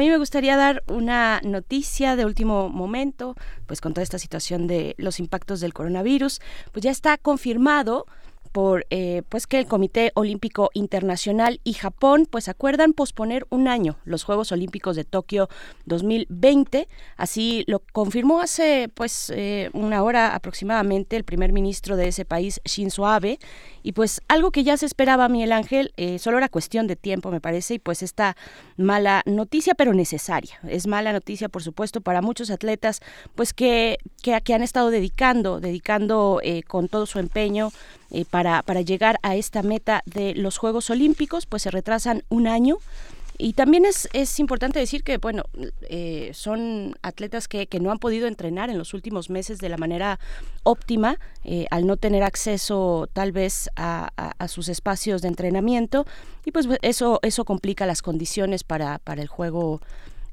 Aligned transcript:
A 0.00 0.02
mí 0.02 0.08
me 0.08 0.16
gustaría 0.16 0.56
dar 0.56 0.82
una 0.86 1.42
noticia 1.44 2.16
de 2.16 2.24
último 2.24 2.70
momento, 2.70 3.34
pues 3.66 3.82
con 3.82 3.92
toda 3.92 4.02
esta 4.02 4.18
situación 4.18 4.66
de 4.66 4.94
los 4.96 5.20
impactos 5.20 5.60
del 5.60 5.74
coronavirus, 5.74 6.40
pues 6.72 6.82
ya 6.82 6.90
está 6.90 7.18
confirmado 7.18 8.06
por 8.52 8.86
eh, 8.90 9.22
pues 9.28 9.46
que 9.46 9.58
el 9.58 9.66
Comité 9.66 10.10
Olímpico 10.14 10.70
Internacional 10.74 11.60
y 11.64 11.74
Japón 11.74 12.26
pues 12.28 12.48
acuerdan 12.48 12.92
posponer 12.92 13.46
un 13.50 13.68
año 13.68 13.96
los 14.04 14.24
Juegos 14.24 14.52
Olímpicos 14.52 14.96
de 14.96 15.04
Tokio 15.04 15.48
2020 15.86 16.88
así 17.16 17.64
lo 17.66 17.80
confirmó 17.92 18.40
hace 18.40 18.90
pues 18.92 19.32
eh, 19.34 19.70
una 19.72 20.02
hora 20.02 20.34
aproximadamente 20.34 21.16
el 21.16 21.24
primer 21.24 21.52
ministro 21.52 21.96
de 21.96 22.08
ese 22.08 22.24
país 22.24 22.60
Shinzo 22.64 23.06
Abe. 23.06 23.38
Y 23.82 23.92
pues 23.92 24.20
algo 24.28 24.50
que 24.50 24.62
ya 24.62 24.76
se 24.76 24.84
esperaba 24.84 25.28
Miguel 25.28 25.52
Ángel 25.52 25.92
eh, 25.96 26.18
solo 26.18 26.36
era 26.36 26.48
cuestión 26.48 26.86
de 26.86 26.96
tiempo 26.96 27.30
me 27.30 27.40
parece 27.40 27.74
y 27.74 27.78
pues 27.78 28.02
esta 28.02 28.36
mala 28.76 29.22
noticia 29.26 29.74
pero 29.74 29.94
necesaria. 29.94 30.58
Es 30.68 30.86
mala 30.86 31.12
noticia 31.12 31.48
por 31.48 31.62
supuesto 31.62 32.00
para 32.00 32.20
muchos 32.20 32.50
atletas 32.50 33.00
pues 33.34 33.52
que 33.52 33.98
que, 34.22 34.38
que 34.42 34.54
han 34.54 34.62
estado 34.62 34.90
dedicando 34.90 35.60
dedicando 35.60 36.40
con 36.68 36.88
todo 36.88 37.06
su 37.06 37.18
empeño 37.18 37.70
eh, 38.10 38.24
para, 38.24 38.62
para 38.62 38.80
llegar 38.80 39.18
a 39.22 39.36
esta 39.36 39.62
meta 39.62 40.02
de 40.04 40.34
los 40.34 40.58
Juegos 40.58 40.90
Olímpicos, 40.90 41.46
pues 41.46 41.62
se 41.62 41.70
retrasan 41.70 42.24
un 42.28 42.46
año. 42.46 42.78
Y 43.42 43.54
también 43.54 43.86
es, 43.86 44.06
es 44.12 44.38
importante 44.38 44.78
decir 44.78 45.02
que, 45.02 45.16
bueno, 45.16 45.44
eh, 45.88 46.30
son 46.34 46.94
atletas 47.00 47.48
que, 47.48 47.66
que, 47.66 47.80
no 47.80 47.90
han 47.90 47.98
podido 47.98 48.26
entrenar 48.26 48.68
en 48.68 48.76
los 48.76 48.92
últimos 48.92 49.30
meses 49.30 49.58
de 49.58 49.70
la 49.70 49.78
manera 49.78 50.20
óptima, 50.62 51.18
eh, 51.44 51.64
al 51.70 51.86
no 51.86 51.96
tener 51.96 52.22
acceso 52.22 53.08
tal 53.14 53.32
vez 53.32 53.70
a, 53.76 54.10
a, 54.16 54.48
sus 54.48 54.68
espacios 54.68 55.22
de 55.22 55.28
entrenamiento, 55.28 56.04
y 56.44 56.50
pues 56.50 56.68
eso, 56.82 57.18
eso 57.22 57.46
complica 57.46 57.86
las 57.86 58.02
condiciones 58.02 58.62
para, 58.62 58.98
para 58.98 59.22
el 59.22 59.28
juego 59.28 59.80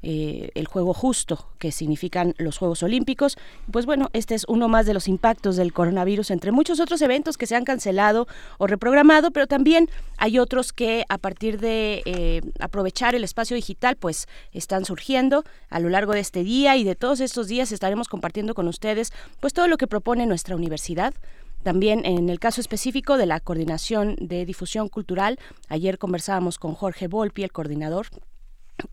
eh, 0.02 0.50
el 0.54 0.66
juego 0.66 0.94
justo 0.94 1.48
que 1.58 1.72
significan 1.72 2.34
los 2.38 2.58
Juegos 2.58 2.82
Olímpicos. 2.82 3.36
Pues 3.70 3.86
bueno, 3.86 4.10
este 4.12 4.34
es 4.34 4.44
uno 4.48 4.68
más 4.68 4.86
de 4.86 4.94
los 4.94 5.08
impactos 5.08 5.56
del 5.56 5.72
coronavirus 5.72 6.30
entre 6.30 6.52
muchos 6.52 6.80
otros 6.80 7.02
eventos 7.02 7.36
que 7.36 7.46
se 7.46 7.56
han 7.56 7.64
cancelado 7.64 8.28
o 8.58 8.66
reprogramado, 8.66 9.30
pero 9.30 9.46
también 9.46 9.88
hay 10.16 10.38
otros 10.38 10.72
que 10.72 11.04
a 11.08 11.18
partir 11.18 11.58
de 11.58 12.02
eh, 12.04 12.42
aprovechar 12.60 13.14
el 13.14 13.24
espacio 13.24 13.56
digital 13.56 13.96
pues 13.96 14.28
están 14.52 14.84
surgiendo 14.84 15.44
a 15.70 15.80
lo 15.80 15.88
largo 15.88 16.12
de 16.12 16.20
este 16.20 16.44
día 16.44 16.76
y 16.76 16.84
de 16.84 16.94
todos 16.94 17.20
estos 17.20 17.48
días 17.48 17.72
estaremos 17.72 18.08
compartiendo 18.08 18.54
con 18.54 18.68
ustedes 18.68 19.12
pues 19.40 19.52
todo 19.52 19.68
lo 19.68 19.78
que 19.78 19.86
propone 19.86 20.26
nuestra 20.26 20.56
universidad. 20.56 21.14
También 21.62 22.04
en 22.06 22.28
el 22.28 22.38
caso 22.38 22.60
específico 22.60 23.16
de 23.16 23.26
la 23.26 23.40
coordinación 23.40 24.14
de 24.20 24.46
difusión 24.46 24.88
cultural, 24.88 25.38
ayer 25.68 25.98
conversábamos 25.98 26.58
con 26.58 26.74
Jorge 26.74 27.08
Volpi, 27.08 27.42
el 27.42 27.52
coordinador 27.52 28.06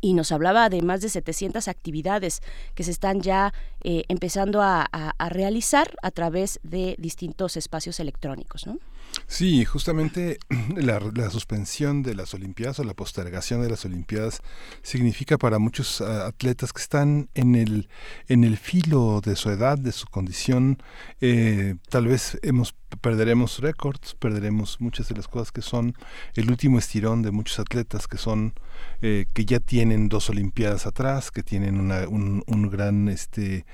y 0.02 0.14
nos 0.14 0.32
hablaba 0.32 0.70
de 0.70 0.82
más 0.82 1.02
de 1.02 1.10
700 1.10 1.68
actividades 1.68 2.42
que 2.74 2.84
se 2.84 2.92
están 2.92 3.22
ya 3.22 3.54
eh, 3.84 4.04
empezando 4.08 4.62
a, 4.62 4.88
a, 4.92 5.30
realizar 5.30 5.96
a 6.02 6.12
través 6.12 6.60
de 6.64 6.96
distintos 6.98 7.58
espacios 7.58 8.00
electrónicos, 8.00 8.66
¿no? 8.68 8.80
Sí, 9.28 9.66
justamente 9.66 10.38
la, 10.76 11.00
la, 11.14 11.30
suspensión 11.30 12.04
de 12.04 12.16
las 12.16 12.34
Olimpiadas 12.34 12.80
o 12.80 12.84
la 12.84 12.94
postergación 12.94 13.62
de 13.62 13.70
las 13.70 13.86
Olimpiadas 13.86 14.42
significa 14.82 15.38
para 15.38 15.60
muchos 15.60 16.02
uh, 16.02 16.06
atletas 16.28 16.74
que 16.74 16.82
están 16.82 17.30
en 17.34 17.56
el, 17.56 17.90
en 18.28 18.44
el 18.44 18.58
filo 18.58 19.22
de 19.22 19.36
su 19.36 19.50
edad, 19.50 19.78
de 19.78 19.92
su 19.92 20.08
condición, 20.08 20.82
eh, 21.22 21.76
tal 21.90 22.08
vez 22.08 22.38
hemos 22.42 22.76
perderemos 23.02 23.60
récords, 23.60 24.16
perderemos 24.16 24.80
muchas 24.80 25.10
de 25.10 25.16
las 25.16 25.28
cosas 25.28 25.52
que 25.52 25.62
son 25.62 25.96
el 26.36 26.50
último 26.50 26.80
estirón 26.80 27.22
de 27.22 27.32
muchos 27.32 27.60
atletas 27.60 28.08
que 28.08 28.18
son 28.18 28.54
eh, 29.02 29.26
que 29.34 29.46
ya 29.46 29.60
tienen 29.60 30.10
dos 30.10 30.30
olimpiadas 30.30 30.86
atrás, 30.86 31.32
que 31.32 31.44
tienen 31.44 31.80
una, 31.80 32.08
un, 32.08 32.44
un 32.48 32.70
gran 32.70 33.10
este 33.10 33.66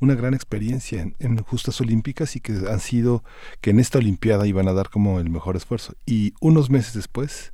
una 0.00 0.14
gran 0.14 0.34
experiencia 0.34 1.02
en, 1.02 1.16
en, 1.18 1.38
justas 1.38 1.80
olímpicas 1.80 2.36
y 2.36 2.40
que 2.40 2.52
han 2.52 2.80
sido 2.80 3.24
que 3.60 3.70
en 3.70 3.80
esta 3.80 3.98
olimpiada 3.98 4.46
iban 4.46 4.68
a 4.68 4.72
dar 4.72 4.90
como 4.90 5.20
el 5.20 5.30
mejor 5.30 5.56
esfuerzo 5.56 5.94
y 6.06 6.34
unos 6.40 6.70
meses 6.70 6.94
después 6.94 7.52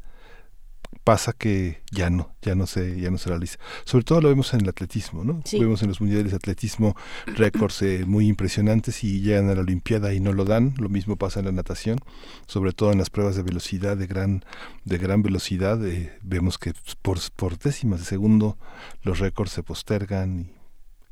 pasa 1.04 1.34
que 1.34 1.82
ya 1.90 2.08
no, 2.08 2.34
ya 2.40 2.54
no 2.54 2.66
se, 2.66 3.00
ya 3.00 3.10
no 3.10 3.18
se 3.18 3.28
realiza. 3.28 3.58
Sobre 3.84 4.04
todo 4.04 4.22
lo 4.22 4.28
vemos 4.30 4.54
en 4.54 4.62
el 4.62 4.68
atletismo, 4.68 5.22
¿no? 5.22 5.42
Sí. 5.44 5.58
Vemos 5.60 5.82
en 5.82 5.88
los 5.88 6.00
mundiales 6.00 6.30
de 6.30 6.36
atletismo 6.36 6.96
récords 7.26 7.82
eh, 7.82 8.04
muy 8.06 8.26
impresionantes 8.26 9.04
y 9.04 9.20
llegan 9.20 9.50
a 9.50 9.54
la 9.54 9.60
Olimpiada 9.60 10.14
y 10.14 10.20
no 10.20 10.32
lo 10.32 10.44
dan. 10.44 10.74
Lo 10.78 10.88
mismo 10.88 11.16
pasa 11.16 11.40
en 11.40 11.46
la 11.46 11.52
natación, 11.52 11.98
sobre 12.46 12.72
todo 12.72 12.90
en 12.90 12.98
las 12.98 13.10
pruebas 13.10 13.36
de 13.36 13.42
velocidad, 13.42 13.96
de 13.96 14.06
gran, 14.06 14.44
de 14.84 14.98
gran 14.98 15.22
velocidad. 15.22 15.86
Eh, 15.86 16.12
vemos 16.22 16.58
que 16.58 16.72
por, 17.02 17.18
por 17.36 17.58
décimas 17.58 18.00
de 18.00 18.06
segundo 18.06 18.56
los 19.02 19.18
récords 19.18 19.52
se 19.52 19.62
postergan 19.62 20.38
y 20.40 20.53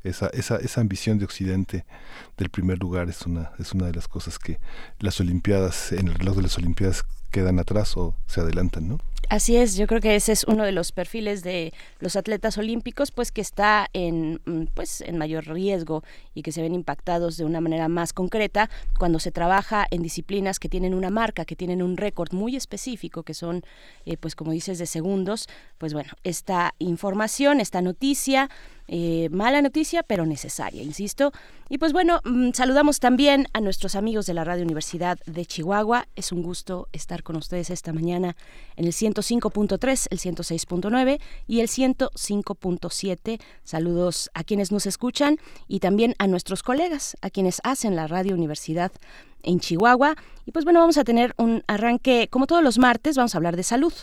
esa, 0.03 0.27
esa, 0.27 0.57
esa 0.57 0.81
ambición 0.81 1.17
de 1.17 1.25
Occidente 1.25 1.85
del 2.37 2.49
primer 2.49 2.79
lugar 2.79 3.09
es 3.09 3.25
una, 3.25 3.51
es 3.59 3.73
una 3.73 3.87
de 3.87 3.93
las 3.93 4.07
cosas 4.07 4.39
que 4.39 4.59
las 4.99 5.19
Olimpiadas, 5.19 5.91
en 5.91 6.07
el 6.07 6.15
reloj 6.15 6.37
de 6.37 6.43
las 6.43 6.57
Olimpiadas 6.57 7.03
quedan 7.31 7.59
atrás 7.59 7.97
o 7.97 8.15
se 8.27 8.41
adelantan, 8.41 8.87
¿no? 8.87 8.99
Así 9.29 9.55
es, 9.55 9.75
yo 9.75 9.87
creo 9.87 10.01
que 10.01 10.15
ese 10.15 10.31
es 10.31 10.43
uno 10.43 10.63
de 10.63 10.71
los 10.71 10.91
perfiles 10.91 11.43
de 11.43 11.73
los 11.99 12.15
atletas 12.15 12.57
olímpicos, 12.57 13.11
pues 13.11 13.31
que 13.31 13.41
está 13.41 13.87
en, 13.93 14.41
mm, 14.45 14.65
pues, 14.73 15.01
en 15.01 15.17
mayor 15.17 15.47
riesgo 15.47 16.03
y 16.35 16.43
que 16.43 16.51
se 16.51 16.61
ven 16.61 16.75
impactados 16.75 17.37
de 17.37 17.45
una 17.45 17.61
manera 17.61 17.87
más 17.87 18.13
concreta 18.13 18.69
cuando 18.99 19.19
se 19.19 19.31
trabaja 19.31 19.87
en 19.89 20.03
disciplinas 20.03 20.59
que 20.59 20.69
tienen 20.69 20.93
una 20.93 21.09
marca, 21.09 21.45
que 21.45 21.55
tienen 21.55 21.81
un 21.81 21.97
récord 21.97 22.33
muy 22.33 22.55
específico, 22.55 23.23
que 23.23 23.33
son, 23.33 23.63
eh, 24.05 24.17
pues 24.17 24.35
como 24.35 24.51
dices, 24.51 24.77
de 24.77 24.85
segundos. 24.85 25.47
Pues 25.77 25.93
bueno, 25.93 26.11
esta 26.23 26.75
información, 26.77 27.59
esta 27.59 27.81
noticia 27.81 28.49
eh, 28.95 29.27
mala 29.31 29.59
noticia, 29.63 30.03
pero 30.03 30.27
necesaria, 30.27 30.83
insisto. 30.83 31.31
Y 31.67 31.79
pues 31.79 31.93
bueno, 31.93 32.21
mmm, 32.25 32.51
saludamos 32.53 32.99
también 32.99 33.47
a 33.51 33.59
nuestros 33.59 33.95
amigos 33.95 34.27
de 34.27 34.35
la 34.35 34.43
Radio 34.43 34.63
Universidad 34.63 35.17
de 35.25 35.47
Chihuahua. 35.47 36.07
Es 36.15 36.31
un 36.31 36.43
gusto 36.43 36.89
estar 36.93 37.23
con 37.23 37.35
ustedes 37.35 37.71
esta 37.71 37.91
mañana 37.91 38.35
en 38.75 38.85
el 38.85 38.91
105.3, 38.91 40.07
el 40.11 40.19
106.9 40.19 41.19
y 41.47 41.61
el 41.61 41.69
105.7. 41.69 43.41
Saludos 43.63 44.29
a 44.35 44.43
quienes 44.43 44.71
nos 44.71 44.85
escuchan 44.85 45.39
y 45.67 45.79
también 45.79 46.13
a 46.19 46.27
nuestros 46.27 46.61
colegas, 46.61 47.17
a 47.23 47.31
quienes 47.31 47.61
hacen 47.63 47.95
la 47.95 48.05
Radio 48.05 48.35
Universidad 48.35 48.91
en 49.43 49.59
Chihuahua. 49.59 50.15
Y 50.45 50.51
pues 50.51 50.65
bueno, 50.65 50.81
vamos 50.81 50.97
a 50.97 51.05
tener 51.05 51.33
un 51.37 51.63
arranque, 51.67 52.27
como 52.29 52.47
todos 52.47 52.61
los 52.61 52.77
martes, 52.77 53.15
vamos 53.15 53.33
a 53.33 53.37
hablar 53.37 53.55
de 53.55 53.63
salud, 53.63 53.93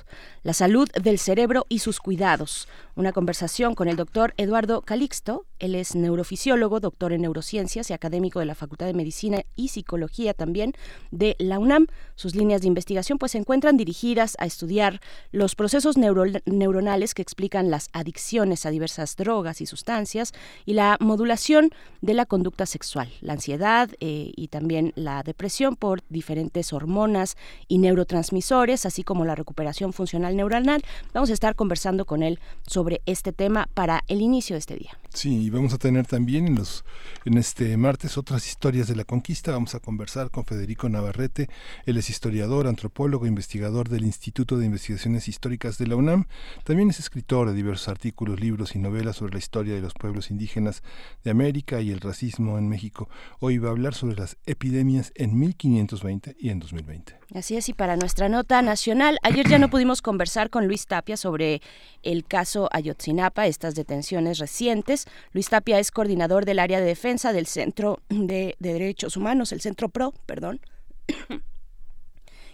la 0.42 0.54
salud 0.54 0.88
del 0.92 1.18
cerebro 1.18 1.66
y 1.68 1.80
sus 1.80 2.00
cuidados. 2.00 2.66
Una 2.96 3.12
conversación 3.12 3.74
con 3.74 3.88
el 3.88 3.96
doctor 3.96 4.32
Eduardo 4.38 4.80
Calixto, 4.80 5.44
él 5.58 5.74
es 5.74 5.94
neurofisiólogo, 5.94 6.80
doctor 6.80 7.12
en 7.12 7.22
neurociencias 7.22 7.90
y 7.90 7.92
académico 7.92 8.38
de 8.38 8.46
la 8.46 8.54
Facultad 8.54 8.86
de 8.86 8.94
Medicina 8.94 9.42
y 9.54 9.68
Psicología 9.68 10.32
también 10.32 10.72
de 11.10 11.36
la 11.38 11.58
UNAM. 11.58 11.88
Sus 12.14 12.34
líneas 12.34 12.62
de 12.62 12.68
investigación 12.68 13.18
pues 13.18 13.32
se 13.32 13.38
encuentran 13.38 13.76
dirigidas 13.76 14.36
a 14.38 14.46
estudiar 14.46 15.00
los 15.32 15.54
procesos 15.54 15.98
neuro 15.98 16.24
neuronales 16.46 17.12
que 17.12 17.22
explican 17.22 17.70
las 17.70 17.90
adicciones 17.92 18.64
a 18.64 18.70
diversas 18.70 19.16
drogas 19.16 19.60
y 19.60 19.66
sustancias 19.66 20.32
y 20.64 20.72
la 20.72 20.96
modulación 21.00 21.70
de 22.00 22.14
la 22.14 22.24
conducta 22.24 22.64
sexual, 22.64 23.12
la 23.20 23.34
ansiedad 23.34 23.90
eh, 24.00 24.32
y 24.34 24.48
también 24.48 24.92
la 24.96 25.22
depresión 25.30 25.76
por 25.76 26.02
diferentes 26.08 26.72
hormonas 26.72 27.36
y 27.68 27.78
neurotransmisores, 27.78 28.84
así 28.84 29.04
como 29.04 29.24
la 29.24 29.36
recuperación 29.36 29.92
funcional 29.92 30.36
neuronal. 30.36 30.82
Vamos 31.14 31.30
a 31.30 31.32
estar 31.32 31.54
conversando 31.54 32.04
con 32.04 32.22
él 32.22 32.38
sobre 32.66 33.00
este 33.06 33.32
tema 33.32 33.68
para 33.74 34.02
el 34.08 34.20
inicio 34.20 34.54
de 34.54 34.58
este 34.58 34.76
día. 34.76 34.90
Sí, 35.12 35.44
y 35.44 35.50
vamos 35.50 35.72
a 35.72 35.78
tener 35.78 36.06
también 36.06 36.46
en, 36.46 36.54
los, 36.54 36.84
en 37.24 37.36
este 37.36 37.76
martes 37.76 38.16
otras 38.16 38.46
historias 38.46 38.86
de 38.86 38.96
la 38.96 39.04
conquista. 39.04 39.52
Vamos 39.52 39.74
a 39.74 39.80
conversar 39.80 40.30
con 40.30 40.44
Federico 40.44 40.88
Navarrete. 40.88 41.48
Él 41.84 41.96
es 41.96 42.10
historiador, 42.10 42.66
antropólogo, 42.66 43.26
investigador 43.26 43.88
del 43.88 44.04
Instituto 44.04 44.56
de 44.56 44.66
Investigaciones 44.66 45.26
Históricas 45.28 45.78
de 45.78 45.86
la 45.86 45.96
UNAM. 45.96 46.26
También 46.64 46.90
es 46.90 47.00
escritor 47.00 47.48
de 47.48 47.54
diversos 47.54 47.88
artículos, 47.88 48.40
libros 48.40 48.74
y 48.74 48.78
novelas 48.78 49.16
sobre 49.16 49.32
la 49.32 49.38
historia 49.38 49.74
de 49.74 49.80
los 49.80 49.94
pueblos 49.94 50.30
indígenas 50.30 50.82
de 51.24 51.30
América 51.30 51.80
y 51.80 51.90
el 51.90 52.00
racismo 52.00 52.58
en 52.58 52.68
México. 52.68 53.08
Hoy 53.40 53.58
va 53.58 53.68
a 53.68 53.72
hablar 53.72 53.94
sobre 53.94 54.16
las 54.16 54.36
epidemias 54.46 55.12
en 55.20 55.38
1520 55.38 56.36
y 56.38 56.48
en 56.48 56.58
2020. 56.60 57.14
Así 57.34 57.54
es, 57.56 57.68
y 57.68 57.74
para 57.74 57.96
nuestra 57.96 58.30
nota 58.30 58.62
nacional, 58.62 59.18
ayer 59.22 59.46
ya 59.46 59.58
no 59.58 59.68
pudimos 59.70 60.00
conversar 60.00 60.48
con 60.48 60.66
Luis 60.66 60.86
Tapia 60.86 61.18
sobre 61.18 61.60
el 62.02 62.24
caso 62.24 62.70
Ayotzinapa, 62.72 63.46
estas 63.46 63.74
detenciones 63.74 64.38
recientes. 64.38 65.06
Luis 65.32 65.50
Tapia 65.50 65.78
es 65.78 65.90
coordinador 65.90 66.46
del 66.46 66.58
área 66.58 66.80
de 66.80 66.86
defensa 66.86 67.34
del 67.34 67.46
Centro 67.46 68.00
de, 68.08 68.56
de 68.58 68.72
Derechos 68.72 69.18
Humanos, 69.18 69.52
el 69.52 69.60
Centro 69.60 69.90
PRO, 69.90 70.14
perdón. 70.24 70.60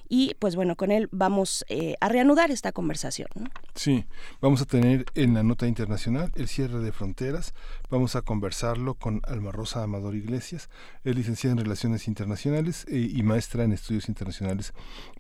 y 0.09 0.35
pues 0.39 0.57
bueno, 0.57 0.77
con 0.77 0.91
él 0.91 1.09
vamos 1.13 1.65
eh, 1.69 1.97
a 2.01 2.09
reanudar 2.09 2.51
esta 2.51 2.73
conversación. 2.73 3.29
Sí, 3.75 4.05
vamos 4.41 4.63
a 4.63 4.65
tener 4.65 5.07
en 5.15 5.35
la 5.35 5.43
nota 5.43 5.67
internacional 5.67 6.33
el 6.35 6.49
cierre 6.49 6.79
de 6.81 6.93
fronteras, 6.93 7.55
vamos 7.91 8.17
a 8.17 8.23
conversarlo 8.23 8.95
con 8.95 9.21
Alma 9.25 9.53
Rosa 9.53 9.83
Amador 9.83 10.15
Iglesias, 10.15 10.71
es 11.05 11.15
licenciada 11.15 11.53
en 11.53 11.59
Relaciones 11.59 12.09
Internacionales 12.09 12.87
eh, 12.89 13.11
y 13.13 13.23
maestra 13.23 13.65
en 13.65 13.73
Estudios 13.73 14.09
Internacionales 14.09 14.73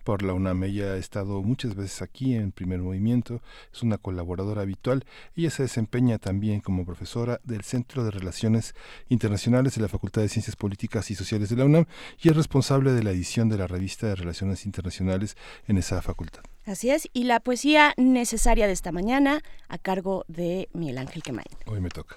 por 0.06 0.22
la 0.22 0.34
UNAM. 0.34 0.62
Ella 0.62 0.92
ha 0.92 0.96
estado 0.98 1.42
muchas 1.42 1.74
veces 1.74 2.00
aquí 2.00 2.36
en 2.36 2.52
Primer 2.52 2.78
Movimiento, 2.78 3.42
es 3.72 3.82
una 3.82 3.98
colaboradora 3.98 4.62
habitual. 4.62 5.04
Ella 5.34 5.50
se 5.50 5.64
desempeña 5.64 6.18
también 6.18 6.60
como 6.60 6.86
profesora 6.86 7.40
del 7.42 7.64
Centro 7.64 8.04
de 8.04 8.12
Relaciones 8.12 8.76
Internacionales 9.08 9.74
de 9.74 9.82
la 9.82 9.88
Facultad 9.88 10.22
de 10.22 10.28
Ciencias 10.28 10.54
Políticas 10.54 11.10
y 11.10 11.16
Sociales 11.16 11.48
de 11.48 11.56
la 11.56 11.64
UNAM 11.64 11.86
y 12.22 12.28
es 12.28 12.36
responsable 12.36 12.92
de 12.92 13.02
la 13.02 13.10
edición 13.10 13.48
de 13.48 13.58
la 13.58 13.66
revista 13.66 14.06
de 14.06 14.14
Relaciones 14.14 14.64
Internacionales 14.64 15.36
en 15.66 15.76
esa 15.76 16.00
facultad. 16.02 16.42
Así 16.64 16.90
es, 16.90 17.08
y 17.12 17.24
la 17.24 17.40
poesía 17.40 17.92
necesaria 17.96 18.68
de 18.68 18.74
esta 18.74 18.92
mañana 18.92 19.42
a 19.68 19.78
cargo 19.78 20.24
de 20.28 20.68
Miguel 20.72 20.98
Ángel 20.98 21.24
Quemain. 21.24 21.46
Hoy 21.66 21.80
me 21.80 21.88
toca. 21.88 22.16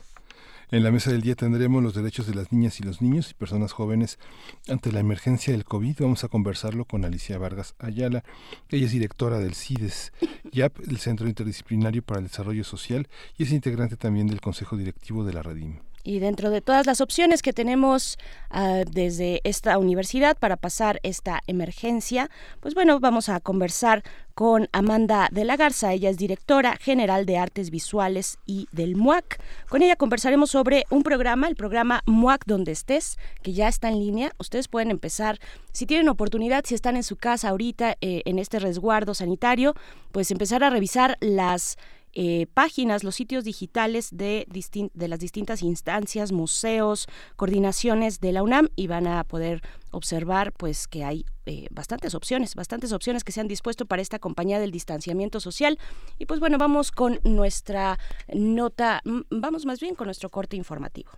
En 0.71 0.83
la 0.83 0.91
mesa 0.91 1.09
del 1.09 1.21
día 1.21 1.33
tendremos 1.33 1.81
los 1.81 1.95
derechos 1.95 2.27
de 2.27 2.35
las 2.35 2.51
niñas 2.51 2.79
y 2.79 2.83
los 2.83 3.01
niños 3.01 3.31
y 3.31 3.33
personas 3.33 3.71
jóvenes 3.71 4.19
ante 4.67 4.91
la 4.91 4.99
emergencia 4.99 5.51
del 5.51 5.65
COVID. 5.65 5.95
Vamos 6.01 6.23
a 6.23 6.27
conversarlo 6.27 6.85
con 6.85 7.05
Alicia 7.05 7.39
Vargas 7.39 7.73
Ayala. 7.79 8.23
Ella 8.69 8.85
es 8.85 8.91
directora 8.91 9.39
del 9.39 9.55
CIDES 9.55 10.13
YAP, 10.51 10.79
el 10.87 10.99
Centro 10.99 11.27
Interdisciplinario 11.27 12.03
para 12.03 12.19
el 12.19 12.27
Desarrollo 12.27 12.63
Social, 12.63 13.07
y 13.35 13.43
es 13.43 13.51
integrante 13.51 13.97
también 13.97 14.27
del 14.27 14.41
Consejo 14.41 14.77
Directivo 14.77 15.25
de 15.25 15.33
la 15.33 15.41
Redim. 15.41 15.79
Y 16.09 16.17
dentro 16.17 16.49
de 16.49 16.61
todas 16.61 16.87
las 16.87 17.01
opciones 17.01 17.43
que 17.43 17.53
tenemos 17.53 18.17
uh, 18.49 18.83
desde 18.89 19.41
esta 19.43 19.77
universidad 19.77 20.35
para 20.35 20.57
pasar 20.57 20.99
esta 21.03 21.41
emergencia, 21.45 22.31
pues 22.61 22.73
bueno, 22.73 22.99
vamos 22.99 23.29
a 23.29 23.39
conversar 23.39 24.01
con 24.33 24.69
Amanda 24.71 25.29
de 25.31 25.45
la 25.45 25.55
Garza. 25.55 25.93
Ella 25.93 26.09
es 26.09 26.17
directora 26.17 26.77
general 26.77 27.27
de 27.27 27.37
Artes 27.37 27.69
Visuales 27.69 28.39
y 28.47 28.67
del 28.71 28.95
MUAC. 28.95 29.39
Con 29.69 29.83
ella 29.83 29.95
conversaremos 29.97 30.49
sobre 30.49 30.85
un 30.89 31.03
programa, 31.03 31.47
el 31.47 31.55
programa 31.55 32.01
MUAC 32.07 32.43
Donde 32.47 32.71
Estés, 32.71 33.19
que 33.43 33.53
ya 33.53 33.67
está 33.67 33.89
en 33.89 33.99
línea. 33.99 34.31
Ustedes 34.39 34.67
pueden 34.67 34.89
empezar, 34.89 35.37
si 35.73 35.85
tienen 35.85 36.09
oportunidad, 36.09 36.63
si 36.65 36.73
están 36.73 36.95
en 36.95 37.03
su 37.03 37.17
casa 37.17 37.49
ahorita 37.49 37.97
eh, 38.01 38.23
en 38.25 38.39
este 38.39 38.57
resguardo 38.57 39.13
sanitario, 39.13 39.75
pues 40.11 40.31
empezar 40.31 40.63
a 40.63 40.71
revisar 40.71 41.17
las 41.19 41.77
eh, 42.13 42.47
páginas, 42.53 43.03
los 43.03 43.15
sitios 43.15 43.43
digitales 43.43 44.09
de, 44.11 44.47
de 44.93 45.07
las 45.07 45.19
distintas 45.19 45.61
instancias, 45.61 46.31
museos, 46.31 47.07
coordinaciones 47.35 48.19
de 48.19 48.31
la 48.31 48.43
UNAM 48.43 48.69
y 48.75 48.87
van 48.87 49.07
a 49.07 49.23
poder 49.23 49.61
observar 49.91 50.53
pues 50.53 50.87
que 50.87 51.03
hay 51.03 51.25
eh, 51.45 51.67
bastantes 51.71 52.15
opciones, 52.15 52.55
bastantes 52.55 52.93
opciones 52.93 53.23
que 53.23 53.31
se 53.31 53.41
han 53.41 53.47
dispuesto 53.47 53.85
para 53.85 54.01
esta 54.01 54.19
compañía 54.19 54.59
del 54.59 54.71
distanciamiento 54.71 55.39
social. 55.39 55.77
Y 56.17 56.25
pues 56.25 56.39
bueno, 56.39 56.57
vamos 56.57 56.91
con 56.91 57.19
nuestra 57.23 57.99
nota, 58.33 59.01
vamos 59.29 59.65
más 59.65 59.79
bien 59.79 59.95
con 59.95 60.05
nuestro 60.05 60.29
corte 60.29 60.55
informativo. 60.55 61.11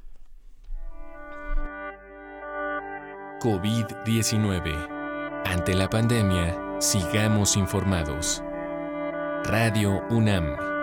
COVID-19. 3.41 5.01
Ante 5.45 5.73
la 5.73 5.89
pandemia, 5.89 6.79
sigamos 6.79 7.57
informados. 7.57 8.43
Radio 9.43 10.03
UNAM. 10.11 10.80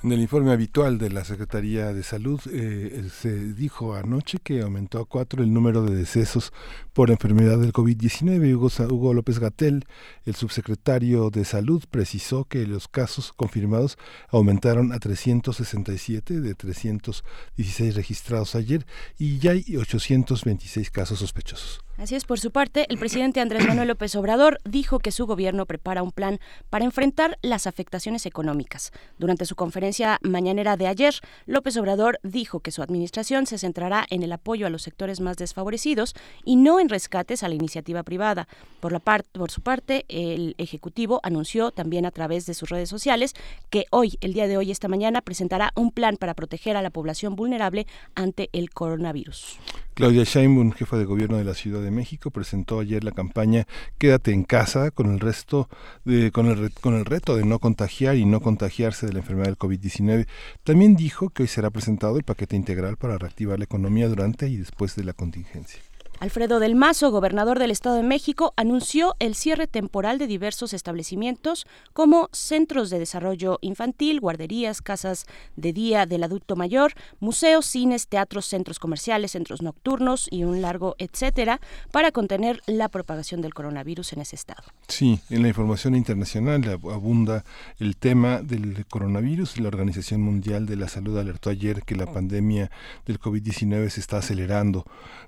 En 0.00 0.12
el 0.12 0.20
informe 0.20 0.52
habitual 0.52 0.96
de 0.96 1.10
la 1.10 1.24
Secretaría 1.24 1.92
de 1.92 2.04
Salud 2.04 2.40
eh, 2.52 3.08
se 3.12 3.52
dijo 3.54 3.96
anoche 3.96 4.38
que 4.40 4.62
aumentó 4.62 5.00
a 5.00 5.04
cuatro 5.04 5.42
el 5.42 5.52
número 5.52 5.82
de 5.82 5.96
decesos 5.96 6.52
por 6.92 7.10
enfermedad 7.10 7.58
del 7.58 7.72
COVID-19. 7.72 8.54
Hugo, 8.54 8.68
Hugo 8.94 9.12
López 9.12 9.40
Gatel, 9.40 9.86
el 10.24 10.36
subsecretario 10.36 11.30
de 11.30 11.44
Salud, 11.44 11.82
precisó 11.90 12.44
que 12.44 12.64
los 12.64 12.86
casos 12.86 13.32
confirmados 13.32 13.98
aumentaron 14.28 14.92
a 14.92 15.00
367 15.00 16.40
de 16.42 16.54
316 16.54 17.96
registrados 17.96 18.54
ayer 18.54 18.86
y 19.18 19.40
ya 19.40 19.50
hay 19.50 19.76
826 19.76 20.92
casos 20.92 21.18
sospechosos. 21.18 21.87
Así 21.98 22.14
es, 22.14 22.24
por 22.24 22.38
su 22.38 22.52
parte, 22.52 22.86
el 22.90 22.96
presidente 22.96 23.40
Andrés 23.40 23.66
Manuel 23.66 23.88
López 23.88 24.14
Obrador 24.14 24.60
dijo 24.64 25.00
que 25.00 25.10
su 25.10 25.26
gobierno 25.26 25.66
prepara 25.66 26.04
un 26.04 26.12
plan 26.12 26.38
para 26.70 26.84
enfrentar 26.84 27.40
las 27.42 27.66
afectaciones 27.66 28.24
económicas. 28.24 28.92
Durante 29.18 29.44
su 29.44 29.56
conferencia 29.56 30.20
mañanera 30.22 30.76
de 30.76 30.86
ayer, 30.86 31.16
López 31.46 31.76
Obrador 31.76 32.20
dijo 32.22 32.60
que 32.60 32.70
su 32.70 32.82
administración 32.82 33.46
se 33.46 33.58
centrará 33.58 34.06
en 34.10 34.22
el 34.22 34.30
apoyo 34.30 34.68
a 34.68 34.70
los 34.70 34.82
sectores 34.82 35.20
más 35.20 35.38
desfavorecidos 35.38 36.14
y 36.44 36.54
no 36.54 36.78
en 36.78 36.88
rescates 36.88 37.42
a 37.42 37.48
la 37.48 37.56
iniciativa 37.56 38.04
privada. 38.04 38.46
Por, 38.78 38.92
la 38.92 39.00
por 39.00 39.50
su 39.50 39.60
parte, 39.60 40.04
el 40.06 40.54
Ejecutivo 40.58 41.18
anunció 41.24 41.72
también 41.72 42.06
a 42.06 42.12
través 42.12 42.46
de 42.46 42.54
sus 42.54 42.68
redes 42.68 42.88
sociales 42.88 43.34
que 43.70 43.86
hoy, 43.90 44.18
el 44.20 44.34
día 44.34 44.46
de 44.46 44.56
hoy, 44.56 44.70
esta 44.70 44.86
mañana, 44.86 45.20
presentará 45.20 45.72
un 45.74 45.90
plan 45.90 46.16
para 46.16 46.34
proteger 46.34 46.76
a 46.76 46.82
la 46.82 46.90
población 46.90 47.34
vulnerable 47.34 47.88
ante 48.14 48.50
el 48.52 48.70
coronavirus. 48.70 49.58
Claudia 49.94 50.22
Sheinbaum, 50.22 50.70
jefa 50.70 50.96
de 50.96 51.04
gobierno 51.04 51.38
de 51.38 51.44
la 51.44 51.54
Ciudad 51.54 51.82
de 51.82 51.87
México, 51.90 52.30
presentó 52.30 52.80
ayer 52.80 53.04
la 53.04 53.12
campaña 53.12 53.66
Quédate 53.98 54.32
en 54.32 54.44
casa 54.44 54.90
con 54.90 55.12
el 55.12 55.20
resto 55.20 55.68
de, 56.04 56.30
con 56.30 56.46
el 56.46 56.72
con 56.72 56.94
el 56.94 57.04
reto 57.04 57.36
de 57.36 57.44
no 57.44 57.58
contagiar 57.58 58.16
y 58.16 58.24
no 58.24 58.40
contagiarse 58.40 59.06
de 59.06 59.12
la 59.12 59.20
enfermedad 59.20 59.46
del 59.46 59.58
COVID-19. 59.58 60.26
También 60.64 60.96
dijo 60.96 61.30
que 61.30 61.42
hoy 61.42 61.48
será 61.48 61.70
presentado 61.70 62.16
el 62.16 62.24
paquete 62.24 62.56
integral 62.56 62.96
para 62.96 63.18
reactivar 63.18 63.58
la 63.58 63.64
economía 63.64 64.08
durante 64.08 64.48
y 64.48 64.56
después 64.56 64.96
de 64.96 65.04
la 65.04 65.12
contingencia. 65.12 65.87
Alfredo 66.20 66.58
del 66.58 66.74
Mazo, 66.74 67.12
gobernador 67.12 67.60
del 67.60 67.70
Estado 67.70 67.94
de 67.94 68.02
México, 68.02 68.52
anunció 68.56 69.14
el 69.20 69.36
cierre 69.36 69.68
temporal 69.68 70.18
de 70.18 70.26
diversos 70.26 70.72
establecimientos 70.72 71.64
como 71.92 72.28
centros 72.32 72.90
de 72.90 72.98
desarrollo 72.98 73.58
infantil, 73.60 74.20
guarderías, 74.20 74.82
casas 74.82 75.26
de 75.54 75.72
día 75.72 76.06
del 76.06 76.24
adulto 76.24 76.56
mayor, 76.56 76.94
museos, 77.20 77.66
cines, 77.66 78.08
teatros, 78.08 78.46
centros 78.46 78.80
comerciales, 78.80 79.32
centros 79.32 79.62
nocturnos 79.62 80.26
y 80.30 80.42
un 80.42 80.60
largo 80.60 80.96
etcétera 80.98 81.60
para 81.92 82.10
contener 82.10 82.62
la 82.66 82.88
propagación 82.88 83.40
del 83.40 83.54
coronavirus 83.54 84.14
en 84.14 84.22
ese 84.22 84.34
estado. 84.34 84.64
Sí, 84.88 85.20
en 85.30 85.42
la 85.42 85.48
información 85.48 85.94
internacional 85.94 86.80
abunda 86.90 87.44
el 87.78 87.96
tema 87.96 88.42
del 88.42 88.86
coronavirus. 88.86 89.60
La 89.60 89.68
Organización 89.68 90.20
Mundial 90.20 90.66
de 90.66 90.76
la 90.76 90.88
Salud 90.88 91.16
alertó 91.16 91.50
ayer 91.50 91.82
que 91.82 91.94
la 91.94 92.06
pandemia 92.06 92.70
del 93.06 93.20
COVID-19 93.20 93.88
se 93.90 94.00
está 94.00 94.18
acelerando. 94.18 94.84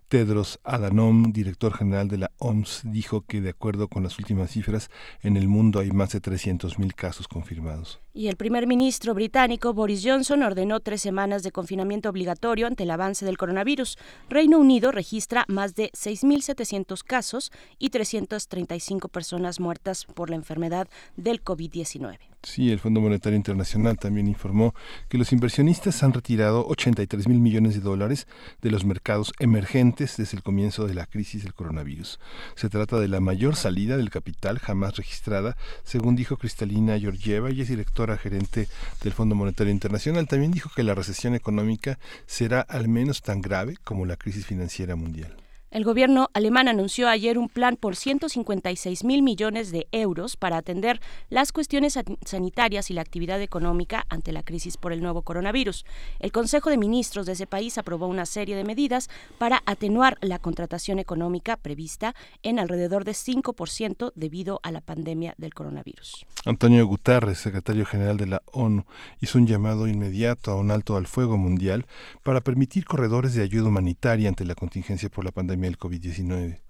Tedros 0.09 0.59
Adhanom, 0.81 1.33
director 1.33 1.73
general 1.73 2.09
de 2.09 2.19
la 2.19 2.31
OMS, 2.39 2.83
dijo 2.85 3.23
que 3.23 3.41
de 3.41 3.51
acuerdo 3.51 3.89
con 3.89 4.03
las 4.03 4.19
últimas 4.19 4.51
cifras, 4.51 4.91
en 5.23 5.37
el 5.37 5.49
mundo 5.49 5.81
hay 5.81 5.91
más 5.91 6.13
de 6.13 6.21
300.000 6.21 6.95
casos 6.95 7.29
confirmados. 7.29 8.01
Y 8.13 8.27
el 8.27 8.37
primer 8.37 8.67
ministro 8.67 9.15
británico 9.15 9.73
Boris 9.73 10.03
Johnson 10.05 10.43
ordenó 10.43 10.81
tres 10.81 11.01
semanas 11.01 11.45
de 11.45 11.53
confinamiento 11.53 12.09
obligatorio 12.09 12.67
ante 12.67 12.83
el 12.83 12.91
avance 12.91 13.25
del 13.25 13.39
coronavirus. 13.39 13.99
Reino 14.29 14.59
Unido 14.59 14.91
registra 14.91 15.45
más 15.47 15.77
de 15.77 15.91
6.700 15.93 17.05
casos 17.05 17.53
y 17.79 17.91
335 17.91 19.09
personas 19.09 19.61
muertas 19.61 20.07
por 20.07 20.29
la 20.29 20.37
enfermedad 20.37 20.89
del 21.17 21.45
COVID-19. 21.45 22.19
Sí, 22.43 22.71
el 22.73 22.79
Fondo 22.79 23.03
Monetario 23.03 23.37
Internacional 23.37 23.99
también 23.99 24.27
informó 24.27 24.75
que 25.11 25.19
los 25.19 25.31
inversionistas 25.31 26.03
han 26.03 26.15
retirado 26.15 26.67
83 26.69 27.29
mil 27.29 27.39
millones 27.39 27.75
de 27.75 27.81
dólares 27.81 28.27
de 28.63 28.71
los 28.71 28.87
mercados 28.87 29.35
emergentes 29.41 30.17
desde 30.17 30.39
el 30.39 30.43
comienzo 30.43 30.87
de 30.87 30.95
la 30.95 31.05
crisis 31.05 31.43
del 31.43 31.53
coronavirus. 31.53 32.19
Se 32.55 32.71
trata 32.71 32.99
de 32.99 33.09
la 33.09 33.21
mayor 33.21 33.57
salida 33.57 33.99
del 33.99 34.09
capital 34.09 34.59
jamás 34.59 34.97
registrada, 34.97 35.59
según 35.85 36.17
dijo 36.17 36.39
Cristalina 36.39 36.99
Georgieva, 36.99 37.51
y 37.51 37.61
es 37.61 37.69
directora 37.69 38.00
gerente 38.17 38.69
del 39.03 39.13
Fondo 39.13 39.35
Monetario 39.35 39.73
Internacional. 39.73 40.27
También 40.27 40.53
dijo 40.53 40.71
que 40.75 40.83
la 40.83 40.95
recesión 40.95 41.35
económica 41.35 41.99
será 42.27 42.61
al 42.61 42.89
menos 42.89 43.23
tan 43.23 43.41
grave 43.41 43.77
como 43.85 44.07
la 44.07 44.17
crisis 44.17 44.47
financiera 44.47 44.97
mundial. 44.97 45.40
El 45.73 45.85
gobierno 45.85 46.31
alemán 46.35 46.67
anunció 46.67 47.09
ayer 47.09 47.39
un 47.39 47.49
plan 47.49 47.77
por 47.77 47.95
156 47.95 49.05
mil 49.05 49.23
millones 49.23 49.71
de 49.71 49.87
euros 49.93 50.37
para 50.37 50.57
atender 50.57 51.01
las 51.29 51.53
cuestiones 51.53 51.97
sanitarias 52.27 52.91
y 52.91 52.95
la 52.95 53.03
actividad 53.03 53.41
económica 53.41 54.05
ante 54.09 54.33
la 54.33 54.43
crisis 54.43 54.77
por 54.77 54.93
el 54.93 55.01
nuevo 55.01 55.23
coronavirus. 55.23 55.85
El 56.19 56.33
Consejo 56.33 56.71
de 56.71 56.77
Ministros 56.77 57.25
de 57.25 57.35
ese 57.35 57.47
país 57.47 57.79
aprobó 57.79 58.09
una 58.09 58.27
serie 58.27 58.57
de 58.57 58.65
medidas 58.65 59.09
para 59.39 59.63
atenuar 59.65 60.19
la 60.23 60.41
contratación 60.41 60.99
económica 60.99 61.57
prevista 61.57 62.17
en 62.43 62.59
alrededor 62.59 63.05
de 63.05 63.13
5% 63.13 64.11
debido 64.17 64.59
a 64.65 64.73
la 64.73 64.81
pandemia 64.81 65.35
del 65.39 65.55
coronavirus. 65.55 66.27
Antonio 66.47 66.85
Guterres, 66.85 67.39
secretario 67.39 67.87
general 67.87 68.17
de 68.17 68.27
la 68.27 68.43
ONU, 68.51 68.87
hizo 69.21 69.39
un 69.39 69.47
llamado 69.47 69.87
inmediato 69.87 70.51
a 70.51 70.57
un 70.57 70.73
alto 70.73 70.97
al 70.97 71.07
fuego 71.07 71.37
mundial 71.37 71.87
para 72.25 72.41
permitir 72.41 72.87
corredores 72.87 73.35
de 73.35 73.45
ayuda 73.45 73.69
humanitaria 73.69 74.29
ante 74.29 74.45
la 74.45 74.57
contingencia 74.57 75.09
por 75.09 75.25
la 75.25 75.31
pandemia 75.31 75.60
el 75.69 75.79
COVID-19. 75.79 76.70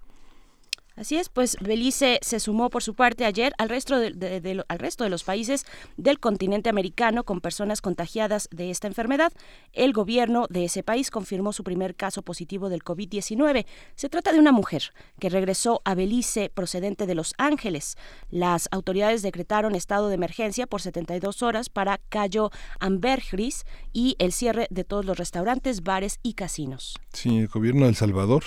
Así 0.95 1.15
es, 1.15 1.29
pues 1.29 1.57
Belice 1.61 2.19
se 2.21 2.39
sumó 2.39 2.69
por 2.69 2.83
su 2.83 2.95
parte 2.95 3.23
ayer 3.25 3.53
al 3.57 3.69
resto 3.69 3.97
de, 3.97 4.63
al 4.67 4.79
resto 4.79 5.03
de 5.03 5.09
los 5.09 5.23
países 5.23 5.65
del 5.95 6.19
continente 6.19 6.69
americano 6.69 7.23
con 7.23 7.39
personas 7.39 7.81
contagiadas 7.81 8.49
de 8.51 8.71
esta 8.71 8.87
enfermedad. 8.87 9.31
El 9.71 9.93
gobierno 9.93 10.47
de 10.49 10.65
ese 10.65 10.83
país 10.83 11.09
confirmó 11.09 11.53
su 11.53 11.63
primer 11.63 11.95
caso 11.95 12.23
positivo 12.23 12.69
del 12.69 12.83
COVID-19. 12.83 13.65
Se 13.95 14.09
trata 14.09 14.33
de 14.33 14.39
una 14.39 14.51
mujer 14.51 14.93
que 15.19 15.29
regresó 15.29 15.81
a 15.85 15.95
Belice 15.95 16.49
procedente 16.53 17.05
de 17.05 17.15
Los 17.15 17.33
Ángeles. 17.37 17.95
Las 18.29 18.67
autoridades 18.71 19.21
decretaron 19.21 19.75
estado 19.75 20.09
de 20.09 20.15
emergencia 20.15 20.67
por 20.67 20.81
72 20.81 21.41
horas 21.41 21.69
para 21.69 21.99
Cayo 22.09 22.51
Ambergris 22.79 23.65
y 23.93 24.15
el 24.19 24.33
cierre 24.33 24.67
de 24.69 24.83
todos 24.83 25.05
los 25.05 25.17
restaurantes, 25.17 25.83
bares 25.83 26.19
y 26.21 26.33
casinos. 26.33 26.95
Sí, 27.13 27.39
el 27.39 27.47
gobierno 27.47 27.83
de 27.83 27.89
El 27.89 27.95
Salvador 27.95 28.43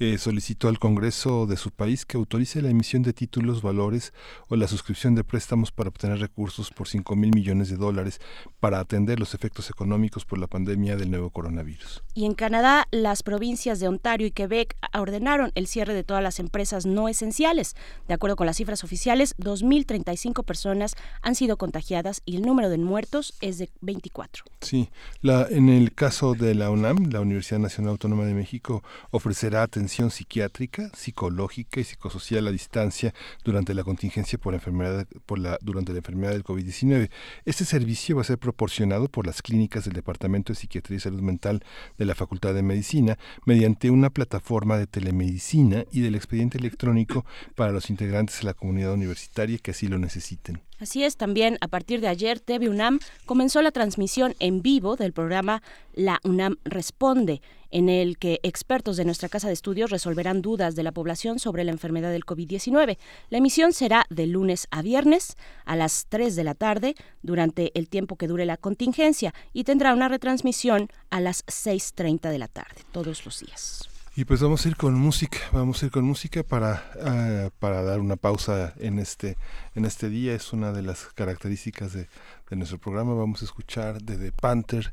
eh, 0.00 0.16
solicitó 0.16 0.68
al 0.68 0.78
Congreso 0.78 1.46
de 1.46 1.56
su 1.56 1.72
país 1.72 2.06
que 2.06 2.16
autorice 2.16 2.62
la 2.62 2.70
emisión 2.70 3.02
de 3.02 3.12
títulos, 3.12 3.62
valores 3.62 4.12
o 4.46 4.54
la 4.54 4.68
suscripción 4.68 5.16
de 5.16 5.24
préstamos 5.24 5.72
para 5.72 5.88
obtener 5.88 6.20
recursos 6.20 6.70
por 6.70 6.86
5 6.86 7.16
mil 7.16 7.32
millones 7.34 7.68
de 7.68 7.76
dólares 7.76 8.20
para 8.60 8.78
atender 8.78 9.18
los 9.18 9.34
efectos 9.34 9.70
económicos 9.70 10.24
por 10.24 10.38
la 10.38 10.46
pandemia 10.46 10.94
del 10.94 11.10
nuevo 11.10 11.30
coronavirus. 11.30 12.04
Y 12.14 12.26
en 12.26 12.34
Canadá, 12.34 12.86
las 12.92 13.24
provincias 13.24 13.80
de 13.80 13.88
Ontario 13.88 14.28
y 14.28 14.30
Quebec 14.30 14.76
ordenaron 14.96 15.50
el 15.56 15.66
cierre 15.66 15.94
de 15.94 16.04
todas 16.04 16.22
las 16.22 16.38
empresas 16.38 16.86
no 16.86 17.08
esenciales. 17.08 17.74
De 18.06 18.14
acuerdo 18.14 18.36
con 18.36 18.46
las 18.46 18.56
cifras 18.56 18.84
oficiales, 18.84 19.36
2.035 19.38 20.44
personas 20.44 20.94
han 21.22 21.34
sido 21.34 21.56
contagiadas 21.56 22.22
y 22.24 22.36
el 22.36 22.42
número 22.42 22.70
de 22.70 22.78
muertos 22.78 23.34
es 23.40 23.58
de 23.58 23.68
24. 23.80 24.44
Sí, 24.60 24.90
la, 25.22 25.48
en 25.50 25.68
el 25.68 25.92
caso 25.92 26.34
de 26.34 26.54
la 26.54 26.70
UNAM, 26.70 27.10
la 27.10 27.20
Universidad 27.20 27.58
Nacional 27.58 27.90
Autónoma 27.90 28.24
de 28.24 28.34
México 28.34 28.84
ofrecerá 29.10 29.64
atención 29.64 29.87
psiquiátrica, 29.88 30.90
psicológica 30.94 31.80
y 31.80 31.84
psicosocial 31.84 32.46
a 32.46 32.52
distancia 32.52 33.14
durante 33.44 33.74
la 33.74 33.84
contingencia 33.84 34.38
por 34.38 34.52
la 34.52 34.58
enfermedad, 34.58 35.06
por 35.26 35.38
la, 35.38 35.58
durante 35.60 35.92
la 35.92 35.98
enfermedad 35.98 36.32
del 36.32 36.44
COVID-19. 36.44 37.10
Este 37.44 37.64
servicio 37.64 38.16
va 38.16 38.22
a 38.22 38.24
ser 38.24 38.38
proporcionado 38.38 39.08
por 39.08 39.26
las 39.26 39.42
clínicas 39.42 39.84
del 39.84 39.94
Departamento 39.94 40.52
de 40.52 40.58
Psiquiatría 40.58 40.96
y 40.96 41.00
Salud 41.00 41.20
Mental 41.20 41.62
de 41.96 42.04
la 42.04 42.14
Facultad 42.14 42.54
de 42.54 42.62
Medicina 42.62 43.18
mediante 43.44 43.90
una 43.90 44.10
plataforma 44.10 44.78
de 44.78 44.86
telemedicina 44.86 45.84
y 45.90 46.00
del 46.00 46.14
expediente 46.14 46.58
electrónico 46.58 47.24
para 47.54 47.72
los 47.72 47.90
integrantes 47.90 48.40
de 48.40 48.44
la 48.44 48.54
comunidad 48.54 48.92
universitaria 48.92 49.58
que 49.58 49.72
así 49.72 49.88
lo 49.88 49.98
necesiten. 49.98 50.60
Así 50.78 51.02
es, 51.02 51.16
también 51.16 51.58
a 51.60 51.66
partir 51.66 52.00
de 52.00 52.08
ayer 52.08 52.38
TV 52.38 52.68
UNAM 52.68 53.00
comenzó 53.26 53.62
la 53.62 53.72
transmisión 53.72 54.34
en 54.38 54.62
vivo 54.62 54.96
del 54.96 55.12
programa 55.12 55.60
La 55.92 56.20
UNAM 56.22 56.56
Responde, 56.64 57.42
en 57.70 57.88
el 57.88 58.18
que 58.18 58.40
expertos 58.42 58.96
de 58.96 59.04
nuestra 59.04 59.28
casa 59.28 59.48
de 59.48 59.54
estudios 59.54 59.90
resolverán 59.90 60.42
dudas 60.42 60.74
de 60.74 60.82
la 60.82 60.92
población 60.92 61.38
sobre 61.38 61.64
la 61.64 61.72
enfermedad 61.72 62.10
del 62.10 62.24
COVID-19. 62.24 62.98
La 63.30 63.38
emisión 63.38 63.72
será 63.72 64.06
de 64.10 64.26
lunes 64.26 64.68
a 64.70 64.82
viernes 64.82 65.36
a 65.64 65.76
las 65.76 66.06
3 66.08 66.36
de 66.36 66.44
la 66.44 66.54
tarde 66.54 66.94
durante 67.22 67.76
el 67.78 67.88
tiempo 67.88 68.16
que 68.16 68.28
dure 68.28 68.46
la 68.46 68.56
contingencia 68.56 69.34
y 69.52 69.64
tendrá 69.64 69.92
una 69.92 70.08
retransmisión 70.08 70.88
a 71.10 71.20
las 71.20 71.44
6.30 71.46 72.30
de 72.30 72.38
la 72.38 72.48
tarde 72.48 72.82
todos 72.92 73.24
los 73.24 73.40
días. 73.40 73.88
Y 74.18 74.24
pues 74.24 74.40
vamos 74.40 74.66
a 74.66 74.68
ir 74.68 74.76
con 74.76 74.94
música, 74.94 75.38
vamos 75.52 75.80
a 75.80 75.86
ir 75.86 75.92
con 75.92 76.04
música 76.04 76.42
para, 76.42 76.90
ah, 77.00 77.50
para 77.60 77.82
dar 77.82 78.00
una 78.00 78.16
pausa 78.16 78.74
en 78.78 78.98
este, 78.98 79.36
en 79.76 79.84
este 79.84 80.08
día. 80.08 80.34
Es 80.34 80.52
una 80.52 80.72
de 80.72 80.82
las 80.82 81.04
características 81.14 81.92
de, 81.92 82.08
nuestro 82.56 82.78
programa. 82.78 83.14
Vamos 83.14 83.42
a 83.42 83.44
escuchar 83.44 84.02
de 84.02 84.16
The 84.16 84.32
Panther, 84.32 84.92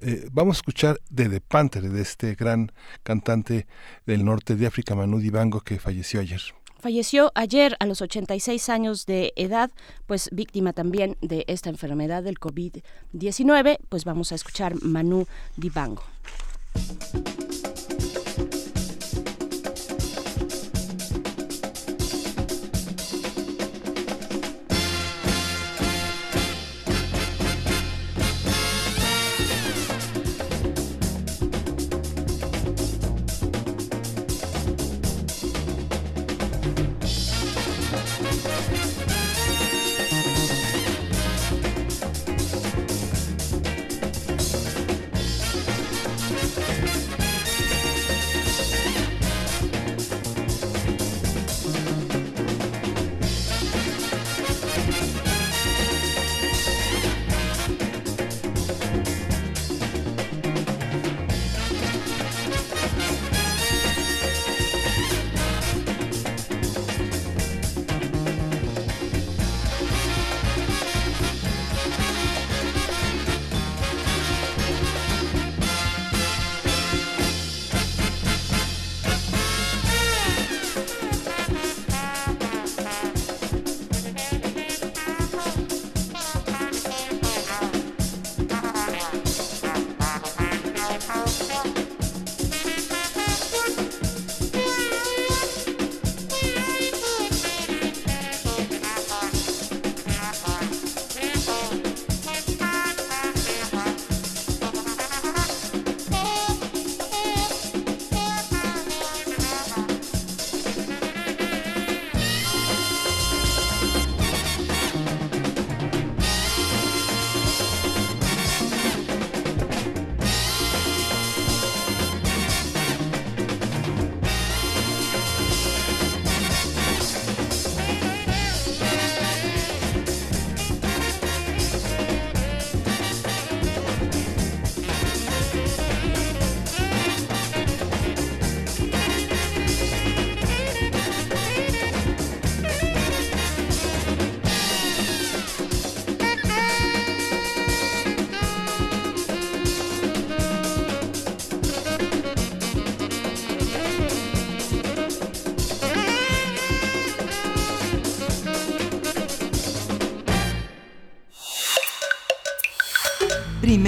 eh, 0.00 0.28
vamos 0.32 0.56
a 0.56 0.60
escuchar 0.60 1.00
de 1.10 1.28
The 1.28 1.40
Panther, 1.40 1.90
de 1.90 2.02
este 2.02 2.34
gran 2.34 2.72
cantante 3.02 3.66
del 4.06 4.24
norte 4.24 4.56
de 4.56 4.66
África, 4.66 4.94
Manu 4.94 5.18
Dibango, 5.18 5.60
que 5.60 5.78
falleció 5.78 6.20
ayer. 6.20 6.40
Falleció 6.80 7.32
ayer 7.34 7.76
a 7.80 7.86
los 7.86 8.02
86 8.02 8.68
años 8.68 9.04
de 9.04 9.32
edad, 9.34 9.70
pues 10.06 10.28
víctima 10.30 10.72
también 10.72 11.16
de 11.20 11.44
esta 11.48 11.70
enfermedad 11.70 12.22
del 12.22 12.38
COVID-19. 12.38 13.78
Pues 13.88 14.04
vamos 14.04 14.30
a 14.30 14.36
escuchar 14.36 14.80
Manu 14.82 15.26
Dibango. 15.56 16.04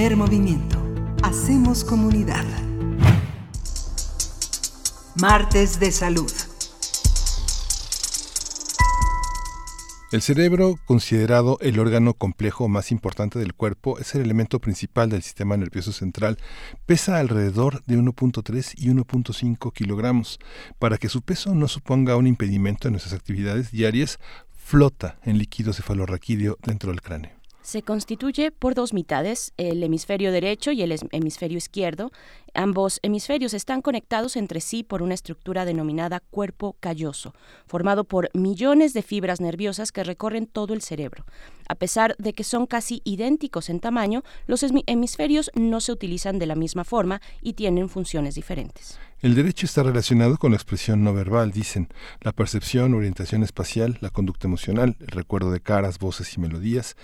Primer 0.01 0.17
movimiento. 0.17 0.83
Hacemos 1.23 1.85
comunidad. 1.85 2.47
Martes 5.21 5.79
de 5.79 5.93
salud. 5.93 6.33
El 10.11 10.23
cerebro, 10.23 10.77
considerado 10.87 11.59
el 11.61 11.79
órgano 11.79 12.15
complejo 12.15 12.67
más 12.67 12.93
importante 12.93 13.39
del 13.39 13.53
cuerpo, 13.53 13.99
es 13.99 14.15
el 14.15 14.23
elemento 14.23 14.59
principal 14.59 15.11
del 15.11 15.21
sistema 15.21 15.59
nervioso 15.59 15.93
central. 15.93 16.39
Pesa 16.87 17.19
alrededor 17.19 17.85
de 17.85 17.99
1.3 17.99 18.73
y 18.79 18.89
1.5 18.89 19.71
kilogramos. 19.75 20.39
Para 20.79 20.97
que 20.97 21.11
su 21.11 21.21
peso 21.21 21.55
no 21.55 21.69
suponga 21.69 22.17
un 22.17 22.27
impedimento 22.27 22.89
en 22.89 22.93
nuestras 22.93 23.13
actividades 23.13 23.71
diarias, 23.71 24.19
flota 24.57 25.19
en 25.25 25.37
líquido 25.37 25.75
cefalorraquídeo 25.75 26.57
dentro 26.63 26.91
del 26.91 27.03
cráneo. 27.03 27.40
Se 27.71 27.83
constituye 27.83 28.51
por 28.51 28.75
dos 28.75 28.93
mitades, 28.93 29.53
el 29.57 29.81
hemisferio 29.85 30.33
derecho 30.33 30.73
y 30.73 30.83
el 30.83 30.93
hemisferio 31.13 31.57
izquierdo. 31.57 32.11
Ambos 32.55 32.99
hemisferios 33.03 33.55
están 33.55 33.83
conectados 33.83 34.37
entre 34.37 34.61
sí 34.61 34.83
por 34.83 35.03
una 35.03 35.15
estructura 35.15 35.65
denominada 35.65 36.21
cuerpo 36.21 36.77
calloso, 36.81 37.35
formado 37.67 38.05
por 38.05 38.31
millones 38.35 38.93
de 38.93 39.03
fibras 39.03 39.41
nerviosas 39.41 39.93
que 39.93 40.05
recorren 40.05 40.47
todo 40.47 40.75
el 40.75 40.83
cerebro. 40.83 41.25
A 41.69 41.77
pesar 41.77 42.17
de 42.19 42.33
que 42.33 42.45
son 42.45 42.67
casi 42.67 43.01
idénticos 43.05 43.71
en 43.71 43.81
tamaño, 43.81 44.23
los 44.47 44.65
hemisferios 44.87 45.51
no 45.55 45.81
se 45.81 45.93
utilizan 45.93 46.39
de 46.39 46.47
la 46.47 46.57
misma 46.57 46.85
forma 46.85 47.21
y 47.43 47.53
tienen 47.53 47.89
funciones 47.89 48.35
diferentes. 48.35 48.99
El 49.23 49.35
derecho 49.35 49.67
está 49.67 49.83
relacionado 49.83 50.39
con 50.39 50.53
la 50.53 50.57
expresión 50.57 51.05
no 51.05 51.13
verbal, 51.13 51.53
dicen, 51.53 51.89
la 52.23 52.33
percepción, 52.33 52.95
orientación 52.95 53.43
espacial, 53.43 53.99
la 54.01 54.09
conducta 54.09 54.49
emocional, 54.49 54.97
el 54.99 55.09
recuerdo 55.09 55.53
de 55.53 55.61
caras, 55.61 55.99
voces 55.99 56.35
y 56.35 56.41
melodías, 56.41 56.97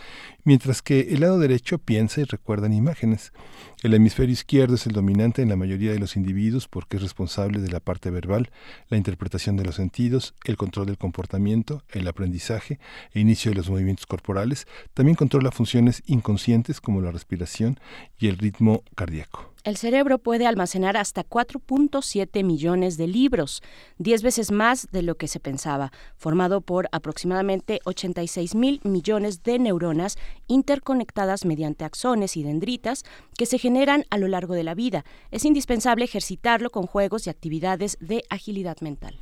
mientras 0.42 0.80
que 0.80 1.00
el 1.10 1.20
lado 1.20 1.38
derecho 1.38 1.76
piensa 1.76 2.22
y 2.22 2.24
recuerda 2.24 2.68
en 2.68 2.72
imágenes. 2.72 3.34
El 3.82 3.92
hemisferio 3.92 4.32
izquierdo 4.32 4.76
es 4.76 4.86
el 4.86 4.94
dominante 4.94 5.42
en 5.42 5.50
la 5.50 5.56
mayoría 5.56 5.92
de 5.92 5.98
los 5.98 6.16
individuos 6.16 6.66
porque 6.66 6.96
es 6.96 7.02
responsable 7.02 7.60
de 7.60 7.68
la 7.68 7.78
parte 7.78 8.10
verbal, 8.10 8.50
la 8.88 8.96
interpretación 8.96 9.58
de 9.58 9.64
los 9.64 9.74
sentidos, 9.74 10.34
el 10.44 10.56
control 10.56 10.86
del 10.86 10.96
comportamiento, 10.96 11.82
el 11.90 12.08
aprendizaje 12.08 12.78
e 13.12 13.20
inicio 13.20 13.50
de 13.50 13.56
los 13.58 13.68
movimientos 13.68 14.06
corporales. 14.06 14.66
También 14.94 15.14
controla 15.14 15.50
funciones 15.50 16.02
inconscientes 16.06 16.80
como 16.80 17.02
la 17.02 17.12
respiración 17.12 17.78
y 18.18 18.28
el 18.28 18.38
ritmo 18.38 18.82
cardíaco. 18.94 19.55
El 19.66 19.76
cerebro 19.76 20.18
puede 20.18 20.46
almacenar 20.46 20.96
hasta 20.96 21.24
4.7 21.24 22.44
millones 22.44 22.96
de 22.96 23.08
libros, 23.08 23.64
10 23.98 24.22
veces 24.22 24.52
más 24.52 24.86
de 24.92 25.02
lo 25.02 25.16
que 25.16 25.26
se 25.26 25.40
pensaba, 25.40 25.90
formado 26.14 26.60
por 26.60 26.88
aproximadamente 26.92 27.80
86 27.84 28.54
mil 28.54 28.80
millones 28.84 29.42
de 29.42 29.58
neuronas 29.58 30.18
interconectadas 30.46 31.44
mediante 31.44 31.84
axones 31.84 32.36
y 32.36 32.44
dendritas 32.44 33.02
que 33.36 33.44
se 33.46 33.58
generan 33.58 34.04
a 34.10 34.18
lo 34.18 34.28
largo 34.28 34.54
de 34.54 34.62
la 34.62 34.76
vida. 34.76 35.04
Es 35.32 35.44
indispensable 35.44 36.04
ejercitarlo 36.04 36.70
con 36.70 36.86
juegos 36.86 37.26
y 37.26 37.30
actividades 37.30 37.98
de 37.98 38.22
agilidad 38.30 38.76
mental. 38.82 39.18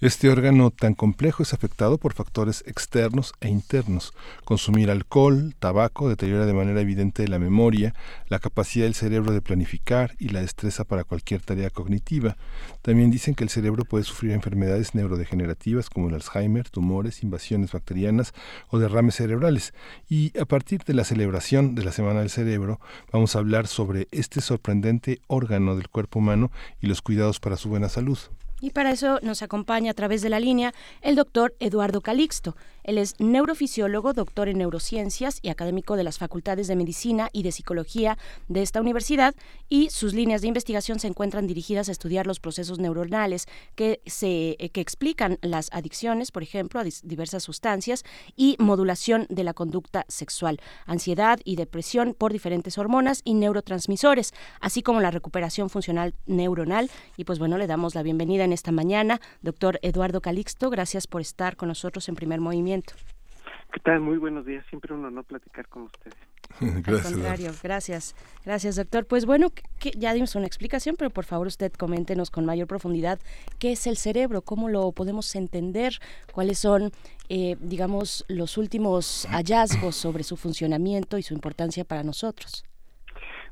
Este 0.00 0.30
órgano 0.30 0.70
tan 0.70 0.94
complejo 0.94 1.42
es 1.42 1.52
afectado 1.52 1.98
por 1.98 2.14
factores 2.14 2.62
externos 2.68 3.32
e 3.40 3.48
internos. 3.48 4.14
Consumir 4.44 4.92
alcohol, 4.92 5.56
tabaco 5.58 6.08
deteriora 6.08 6.46
de 6.46 6.54
manera 6.54 6.80
evidente 6.80 7.26
la 7.26 7.40
memoria, 7.40 7.96
la 8.28 8.38
capacidad 8.38 8.84
del 8.84 8.94
cerebro 8.94 9.32
de 9.32 9.42
planificar 9.42 10.14
y 10.20 10.28
la 10.28 10.40
destreza 10.40 10.84
para 10.84 11.02
cualquier 11.02 11.42
tarea 11.42 11.70
cognitiva. 11.70 12.36
También 12.80 13.10
dicen 13.10 13.34
que 13.34 13.42
el 13.42 13.50
cerebro 13.50 13.84
puede 13.84 14.04
sufrir 14.04 14.30
enfermedades 14.30 14.94
neurodegenerativas 14.94 15.90
como 15.90 16.10
el 16.10 16.14
Alzheimer, 16.14 16.70
tumores, 16.70 17.24
invasiones 17.24 17.72
bacterianas 17.72 18.34
o 18.68 18.78
derrames 18.78 19.16
cerebrales. 19.16 19.74
Y 20.08 20.32
a 20.38 20.44
partir 20.44 20.84
de 20.84 20.94
la 20.94 21.02
celebración 21.02 21.74
de 21.74 21.82
la 21.82 21.90
Semana 21.90 22.20
del 22.20 22.30
Cerebro, 22.30 22.78
vamos 23.10 23.34
a 23.34 23.40
hablar 23.40 23.66
sobre 23.66 24.06
este 24.12 24.42
sorprendente 24.42 25.22
órgano 25.26 25.74
del 25.74 25.88
cuerpo 25.88 26.20
humano 26.20 26.52
y 26.80 26.86
los 26.86 27.02
cuidados 27.02 27.40
para 27.40 27.56
su 27.56 27.68
buena 27.68 27.88
salud. 27.88 28.18
Y 28.60 28.70
para 28.70 28.90
eso 28.90 29.20
nos 29.22 29.42
acompaña 29.42 29.92
a 29.92 29.94
través 29.94 30.20
de 30.20 30.30
la 30.30 30.40
línea 30.40 30.74
el 31.00 31.14
doctor 31.14 31.54
Eduardo 31.60 32.00
Calixto. 32.00 32.56
Él 32.82 32.98
es 32.98 33.14
neurofisiólogo, 33.20 34.14
doctor 34.14 34.48
en 34.48 34.58
neurociencias 34.58 35.38
y 35.42 35.50
académico 35.50 35.94
de 35.94 36.04
las 36.04 36.18
Facultades 36.18 36.66
de 36.66 36.74
Medicina 36.74 37.28
y 37.32 37.42
de 37.42 37.52
Psicología 37.52 38.18
de 38.48 38.62
esta 38.62 38.80
universidad 38.80 39.34
y 39.68 39.90
sus 39.90 40.14
líneas 40.14 40.40
de 40.40 40.48
investigación 40.48 40.98
se 40.98 41.06
encuentran 41.06 41.46
dirigidas 41.46 41.88
a 41.88 41.92
estudiar 41.92 42.26
los 42.26 42.40
procesos 42.40 42.78
neuronales 42.78 43.46
que, 43.76 44.00
se, 44.06 44.56
eh, 44.58 44.70
que 44.70 44.80
explican 44.80 45.38
las 45.42 45.68
adicciones, 45.72 46.32
por 46.32 46.42
ejemplo, 46.42 46.80
a 46.80 46.84
diversas 47.02 47.42
sustancias 47.42 48.04
y 48.36 48.56
modulación 48.58 49.26
de 49.28 49.44
la 49.44 49.54
conducta 49.54 50.04
sexual, 50.08 50.58
ansiedad 50.86 51.38
y 51.44 51.56
depresión 51.56 52.14
por 52.16 52.32
diferentes 52.32 52.78
hormonas 52.78 53.20
y 53.24 53.34
neurotransmisores, 53.34 54.32
así 54.60 54.82
como 54.82 55.00
la 55.00 55.10
recuperación 55.10 55.70
funcional 55.70 56.14
neuronal. 56.26 56.90
Y 57.16 57.24
pues 57.24 57.38
bueno, 57.38 57.58
le 57.58 57.66
damos 57.66 57.94
la 57.94 58.02
bienvenida 58.02 58.47
en 58.48 58.52
esta 58.52 58.72
mañana, 58.72 59.20
doctor 59.42 59.78
Eduardo 59.82 60.20
Calixto. 60.20 60.70
Gracias 60.70 61.06
por 61.06 61.20
estar 61.20 61.56
con 61.56 61.68
nosotros 61.68 62.08
en 62.08 62.16
primer 62.16 62.40
movimiento 62.40 62.94
¿Qué 63.72 63.80
tal? 63.80 64.00
Muy 64.00 64.16
buenos 64.16 64.46
días. 64.46 64.64
Siempre 64.70 64.94
un 64.94 65.04
honor 65.04 65.24
platicar 65.24 65.68
con 65.68 65.82
ustedes. 65.82 66.16
gracias. 66.60 67.06
Al 67.06 67.12
contrario, 67.12 67.52
gracias. 67.62 68.14
Gracias, 68.44 68.76
doctor. 68.76 69.06
Pues 69.06 69.26
bueno, 69.26 69.50
que 69.78 69.90
ya 69.90 70.14
dimos 70.14 70.34
una 70.36 70.46
explicación, 70.46 70.96
pero 70.98 71.10
por 71.10 71.24
favor 71.24 71.46
usted 71.46 71.70
coméntenos 71.72 72.30
con 72.30 72.46
mayor 72.46 72.66
profundidad 72.66 73.20
qué 73.58 73.72
es 73.72 73.86
el 73.86 73.98
cerebro, 73.98 74.40
cómo 74.40 74.70
lo 74.70 74.90
podemos 74.92 75.34
entender, 75.36 75.92
cuáles 76.32 76.58
son, 76.58 76.92
eh, 77.28 77.56
digamos, 77.60 78.24
los 78.28 78.56
últimos 78.56 79.26
hallazgos 79.30 79.96
sobre 79.96 80.22
su 80.24 80.38
funcionamiento 80.38 81.18
y 81.18 81.22
su 81.22 81.34
importancia 81.34 81.84
para 81.84 82.02
nosotros. 82.02 82.64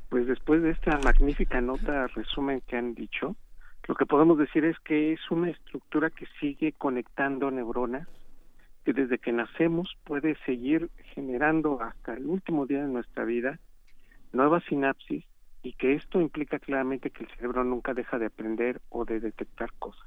Pues 0.08 0.26
después 0.26 0.62
de 0.62 0.70
esta 0.70 0.98
magnífica 0.98 1.60
nota 1.60 2.06
resumen 2.08 2.62
que 2.66 2.76
han 2.76 2.94
dicho, 2.94 3.36
lo 3.86 3.94
que 3.94 4.06
podemos 4.06 4.38
decir 4.38 4.64
es 4.64 4.78
que 4.80 5.12
es 5.12 5.30
una 5.30 5.50
estructura 5.50 6.10
que 6.10 6.26
sigue 6.40 6.72
conectando 6.72 7.50
neuronas 7.50 8.08
que 8.84 8.92
desde 8.92 9.18
que 9.18 9.32
nacemos 9.32 9.96
puede 10.04 10.36
seguir 10.46 10.90
generando 11.14 11.82
hasta 11.82 12.14
el 12.14 12.26
último 12.26 12.66
día 12.66 12.82
de 12.82 12.88
nuestra 12.88 13.24
vida 13.24 13.58
nuevas 14.32 14.62
sinapsis 14.64 15.24
y 15.62 15.72
que 15.72 15.94
esto 15.94 16.20
implica 16.20 16.60
claramente 16.60 17.10
que 17.10 17.24
el 17.24 17.30
cerebro 17.30 17.64
nunca 17.64 17.94
deja 17.94 18.18
de 18.18 18.26
aprender 18.26 18.80
o 18.90 19.04
de 19.04 19.18
detectar 19.18 19.72
cosas. 19.78 20.06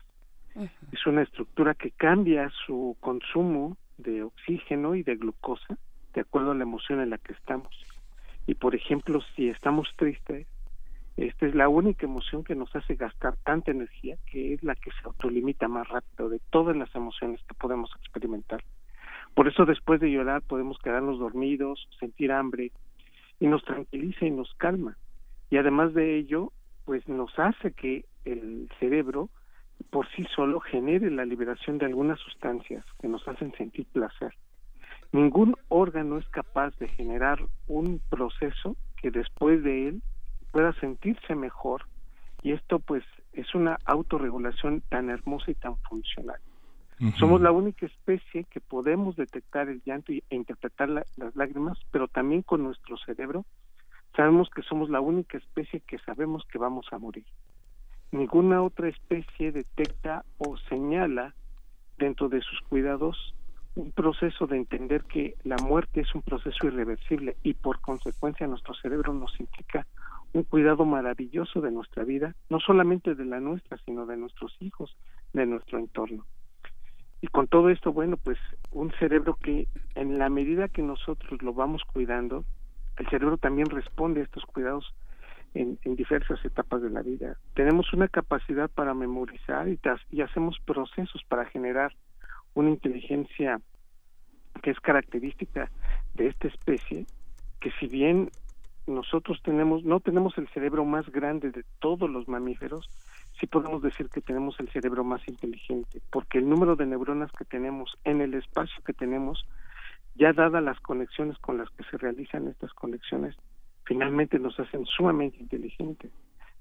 Es 0.91 1.05
una 1.05 1.21
estructura 1.21 1.73
que 1.73 1.91
cambia 1.91 2.49
su 2.65 2.95
consumo 2.99 3.77
de 3.97 4.23
oxígeno 4.23 4.95
y 4.95 5.03
de 5.03 5.15
glucosa 5.15 5.77
de 6.13 6.21
acuerdo 6.21 6.51
a 6.51 6.55
la 6.55 6.63
emoción 6.63 7.01
en 7.01 7.09
la 7.09 7.17
que 7.17 7.33
estamos. 7.33 7.73
Y 8.47 8.55
por 8.55 8.75
ejemplo, 8.75 9.21
si 9.35 9.49
estamos 9.49 9.89
tristes, 9.95 10.47
esta 11.27 11.45
es 11.45 11.55
la 11.55 11.67
única 11.67 12.05
emoción 12.05 12.43
que 12.43 12.55
nos 12.55 12.73
hace 12.75 12.95
gastar 12.95 13.36
tanta 13.43 13.71
energía, 13.71 14.17
que 14.32 14.53
es 14.53 14.63
la 14.63 14.75
que 14.75 14.91
se 14.91 15.05
autolimita 15.05 15.67
más 15.67 15.88
rápido 15.89 16.29
de 16.29 16.39
todas 16.49 16.75
las 16.75 16.93
emociones 16.95 17.41
que 17.47 17.53
podemos 17.55 17.91
experimentar. 17.99 18.63
Por 19.34 19.47
eso 19.47 19.65
después 19.65 19.99
de 19.99 20.12
llorar 20.12 20.41
podemos 20.41 20.77
quedarnos 20.79 21.19
dormidos, 21.19 21.88
sentir 21.99 22.32
hambre, 22.32 22.71
y 23.39 23.47
nos 23.47 23.63
tranquiliza 23.63 24.25
y 24.25 24.32
nos 24.32 24.53
calma. 24.55 24.97
Y 25.49 25.58
además 25.58 25.93
de 25.93 26.17
ello, 26.17 26.51
pues 26.86 27.08
nos 27.08 27.38
hace 27.38 27.71
que 27.73 28.05
el 28.25 28.69
cerebro 28.79 29.29
por 29.89 30.08
sí 30.10 30.25
solo 30.36 30.60
genere 30.60 31.10
la 31.10 31.25
liberación 31.25 31.77
de 31.77 31.86
algunas 31.86 32.19
sustancias 32.19 32.86
que 33.01 33.08
nos 33.08 33.27
hacen 33.27 33.53
sentir 33.53 33.86
placer. 33.88 34.34
Ningún 35.12 35.55
órgano 35.69 36.17
es 36.17 36.27
capaz 36.29 36.77
de 36.77 36.88
generar 36.89 37.39
un 37.67 38.01
proceso 38.10 38.75
que 39.01 39.10
después 39.10 39.63
de 39.63 39.88
él 39.88 40.01
pueda 40.51 40.73
sentirse 40.73 41.35
mejor 41.35 41.85
y 42.41 42.53
esto 42.53 42.79
pues 42.79 43.03
es 43.33 43.53
una 43.55 43.77
autorregulación 43.85 44.81
tan 44.89 45.09
hermosa 45.09 45.51
y 45.51 45.55
tan 45.55 45.77
funcional. 45.77 46.39
Somos 47.17 47.39
la 47.39 47.51
única 47.51 47.85
especie 47.85 48.43
que 48.43 48.59
podemos 48.59 49.15
detectar 49.15 49.69
el 49.69 49.81
llanto 49.85 50.12
e 50.12 50.23
interpretar 50.31 50.89
las 50.89 51.35
lágrimas, 51.35 51.77
pero 51.91 52.09
también 52.09 52.41
con 52.41 52.62
nuestro 52.63 52.97
cerebro 52.97 53.45
sabemos 54.17 54.49
que 54.49 54.63
somos 54.63 54.89
la 54.89 54.99
única 54.99 55.38
especie 55.38 55.79
que 55.79 55.97
sabemos 55.99 56.43
que 56.51 56.57
vamos 56.57 56.88
a 56.91 56.97
morir. 56.97 57.23
Ninguna 58.12 58.62
otra 58.62 58.89
especie 58.89 59.53
detecta 59.53 60.25
o 60.39 60.57
señala 60.69 61.33
dentro 61.97 62.27
de 62.27 62.41
sus 62.41 62.59
cuidados 62.67 63.33
un 63.75 63.91
proceso 63.91 64.45
de 64.47 64.57
entender 64.57 65.03
que 65.03 65.35
la 65.43 65.55
muerte 65.57 66.01
es 66.01 66.13
un 66.13 66.21
proceso 66.21 66.67
irreversible 66.67 67.38
y 67.43 67.53
por 67.53 67.79
consecuencia 67.79 68.45
nuestro 68.45 68.73
cerebro 68.73 69.13
nos 69.13 69.39
implica 69.39 69.88
un 70.33 70.43
cuidado 70.43 70.85
maravilloso 70.85 71.61
de 71.61 71.71
nuestra 71.71 72.03
vida, 72.03 72.35
no 72.49 72.59
solamente 72.59 73.15
de 73.15 73.25
la 73.25 73.39
nuestra, 73.39 73.77
sino 73.85 74.05
de 74.05 74.17
nuestros 74.17 74.55
hijos, 74.59 74.95
de 75.33 75.45
nuestro 75.45 75.79
entorno. 75.79 76.25
Y 77.21 77.27
con 77.27 77.47
todo 77.47 77.69
esto, 77.69 77.91
bueno, 77.91 78.17
pues 78.17 78.37
un 78.71 78.91
cerebro 78.99 79.35
que 79.41 79.67
en 79.95 80.17
la 80.17 80.29
medida 80.29 80.69
que 80.69 80.81
nosotros 80.81 81.41
lo 81.41 81.53
vamos 81.53 81.83
cuidando, 81.83 82.45
el 82.97 83.07
cerebro 83.09 83.37
también 83.37 83.69
responde 83.69 84.21
a 84.21 84.23
estos 84.23 84.45
cuidados 84.45 84.93
en, 85.53 85.77
diversas 85.83 86.43
etapas 86.45 86.81
de 86.81 86.89
la 86.89 87.01
vida. 87.01 87.37
Tenemos 87.55 87.91
una 87.93 88.07
capacidad 88.07 88.69
para 88.69 88.93
memorizar 88.93 89.67
y, 89.67 89.79
y 90.11 90.21
hacemos 90.21 90.59
procesos 90.65 91.23
para 91.27 91.45
generar 91.45 91.93
una 92.53 92.69
inteligencia 92.69 93.59
que 94.61 94.71
es 94.71 94.79
característica 94.79 95.69
de 96.15 96.27
esta 96.27 96.47
especie, 96.47 97.05
que 97.59 97.71
si 97.79 97.87
bien 97.87 98.29
nosotros 98.89 99.39
tenemos, 99.43 99.84
no 99.84 99.99
tenemos 99.99 100.38
el 100.38 100.47
cerebro 100.49 100.84
más 100.84 101.10
grande 101.10 101.52
de 101.52 101.63
todos 101.80 102.10
los 102.10 102.28
mamíferos, 102.28 102.89
sí 103.39 103.47
podemos 103.47 103.82
decir 103.82 104.10
que 104.10 104.21
tenemos 104.21 104.60
el 104.60 104.69
cerebro 104.69 105.04
más 105.04 105.25
inteligente, 105.28 106.02
porque 106.12 106.39
el 106.39 106.49
número 106.49 106.75
de 106.75 106.86
neuronas 106.86 107.32
que 107.32 107.45
tenemos 107.45 107.95
en 108.04 108.21
el 108.21 108.34
espacio 108.34 108.84
que 108.84 108.93
tenemos, 108.93 109.45
ya 110.15 110.34
dadas 110.34 110.63
las 110.63 110.80
conexiones 110.80 111.38
con 111.38 111.58
las 111.58 111.69
que 111.71 111.84
se 111.86 111.97
realizan 111.97 112.47
estas 112.47 112.73
conexiones, 112.73 113.36
finalmente 113.86 114.39
nos 114.39 114.60
hacen 114.60 114.86
sumamente 114.86 115.38
inteligentes. 115.38 116.12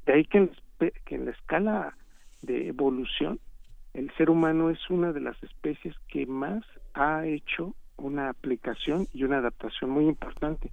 De 0.07 0.12
ahí 0.14 0.25
que 0.25 0.51
que 1.05 1.14
en 1.17 1.25
la 1.25 1.33
escala 1.33 1.97
de 2.43 2.69
evolución, 2.69 3.41
el 3.95 4.12
ser 4.17 4.31
humano 4.31 4.71
es 4.71 4.79
una 4.91 5.12
de 5.12 5.21
las 5.21 5.43
especies 5.43 5.97
que 6.09 6.25
más 6.27 6.62
ha 6.95 7.27
hecho 7.27 7.75
una 7.97 8.29
aplicación 8.29 9.07
y 9.12 9.25
una 9.25 9.38
adaptación 9.38 9.91
muy 9.91 10.07
importante, 10.07 10.71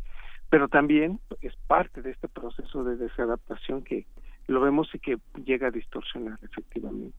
pero 0.50 0.68
también 0.68 1.20
es 1.42 1.54
parte 1.68 2.02
de 2.02 2.12
este 2.12 2.28
proceso 2.28 2.84
de 2.84 2.98
desadaptación 2.98 3.84
que 3.84 4.06
lo 4.48 4.62
vemos 4.62 4.88
y 4.94 5.00
que 5.00 5.18
llega 5.44 5.68
a 5.68 5.72
distorsionar 5.72 6.38
efectivamente. 6.44 7.16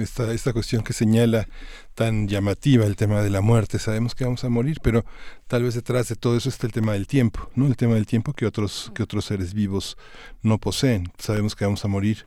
esta, 0.00 0.32
esta 0.32 0.52
cuestión 0.52 0.84
que 0.84 0.92
señala 0.92 1.46
tan 1.94 2.28
llamativa 2.28 2.84
el 2.86 2.96
tema 2.96 3.22
de 3.22 3.30
la 3.30 3.40
muerte, 3.40 3.78
sabemos 3.78 4.14
que 4.14 4.24
vamos 4.24 4.44
a 4.44 4.48
morir, 4.48 4.78
pero 4.82 5.04
tal 5.48 5.64
vez 5.64 5.74
detrás 5.74 6.08
de 6.08 6.16
todo 6.16 6.36
eso 6.36 6.48
está 6.48 6.66
el 6.66 6.72
tema 6.72 6.92
del 6.92 7.06
tiempo, 7.06 7.50
¿no? 7.56 7.66
El 7.66 7.76
tema 7.76 7.94
del 7.94 8.06
tiempo 8.06 8.32
que 8.32 8.46
otros, 8.46 8.92
que 8.94 9.02
otros 9.02 9.24
seres 9.24 9.52
vivos 9.52 9.96
no 10.42 10.58
poseen. 10.58 11.08
Sabemos 11.18 11.56
que 11.56 11.64
vamos 11.64 11.84
a 11.84 11.88
morir, 11.88 12.24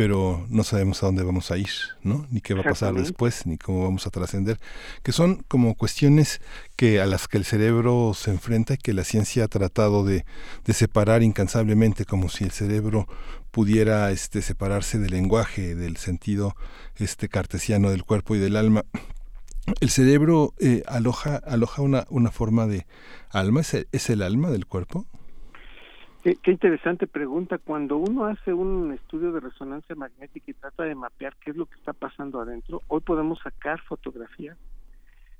pero 0.00 0.46
no 0.48 0.64
sabemos 0.64 1.02
a 1.02 1.06
dónde 1.08 1.22
vamos 1.22 1.50
a 1.50 1.58
ir, 1.58 1.68
¿no? 2.02 2.26
Ni 2.30 2.40
qué 2.40 2.54
va 2.54 2.62
a 2.62 2.64
pasar 2.64 2.94
después, 2.94 3.44
ni 3.44 3.58
cómo 3.58 3.84
vamos 3.84 4.06
a 4.06 4.10
trascender, 4.10 4.58
que 5.02 5.12
son 5.12 5.44
como 5.46 5.74
cuestiones 5.74 6.40
que 6.74 7.02
a 7.02 7.04
las 7.04 7.28
que 7.28 7.36
el 7.36 7.44
cerebro 7.44 8.12
se 8.14 8.30
enfrenta 8.30 8.72
y 8.72 8.76
que 8.78 8.94
la 8.94 9.04
ciencia 9.04 9.44
ha 9.44 9.48
tratado 9.48 10.02
de, 10.02 10.24
de 10.64 10.72
separar 10.72 11.22
incansablemente, 11.22 12.06
como 12.06 12.30
si 12.30 12.44
el 12.44 12.50
cerebro 12.50 13.08
pudiera 13.50 14.10
este 14.10 14.40
separarse 14.40 14.98
del 14.98 15.10
lenguaje, 15.10 15.74
del 15.74 15.98
sentido 15.98 16.56
este 16.96 17.28
cartesiano 17.28 17.90
del 17.90 18.04
cuerpo 18.04 18.34
y 18.34 18.38
del 18.38 18.56
alma. 18.56 18.86
El 19.82 19.90
cerebro 19.90 20.54
eh, 20.60 20.82
aloja 20.86 21.36
aloja 21.36 21.82
una, 21.82 22.06
una 22.08 22.30
forma 22.30 22.66
de 22.66 22.86
alma, 23.28 23.60
¿Es 23.60 23.86
¿es 23.92 24.08
el 24.08 24.22
alma 24.22 24.48
del 24.48 24.64
cuerpo? 24.64 25.06
Qué, 26.22 26.36
interesante 26.44 27.06
pregunta. 27.06 27.56
Cuando 27.56 27.96
uno 27.96 28.26
hace 28.26 28.52
un 28.52 28.92
estudio 28.92 29.32
de 29.32 29.40
resonancia 29.40 29.94
magnética 29.94 30.50
y 30.50 30.54
trata 30.54 30.84
de 30.84 30.94
mapear 30.94 31.34
qué 31.36 31.50
es 31.50 31.56
lo 31.56 31.64
que 31.64 31.76
está 31.76 31.94
pasando 31.94 32.40
adentro, 32.40 32.82
hoy 32.88 33.00
podemos 33.00 33.38
sacar 33.38 33.80
fotografías 33.80 34.58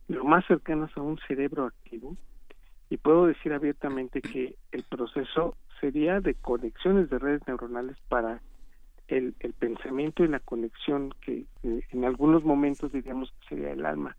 lo 0.08 0.24
más 0.24 0.44
cercanas 0.46 0.90
a 0.96 1.02
un 1.02 1.18
cerebro 1.28 1.66
activo 1.66 2.16
y 2.88 2.96
puedo 2.96 3.26
decir 3.26 3.52
abiertamente 3.52 4.22
que 4.22 4.56
el 4.72 4.82
proceso 4.84 5.54
sería 5.80 6.20
de 6.20 6.34
conexiones 6.34 7.10
de 7.10 7.18
redes 7.18 7.42
neuronales 7.46 7.96
para 8.08 8.40
el, 9.08 9.34
el 9.40 9.52
pensamiento 9.52 10.24
y 10.24 10.28
la 10.28 10.40
conexión 10.40 11.12
que 11.20 11.44
en 11.62 12.04
algunos 12.06 12.42
momentos 12.42 12.90
diríamos 12.90 13.30
que 13.32 13.48
sería 13.50 13.72
el 13.72 13.84
alma. 13.84 14.16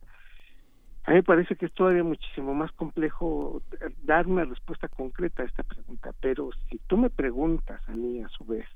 A 1.03 1.11
mí 1.11 1.17
me 1.17 1.23
parece 1.23 1.55
que 1.55 1.65
es 1.65 1.73
todavía 1.73 2.03
muchísimo 2.03 2.53
más 2.53 2.71
complejo 2.73 3.63
dar 4.03 4.27
una 4.27 4.45
respuesta 4.45 4.87
concreta 4.87 5.41
a 5.41 5.47
esta 5.47 5.63
pregunta, 5.63 6.11
pero 6.21 6.51
si 6.69 6.77
tú 6.87 6.95
me 6.97 7.09
preguntas 7.09 7.81
a 7.89 7.93
mí 7.93 8.21
a 8.21 8.29
su 8.29 8.45
vez, 8.45 8.67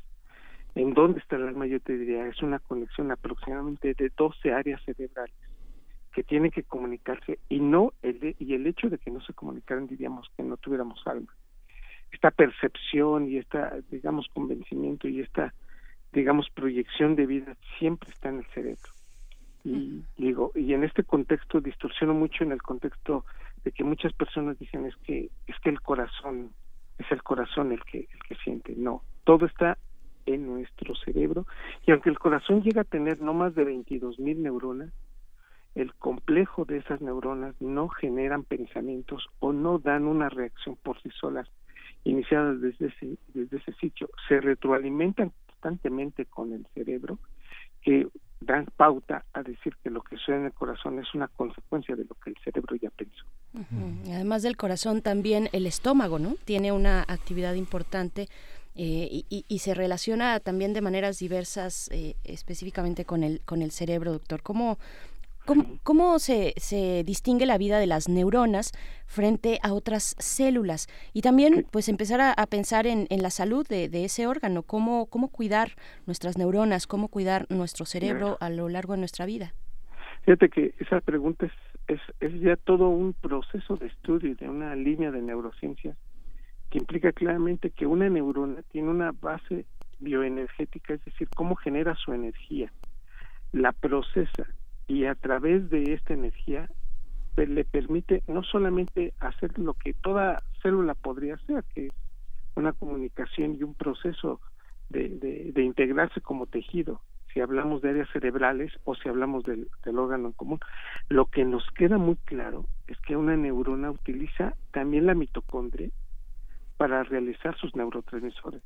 ¿en 0.74 0.96
dónde 0.96 1.20
está 1.20 1.36
el 1.36 1.48
alma? 1.48 1.68
Yo 1.68 1.80
te 1.80 1.96
diría, 1.96 2.26
es 2.28 2.42
una 2.42 2.58
conexión 2.58 3.12
aproximadamente 3.12 3.94
de 3.94 4.12
12 4.18 4.52
áreas 4.52 4.82
cerebrales 4.84 5.36
que 6.14 6.24
tienen 6.24 6.50
que 6.50 6.64
comunicarse 6.64 7.40
y 7.50 7.60
no 7.60 7.94
el 8.02 8.36
y 8.40 8.56
el 8.56 8.66
hecho 8.66 8.90
de 8.90 8.98
que 8.98 9.12
no 9.12 9.22
se 9.22 9.34
comunicaran 9.34 9.86
diríamos 9.86 10.32
que 10.36 10.44
no 10.44 10.58
tuviéramos 10.58 11.06
alma. 11.06 11.32
Esta 12.12 12.32
percepción 12.32 13.30
y 13.30 13.38
esta 13.38 13.76
digamos 13.92 14.28
convencimiento 14.34 15.08
y 15.08 15.22
esta 15.22 15.54
digamos 16.14 16.50
proyección 16.50 17.16
de 17.16 17.26
vida 17.28 17.58
siempre 17.78 18.10
está 18.10 18.30
en 18.30 18.38
el 18.38 18.46
cerebro 18.46 18.95
y 19.66 20.04
digo 20.18 20.52
y 20.56 20.74
en 20.74 20.84
este 20.84 21.04
contexto 21.04 21.60
distorsiono 21.60 22.14
mucho 22.14 22.44
en 22.44 22.52
el 22.52 22.62
contexto 22.62 23.26
de 23.64 23.72
que 23.72 23.84
muchas 23.84 24.14
personas 24.14 24.60
dicen 24.60 24.86
es 24.86 24.96
que 24.98 25.30
es 25.48 25.60
que 25.62 25.70
el 25.70 25.82
corazón 25.82 26.52
es 26.98 27.12
el 27.12 27.24
corazón 27.24 27.72
el 27.72 27.84
que 27.84 28.00
el 28.00 28.20
que 28.28 28.36
siente 28.44 28.76
no 28.78 29.02
todo 29.24 29.46
está 29.46 29.78
en 30.26 30.46
nuestro 30.46 30.96
cerebro 30.96 31.46
y 31.86 31.92
aunque 31.92 32.10
el 32.10 32.20
corazón 32.20 32.62
llega 32.62 32.82
a 32.82 32.86
tener 32.86 33.22
no 33.22 33.34
más 33.34 33.56
de 33.56 33.64
22 33.64 34.20
mil 34.20 34.42
neuronas 34.42 34.94
el 35.76 35.94
complejo 35.96 36.64
de 36.64 36.78
esas 36.78 37.02
neuronas 37.02 37.54
no 37.60 37.90
generan 37.90 38.44
pensamientos 38.44 39.28
o 39.40 39.52
no 39.52 39.78
dan 39.78 40.06
una 40.06 40.30
reacción 40.30 40.78
por 40.78 41.02
sí 41.02 41.10
solas 41.20 41.50
iniciadas 42.06 42.62
desde 42.62 42.88
ese, 42.88 43.18
desde 43.34 43.58
ese 43.58 43.74
sitio. 43.74 44.10
Se 44.28 44.40
retroalimentan 44.40 45.34
constantemente 45.48 46.26
con 46.26 46.54
el 46.54 46.66
cerebro 46.74 47.20
que 47.82 48.08
dan 48.42 48.68
pauta 48.78 49.26
a 49.34 49.42
decir 49.44 49.76
que 49.84 49.90
lo 49.90 50.02
que 50.02 50.18
suena 50.18 50.42
en 50.42 50.46
el 50.48 50.54
corazón 50.54 51.00
es 51.00 51.14
una 51.14 51.28
consecuencia 51.28 51.96
de 51.96 52.06
lo 52.06 52.16
que 52.16 52.32
el 52.32 52.38
cerebro 52.44 52.76
ya 52.76 52.90
pensó. 52.90 53.26
Además 54.14 54.44
del 54.44 54.58
corazón, 54.58 55.02
también 55.02 55.50
el 55.54 55.66
estómago, 55.66 56.20
¿no? 56.20 56.36
Tiene 56.46 56.72
una 56.72 57.02
actividad 57.02 57.54
importante 57.54 58.28
eh, 58.78 59.24
y, 59.30 59.60
se 59.60 59.74
relaciona 59.74 60.42
también 60.42 60.74
de 60.74 60.82
maneras 60.82 61.18
diversas 61.18 61.90
eh, 61.94 62.18
específicamente 62.26 63.06
con 63.06 63.24
el, 63.24 63.40
con 63.46 63.62
el 63.62 63.72
cerebro, 63.72 64.12
doctor. 64.12 64.42
¿Cómo, 64.44 64.78
¿Cómo, 65.46 66.18
se, 66.18 66.54
se, 66.58 67.04
distingue 67.04 67.46
la 67.46 67.60
vida 67.60 67.78
de 67.78 67.86
las 67.86 68.10
neuronas 68.10 68.72
frente 69.06 69.60
a 69.62 69.74
otras 69.74 70.16
células? 70.18 70.88
Y 71.14 71.22
también 71.22 71.68
pues 71.72 71.88
empezar 71.88 72.20
a, 72.20 72.46
pensar 72.48 72.88
en, 72.88 73.06
en, 73.12 73.22
la 73.22 73.30
salud 73.30 73.66
de, 73.68 73.88
de, 73.88 74.06
ese 74.06 74.26
órgano, 74.26 74.64
cómo, 74.64 75.06
cómo 75.06 75.30
cuidar 75.30 75.70
nuestras 76.08 76.38
neuronas, 76.38 76.88
cómo 76.88 77.10
cuidar 77.10 77.46
nuestro 77.50 77.86
cerebro 77.86 78.38
a 78.40 78.50
lo 78.50 78.70
largo 78.70 78.94
de 78.94 79.00
nuestra 79.00 79.28
vida. 79.28 79.54
Fíjate 80.24 80.50
que 80.50 80.74
esa 80.80 81.00
pregunta 81.02 81.46
es, 81.46 81.52
es, 81.88 82.02
es 82.20 82.42
ya 82.42 82.56
todo 82.56 82.90
un 82.90 83.14
proceso 83.14 83.78
de 83.78 83.86
estudio 83.88 84.36
de 84.36 84.50
una 84.50 84.76
línea 84.76 85.12
de 85.12 85.22
neurociencia 85.22 85.96
que 86.72 86.80
implica 86.80 87.12
claramente 87.12 87.70
que 87.70 87.86
una 87.86 88.10
neurona 88.10 88.64
tiene 88.72 88.90
una 88.90 89.12
base 89.12 89.66
bioenergética, 90.00 90.96
es 90.96 91.06
decir, 91.06 91.30
cómo 91.36 91.56
genera 91.56 91.96
su 91.96 92.14
energía, 92.14 92.72
la 93.52 93.72
procesa 93.72 94.48
y 94.88 95.06
a 95.06 95.16
través 95.16 95.70
de 95.70 95.94
esta 95.94 96.14
energía 96.14 96.70
pues, 97.36 97.50
le 97.50 97.66
permite 97.66 98.24
no 98.28 98.44
solamente 98.44 99.14
hacer 99.20 99.58
lo 99.60 99.74
que 99.74 99.94
toda 99.94 100.42
célula 100.62 100.94
podría 100.94 101.36
hacer, 101.36 101.64
que 101.74 101.88
es 101.88 101.94
una 102.56 102.74
comunicación 102.74 103.56
y 103.56 103.64
un 103.64 103.74
proceso 103.74 104.40
de, 104.90 105.10
de, 105.54 105.64
integrarse 105.64 106.22
como 106.22 106.46
tejido, 106.46 107.02
si 107.34 107.42
hablamos 107.42 107.82
de 107.82 107.90
áreas 107.90 108.10
cerebrales 108.14 108.72
o 108.86 108.96
si 108.96 109.10
hablamos 109.10 109.44
del, 109.44 109.68
del, 109.84 110.00
órgano 110.00 110.28
en 110.28 110.34
común. 110.34 110.60
Lo 111.10 111.26
que 111.26 111.44
nos 111.44 111.70
queda 111.72 111.98
muy 111.98 112.16
claro 112.24 112.66
es 112.88 112.98
que 113.02 113.18
una 113.18 113.36
neurona 113.36 113.92
utiliza 113.92 114.56
también 114.72 115.08
la 115.08 115.16
mitocondria 115.16 115.90
para 116.78 117.04
realizar 117.04 117.58
sus 117.58 117.76
neurotransmisores. 117.76 118.62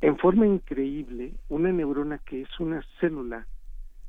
En 0.00 0.18
forma 0.18 0.46
increíble, 0.46 1.34
una 1.48 1.72
neurona 1.72 2.18
que 2.18 2.42
es 2.42 2.60
una 2.60 2.84
célula 3.00 3.46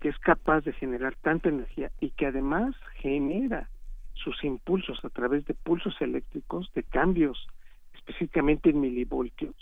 que 0.06 0.10
es 0.10 0.20
capaz 0.20 0.62
de 0.62 0.72
generar 0.74 1.16
tanta 1.16 1.50
energía 1.50 1.90
y 2.00 2.12
que 2.12 2.28
además 2.28 2.76
genera 2.98 3.72
sus 4.14 4.44
impulsos 4.44 5.04
a 5.04 5.10
través 5.10 5.48
de 5.48 5.56
pulsos 5.56 6.00
eléctricos 6.00 6.72
de 6.76 6.84
cambios 6.84 7.48
específicamente 7.96 8.70
en 8.70 8.82
milivoltios 8.82 9.56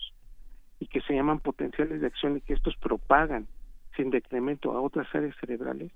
y 0.82 0.88
que 0.88 1.00
se 1.00 1.16
llaman 1.16 1.40
potenciales 1.40 2.02
de 2.02 2.08
acción 2.08 2.36
y 2.36 2.42
que 2.42 2.56
estos 2.56 2.76
propagan 2.76 3.48
sin 3.96 4.10
decremento 4.10 4.74
a 4.74 4.82
otras 4.82 5.08
áreas 5.16 5.34
cerebrales, 5.40 5.94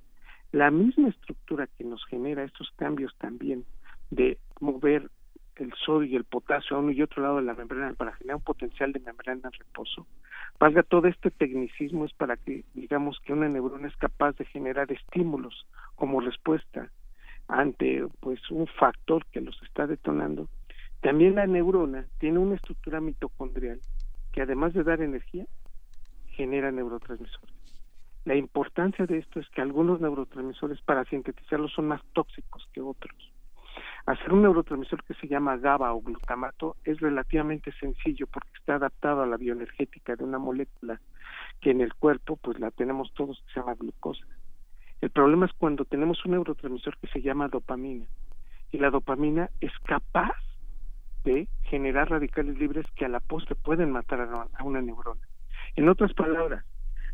la 0.53 0.71
misma 0.71 1.10
estructura 1.10 1.67
que 1.77 1.83
nos 1.83 2.05
genera 2.05 2.45
estos 2.45 2.71
cambios 2.77 3.13
también 3.17 3.65
de 4.12 4.38
mover 4.62 5.12
el 5.59 5.73
sodio 5.73 6.09
y 6.09 6.15
el 6.15 6.23
potasio 6.23 6.77
a 6.77 6.79
uno 6.79 6.91
y 6.91 7.01
otro 7.01 7.21
lado 7.23 7.37
de 7.37 7.43
la 7.43 7.53
membrana 7.53 7.93
para 7.93 8.13
generar 8.13 8.37
un 8.37 8.43
potencial 8.43 8.91
de 8.91 8.99
membrana 8.99 9.41
en 9.45 9.51
reposo. 9.51 10.07
Valga 10.59 10.83
todo 10.83 11.07
este 11.07 11.31
tecnicismo 11.31 12.05
es 12.05 12.13
para 12.13 12.37
que 12.37 12.63
digamos 12.73 13.19
que 13.23 13.33
una 13.33 13.49
neurona 13.49 13.87
es 13.87 13.95
capaz 13.97 14.35
de 14.37 14.45
generar 14.45 14.91
estímulos 14.91 15.65
como 15.95 16.19
respuesta 16.19 16.89
ante 17.47 18.05
pues 18.19 18.39
un 18.51 18.67
factor 18.67 19.25
que 19.27 19.41
los 19.41 19.61
está 19.63 19.87
detonando. 19.87 20.47
También 21.01 21.35
la 21.35 21.47
neurona 21.47 22.05
tiene 22.19 22.39
una 22.39 22.55
estructura 22.55 22.99
mitocondrial 22.99 23.79
que 24.33 24.41
además 24.41 24.73
de 24.73 24.83
dar 24.83 25.01
energía 25.01 25.45
genera 26.29 26.71
neurotransmisores. 26.71 27.55
La 28.25 28.35
importancia 28.35 29.05
de 29.05 29.19
esto 29.19 29.39
es 29.39 29.47
que 29.49 29.61
algunos 29.61 30.01
neurotransmisores 30.01 30.81
para 30.81 31.05
sintetizarlos 31.05 31.71
son 31.73 31.87
más 31.87 32.01
tóxicos 32.13 32.67
que 32.73 32.81
otros 32.81 33.31
Hacer 34.07 34.31
un 34.31 34.41
neurotransmisor 34.43 35.03
que 35.03 35.15
se 35.15 35.27
llama 35.27 35.57
GABA 35.57 35.91
o 35.91 36.01
glutamato 36.01 36.77
es 36.85 36.97
relativamente 37.01 37.73
sencillo 37.73 38.25
porque 38.27 38.51
está 38.57 38.75
adaptado 38.75 39.21
a 39.21 39.27
la 39.27 39.35
bioenergética 39.35 40.15
de 40.15 40.23
una 40.23 40.39
molécula 40.39 41.01
que 41.59 41.71
en 41.71 41.81
el 41.81 41.93
cuerpo 41.93 42.37
pues 42.37 42.57
la 42.57 42.71
tenemos 42.71 43.13
todos 43.15 43.37
que 43.41 43.53
se 43.53 43.59
llama 43.59 43.75
glucosa. 43.75 44.25
El 45.01 45.09
problema 45.09 45.45
es 45.45 45.51
cuando 45.57 45.83
tenemos 45.83 46.23
un 46.23 46.31
neurotransmisor 46.31 46.97
que 46.99 47.07
se 47.07 47.21
llama 47.21 47.49
dopamina 47.49 48.05
y 48.71 48.77
la 48.77 48.91
dopamina 48.91 49.49
es 49.59 49.73
capaz 49.83 50.37
de 51.25 51.49
generar 51.63 52.09
radicales 52.09 52.57
libres 52.57 52.85
que 52.95 53.03
a 53.03 53.09
la 53.09 53.19
postre 53.19 53.55
pueden 53.55 53.91
matar 53.91 54.21
a 54.21 54.63
una 54.63 54.81
neurona. 54.81 55.27
En 55.75 55.89
otras 55.89 56.13
palabras, 56.13 56.63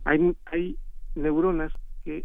hay, 0.06 0.38
hay 0.46 0.78
neuronas 1.16 1.74
que 2.06 2.24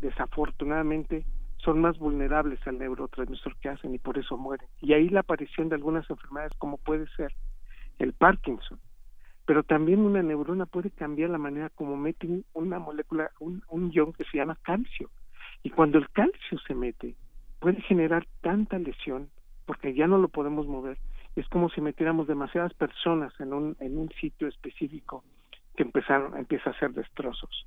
desafortunadamente 0.00 1.24
son 1.64 1.80
más 1.80 1.98
vulnerables 1.98 2.64
al 2.66 2.78
neurotransmisor 2.78 3.56
que 3.56 3.70
hacen 3.70 3.94
y 3.94 3.98
por 3.98 4.18
eso 4.18 4.36
mueren. 4.36 4.68
Y 4.80 4.92
ahí 4.92 5.08
la 5.08 5.20
aparición 5.20 5.68
de 5.68 5.76
algunas 5.76 6.08
enfermedades 6.10 6.52
como 6.58 6.76
puede 6.78 7.06
ser 7.16 7.32
el 7.98 8.12
Parkinson. 8.12 8.78
Pero 9.46 9.62
también 9.62 10.00
una 10.00 10.22
neurona 10.22 10.66
puede 10.66 10.90
cambiar 10.90 11.30
la 11.30 11.38
manera 11.38 11.70
como 11.70 11.96
mete 11.96 12.44
una 12.54 12.78
molécula, 12.78 13.30
un, 13.40 13.62
un 13.68 13.92
ion 13.92 14.12
que 14.12 14.24
se 14.24 14.38
llama 14.38 14.58
calcio. 14.62 15.10
Y 15.62 15.70
cuando 15.70 15.98
el 15.98 16.08
calcio 16.10 16.58
se 16.66 16.74
mete, 16.74 17.14
puede 17.60 17.80
generar 17.82 18.26
tanta 18.40 18.78
lesión, 18.78 19.28
porque 19.66 19.94
ya 19.94 20.06
no 20.06 20.18
lo 20.18 20.28
podemos 20.28 20.66
mover. 20.66 20.98
Es 21.36 21.48
como 21.48 21.68
si 21.70 21.80
metiéramos 21.80 22.26
demasiadas 22.26 22.72
personas 22.74 23.32
en 23.40 23.52
un, 23.52 23.76
en 23.80 23.98
un 23.98 24.10
sitio 24.20 24.48
específico 24.48 25.24
que 25.76 25.82
empezaron, 25.82 26.36
empieza 26.36 26.70
a 26.70 26.72
hacer 26.72 26.92
destrozos. 26.92 27.66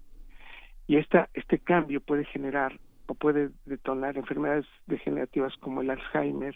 Y 0.87 0.97
esta, 0.97 1.29
este 1.33 1.59
cambio 1.59 1.99
puede 1.99 2.25
generar 2.25 2.79
puede 3.15 3.49
detonar 3.65 4.17
enfermedades 4.17 4.65
degenerativas 4.85 5.55
como 5.57 5.81
el 5.81 5.89
Alzheimer 5.89 6.55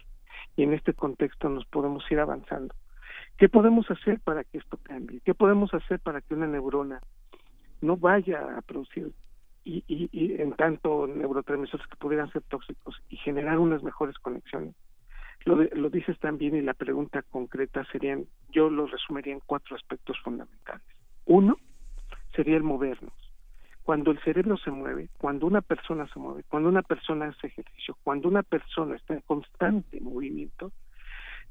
y 0.55 0.63
en 0.63 0.73
este 0.73 0.93
contexto 0.93 1.49
nos 1.49 1.65
podemos 1.65 2.03
ir 2.11 2.19
avanzando. 2.19 2.73
¿Qué 3.37 3.49
podemos 3.49 3.89
hacer 3.89 4.19
para 4.19 4.43
que 4.43 4.57
esto 4.57 4.77
cambie? 4.83 5.21
¿Qué 5.21 5.33
podemos 5.33 5.73
hacer 5.73 5.99
para 5.99 6.21
que 6.21 6.33
una 6.33 6.47
neurona 6.47 7.01
no 7.81 7.97
vaya 7.97 8.57
a 8.57 8.61
producir 8.61 9.11
y, 9.63 9.83
y, 9.87 10.09
y 10.11 10.41
en 10.41 10.53
tanto 10.53 11.07
neurotransmisores 11.07 11.87
que 11.87 11.95
pudieran 11.95 12.31
ser 12.31 12.43
tóxicos 12.43 13.01
y 13.09 13.17
generar 13.17 13.57
unas 13.57 13.83
mejores 13.83 14.17
conexiones? 14.19 14.75
Lo, 15.45 15.55
lo 15.55 15.89
dices 15.89 16.19
también 16.19 16.55
y 16.55 16.61
la 16.61 16.75
pregunta 16.75 17.23
concreta 17.23 17.83
serían, 17.91 18.25
yo 18.51 18.69
lo 18.69 18.85
resumiría 18.85 19.33
en 19.33 19.41
cuatro 19.45 19.75
aspectos 19.75 20.19
fundamentales. 20.23 20.85
Uno 21.25 21.57
sería 22.35 22.57
el 22.57 22.63
movernos 22.63 23.30
cuando 23.83 24.11
el 24.11 24.19
cerebro 24.19 24.57
se 24.57 24.71
mueve, 24.71 25.09
cuando 25.17 25.47
una 25.47 25.61
persona 25.61 26.07
se 26.13 26.19
mueve, 26.19 26.43
cuando 26.47 26.69
una 26.69 26.81
persona 26.81 27.27
hace 27.27 27.47
ejercicio, 27.47 27.97
cuando 28.03 28.27
una 28.27 28.43
persona 28.43 28.95
está 28.95 29.13
en 29.13 29.21
constante 29.21 29.99
movimiento, 29.99 30.71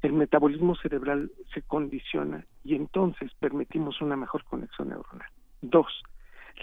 el 0.01 0.13
metabolismo 0.13 0.75
cerebral 0.75 1.31
se 1.53 1.61
condiciona 1.61 2.45
y 2.63 2.75
entonces 2.75 3.31
permitimos 3.39 4.01
una 4.01 4.15
mejor 4.15 4.43
conexión 4.45 4.89
neuronal. 4.89 5.29
Dos, 5.61 6.01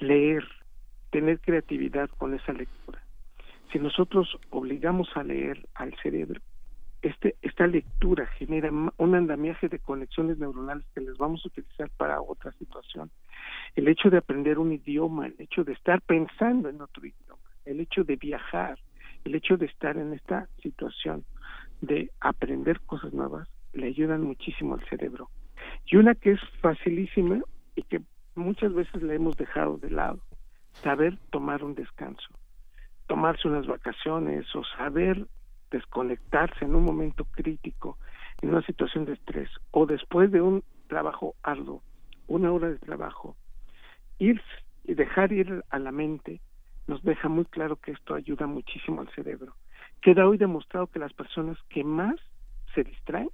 leer, 0.00 0.44
tener 1.10 1.40
creatividad 1.40 2.10
con 2.10 2.34
esa 2.34 2.52
lectura. 2.52 3.00
Si 3.72 3.78
nosotros 3.78 4.38
obligamos 4.50 5.08
a 5.16 5.22
leer 5.22 5.68
al 5.74 5.94
cerebro, 6.02 6.40
este, 7.02 7.36
esta 7.42 7.66
lectura 7.66 8.26
genera 8.38 8.70
un 8.70 9.14
andamiaje 9.14 9.68
de 9.68 9.78
conexiones 9.78 10.38
neuronales 10.38 10.84
que 10.94 11.00
les 11.00 11.16
vamos 11.16 11.44
a 11.44 11.48
utilizar 11.48 11.90
para 11.96 12.20
otra 12.20 12.52
situación. 12.52 13.10
El 13.76 13.88
hecho 13.88 14.10
de 14.10 14.18
aprender 14.18 14.58
un 14.58 14.72
idioma, 14.72 15.26
el 15.26 15.36
hecho 15.38 15.64
de 15.64 15.72
estar 15.72 16.00
pensando 16.02 16.68
en 16.68 16.80
otro 16.80 17.06
idioma, 17.06 17.42
el 17.64 17.80
hecho 17.80 18.02
de 18.02 18.16
viajar, 18.16 18.78
el 19.24 19.34
hecho 19.34 19.56
de 19.56 19.66
estar 19.66 19.96
en 19.96 20.12
esta 20.12 20.48
situación 20.62 21.24
de 21.80 22.10
aprender 22.20 22.80
cosas 22.80 23.12
nuevas, 23.12 23.48
le 23.72 23.86
ayudan 23.86 24.22
muchísimo 24.22 24.74
al 24.74 24.84
cerebro. 24.88 25.30
Y 25.86 25.96
una 25.96 26.14
que 26.14 26.32
es 26.32 26.40
facilísima 26.60 27.40
y 27.76 27.82
que 27.82 28.00
muchas 28.34 28.72
veces 28.72 29.02
le 29.02 29.14
hemos 29.14 29.36
dejado 29.36 29.78
de 29.78 29.90
lado, 29.90 30.20
saber 30.72 31.16
tomar 31.30 31.62
un 31.62 31.74
descanso, 31.74 32.28
tomarse 33.06 33.46
unas 33.46 33.66
vacaciones 33.66 34.46
o 34.54 34.64
saber 34.76 35.26
desconectarse 35.70 36.64
en 36.64 36.74
un 36.74 36.84
momento 36.84 37.24
crítico, 37.24 37.98
en 38.42 38.50
una 38.50 38.62
situación 38.62 39.04
de 39.04 39.14
estrés, 39.14 39.50
o 39.70 39.86
después 39.86 40.30
de 40.30 40.40
un 40.40 40.62
trabajo 40.88 41.34
arduo, 41.42 41.82
una 42.26 42.52
hora 42.52 42.68
de 42.68 42.78
trabajo, 42.78 43.36
ir 44.18 44.40
y 44.84 44.94
dejar 44.94 45.32
ir 45.32 45.64
a 45.70 45.78
la 45.78 45.92
mente 45.92 46.40
nos 46.86 47.02
deja 47.02 47.28
muy 47.28 47.44
claro 47.44 47.76
que 47.76 47.92
esto 47.92 48.14
ayuda 48.14 48.46
muchísimo 48.46 49.02
al 49.02 49.10
cerebro. 49.10 49.54
Queda 50.00 50.26
hoy 50.26 50.38
demostrado 50.38 50.86
que 50.86 50.98
las 50.98 51.12
personas 51.12 51.58
que 51.68 51.84
más 51.84 52.16
se 52.74 52.82
distraen 52.82 53.30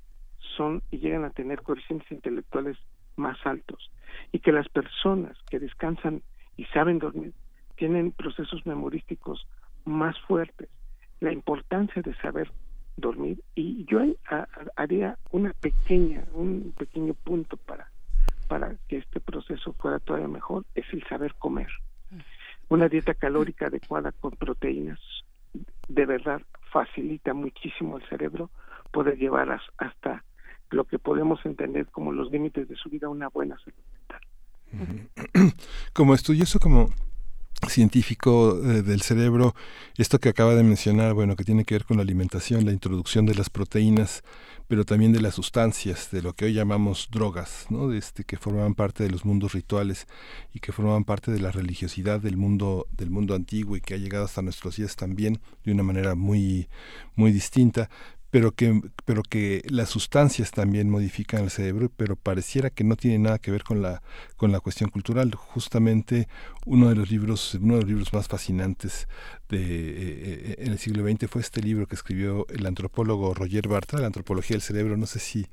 son 0.57 0.83
y 0.91 0.99
llegan 0.99 1.25
a 1.25 1.31
tener 1.31 1.63
coeficientes 1.63 2.11
intelectuales 2.11 2.77
más 3.17 3.39
altos 3.47 3.91
y 4.33 4.41
que 4.41 4.53
las 4.53 4.69
personas 4.69 5.37
que 5.49 5.61
descansan 5.61 6.23
y 6.57 6.65
saben 6.67 6.99
dormir 6.99 7.33
tienen 7.77 8.13
procesos 8.13 8.67
memorísticos 8.67 9.47
más 9.85 10.19
fuertes 10.23 10.69
la 11.21 11.33
importancia 11.33 12.03
de 12.03 12.15
saber 12.17 12.51
dormir 12.97 13.43
y 13.55 13.85
yo 13.87 14.01
haría 14.77 15.19
una 15.31 15.53
pequeña 15.55 16.25
un 16.33 16.73
pequeño 16.79 17.15
punto 17.15 17.57
para 17.57 17.91
para 18.49 18.77
que 18.89 18.99
este 18.99 19.21
proceso 19.21 19.73
fuera 19.73 19.99
todavía 19.99 20.29
mejor 20.29 20.65
es 20.75 20.85
el 20.93 21.03
saber 21.09 21.35
comer 21.35 21.69
una 22.69 22.89
dieta 22.89 23.15
calórica 23.15 23.67
adecuada 23.67 24.13
con 24.13 24.33
proteínas 24.33 25.01
de 25.89 26.07
verdad 26.07 26.41
facilita 26.71 27.35
muchísimo 27.35 27.97
al 27.97 28.09
cerebro 28.09 28.51
poder 28.93 29.17
llevar 29.19 29.61
hasta 29.79 30.25
lo 30.71 30.85
que 30.85 30.99
podemos 30.99 31.45
entender 31.45 31.87
como 31.87 32.13
los 32.13 32.31
límites 32.31 32.69
de 32.69 32.77
su 32.77 32.89
vida 32.89 33.09
una 33.09 33.29
buena 33.29 33.57
salud 33.59 33.79
mental. 33.93 35.53
Como 35.93 36.15
estudioso, 36.15 36.59
como 36.59 36.91
científico 37.69 38.59
eh, 38.63 38.83
del 38.83 39.03
cerebro, 39.03 39.55
esto 39.97 40.19
que 40.19 40.29
acaba 40.29 40.55
de 40.55 40.63
mencionar, 40.63 41.15
bueno, 41.15 41.37
que 41.37 41.45
tiene 41.45 41.65
que 41.65 41.75
ver 41.75 41.85
con 41.85 41.97
la 41.97 42.03
alimentación, 42.03 42.65
la 42.65 42.73
introducción 42.73 43.27
de 43.27 43.35
las 43.35 43.51
proteínas, 43.51 44.23
pero 44.67 44.85
también 44.85 45.13
de 45.13 45.21
las 45.21 45.35
sustancias, 45.35 46.11
de 46.11 46.23
lo 46.23 46.33
que 46.33 46.47
hoy 46.47 46.55
llamamos 46.55 47.09
drogas, 47.11 47.67
¿no? 47.69 47.93
Este, 47.93 48.25
que 48.25 48.39
formaban 48.39 48.75
parte 48.75 49.05
de 49.05 49.11
los 49.11 49.25
mundos 49.25 49.53
rituales 49.53 50.07
y 50.53 50.61
que 50.61 50.73
formaban 50.73 51.05
parte 51.05 51.31
de 51.31 51.41
la 51.41 51.51
religiosidad 51.51 52.21
del 52.21 52.37
mundo, 52.37 52.87
del 52.91 53.11
mundo 53.11 53.35
antiguo 53.35 53.77
y 53.77 53.81
que 53.81 53.95
ha 53.95 53.99
llegado 53.99 54.25
hasta 54.25 54.43
nuestros 54.43 54.77
días 54.77 54.97
también 54.97 55.41
de 55.65 55.73
una 55.73 55.83
manera 55.83 56.15
muy, 56.15 56.69
muy 57.15 57.31
distinta 57.33 57.91
pero 58.35 58.51
que, 58.51 58.81
pero 59.05 59.23
que 59.23 59.63
las 59.69 59.91
sustancias 59.91 60.51
también 60.51 60.91
modifican 60.91 61.45
el 61.45 61.51
cerebro, 61.51 61.89
pero 61.97 62.17
pareciera 62.17 62.69
que 62.69 62.83
no 62.83 62.97
tiene 62.97 63.21
nada 63.21 63.39
que 63.39 63.53
ver 63.53 63.63
con 63.63 63.81
la, 63.81 64.03
con 64.37 64.51
la 64.51 64.59
cuestión 64.59 64.91
cultural. 64.91 65.33
Justamente 65.37 66.27
uno 66.67 66.89
de 66.89 66.97
los 66.97 67.13
libros, 67.13 67.55
uno 67.55 67.75
de 67.75 67.83
los 67.83 67.89
libros 67.89 68.13
más 68.13 68.27
fascinantes 68.27 69.07
de, 69.59 69.61
eh, 69.61 69.95
eh, 69.99 70.55
en 70.59 70.73
el 70.73 70.79
siglo 70.79 71.09
XX 71.09 71.29
fue 71.29 71.41
este 71.41 71.63
libro 71.63 71.87
que 71.87 71.95
escribió 71.95 72.47
el 72.49 72.67
antropólogo 72.67 73.35
Roger 73.35 73.69
Bartra, 73.69 74.01
La 74.01 74.07
antropología 74.07 74.55
del 74.55 74.63
cerebro, 74.63 74.97
no 74.97 75.07
sé 75.07 75.19
si 75.19 75.47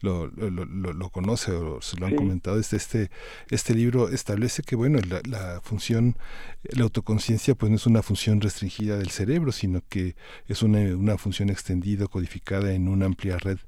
lo, 0.00 0.26
lo, 0.28 0.64
lo, 0.64 1.10
conoce 1.10 1.52
o 1.52 1.80
se 1.82 1.96
lo 1.98 2.06
han 2.06 2.16
comentado, 2.16 2.58
este, 2.58 2.76
este, 2.76 3.10
este 3.50 3.74
libro 3.74 4.08
establece 4.08 4.62
que 4.62 4.76
bueno, 4.76 4.98
la, 5.08 5.20
la 5.28 5.60
función, 5.62 6.16
la 6.62 6.84
autoconciencia 6.84 7.54
pues 7.54 7.70
no 7.70 7.76
es 7.76 7.86
una 7.86 8.02
función 8.02 8.40
restringida 8.40 8.96
del 8.96 9.10
cerebro, 9.10 9.52
sino 9.52 9.82
que 9.88 10.16
es 10.46 10.62
una, 10.62 10.80
una 10.96 11.18
función 11.18 11.50
extendida, 11.50 12.06
codificada 12.06 12.72
en 12.72 12.88
una 12.88 13.06
amplia 13.06 13.38
red 13.38 13.58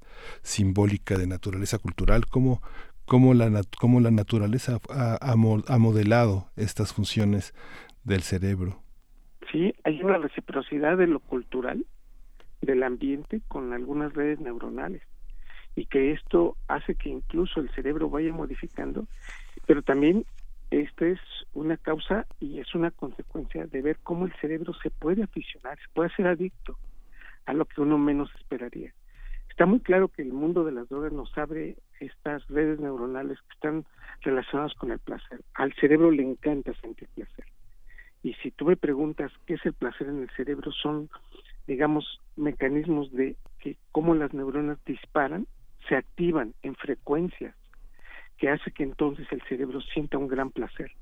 simbólica 0.43 1.19
de 1.19 1.27
naturaleza 1.27 1.79
cultural, 1.79 2.27
como 2.27 2.63
cómo 3.11 3.35
la, 3.35 3.63
cómo 3.79 3.99
la 3.99 4.13
naturaleza 4.13 4.79
ha, 4.89 5.19
ha, 5.21 5.37
modelado 5.79 6.49
estas 6.55 6.93
funciones 6.93 7.55
del 8.05 8.23
cerebro. 8.23 8.85
Sí, 9.51 9.75
hay 9.85 10.03
una 10.03 10.19
reciprocidad 10.19 10.97
de 10.97 11.07
lo 11.07 11.21
cultural, 11.21 11.85
del 12.61 12.83
ambiente, 12.83 13.41
con 13.49 13.73
algunas 13.73 14.13
redes 14.15 14.39
neuronales 14.41 15.03
y 15.77 15.87
que 15.87 16.13
esto 16.13 16.57
hace 16.69 16.95
que 16.95 17.09
incluso 17.09 17.61
el 17.61 17.71
cerebro 17.71 18.11
vaya 18.11 18.33
modificando, 18.33 19.07
pero 19.67 19.83
también 19.83 20.25
esto 20.71 21.05
es 21.05 21.21
una 21.53 21.77
causa 21.77 22.27
y 22.39 22.61
es 22.61 22.75
una 22.75 22.91
consecuencia 22.91 23.67
de 23.67 23.83
ver 23.83 23.99
cómo 24.03 24.27
el 24.27 24.33
cerebro 24.41 24.73
se 24.83 24.91
puede 24.91 25.23
aficionar, 25.23 25.79
se 25.79 25.89
puede 25.95 26.11
hacer 26.13 26.27
adicto 26.27 26.77
a 27.47 27.53
lo 27.53 27.65
que 27.65 27.81
uno 27.81 27.99
menos 27.99 28.31
esperaría. 28.37 28.93
Está 29.49 29.67
muy 29.67 29.81
claro 29.81 30.09
que 30.09 30.23
el 30.23 30.33
mundo 30.33 30.65
de 30.65 30.73
las 30.73 30.89
drogas 30.89 31.13
nos 31.13 31.37
abre 31.37 31.77
estas 31.99 32.47
redes 32.49 32.79
neuronales 32.79 33.39
que 33.43 33.55
están 33.55 33.85
relacionadas 34.23 34.75
con 34.75 34.91
el 34.91 34.99
placer. 35.01 35.41
Al 35.55 35.73
cerebro 35.75 36.11
le 36.11 36.23
encanta 36.23 36.73
sentir 36.75 37.09
placer. 37.15 37.45
Y 38.23 38.35
si 38.35 38.51
tú 38.51 38.67
me 38.67 38.77
preguntas 38.77 39.33
qué 39.47 39.55
es 39.55 39.65
el 39.65 39.73
placer 39.73 40.09
en 40.09 40.23
el 40.23 40.31
cerebro, 40.31 40.73
son, 40.73 41.09
digamos, 41.67 42.21
mecanismos 42.37 43.11
de 43.13 43.37
que 43.59 43.77
cómo 43.93 44.15
las 44.15 44.35
neuronas 44.35 44.79
disparan, 44.85 45.47
se 45.89 45.97
activan 45.97 46.55
en 46.63 46.75
frecuencias 46.75 47.55
que 48.37 48.49
hace 48.49 48.71
que 48.73 48.83
entonces 48.83 49.27
el 49.31 49.43
cerebro 49.43 49.81
sienta 49.81 50.19
un 50.19 50.29
gran 50.29 50.51
placer. 50.51 50.93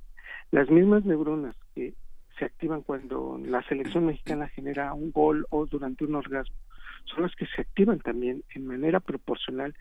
Las 0.50 0.70
mismas 0.70 1.04
neuronas 1.04 1.57
que 1.74 1.94
se 2.38 2.44
activan 2.44 2.83
cuando 2.83 3.38
la 3.44 3.62
selección 3.64 4.07
mexicana 4.07 4.48
genera 4.48 4.94
un 4.94 5.12
gol 5.12 5.46
o 5.50 5.66
durante 5.66 6.04
un 6.04 6.14
orgasmo 6.14 6.57
son 7.04 7.22
las 7.22 7.35
que 7.35 7.46
se 7.46 7.62
activan 7.62 8.00
también 8.00 8.44
en 8.54 8.66
manera 8.66 9.00
proporcional, 9.00 9.74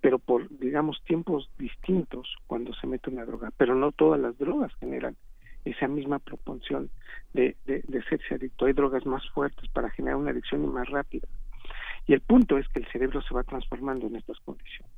pero 0.00 0.18
por, 0.18 0.48
digamos, 0.58 1.02
tiempos 1.04 1.50
distintos 1.58 2.36
cuando 2.46 2.74
se 2.74 2.86
mete 2.86 3.10
una 3.10 3.24
droga. 3.24 3.50
Pero 3.56 3.74
no 3.74 3.92
todas 3.92 4.20
las 4.20 4.36
drogas 4.38 4.72
generan 4.80 5.16
esa 5.64 5.88
misma 5.88 6.18
proporción 6.18 6.90
de, 7.32 7.56
de, 7.66 7.82
de 7.86 8.02
serse 8.04 8.34
adicto. 8.34 8.66
Hay 8.66 8.72
drogas 8.72 9.06
más 9.06 9.28
fuertes 9.30 9.68
para 9.70 9.90
generar 9.90 10.16
una 10.16 10.30
adicción 10.30 10.64
y 10.64 10.66
más 10.66 10.88
rápida. 10.88 11.26
Y 12.06 12.12
el 12.12 12.20
punto 12.20 12.58
es 12.58 12.68
que 12.68 12.80
el 12.80 12.86
cerebro 12.88 13.22
se 13.22 13.34
va 13.34 13.42
transformando 13.44 14.06
en 14.06 14.16
estas 14.16 14.38
condiciones. 14.40 14.92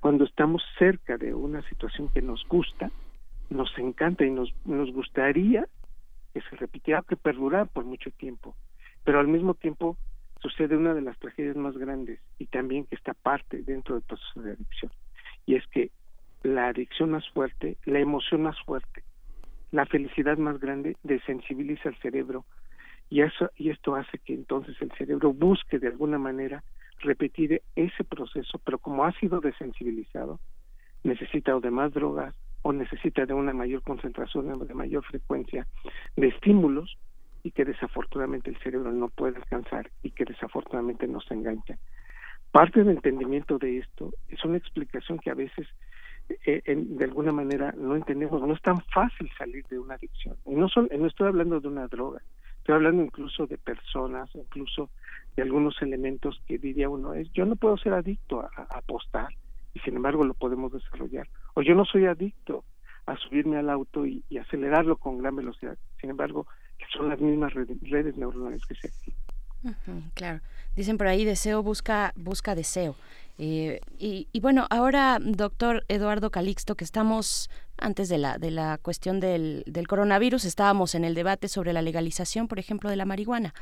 Cuando 0.00 0.24
estamos 0.24 0.62
cerca 0.78 1.18
de 1.18 1.34
una 1.34 1.62
situación 1.68 2.08
que 2.08 2.22
nos 2.22 2.46
gusta, 2.48 2.90
nos 3.50 3.70
encanta 3.78 4.24
y 4.24 4.30
nos, 4.30 4.52
nos 4.64 4.90
gustaría 4.92 5.66
que 6.32 6.40
se 6.40 6.56
repitiera, 6.56 7.02
que 7.02 7.16
perdurara 7.16 7.66
por 7.66 7.84
mucho 7.84 8.10
tiempo. 8.12 8.56
Pero 9.04 9.20
al 9.20 9.28
mismo 9.28 9.54
tiempo 9.54 9.96
sucede 10.40 10.76
una 10.76 10.94
de 10.94 11.02
las 11.02 11.18
tragedias 11.18 11.56
más 11.56 11.76
grandes 11.76 12.20
y 12.38 12.46
también 12.46 12.86
que 12.86 12.94
está 12.94 13.12
parte 13.12 13.62
dentro 13.62 13.96
del 13.96 14.04
proceso 14.04 14.40
de 14.40 14.52
adicción. 14.52 14.90
Y 15.44 15.56
es 15.56 15.66
que 15.66 15.90
la 16.42 16.68
adicción 16.68 17.10
más 17.10 17.28
fuerte, 17.30 17.76
la 17.84 17.98
emoción 17.98 18.42
más 18.42 18.58
fuerte, 18.64 19.02
la 19.72 19.86
felicidad 19.86 20.38
más 20.38 20.58
grande 20.58 20.96
desensibiliza 21.02 21.88
al 21.88 21.96
cerebro 21.96 22.44
y 23.08 23.22
eso 23.22 23.50
y 23.56 23.70
esto 23.70 23.94
hace 23.94 24.18
que 24.18 24.34
entonces 24.34 24.76
el 24.80 24.92
cerebro 24.92 25.32
busque 25.32 25.78
de 25.78 25.88
alguna 25.88 26.18
manera 26.18 26.62
repetir 27.00 27.62
ese 27.76 28.04
proceso, 28.04 28.60
pero 28.64 28.78
como 28.78 29.04
ha 29.04 29.12
sido 29.12 29.40
desensibilizado, 29.40 30.38
necesita 31.02 31.56
o 31.56 31.60
de 31.60 31.70
más 31.70 31.92
drogas 31.92 32.34
o 32.62 32.72
necesita 32.72 33.24
de 33.26 33.32
una 33.32 33.52
mayor 33.52 33.82
concentración, 33.82 34.66
de 34.66 34.74
mayor 34.74 35.04
frecuencia 35.04 35.66
de 36.16 36.28
estímulos 36.28 36.98
y 37.42 37.52
que 37.52 37.64
desafortunadamente 37.64 38.50
el 38.50 38.58
cerebro 38.58 38.92
no 38.92 39.08
puede 39.08 39.36
alcanzar 39.36 39.90
y 40.02 40.10
que 40.10 40.24
desafortunadamente 40.24 41.06
nos 41.08 41.28
engancha. 41.30 41.78
Parte 42.52 42.80
del 42.80 42.96
entendimiento 42.96 43.58
de 43.58 43.78
esto 43.78 44.12
es 44.28 44.44
una 44.44 44.58
explicación 44.58 45.18
que 45.18 45.30
a 45.30 45.34
veces 45.34 45.66
eh, 46.44 46.62
de 46.66 47.04
alguna 47.04 47.32
manera 47.32 47.74
no 47.76 47.96
entendemos, 47.96 48.40
no 48.40 48.54
es 48.54 48.62
tan 48.62 48.80
fácil 48.92 49.30
salir 49.36 49.66
de 49.68 49.78
una 49.78 49.94
adicción. 49.94 50.36
Y 50.46 50.54
no, 50.54 50.68
no 50.76 51.06
estoy 51.06 51.28
hablando 51.28 51.60
de 51.60 51.68
una 51.68 51.88
droga, 51.88 52.20
estoy 52.58 52.74
hablando 52.74 53.02
incluso 53.02 53.46
de 53.46 53.58
personas, 53.58 54.30
incluso 54.34 54.90
de 55.36 55.42
algunos 55.42 55.80
elementos 55.82 56.40
que 56.46 56.58
diría 56.58 56.88
uno, 56.88 57.14
es 57.14 57.30
yo 57.32 57.44
no 57.46 57.56
puedo 57.56 57.76
ser 57.76 57.94
adicto 57.94 58.40
a, 58.40 58.66
apostar 58.70 59.28
y 59.74 59.80
sin 59.80 59.96
embargo 59.96 60.24
lo 60.24 60.34
podemos 60.34 60.72
desarrollar. 60.72 61.28
O 61.54 61.62
yo 61.62 61.74
no 61.74 61.84
soy 61.84 62.06
adicto 62.06 62.64
a 63.06 63.16
subirme 63.16 63.56
al 63.56 63.70
auto 63.70 64.06
y, 64.06 64.22
acelerarlo 64.38 64.96
con 64.96 65.18
gran 65.18 65.36
velocidad. 65.36 65.76
Sin 66.00 66.10
embargo, 66.10 66.46
son 66.92 67.08
las 67.08 67.20
mismas 67.20 67.52
redes, 67.54 68.16
neuronales 68.16 68.64
que 68.66 68.74
se 68.74 68.88
activan. 68.88 70.10
claro. 70.14 70.40
Dicen 70.76 70.96
por 70.96 71.06
ahí, 71.06 71.24
deseo 71.24 71.62
busca, 71.62 72.12
busca 72.16 72.54
deseo. 72.54 72.94
Eh, 73.38 73.80
y, 73.98 74.28
bueno, 74.40 74.66
ahora, 74.70 75.18
doctor 75.20 75.84
Eduardo 75.88 76.30
Calixto, 76.30 76.74
que 76.74 76.84
estamos 76.84 77.50
antes 77.78 78.08
de 78.08 78.18
la, 78.18 78.38
de 78.38 78.50
la 78.50 78.78
cuestión 78.78 79.20
del, 79.20 79.64
del 79.66 79.88
coronavirus, 79.88 80.44
estábamos 80.44 80.94
en 80.94 81.04
el 81.04 81.14
debate 81.14 81.48
sobre 81.48 81.72
la 81.72 81.82
legalización, 81.82 82.48
por 82.48 82.58
ejemplo, 82.58 82.90
de 82.90 82.96
la 82.96 83.06
marihuana. 83.06 83.54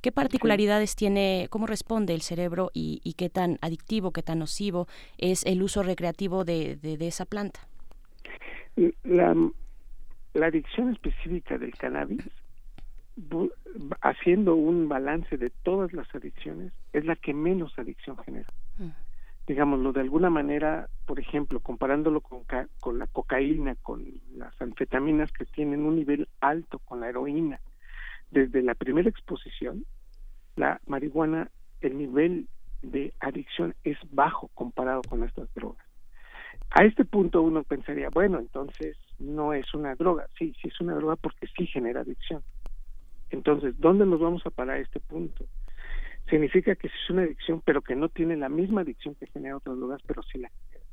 ¿Qué 0.00 0.12
particularidades 0.12 0.94
tiene, 0.94 1.48
cómo 1.50 1.66
responde 1.66 2.14
el 2.14 2.22
cerebro 2.22 2.70
y, 2.72 3.14
qué 3.16 3.28
tan 3.28 3.58
adictivo, 3.60 4.12
qué 4.12 4.22
tan 4.22 4.38
nocivo 4.38 4.86
es 5.18 5.44
el 5.44 5.62
uso 5.62 5.82
recreativo 5.82 6.44
de, 6.44 6.76
de, 6.76 7.06
esa 7.06 7.24
planta? 7.24 7.60
La, 9.04 9.34
la 10.34 10.46
adicción 10.46 10.92
específica 10.92 11.58
del 11.58 11.74
cannabis 11.74 12.22
haciendo 14.02 14.54
un 14.54 14.88
balance 14.88 15.36
de 15.36 15.50
todas 15.50 15.92
las 15.92 16.12
adicciones, 16.14 16.72
es 16.92 17.04
la 17.04 17.16
que 17.16 17.32
menos 17.32 17.78
adicción 17.78 18.16
genera. 18.18 18.48
Mm. 18.78 18.90
Digámoslo 19.46 19.92
de 19.92 20.00
alguna 20.00 20.28
manera, 20.28 20.88
por 21.06 21.20
ejemplo, 21.20 21.60
comparándolo 21.60 22.20
con, 22.20 22.40
con 22.80 22.98
la 22.98 23.06
cocaína, 23.06 23.76
con 23.76 24.04
las 24.34 24.60
anfetaminas 24.60 25.30
que 25.32 25.44
tienen 25.44 25.84
un 25.84 25.96
nivel 25.96 26.28
alto 26.40 26.80
con 26.80 27.00
la 27.00 27.08
heroína, 27.08 27.60
desde 28.30 28.62
la 28.62 28.74
primera 28.74 29.08
exposición, 29.08 29.84
la 30.56 30.80
marihuana, 30.86 31.50
el 31.80 31.96
nivel 31.96 32.48
de 32.82 33.12
adicción 33.20 33.74
es 33.84 33.98
bajo 34.10 34.48
comparado 34.54 35.02
con 35.02 35.22
estas 35.22 35.52
drogas. 35.54 35.86
A 36.70 36.84
este 36.84 37.04
punto 37.04 37.42
uno 37.42 37.62
pensaría, 37.62 38.10
bueno, 38.10 38.38
entonces 38.38 38.96
no 39.18 39.52
es 39.52 39.72
una 39.74 39.94
droga. 39.94 40.26
Sí, 40.38 40.54
sí 40.60 40.68
es 40.68 40.80
una 40.80 40.94
droga 40.94 41.16
porque 41.16 41.46
sí 41.56 41.66
genera 41.66 42.00
adicción. 42.00 42.42
Entonces, 43.30 43.78
¿dónde 43.78 44.06
nos 44.06 44.20
vamos 44.20 44.44
a 44.46 44.50
parar 44.50 44.76
a 44.76 44.80
este 44.80 45.00
punto? 45.00 45.46
Significa 46.28 46.74
que 46.74 46.88
es 46.88 47.10
una 47.10 47.22
adicción, 47.22 47.62
pero 47.64 47.82
que 47.82 47.94
no 47.94 48.08
tiene 48.08 48.36
la 48.36 48.48
misma 48.48 48.80
adicción 48.80 49.14
que 49.14 49.26
genera 49.28 49.56
otras 49.56 49.76
drogas, 49.76 50.02
pero 50.06 50.22
sí 50.22 50.38
la 50.38 50.48
genera. 50.48 50.86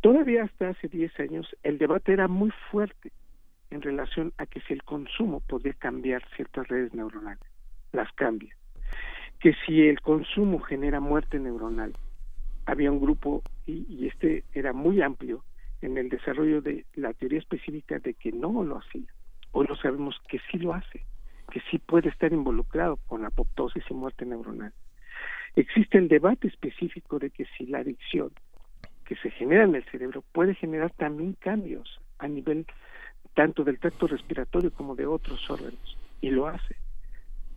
Todavía 0.00 0.44
hasta 0.44 0.70
hace 0.70 0.88
10 0.88 1.20
años 1.20 1.56
el 1.62 1.76
debate 1.76 2.12
era 2.12 2.26
muy 2.26 2.50
fuerte 2.70 3.12
en 3.70 3.82
relación 3.82 4.32
a 4.38 4.46
que 4.46 4.60
si 4.62 4.72
el 4.72 4.82
consumo 4.82 5.40
podía 5.40 5.74
cambiar 5.74 6.22
ciertas 6.34 6.66
redes 6.68 6.94
neuronales, 6.94 7.44
las 7.92 8.10
cambia. 8.12 8.56
Que 9.40 9.54
si 9.66 9.82
el 9.82 10.00
consumo 10.00 10.60
genera 10.60 11.00
muerte 11.00 11.38
neuronal, 11.38 11.94
había 12.64 12.90
un 12.90 13.00
grupo, 13.00 13.42
y, 13.66 13.84
y 13.88 14.08
este 14.08 14.44
era 14.54 14.72
muy 14.72 15.02
amplio, 15.02 15.44
en 15.82 15.98
el 15.98 16.08
desarrollo 16.08 16.60
de 16.62 16.84
la 16.94 17.12
teoría 17.12 17.38
específica 17.38 17.98
de 17.98 18.14
que 18.14 18.32
no 18.32 18.64
lo 18.64 18.78
hacía. 18.78 19.08
Hoy 19.52 19.66
lo 19.66 19.76
sabemos 19.76 20.16
que 20.28 20.38
sí 20.50 20.58
lo 20.58 20.74
hace 20.74 21.04
que 21.50 21.60
sí 21.70 21.78
puede 21.78 22.08
estar 22.08 22.32
involucrado 22.32 22.96
con 23.06 23.24
apoptosis 23.24 23.84
y 23.90 23.94
muerte 23.94 24.24
neuronal. 24.24 24.72
Existe 25.56 25.98
el 25.98 26.08
debate 26.08 26.48
específico 26.48 27.18
de 27.18 27.30
que 27.30 27.44
si 27.56 27.66
la 27.66 27.78
adicción 27.78 28.30
que 29.04 29.16
se 29.16 29.30
genera 29.30 29.64
en 29.64 29.74
el 29.74 29.84
cerebro 29.84 30.22
puede 30.32 30.54
generar 30.54 30.92
también 30.92 31.34
cambios 31.34 32.00
a 32.18 32.28
nivel 32.28 32.66
tanto 33.34 33.64
del 33.64 33.78
tracto 33.78 34.06
respiratorio 34.06 34.72
como 34.72 34.94
de 34.94 35.06
otros 35.06 35.50
órganos, 35.50 35.98
y 36.20 36.30
lo 36.30 36.46
hace. 36.46 36.76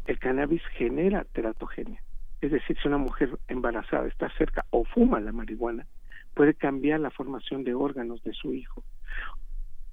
El 0.05 0.19
cannabis 0.19 0.61
genera 0.77 1.25
teratogenia, 1.25 2.01
es 2.41 2.51
decir, 2.51 2.77
si 2.81 2.87
una 2.87 2.97
mujer 2.97 3.37
embarazada 3.47 4.07
está 4.07 4.29
cerca 4.37 4.65
o 4.69 4.83
fuma 4.83 5.19
la 5.19 5.31
marihuana, 5.31 5.85
puede 6.33 6.53
cambiar 6.53 6.99
la 6.99 7.11
formación 7.11 7.63
de 7.63 7.73
órganos 7.73 8.23
de 8.23 8.33
su 8.33 8.53
hijo 8.53 8.83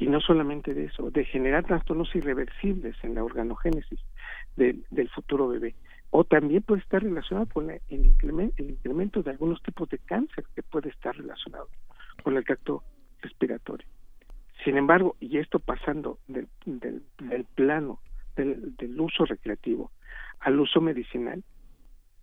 y 0.01 0.07
no 0.07 0.19
solamente 0.23 0.73
de 0.73 0.87
eso, 0.87 1.11
de 1.11 1.27
generar 1.27 1.67
trastornos 1.67 2.13
irreversibles 2.17 2.97
en 3.05 3.15
la 3.15 3.23
organogénesis 3.23 4.01
del 4.57 5.11
futuro 5.11 5.49
bebé. 5.49 5.75
O 6.09 6.25
también 6.25 6.63
puede 6.63 6.81
estar 6.81 7.03
relacionado 7.03 7.47
con 7.53 7.71
el, 7.71 7.81
incremento, 7.91 8.55
el 8.57 8.71
incremento 8.71 9.23
de 9.23 9.31
algunos 9.31 9.63
tipos 9.63 9.91
de 9.91 9.99
cáncer 9.99 10.45
que 10.55 10.63
puede 10.63 10.89
estar 10.89 11.15
relacionado 11.15 11.69
con 12.25 12.35
el 12.35 12.45
tracto 12.45 12.83
respiratorio. 13.21 13.87
Sin 14.65 14.79
embargo, 14.79 15.17
y 15.21 15.37
esto 15.37 15.59
pasando 15.59 16.19
del, 16.29 16.49
del, 16.65 17.03
plano 17.55 18.01
del, 18.37 18.75
del, 18.77 18.99
uso 18.99 19.27
recreativo 19.27 19.93
al 20.41 20.59
uso 20.61 20.81
medicinal, 20.81 21.45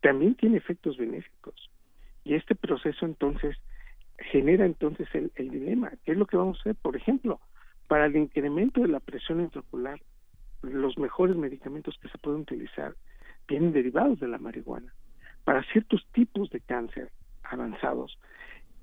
también 0.01 0.33
tiene 0.33 0.57
efectos 0.57 0.97
benéficos. 0.97 1.69
Y 2.23 2.33
este 2.33 2.55
proceso 2.55 3.05
entonces 3.05 3.55
genera 4.17 4.65
entonces 4.65 5.07
el, 5.13 5.31
el 5.35 5.51
dilema. 5.51 5.91
¿Qué 6.03 6.13
es 6.13 6.17
lo 6.17 6.25
que 6.25 6.37
vamos 6.37 6.57
a 6.57 6.61
hacer? 6.61 6.75
Por 6.75 6.95
ejemplo, 6.95 7.39
para 7.88 8.06
el 8.06 8.15
incremento 8.15 8.82
de 8.82 8.89
la 8.89 9.00
presión 9.00 9.41
intraocular, 9.41 10.00
los 10.62 10.97
mejores 10.97 11.36
medicamentos 11.36 11.97
que 12.02 12.10
se 12.10 12.17
pueden 12.17 12.41
utilizar 12.41 12.95
vienen 13.47 13.71
derivados 13.71 14.19
de 14.19 14.28
la 14.28 14.38
marihuana. 14.38 14.93
Para 15.43 15.63
ciertos 15.71 16.06
tipos 16.12 16.50
de 16.50 16.60
cáncer 16.60 17.12
avanzados 17.43 18.17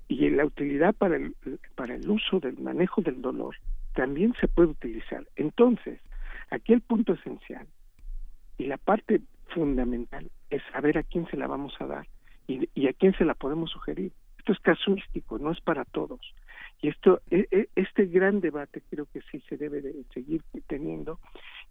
y 0.07 0.29
la 0.29 0.45
utilidad 0.45 0.95
para 0.95 1.17
el, 1.17 1.35
para 1.75 1.95
el 1.95 2.09
uso 2.09 2.39
del 2.39 2.57
manejo 2.59 3.01
del 3.01 3.21
dolor 3.21 3.55
también 3.93 4.33
se 4.39 4.47
puede 4.47 4.69
utilizar. 4.69 5.25
Entonces, 5.35 5.99
aquí 6.49 6.73
el 6.73 6.81
punto 6.81 7.13
esencial 7.13 7.67
y 8.57 8.65
la 8.65 8.77
parte 8.77 9.21
fundamental 9.49 10.29
es 10.49 10.61
saber 10.71 10.97
a 10.97 11.03
quién 11.03 11.27
se 11.27 11.37
la 11.37 11.47
vamos 11.47 11.73
a 11.79 11.85
dar 11.85 12.07
y, 12.47 12.69
y 12.73 12.87
a 12.87 12.93
quién 12.93 13.13
se 13.17 13.25
la 13.25 13.35
podemos 13.35 13.71
sugerir. 13.71 14.11
Esto 14.39 14.53
es 14.53 14.59
casuístico, 14.59 15.39
no 15.39 15.51
es 15.51 15.61
para 15.61 15.85
todos. 15.85 16.19
Y 16.85 16.89
esto, 16.89 17.19
e, 17.31 17.47
e, 17.49 17.67
este 17.75 18.05
gran 18.05 18.41
debate 18.41 18.83
creo 18.91 19.07
que 19.11 19.19
sí 19.31 19.41
se 19.49 19.57
debe 19.57 19.81
de 19.81 20.05
seguir 20.13 20.43
teniendo 20.67 21.19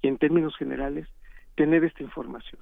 y 0.03 0.09
en 0.09 0.19
términos 0.19 0.57
generales 0.57 1.07
tener 1.55 1.85
esta 1.85 2.03
información. 2.03 2.61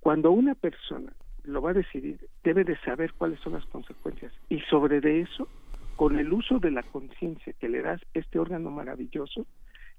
Cuando 0.00 0.32
una 0.32 0.56
persona 0.56 1.12
lo 1.44 1.62
va 1.62 1.70
a 1.70 1.74
decidir, 1.74 2.18
debe 2.42 2.64
de 2.64 2.76
saber 2.78 3.12
cuáles 3.12 3.38
son 3.38 3.52
las 3.52 3.64
consecuencias 3.66 4.32
y 4.48 4.58
sobre 4.62 5.00
de 5.00 5.20
eso, 5.20 5.46
con 5.94 6.18
el 6.18 6.32
uso 6.32 6.58
de 6.58 6.72
la 6.72 6.82
conciencia 6.82 7.52
que 7.60 7.68
le 7.68 7.80
das 7.80 8.00
este 8.12 8.40
órgano 8.40 8.72
maravilloso, 8.72 9.46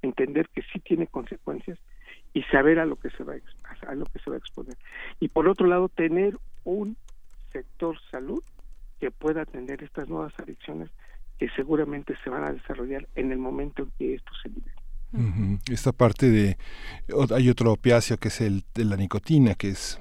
entender 0.02 0.50
que 0.50 0.64
sí 0.64 0.82
tiene 0.82 1.08
consecuencias 1.08 1.80
y 2.34 2.44
saber 2.52 2.80
a 2.80 2.86
lo 2.86 2.98
que 2.98 3.10
se 3.12 3.24
va 3.24 3.36
a, 3.36 3.90
a 3.90 3.96
lo 3.96 4.04
que 4.04 4.20
se 4.20 4.30
va 4.30 4.36
a 4.36 4.40
exponer. 4.40 4.76
Y 5.22 5.30
por 5.30 5.48
otro 5.48 5.66
lado, 5.66 5.88
tener 5.88 6.38
un 6.66 6.98
sector 7.54 7.98
salud 8.12 8.44
que 9.00 9.12
pueda 9.12 9.44
atender 9.44 9.82
estas 9.82 10.10
nuevas 10.10 10.38
adicciones 10.38 10.90
que 11.38 11.50
seguramente 11.56 12.16
se 12.24 12.30
van 12.30 12.44
a 12.44 12.54
desarrollar 12.54 13.08
en 13.16 13.32
el 13.32 13.38
momento 13.38 13.84
en 13.84 13.92
que 13.98 14.16
esto 14.16 14.32
se 14.42 14.50
libere. 14.50 14.76
Esta 15.72 15.94
parte 15.94 16.30
de 16.30 16.58
hay 17.34 17.50
otro 17.50 17.72
opiáceo 17.72 18.18
que 18.18 18.28
es 18.28 18.42
el 18.42 18.66
de 18.74 18.84
la 18.84 18.98
nicotina 18.98 19.56
que 19.56 19.70
es 19.70 20.00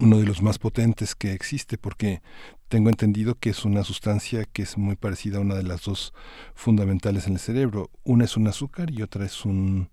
uno 0.00 0.18
de 0.18 0.26
los 0.26 0.42
más 0.42 0.58
potentes 0.58 1.16
que 1.16 1.32
existe 1.32 1.76
porque 1.76 2.20
tengo 2.68 2.90
entendido 2.90 3.34
que 3.34 3.50
es 3.50 3.64
una 3.64 3.82
sustancia 3.82 4.44
que 4.44 4.62
es 4.62 4.76
muy 4.76 4.96
parecida 4.96 5.38
a 5.38 5.40
una 5.40 5.54
de 5.54 5.62
las 5.62 5.82
dos 5.82 6.12
fundamentales 6.54 7.26
en 7.26 7.32
el 7.32 7.38
cerebro. 7.38 7.90
Una 8.04 8.26
es 8.26 8.36
un 8.36 8.46
azúcar 8.46 8.90
y 8.90 9.02
otra 9.02 9.24
es 9.24 9.44
un 9.44 9.88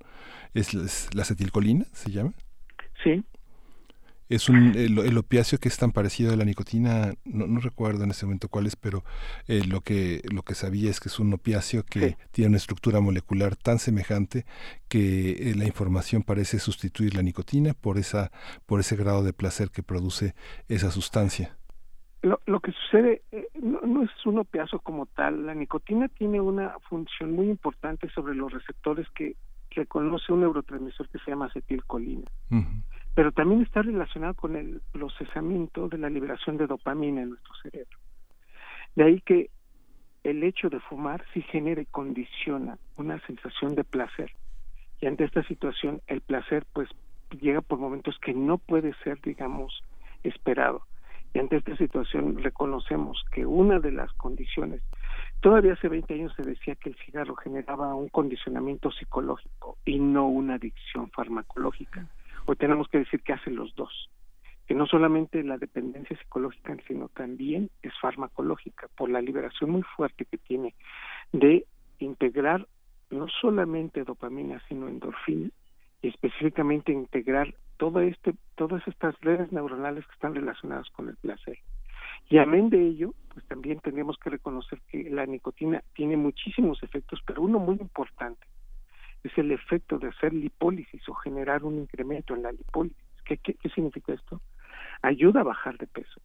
es, 0.53 1.13
la 1.13 1.21
acetilcolina, 1.21 1.85
se 1.93 2.11
llama. 2.11 2.33
Sí. 3.03 3.23
Es 4.27 4.49
un, 4.49 4.73
el, 4.75 5.17
opiáceo 5.17 5.59
que 5.59 5.67
es 5.67 5.77
tan 5.77 5.91
parecido 5.91 6.33
a 6.33 6.35
la 6.35 6.45
nicotina, 6.45 7.13
no, 7.25 7.59
recuerdo 7.59 8.03
en 8.03 8.09
este 8.09 8.25
momento 8.25 8.49
cuál 8.49 8.65
es, 8.65 8.75
pero 8.75 9.03
eh, 9.47 9.61
lo, 9.67 9.81
que, 9.81 10.21
lo 10.33 10.41
que 10.41 10.55
sabía 10.55 10.89
es 10.89 10.99
que 10.99 11.09
es 11.09 11.19
un 11.19 11.31
opiáceo 11.33 11.83
que 11.83 12.17
tiene 12.31 12.49
una 12.49 12.57
estructura 12.57 12.99
molecular 13.01 13.55
tan 13.55 13.77
semejante 13.77 14.45
que 14.89 15.51
eh, 15.51 15.55
la 15.55 15.65
información 15.65 16.23
parece 16.23 16.57
sustituir 16.57 17.13
la 17.15 17.21
nicotina 17.21 17.75
por, 17.75 17.99
esa, 17.99 18.31
por 18.65 18.79
ese 18.79 18.95
grado 18.95 19.23
de 19.23 19.33
placer 19.33 19.69
que 19.69 19.83
produce 19.83 20.33
esa 20.69 20.89
sustancia. 20.89 21.55
Lo, 22.23 22.41
lo 22.47 22.59
que 22.61 22.71
sucede 22.71 23.21
eh, 23.31 23.47
no, 23.61 23.81
no, 23.81 24.03
es 24.03 24.09
un 24.25 24.39
opiáceo 24.39 24.79
como 24.79 25.05
tal. 25.05 25.45
La 25.45 25.53
nicotina 25.53 26.07
tiene 26.07 26.41
una 26.41 26.75
función 26.89 27.33
muy 27.33 27.47
importante 27.47 28.09
sobre 28.09 28.33
los 28.33 28.51
receptores 28.51 29.07
que 29.11 29.35
reconoce 29.69 30.33
un 30.33 30.39
neurotransmisor 30.39 31.09
que 31.09 31.19
se 31.19 31.31
llama 31.31 31.45
acetilcolina 31.45 32.25
pero 33.15 33.31
también 33.31 33.61
está 33.61 33.81
relacionado 33.81 34.33
con 34.33 34.57
el 34.57 34.81
procesamiento 34.91 35.87
de 35.87 35.97
la 35.97 36.09
liberación 36.09 36.57
de 36.57 36.67
dopamina 36.67 37.21
en 37.21 37.29
nuestro 37.29 37.53
cerebro. 37.63 37.97
De 38.95 39.05
ahí 39.05 39.21
que 39.21 39.49
el 40.23 40.43
hecho 40.43 40.69
de 40.69 40.81
fumar 40.81 41.23
sí 41.33 41.41
genera 41.43 41.81
y 41.81 41.85
condiciona 41.85 42.77
una 42.97 43.19
sensación 43.25 43.73
de 43.75 43.85
placer. 43.85 44.31
Y 44.99 45.07
ante 45.07 45.23
esta 45.23 45.43
situación, 45.43 46.01
el 46.07 46.21
placer 46.21 46.65
pues 46.73 46.89
llega 47.39 47.61
por 47.61 47.79
momentos 47.79 48.17
que 48.19 48.33
no 48.33 48.57
puede 48.57 48.93
ser, 49.03 49.21
digamos, 49.21 49.81
esperado. 50.23 50.81
Y 51.33 51.39
ante 51.39 51.57
esta 51.57 51.75
situación 51.77 52.41
reconocemos 52.43 53.23
que 53.31 53.45
una 53.45 53.79
de 53.79 53.91
las 53.91 54.11
condiciones, 54.13 54.81
todavía 55.39 55.73
hace 55.73 55.87
20 55.87 56.13
años 56.13 56.33
se 56.35 56.43
decía 56.43 56.75
que 56.75 56.89
el 56.89 56.95
cigarro 56.97 57.35
generaba 57.35 57.93
un 57.95 58.09
condicionamiento 58.09 58.91
psicológico 58.91 59.77
y 59.85 59.99
no 59.99 60.27
una 60.27 60.55
adicción 60.55 61.09
farmacológica 61.11 62.07
pues 62.45 62.57
tenemos 62.59 62.87
que 62.87 62.99
decir 62.99 63.21
que 63.21 63.33
hacen 63.33 63.55
los 63.55 63.73
dos, 63.75 64.09
que 64.67 64.73
no 64.75 64.85
solamente 64.85 65.43
la 65.43 65.57
dependencia 65.57 66.17
psicológica, 66.17 66.75
sino 66.87 67.09
también 67.09 67.69
es 67.81 67.93
farmacológica, 67.99 68.87
por 68.95 69.09
la 69.09 69.21
liberación 69.21 69.71
muy 69.71 69.81
fuerte 69.81 70.25
que 70.25 70.37
tiene 70.37 70.75
de 71.33 71.65
integrar 71.99 72.67
no 73.09 73.27
solamente 73.27 74.03
dopamina, 74.03 74.61
sino 74.67 74.87
endorfina, 74.87 75.49
y 76.01 76.09
específicamente 76.09 76.91
integrar 76.91 77.55
todo 77.77 77.99
este, 78.01 78.33
todas 78.55 78.87
estas 78.87 79.19
redes 79.21 79.51
neuronales 79.51 80.05
que 80.05 80.13
están 80.13 80.35
relacionadas 80.35 80.89
con 80.91 81.09
el 81.09 81.17
placer. 81.17 81.57
Y 82.29 82.37
amén 82.37 82.69
de 82.69 82.81
ello, 82.81 83.13
pues 83.33 83.45
también 83.47 83.79
tenemos 83.79 84.17
que 84.17 84.29
reconocer 84.29 84.79
que 84.89 85.09
la 85.09 85.25
nicotina 85.25 85.83
tiene 85.93 86.17
muchísimos 86.17 86.81
efectos, 86.83 87.21
pero 87.25 87.41
uno 87.41 87.59
muy 87.59 87.75
importante 87.75 88.45
es 89.27 89.37
el 89.37 89.51
efecto 89.51 89.97
de 89.97 90.09
hacer 90.09 90.33
lipólisis 90.33 91.07
o 91.09 91.13
generar 91.13 91.63
un 91.63 91.79
incremento 91.79 92.35
en 92.35 92.43
la 92.43 92.51
lipólisis. 92.51 92.97
¿Qué, 93.23 93.37
qué, 93.37 93.69
significa 93.69 94.13
esto? 94.13 94.41
Ayuda 95.01 95.41
a 95.41 95.45
bajar 95.45 95.77
de 95.77 95.87
peso. 95.87 96.21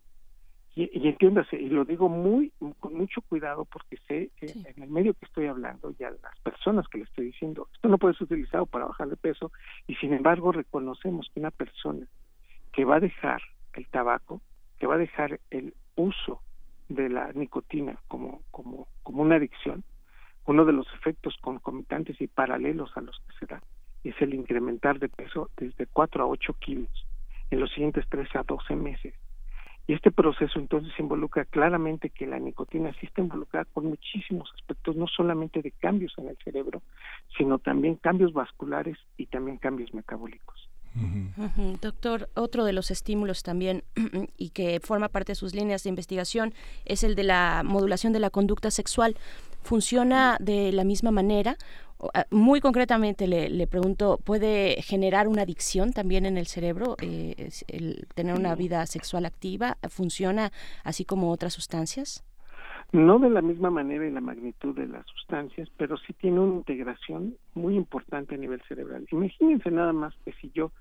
Y, 0.74 0.90
y, 0.92 1.09
entiéndase, 1.09 1.57
y 1.57 1.68
lo 1.68 1.84
digo 1.84 2.09
muy 2.09 2.53
con 2.78 2.94
mucho 2.94 3.22
cuidado 3.22 3.64
porque 3.64 3.96
sé 4.07 4.30
que 4.36 4.46
en 4.46 4.82
el 4.82 4.90
medio 4.90 5.14
que 5.14 5.24
estoy 5.24 5.46
hablando 5.46 5.92
y 5.98 6.05
a 6.05 6.11
las 6.11 6.38
personas 6.42 6.86
que 6.88 6.98
le 6.98 7.05
estoy 7.05 7.26
diciendo, 7.26 7.68
esto 7.74 7.88
no 7.88 7.98
puede 7.98 8.14
ser 8.14 8.24
utilizado 8.24 8.66
para 8.66 8.86
bajar 8.86 9.09
de 9.09 9.16
peso 9.16 9.51
y 9.86 9.96
sin 9.96 10.12
embargo 10.12 10.53
reconocemos 10.53 11.28
que 11.32 11.40
una 11.40 11.51
persona 11.51 12.07
que 12.72 12.84
va 12.84 12.96
a 12.96 13.01
dejar 13.01 13.42
el 13.74 13.88
tabaco, 13.88 14.42
que 14.78 14.86
va 14.86 14.94
a 14.94 14.98
dejar 14.98 15.40
el 15.51 15.74
uso 15.96 16.40
de 16.88 17.09
la 17.09 17.32
nicotina 17.32 17.98
como, 18.09 18.42
como, 18.51 18.86
como 19.03 19.22
una 19.22 19.36
adicción, 19.36 19.82
uno 20.51 20.64
de 20.64 20.72
los 20.72 20.86
efectos 20.94 21.36
concomitantes 21.40 22.20
y 22.20 22.26
paralelos 22.26 22.90
a 22.96 23.01
los 23.01 23.16
que 23.20 23.38
se 23.38 23.46
da 23.46 23.62
es 24.03 24.20
el 24.20 24.34
incrementar 24.34 24.98
de 24.98 25.09
peso 25.09 25.48
desde 25.57 25.86
4 25.86 26.24
a 26.24 26.26
8 26.26 26.55
kilos 26.55 27.07
en 27.53 27.61
los 27.61 27.70
siguientes 27.70 28.05
3 28.09 28.28
a 28.34 28.42
12 28.42 28.74
meses. 28.74 29.14
Y 29.86 29.92
este 29.92 30.11
proceso 30.11 30.59
entonces 30.59 30.92
involucra 30.98 31.44
claramente 31.44 32.11
que 32.11 32.26
la 32.26 32.40
nicotina 32.40 32.92
sí 32.94 33.07
está 33.07 33.20
involucrada 33.20 33.64
con 33.72 33.86
muchísimos 33.86 34.51
aspectos, 34.57 34.96
no 34.96 35.07
solamente 35.07 35.62
de 35.62 35.70
cambios 35.70 36.14
en 36.18 36.28
el 36.28 36.36
cerebro, 36.42 36.82
sino 37.38 37.61
también 37.61 37.94
cambios 37.94 38.32
vasculares 38.32 38.98
y 39.16 39.26
también 39.26 39.57
cambios 39.57 39.94
metabólicos. 39.94 40.68
Doctor, 41.80 42.28
otro 42.34 42.64
de 42.64 42.72
los 42.72 42.90
estímulos 42.90 43.44
también 43.44 43.84
y 44.36 44.51
que 44.51 44.80
forma 44.80 45.09
parte 45.09 45.32
de 45.32 45.36
sus 45.36 45.55
líneas 45.55 45.84
de 45.84 45.90
investigación 45.90 46.53
es 46.84 47.05
el 47.05 47.14
de 47.14 47.22
la 47.22 47.62
modulación 47.64 48.12
de 48.12 48.18
la 48.18 48.30
conducta 48.30 48.72
sexual. 48.72 49.16
¿Funciona 49.62 50.36
de 50.40 50.72
la 50.72 50.84
misma 50.84 51.11
manera? 51.11 51.56
Ah, 52.14 52.24
muy 52.30 52.61
concretamente 52.61 53.26
le, 53.26 53.66
pregunto, 53.66 54.18
¿puede 54.24 54.80
generar 54.82 55.28
una 55.28 55.42
adicción 55.42 55.92
también 55.92 56.24
en 56.24 56.38
el 56.38 56.46
cerebro 56.46 56.96
eh, 57.02 57.50
el 57.68 58.06
tener 58.14 58.34
una 58.34 58.54
vida 58.54 58.86
sexual 58.86 59.26
activa? 59.26 59.76
¿Funciona 59.88 60.50
así 60.82 61.04
como 61.04 61.30
otras 61.30 61.52
sustancias? 61.52 62.24
No 62.92 63.18
de 63.18 63.30
la 63.30 63.42
misma 63.42 63.70
manera 63.70 64.06
y 64.06 64.11
la 64.11 64.20
magnitud 64.20 64.74
de 64.74 64.88
las 64.88 65.06
sustancias, 65.06 65.68
pero 65.76 65.96
sí 65.98 66.12
tiene 66.14 66.40
una 66.40 66.56
integración 66.56 67.36
muy 67.54 67.76
importante 67.76 68.34
a 68.34 68.38
nivel 68.38 68.62
cerebral. 68.66 69.06
Imagínense 69.12 69.70
nada 69.70 69.92
más 69.92 70.14
que 70.24 70.32
si 70.40 70.50
yo 70.52 70.72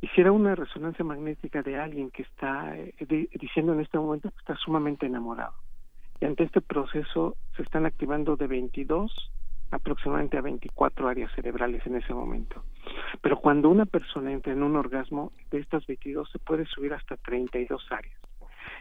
hiciera 0.00 0.32
una 0.32 0.54
resonancia 0.54 1.04
magnética 1.04 1.62
de 1.62 1.78
alguien 1.78 2.10
que 2.10 2.22
está 2.22 2.76
eh, 2.76 2.94
diciendo 3.38 3.74
en 3.74 3.80
este 3.80 3.98
momento 3.98 4.30
que 4.30 4.38
está 4.38 4.56
sumamente 4.56 5.06
enamorado 5.06 5.52
ante 6.24 6.44
este 6.44 6.60
proceso 6.60 7.36
se 7.56 7.62
están 7.62 7.84
activando 7.86 8.36
de 8.36 8.46
22 8.46 9.12
aproximadamente 9.70 10.38
a 10.38 10.42
24 10.42 11.08
áreas 11.08 11.32
cerebrales 11.34 11.84
en 11.86 11.96
ese 11.96 12.14
momento. 12.14 12.62
Pero 13.20 13.40
cuando 13.40 13.68
una 13.68 13.84
persona 13.84 14.32
entra 14.32 14.52
en 14.52 14.62
un 14.62 14.76
orgasmo, 14.76 15.32
de 15.50 15.58
estas 15.58 15.86
22 15.86 16.30
se 16.30 16.38
puede 16.38 16.66
subir 16.66 16.94
hasta 16.94 17.16
32 17.16 17.84
áreas. 17.90 18.18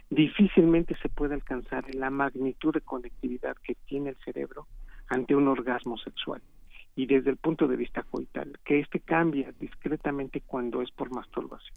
Difícilmente 0.10 0.96
se 1.02 1.10
puede 1.10 1.34
alcanzar 1.34 1.84
la 1.96 2.10
magnitud 2.10 2.74
de 2.74 2.82
conectividad 2.82 3.56
que 3.64 3.76
tiene 3.86 4.12
el 4.12 4.18
cerebro 4.18 4.68
ante 5.08 5.36
un 5.36 5.48
orgasmo 5.48 5.98
sexual. 5.98 6.42
Y 6.96 7.08
desde 7.08 7.32
el 7.32 7.38
punto 7.38 7.68
de 7.68 7.76
vista 7.76 8.04
coital, 8.04 8.58
que 8.64 8.80
este 8.80 9.00
cambia 9.00 9.52
discretamente 9.60 10.42
cuando 10.42 10.82
es 10.82 10.92
por 10.92 11.14
masturbación. 11.14 11.76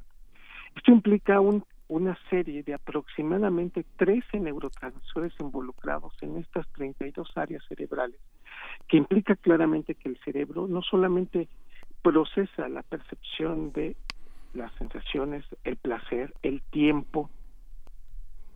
Esto 0.76 0.92
implica 0.92 1.40
un 1.40 1.64
una 1.89 2.18
serie 2.28 2.62
de 2.62 2.74
aproximadamente 2.74 3.84
13 3.97 4.41
neurotransmisores 4.41 5.32
involucrados 5.41 6.12
en 6.20 6.36
estas 6.36 6.66
32 6.72 7.36
áreas 7.36 7.64
cerebrales, 7.68 8.20
que 8.86 8.99
implica 8.99 9.36
claramente 9.36 9.95
que 9.95 10.09
el 10.09 10.18
cerebro 10.24 10.66
no 10.66 10.82
solamente 10.82 11.49
procesa 12.03 12.68
la 12.68 12.82
percepción 12.82 13.72
de 13.72 13.97
las 14.55 14.72
sensaciones, 14.74 15.45
el 15.64 15.76
placer, 15.76 16.34
el 16.43 16.62
tiempo, 16.62 17.30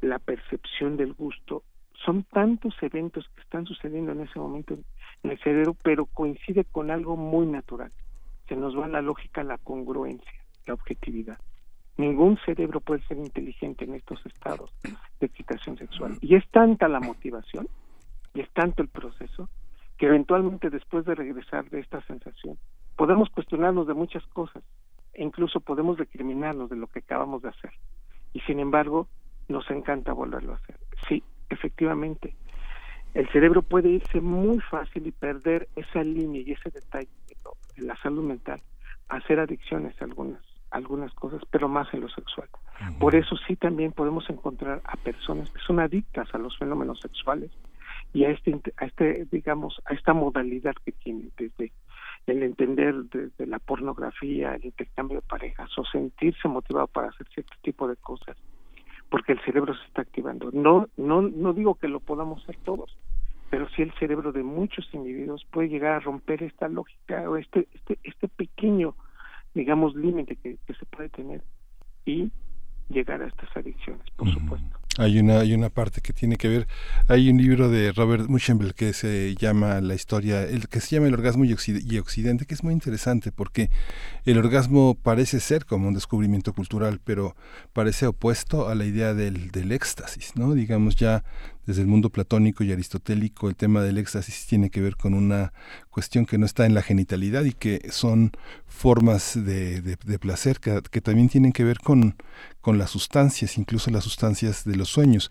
la 0.00 0.18
percepción 0.18 0.96
del 0.96 1.12
gusto, 1.14 1.62
son 2.04 2.24
tantos 2.24 2.74
eventos 2.82 3.28
que 3.34 3.42
están 3.42 3.66
sucediendo 3.66 4.12
en 4.12 4.20
ese 4.20 4.38
momento 4.38 4.74
en 5.22 5.30
el 5.30 5.38
cerebro, 5.38 5.76
pero 5.82 6.06
coincide 6.06 6.64
con 6.64 6.90
algo 6.90 7.16
muy 7.16 7.46
natural. 7.46 7.92
Se 8.48 8.56
nos 8.56 8.76
va 8.76 8.88
la 8.88 9.02
lógica, 9.02 9.44
la 9.44 9.58
congruencia, 9.58 10.32
la 10.66 10.74
objetividad. 10.74 11.38
Ningún 11.96 12.38
cerebro 12.44 12.80
puede 12.80 13.02
ser 13.02 13.18
inteligente 13.18 13.84
en 13.84 13.94
estos 13.94 14.24
estados 14.24 14.72
de 15.20 15.26
excitación 15.26 15.76
sexual. 15.76 16.16
Y 16.20 16.36
es 16.36 16.48
tanta 16.50 16.88
la 16.88 17.00
motivación 17.00 17.68
y 18.34 18.40
es 18.40 18.50
tanto 18.50 18.82
el 18.82 18.88
proceso 18.88 19.48
que 19.98 20.06
eventualmente 20.06 20.70
después 20.70 21.04
de 21.04 21.14
regresar 21.14 21.68
de 21.68 21.80
esta 21.80 22.00
sensación 22.06 22.56
podemos 22.96 23.28
cuestionarnos 23.30 23.86
de 23.86 23.94
muchas 23.94 24.24
cosas 24.28 24.62
e 25.12 25.22
incluso 25.22 25.60
podemos 25.60 25.98
recriminarnos 25.98 26.70
de 26.70 26.76
lo 26.76 26.86
que 26.86 27.00
acabamos 27.00 27.42
de 27.42 27.50
hacer. 27.50 27.72
Y 28.32 28.40
sin 28.40 28.58
embargo, 28.60 29.08
nos 29.48 29.70
encanta 29.70 30.14
volverlo 30.14 30.52
a 30.52 30.56
hacer. 30.56 30.78
Sí, 31.08 31.22
efectivamente, 31.50 32.34
el 33.12 33.28
cerebro 33.30 33.60
puede 33.60 33.90
irse 33.90 34.22
muy 34.22 34.60
fácil 34.60 35.06
y 35.06 35.12
perder 35.12 35.68
esa 35.76 36.02
línea 36.02 36.40
y 36.40 36.52
ese 36.52 36.70
detalle 36.70 37.08
de 37.76 37.86
la 37.86 37.96
salud 37.96 38.24
mental, 38.24 38.62
hacer 39.08 39.38
adicciones 39.38 40.00
algunas 40.00 40.51
algunas 40.72 41.12
cosas, 41.14 41.42
pero 41.50 41.68
más 41.68 41.92
en 41.94 42.00
lo 42.00 42.08
sexual. 42.08 42.48
Por 42.98 43.14
eso 43.14 43.36
sí 43.46 43.56
también 43.56 43.92
podemos 43.92 44.28
encontrar 44.28 44.82
a 44.84 44.96
personas 44.96 45.50
que 45.50 45.60
son 45.60 45.78
adictas 45.78 46.28
a 46.34 46.38
los 46.38 46.56
fenómenos 46.58 47.00
sexuales 47.00 47.50
y 48.12 48.24
a 48.24 48.30
este, 48.30 48.60
a 48.76 48.86
este 48.86 49.26
digamos, 49.30 49.80
a 49.84 49.94
esta 49.94 50.12
modalidad 50.12 50.74
que 50.84 50.92
tienen 50.92 51.30
desde 51.36 51.72
el 52.26 52.42
entender 52.42 52.94
de, 53.04 53.46
la 53.46 53.58
pornografía, 53.58 54.54
el 54.54 54.64
intercambio 54.64 55.20
de 55.20 55.26
parejas 55.26 55.70
o 55.76 55.84
sentirse 55.84 56.48
motivado 56.48 56.86
para 56.86 57.08
hacer 57.08 57.26
cierto 57.34 57.54
tipo 57.62 57.88
de 57.88 57.96
cosas, 57.96 58.36
porque 59.10 59.32
el 59.32 59.40
cerebro 59.40 59.74
se 59.74 59.84
está 59.86 60.02
activando. 60.02 60.50
No, 60.52 60.88
no, 60.96 61.22
no 61.22 61.52
digo 61.52 61.74
que 61.74 61.88
lo 61.88 62.00
podamos 62.00 62.42
hacer 62.42 62.56
todos, 62.64 62.96
pero 63.50 63.68
sí 63.70 63.82
el 63.82 63.92
cerebro 63.94 64.32
de 64.32 64.42
muchos 64.42 64.88
individuos 64.94 65.44
puede 65.50 65.68
llegar 65.68 65.92
a 65.92 66.00
romper 66.00 66.42
esta 66.42 66.68
lógica 66.68 67.28
o 67.28 67.36
este, 67.36 67.68
este, 67.74 67.98
este 68.04 68.28
pequeño 68.28 68.94
digamos, 69.54 69.94
límite 69.94 70.36
que, 70.36 70.58
se 70.66 70.86
puede 70.86 71.08
tener 71.10 71.42
y 72.06 72.30
llegar 72.88 73.22
a 73.22 73.26
estas 73.26 73.48
adicciones, 73.56 74.02
por 74.16 74.32
supuesto. 74.32 74.78
Hay 74.98 75.18
una, 75.18 75.38
hay 75.38 75.54
una 75.54 75.70
parte 75.70 76.02
que 76.02 76.12
tiene 76.12 76.36
que 76.36 76.48
ver, 76.48 76.66
hay 77.08 77.30
un 77.30 77.38
libro 77.38 77.70
de 77.70 77.92
Robert 77.92 78.28
Muschenbel 78.28 78.74
que 78.74 78.92
se 78.92 79.34
llama 79.36 79.80
La 79.80 79.94
historia, 79.94 80.42
el 80.42 80.68
que 80.68 80.80
se 80.80 80.96
llama 80.96 81.08
El 81.08 81.14
orgasmo 81.14 81.46
y, 81.46 81.52
Occidente, 81.52 82.44
que 82.44 82.52
es 82.52 82.62
muy 82.62 82.74
interesante 82.74 83.32
porque 83.32 83.70
el 84.26 84.36
orgasmo 84.36 84.94
parece 85.02 85.40
ser 85.40 85.64
como 85.64 85.88
un 85.88 85.94
descubrimiento 85.94 86.52
cultural, 86.52 87.00
pero 87.02 87.34
parece 87.72 88.06
opuesto 88.06 88.68
a 88.68 88.74
la 88.74 88.84
idea 88.84 89.14
del, 89.14 89.50
del 89.50 89.72
éxtasis, 89.72 90.36
¿no? 90.36 90.52
Digamos 90.52 90.96
ya 90.96 91.24
desde 91.66 91.82
el 91.82 91.86
mundo 91.86 92.10
platónico 92.10 92.64
y 92.64 92.72
aristotélico, 92.72 93.48
el 93.48 93.56
tema 93.56 93.82
del 93.82 93.98
éxtasis 93.98 94.46
tiene 94.46 94.70
que 94.70 94.80
ver 94.80 94.96
con 94.96 95.14
una 95.14 95.52
cuestión 95.90 96.26
que 96.26 96.38
no 96.38 96.46
está 96.46 96.66
en 96.66 96.74
la 96.74 96.82
genitalidad 96.82 97.44
y 97.44 97.52
que 97.52 97.88
son 97.90 98.32
formas 98.66 99.34
de, 99.34 99.96
placer 100.20 100.58
que, 100.60 100.80
que, 100.90 101.00
también 101.00 101.28
tienen 101.28 101.52
que 101.52 101.64
ver 101.64 101.78
con, 101.78 102.16
con 102.60 102.78
las 102.78 102.90
sustancias, 102.90 103.58
incluso 103.58 103.90
las 103.90 104.04
sustancias 104.04 104.64
de 104.64 104.76
los 104.76 104.88
sueños. 104.88 105.30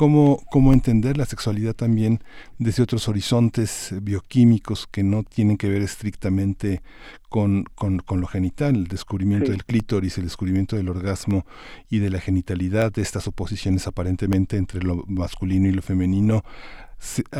Cómo, 0.00 0.42
cómo 0.50 0.72
entender 0.72 1.18
la 1.18 1.26
sexualidad 1.26 1.74
también 1.74 2.24
desde 2.58 2.82
otros 2.82 3.06
horizontes 3.06 3.94
bioquímicos 4.00 4.86
que 4.90 5.02
no 5.02 5.24
tienen 5.24 5.58
que 5.58 5.68
ver 5.68 5.82
estrictamente 5.82 6.80
con, 7.28 7.64
con, 7.74 7.98
con 7.98 8.22
lo 8.22 8.26
genital, 8.26 8.76
el 8.76 8.86
descubrimiento 8.86 9.50
del 9.50 9.66
clítoris, 9.66 10.16
el 10.16 10.24
descubrimiento 10.24 10.74
del 10.74 10.88
orgasmo 10.88 11.44
y 11.90 11.98
de 11.98 12.08
la 12.08 12.18
genitalidad, 12.18 12.90
de 12.90 13.02
estas 13.02 13.28
oposiciones 13.28 13.86
aparentemente 13.86 14.56
entre 14.56 14.82
lo 14.82 15.04
masculino 15.06 15.68
y 15.68 15.72
lo 15.72 15.82
femenino, 15.82 16.44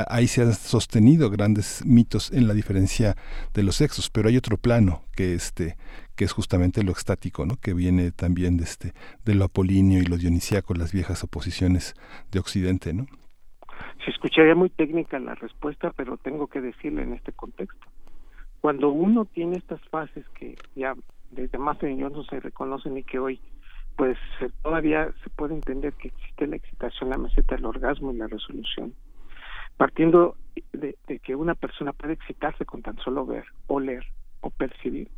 ahí 0.08 0.26
se 0.26 0.42
han 0.42 0.52
sostenido 0.52 1.30
grandes 1.30 1.82
mitos 1.86 2.30
en 2.30 2.46
la 2.46 2.52
diferencia 2.52 3.16
de 3.54 3.62
los 3.62 3.76
sexos, 3.76 4.10
pero 4.10 4.28
hay 4.28 4.36
otro 4.36 4.58
plano 4.58 5.04
que 5.12 5.32
este 5.32 5.78
que 6.20 6.26
es 6.26 6.34
justamente 6.34 6.82
lo 6.82 6.92
extático, 6.92 7.46
¿no? 7.46 7.56
que 7.56 7.72
viene 7.72 8.12
también 8.12 8.58
de 8.58 8.64
este 8.64 8.92
de 9.24 9.34
lo 9.34 9.46
apolíneo 9.46 10.02
y 10.02 10.04
lo 10.04 10.18
dionisíaco, 10.18 10.74
las 10.74 10.92
viejas 10.92 11.24
oposiciones 11.24 11.94
de 12.30 12.38
occidente, 12.38 12.92
¿no? 12.92 13.06
Se 14.04 14.10
escucharía 14.10 14.54
muy 14.54 14.68
técnica 14.68 15.18
la 15.18 15.34
respuesta, 15.34 15.94
pero 15.96 16.18
tengo 16.18 16.46
que 16.46 16.60
decirle 16.60 17.04
en 17.04 17.14
este 17.14 17.32
contexto. 17.32 17.86
Cuando 18.60 18.90
uno 18.90 19.24
tiene 19.24 19.56
estas 19.56 19.80
fases 19.88 20.28
que 20.38 20.58
ya 20.76 20.94
desde 21.30 21.56
más 21.56 21.78
de 21.78 21.94
no 21.94 22.22
se 22.24 22.38
reconocen 22.38 22.98
y 22.98 23.02
que 23.02 23.18
hoy 23.18 23.40
pues 23.96 24.18
todavía 24.62 25.10
se 25.24 25.30
puede 25.30 25.54
entender 25.54 25.94
que 25.94 26.08
existe 26.08 26.46
la 26.46 26.56
excitación, 26.56 27.08
la 27.08 27.16
meseta, 27.16 27.54
el 27.54 27.64
orgasmo 27.64 28.12
y 28.12 28.18
la 28.18 28.26
resolución 28.26 28.92
partiendo 29.78 30.36
de, 30.74 30.98
que 31.22 31.34
una 31.34 31.54
persona 31.54 31.94
puede 31.94 32.12
excitarse 32.12 32.66
con 32.66 32.82
tan 32.82 32.98
solo 32.98 33.24
ver, 33.24 33.46
oler 33.68 34.04
o 34.42 34.50
percibir, 34.50 35.08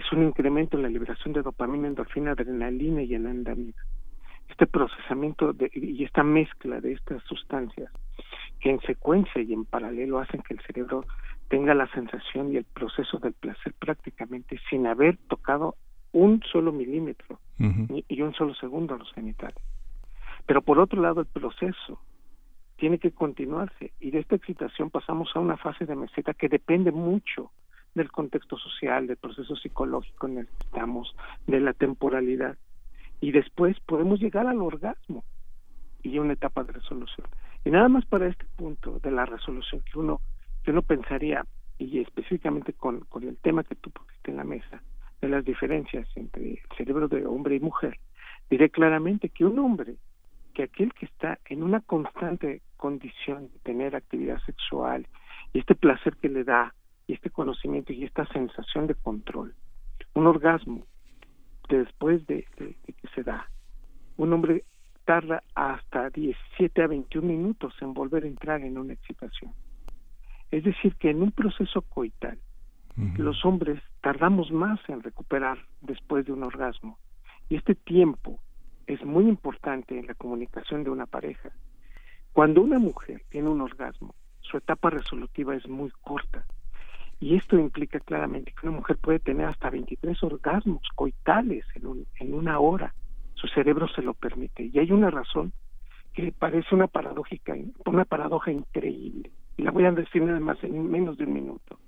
es 0.00 0.12
un 0.12 0.24
incremento 0.24 0.76
en 0.76 0.82
la 0.82 0.88
liberación 0.88 1.34
de 1.34 1.42
dopamina, 1.42 1.88
endorfina, 1.88 2.32
adrenalina 2.32 3.02
y 3.02 3.14
anandamina. 3.14 3.84
Este 4.48 4.66
procesamiento 4.66 5.52
de, 5.52 5.70
y 5.74 6.02
esta 6.04 6.22
mezcla 6.22 6.80
de 6.80 6.92
estas 6.92 7.22
sustancias 7.24 7.92
que 8.60 8.70
en 8.70 8.80
secuencia 8.80 9.40
y 9.40 9.52
en 9.52 9.64
paralelo 9.64 10.18
hacen 10.18 10.42
que 10.42 10.54
el 10.54 10.60
cerebro 10.60 11.04
tenga 11.48 11.74
la 11.74 11.86
sensación 11.88 12.52
y 12.52 12.56
el 12.56 12.64
proceso 12.64 13.18
del 13.18 13.32
placer 13.32 13.74
prácticamente 13.78 14.58
sin 14.68 14.86
haber 14.86 15.16
tocado 15.28 15.76
un 16.12 16.42
solo 16.50 16.72
milímetro 16.72 17.38
y 17.58 18.22
un 18.22 18.34
solo 18.34 18.54
segundo 18.54 18.94
a 18.94 18.98
los 18.98 19.12
genitales. 19.12 19.62
Pero 20.46 20.62
por 20.62 20.78
otro 20.78 21.00
lado, 21.00 21.20
el 21.20 21.26
proceso 21.26 22.00
tiene 22.76 22.98
que 22.98 23.12
continuarse 23.12 23.92
y 24.00 24.10
de 24.10 24.20
esta 24.20 24.36
excitación 24.36 24.90
pasamos 24.90 25.30
a 25.34 25.40
una 25.40 25.56
fase 25.56 25.84
de 25.86 25.94
meseta 25.94 26.34
que 26.34 26.48
depende 26.48 26.90
mucho 26.90 27.52
del 27.94 28.10
contexto 28.10 28.56
social, 28.56 29.06
del 29.06 29.16
proceso 29.16 29.56
psicológico 29.56 30.26
en 30.28 30.48
de 31.46 31.60
la 31.60 31.72
temporalidad 31.72 32.56
y 33.20 33.32
después 33.32 33.78
podemos 33.80 34.20
llegar 34.20 34.46
al 34.46 34.62
orgasmo 34.62 35.24
y 36.02 36.16
a 36.16 36.20
una 36.20 36.32
etapa 36.32 36.64
de 36.64 36.72
resolución. 36.72 37.26
Y 37.64 37.70
nada 37.70 37.88
más 37.88 38.06
para 38.06 38.28
este 38.28 38.46
punto 38.56 38.98
de 39.00 39.10
la 39.10 39.26
resolución 39.26 39.82
que 39.82 39.98
uno 39.98 40.20
que 40.64 40.72
uno 40.72 40.82
pensaría 40.82 41.44
y 41.78 42.00
específicamente 42.00 42.74
con, 42.74 43.00
con 43.00 43.24
el 43.24 43.38
tema 43.38 43.64
que 43.64 43.74
tú 43.74 43.90
pusiste 43.90 44.30
en 44.30 44.36
la 44.36 44.44
mesa 44.44 44.82
de 45.20 45.28
las 45.28 45.44
diferencias 45.44 46.06
entre 46.16 46.52
el 46.52 46.60
cerebro 46.76 47.08
de 47.08 47.26
hombre 47.26 47.56
y 47.56 47.60
mujer, 47.60 47.98
diré 48.50 48.68
claramente 48.70 49.30
que 49.30 49.44
un 49.44 49.58
hombre 49.58 49.96
que 50.54 50.64
aquel 50.64 50.92
que 50.92 51.06
está 51.06 51.38
en 51.46 51.62
una 51.62 51.80
constante 51.80 52.62
condición 52.76 53.48
de 53.52 53.58
tener 53.60 53.94
actividad 53.94 54.40
sexual 54.44 55.06
y 55.52 55.60
este 55.60 55.74
placer 55.74 56.16
que 56.16 56.28
le 56.28 56.44
da 56.44 56.74
y 57.10 57.14
este 57.14 57.30
conocimiento 57.30 57.92
y 57.92 58.04
esta 58.04 58.24
sensación 58.26 58.86
de 58.86 58.94
control, 58.94 59.52
un 60.14 60.28
orgasmo 60.28 60.86
después 61.68 62.24
de, 62.28 62.46
que 62.56 63.08
se 63.16 63.24
da, 63.24 63.50
un 64.16 64.32
hombre 64.32 64.64
tarda 65.04 65.42
hasta 65.56 66.10
17 66.10 66.82
a 66.82 66.86
21 66.86 67.26
minutos 67.26 67.74
en 67.80 67.94
volver 67.94 68.22
a 68.22 68.28
entrar 68.28 68.60
en 68.60 68.78
una 68.78 68.92
excitación. 68.92 69.52
Es 70.52 70.62
decir, 70.62 70.94
que 70.96 71.10
en 71.10 71.20
un 71.22 71.32
proceso 71.32 71.82
coital, 71.82 72.38
los 73.16 73.44
hombres 73.44 73.82
tardamos 74.02 74.52
más 74.52 74.78
en 74.88 75.02
recuperar 75.02 75.58
después 75.80 76.24
de 76.26 76.32
un 76.32 76.44
orgasmo. 76.44 76.96
Y 77.48 77.56
este 77.56 77.74
tiempo 77.74 78.38
es 78.86 79.04
muy 79.04 79.24
importante 79.28 79.98
en 79.98 80.06
la 80.06 80.14
comunicación 80.14 80.84
de 80.84 80.90
una 80.90 81.06
pareja. 81.06 81.50
Cuando 82.32 82.62
una 82.62 82.78
mujer 82.78 83.24
tiene 83.30 83.48
un 83.48 83.62
orgasmo, 83.62 84.14
su 84.42 84.58
etapa 84.58 84.90
resolutiva 84.90 85.56
es 85.56 85.68
muy 85.68 85.90
corta. 86.02 86.46
Y 87.20 87.36
esto 87.36 87.58
implica 87.58 88.00
claramente 88.00 88.52
que 88.52 88.66
una 88.66 88.78
mujer 88.78 88.96
puede 88.96 89.18
tener 89.18 89.46
hasta 89.46 89.68
23 89.68 90.22
orgasmos 90.22 90.82
coitales 90.94 91.64
en, 91.74 92.06
en 92.18 92.34
una 92.34 92.58
hora. 92.58 92.94
Su 93.34 93.46
cerebro 93.48 93.86
se 93.88 94.02
lo 94.02 94.14
permite. 94.14 94.70
Y 94.72 94.78
hay 94.78 94.90
una 94.90 95.10
razón 95.10 95.52
que 96.14 96.32
parece 96.32 96.74
una 96.74 96.86
paradójica, 96.86 97.54
una 97.84 98.04
paradoja 98.04 98.50
increíble. 98.50 99.30
Y 99.56 99.62
la 99.62 99.70
voy 99.70 99.84
a 99.84 99.92
decir 99.92 100.22
nada 100.22 100.40
más 100.40 100.62
en 100.64 100.90
menos 100.90 101.18
de 101.18 101.24
un 101.24 101.34
minuto. 101.34 101.78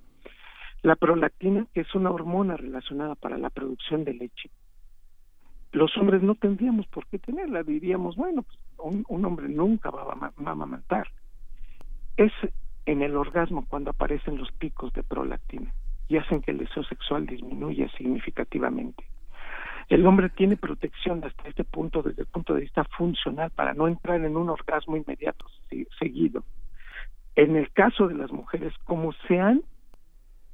La 0.82 0.96
prolactina, 0.96 1.66
que 1.72 1.80
es 1.80 1.94
una 1.94 2.10
hormona 2.10 2.56
relacionada 2.56 3.14
para 3.14 3.38
la 3.38 3.50
producción 3.50 4.04
de 4.04 4.14
leche, 4.14 4.50
los 5.72 5.96
hombres 5.96 6.22
no 6.22 6.34
tendríamos 6.34 6.86
por 6.88 7.06
qué 7.06 7.18
tenerla, 7.18 7.62
diríamos, 7.62 8.16
bueno, 8.16 8.42
pues 8.42 8.58
un, 9.08 9.24
hombre 9.24 9.48
nunca 9.48 9.90
va 9.90 10.02
a, 10.02 10.50
amamantar. 10.50 11.08
Es 12.16 12.32
en 12.86 13.02
el 13.02 13.16
orgasmo 13.16 13.66
cuando 13.68 13.90
aparecen 13.90 14.38
los 14.38 14.50
picos 14.52 14.92
de 14.92 15.02
prolactina 15.02 15.72
y 16.08 16.16
hacen 16.16 16.42
que 16.42 16.50
el 16.50 16.58
deseo 16.58 16.84
sexual 16.84 17.26
disminuya 17.26 17.88
significativamente. 17.96 19.04
El 19.88 20.06
hombre 20.06 20.30
tiene 20.30 20.56
protección 20.56 21.22
hasta 21.24 21.48
este 21.48 21.64
punto 21.64 22.02
desde 22.02 22.22
el 22.22 22.28
punto 22.28 22.54
de 22.54 22.62
vista 22.62 22.84
funcional 22.84 23.50
para 23.50 23.74
no 23.74 23.88
entrar 23.88 24.24
en 24.24 24.36
un 24.36 24.48
orgasmo 24.48 24.96
inmediato 24.96 25.46
seguido. 25.98 26.44
En 27.34 27.56
el 27.56 27.70
caso 27.72 28.08
de 28.08 28.14
las 28.14 28.30
mujeres, 28.30 28.72
como 28.84 29.12
se 29.26 29.40
han, 29.40 29.62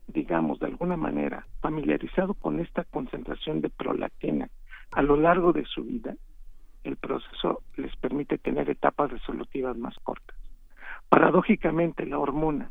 digamos, 0.07 0.61
de 0.61 0.67
alguna 0.67 0.97
manera 0.97 1.47
familiarizado 1.61 2.35
con 2.35 2.61
esta 2.61 2.85
concentración 2.85 3.61
de 3.61 3.71
prolactina 3.71 4.49
a 4.93 5.03
lo 5.03 5.17
largo 5.17 5.53
de 5.53 5.65
su 5.65 5.85
vida, 5.85 6.15
el 6.85 6.97
proceso 6.97 7.63
les 7.77 7.95
permite 7.97 8.39
tener 8.39 8.71
etapas 8.71 9.11
resolutivas 9.11 9.77
más 9.77 9.95
cortas. 10.03 10.37
Paradójicamente, 11.09 12.07
la 12.07 12.19
hormona 12.19 12.71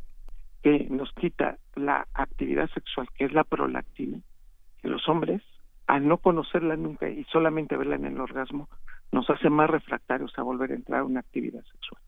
que 0.64 0.88
nos 0.90 1.12
quita 1.14 1.58
la 1.76 2.08
actividad 2.14 2.70
sexual, 2.70 3.08
que 3.16 3.26
es 3.26 3.34
la 3.34 3.44
prolactina, 3.44 4.20
en 4.84 4.92
los 4.92 5.08
hombres, 5.10 5.42
al 5.88 6.08
no 6.08 6.18
conocerla 6.18 6.76
nunca 6.76 7.10
y 7.10 7.24
solamente 7.26 7.78
verla 7.78 7.96
en 7.96 8.06
el 8.06 8.20
orgasmo, 8.20 8.70
nos 9.12 9.30
hace 9.30 9.50
más 9.50 9.70
refractarios 9.70 10.38
a 10.38 10.44
volver 10.44 10.72
a 10.72 10.76
entrar 10.76 11.00
a 11.00 11.04
una 11.06 11.22
actividad 11.22 11.64
sexual. 11.64 12.02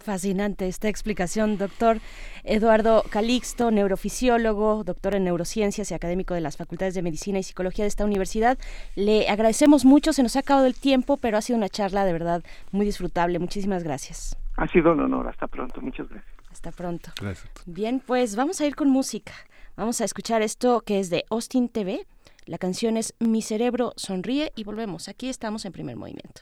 Fascinante 0.00 0.66
esta 0.66 0.88
explicación, 0.88 1.56
doctor 1.56 1.98
Eduardo 2.42 3.04
Calixto, 3.10 3.70
neurofisiólogo, 3.70 4.82
doctor 4.82 5.14
en 5.14 5.24
neurociencias 5.24 5.90
y 5.90 5.94
académico 5.94 6.34
de 6.34 6.40
las 6.40 6.56
Facultades 6.56 6.94
de 6.94 7.02
Medicina 7.02 7.38
y 7.38 7.44
Psicología 7.44 7.84
de 7.84 7.88
esta 7.88 8.04
universidad. 8.04 8.58
Le 8.96 9.28
agradecemos 9.28 9.84
mucho, 9.84 10.12
se 10.12 10.24
nos 10.24 10.34
ha 10.34 10.40
acabado 10.40 10.66
el 10.66 10.74
tiempo, 10.74 11.16
pero 11.16 11.38
ha 11.38 11.42
sido 11.42 11.56
una 11.56 11.68
charla 11.68 12.04
de 12.04 12.12
verdad 12.12 12.42
muy 12.72 12.86
disfrutable. 12.86 13.38
Muchísimas 13.38 13.84
gracias. 13.84 14.36
Ha 14.58 14.66
sido 14.66 14.90
un 14.92 15.00
honor, 15.00 15.28
hasta 15.28 15.46
pronto, 15.46 15.80
muchas 15.80 16.08
gracias. 16.08 16.34
Hasta 16.50 16.72
pronto. 16.72 17.12
Gracias. 17.20 17.48
Bien, 17.64 18.02
pues 18.04 18.34
vamos 18.34 18.60
a 18.60 18.66
ir 18.66 18.74
con 18.74 18.90
música. 18.90 19.32
Vamos 19.76 20.00
a 20.00 20.04
escuchar 20.04 20.42
esto 20.42 20.80
que 20.80 20.98
es 20.98 21.10
de 21.10 21.24
Austin 21.30 21.68
TV. 21.68 22.08
La 22.44 22.58
canción 22.58 22.96
es 22.96 23.14
Mi 23.20 23.40
cerebro 23.40 23.92
sonríe 23.96 24.52
y 24.56 24.64
volvemos. 24.64 25.08
Aquí 25.08 25.28
estamos 25.28 25.64
en 25.64 25.70
primer 25.70 25.94
movimiento. 25.94 26.40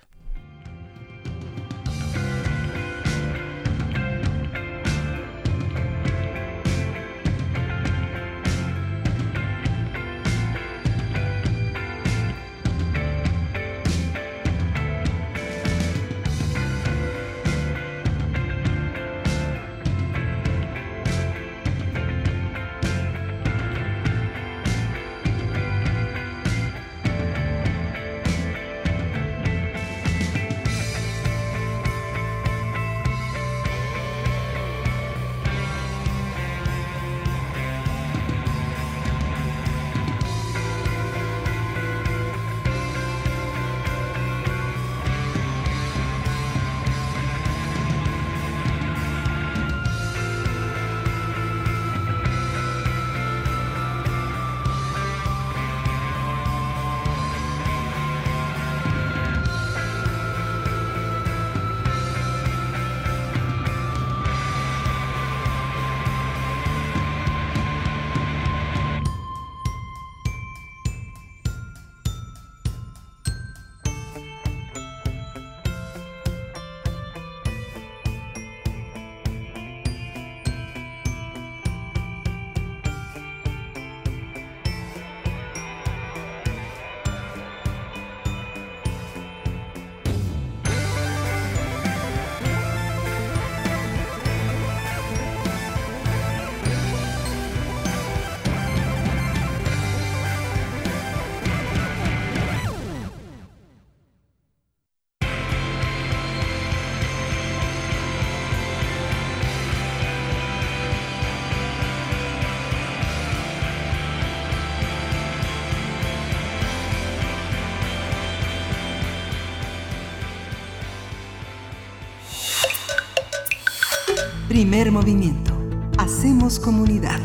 Primer 124.57 124.91
movimiento. 124.91 125.53
Hacemos 125.99 126.59
comunidad. 126.59 127.21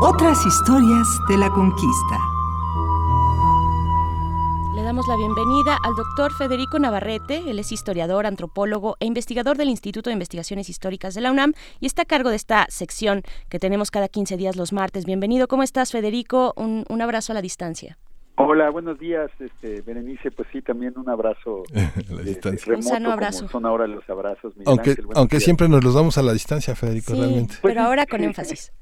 Otras 0.00 0.46
historias 0.46 1.06
de 1.28 1.36
la 1.36 1.50
conquista. 1.50 2.18
Le 4.74 4.82
damos 4.82 5.06
la 5.08 5.16
bienvenida 5.16 5.76
al 5.84 5.94
doctor 5.94 6.32
Federico 6.38 6.78
Navarrete. 6.78 7.42
Él 7.50 7.58
es 7.58 7.70
historiador, 7.70 8.24
antropólogo 8.24 8.96
e 8.98 9.04
investigador 9.04 9.58
del 9.58 9.68
Instituto 9.68 10.08
de 10.08 10.14
Investigaciones 10.14 10.70
Históricas 10.70 11.14
de 11.14 11.20
la 11.20 11.30
UNAM 11.30 11.52
y 11.80 11.84
está 11.84 12.00
a 12.00 12.06
cargo 12.06 12.30
de 12.30 12.36
esta 12.36 12.64
sección 12.70 13.24
que 13.50 13.58
tenemos 13.58 13.90
cada 13.90 14.08
15 14.08 14.38
días 14.38 14.56
los 14.56 14.72
martes. 14.72 15.04
Bienvenido. 15.04 15.48
¿Cómo 15.48 15.64
estás, 15.64 15.92
Federico? 15.92 16.54
Un, 16.56 16.86
un 16.88 17.02
abrazo 17.02 17.32
a 17.32 17.34
la 17.34 17.42
distancia. 17.42 17.98
Hola, 18.38 18.68
buenos 18.70 18.98
días, 18.98 19.30
este, 19.40 19.80
Berenice. 19.80 20.30
Pues 20.30 20.46
sí, 20.52 20.60
también 20.60 20.92
un 20.98 21.08
abrazo. 21.08 21.62
a 21.74 22.12
la 22.14 22.22
distancia. 22.22 22.74
un 22.74 22.82
sano 22.82 23.12
abrazo. 23.12 23.48
son 23.48 23.64
ahora 23.64 23.86
los 23.86 24.08
abrazos. 24.10 24.54
Miguel 24.56 24.64
aunque 24.68 24.90
Ángel, 24.90 25.06
aunque 25.14 25.36
días. 25.36 25.44
siempre 25.44 25.68
nos 25.68 25.82
los 25.82 25.94
damos 25.94 26.18
a 26.18 26.22
la 26.22 26.32
distancia, 26.34 26.74
Federico, 26.74 27.14
Sí, 27.14 27.18
realmente. 27.20 27.54
pero 27.62 27.80
ahora 27.82 28.04
con 28.10 28.22
énfasis. 28.22 28.72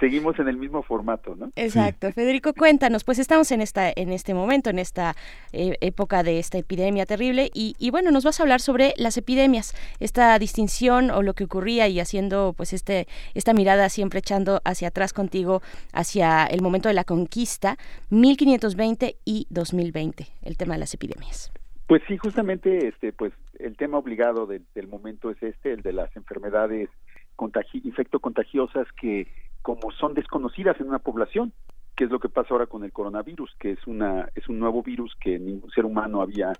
Seguimos 0.00 0.38
en 0.38 0.48
el 0.48 0.56
mismo 0.56 0.82
formato, 0.82 1.36
¿no? 1.36 1.50
Exacto. 1.56 2.10
Federico, 2.12 2.52
cuéntanos, 2.54 3.04
pues 3.04 3.18
estamos 3.18 3.50
en 3.52 3.60
esta, 3.60 3.90
en 3.94 4.12
este 4.12 4.34
momento, 4.34 4.70
en 4.70 4.78
esta 4.78 5.14
eh, 5.52 5.76
época 5.80 6.22
de 6.22 6.38
esta 6.38 6.58
epidemia 6.58 7.06
terrible, 7.06 7.50
y, 7.54 7.74
y 7.78 7.90
bueno, 7.90 8.10
nos 8.10 8.24
vas 8.24 8.40
a 8.40 8.42
hablar 8.42 8.60
sobre 8.60 8.94
las 8.96 9.16
epidemias, 9.16 9.74
esta 10.00 10.38
distinción 10.38 11.10
o 11.10 11.22
lo 11.22 11.34
que 11.34 11.44
ocurría 11.44 11.88
y 11.88 12.00
haciendo 12.00 12.54
pues 12.56 12.72
este, 12.72 13.06
esta 13.34 13.52
mirada 13.54 13.88
siempre 13.88 14.18
echando 14.18 14.60
hacia 14.64 14.88
atrás 14.88 15.12
contigo, 15.12 15.62
hacia 15.92 16.44
el 16.46 16.62
momento 16.62 16.88
de 16.88 16.94
la 16.94 17.04
conquista, 17.04 17.76
1520 18.10 19.16
y 19.24 19.46
2020, 19.50 20.26
el 20.42 20.56
tema 20.56 20.74
de 20.74 20.80
las 20.80 20.94
epidemias. 20.94 21.52
Pues 21.86 22.02
sí, 22.08 22.16
justamente, 22.16 22.88
este, 22.88 23.12
pues 23.12 23.32
el 23.58 23.76
tema 23.76 23.98
obligado 23.98 24.46
del, 24.46 24.64
del 24.74 24.88
momento 24.88 25.30
es 25.30 25.42
este, 25.42 25.72
el 25.72 25.82
de 25.82 25.92
las 25.92 26.14
enfermedades 26.16 26.88
contagi 27.36 27.80
infectocontagiosas 27.84 28.86
que 28.92 29.26
como 29.64 29.90
son 29.92 30.12
desconocidas 30.12 30.78
en 30.78 30.88
una 30.88 30.98
población, 30.98 31.54
que 31.96 32.04
es 32.04 32.10
lo 32.10 32.20
que 32.20 32.28
pasa 32.28 32.48
ahora 32.50 32.66
con 32.66 32.84
el 32.84 32.92
coronavirus, 32.92 33.56
que 33.58 33.70
es 33.70 33.86
una 33.86 34.28
es 34.34 34.46
un 34.50 34.58
nuevo 34.58 34.82
virus 34.82 35.16
que 35.18 35.38
ningún 35.38 35.70
ser 35.70 35.86
humano 35.86 36.20
había 36.20 36.52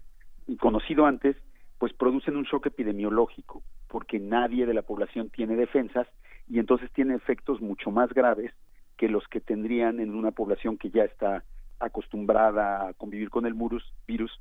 conocido 0.59 1.05
antes, 1.05 1.36
pues 1.78 1.92
producen 1.92 2.34
un 2.34 2.44
shock 2.44 2.64
epidemiológico, 2.64 3.62
porque 3.88 4.18
nadie 4.18 4.64
de 4.64 4.72
la 4.72 4.80
población 4.80 5.28
tiene 5.28 5.55
defensas 5.55 6.09
y 6.48 6.59
entonces 6.59 6.90
tiene 6.92 7.14
efectos 7.14 7.61
mucho 7.61 7.90
más 7.90 8.11
graves 8.14 8.52
que 8.96 9.11
los 9.11 9.28
que 9.28 9.42
tendrían 9.42 10.00
en 10.00 10.14
una 10.14 10.30
población 10.30 10.78
que 10.78 10.88
ya 10.88 11.05
está 11.05 11.44
acostumbrada 11.80 12.88
a 12.88 12.94
convivir 12.94 13.28
con 13.28 13.44
el 13.44 13.52
virus, 13.52 13.84
virus 14.07 14.32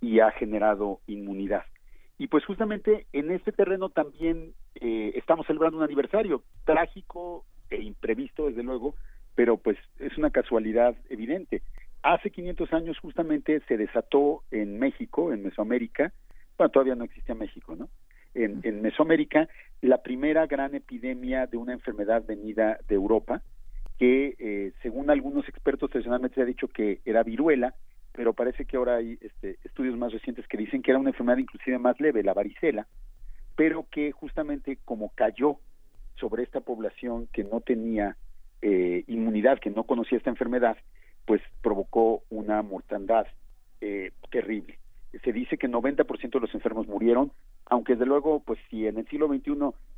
y 0.00 0.20
ha 0.20 0.30
generado 0.30 1.00
inmunidad. 1.06 1.64
Y 2.16 2.28
pues 2.28 2.46
justamente 2.46 3.06
en 3.12 3.30
este 3.30 3.52
terreno 3.52 3.90
también 3.90 4.54
eh, 4.76 5.12
estamos 5.16 5.46
celebrando 5.46 5.76
un 5.76 5.84
aniversario 5.84 6.42
trágico 6.64 7.44
e 7.70 7.80
imprevisto, 7.80 8.46
desde 8.46 8.62
luego, 8.62 8.94
pero 9.34 9.56
pues 9.56 9.78
es 9.98 10.16
una 10.18 10.30
casualidad 10.30 10.94
evidente. 11.08 11.62
Hace 12.02 12.30
500 12.30 12.72
años 12.72 12.98
justamente 12.98 13.60
se 13.68 13.76
desató 13.76 14.42
en 14.50 14.78
México, 14.78 15.32
en 15.32 15.42
Mesoamérica, 15.42 16.12
bueno, 16.58 16.70
todavía 16.70 16.94
no 16.94 17.04
existía 17.04 17.34
México, 17.34 17.76
¿no? 17.76 17.88
En, 18.34 18.60
en 18.62 18.82
Mesoamérica, 18.82 19.48
la 19.80 20.02
primera 20.02 20.46
gran 20.46 20.74
epidemia 20.74 21.46
de 21.46 21.56
una 21.56 21.72
enfermedad 21.72 22.24
venida 22.26 22.78
de 22.86 22.94
Europa, 22.94 23.42
que 23.98 24.34
eh, 24.38 24.72
según 24.82 25.10
algunos 25.10 25.48
expertos 25.48 25.90
tradicionalmente 25.90 26.36
se 26.36 26.42
ha 26.42 26.46
dicho 26.46 26.68
que 26.68 27.00
era 27.04 27.22
viruela, 27.22 27.74
pero 28.12 28.32
parece 28.32 28.64
que 28.64 28.76
ahora 28.76 28.96
hay 28.96 29.18
este, 29.20 29.58
estudios 29.64 29.96
más 29.96 30.12
recientes 30.12 30.46
que 30.48 30.56
dicen 30.56 30.82
que 30.82 30.90
era 30.90 31.00
una 31.00 31.10
enfermedad 31.10 31.38
inclusive 31.38 31.78
más 31.78 32.00
leve, 32.00 32.22
la 32.22 32.34
varicela, 32.34 32.86
pero 33.56 33.86
que 33.90 34.10
justamente 34.12 34.78
como 34.84 35.10
cayó 35.14 35.58
sobre 36.20 36.42
esta 36.42 36.60
población 36.60 37.28
que 37.32 37.44
no 37.44 37.60
tenía 37.60 38.16
eh, 38.62 39.04
inmunidad, 39.06 39.58
que 39.58 39.70
no 39.70 39.84
conocía 39.84 40.18
esta 40.18 40.30
enfermedad, 40.30 40.76
pues 41.24 41.40
provocó 41.62 42.22
una 42.30 42.62
mortandad 42.62 43.26
eh, 43.80 44.12
terrible. 44.30 44.78
Se 45.24 45.32
dice 45.32 45.58
que 45.58 45.68
90% 45.68 46.30
de 46.30 46.40
los 46.40 46.54
enfermos 46.54 46.86
murieron, 46.86 47.32
aunque 47.66 47.94
desde 47.94 48.06
luego, 48.06 48.40
pues 48.40 48.58
si 48.68 48.86
en 48.86 48.98
el 48.98 49.08
siglo 49.08 49.28
XXI 49.28 49.52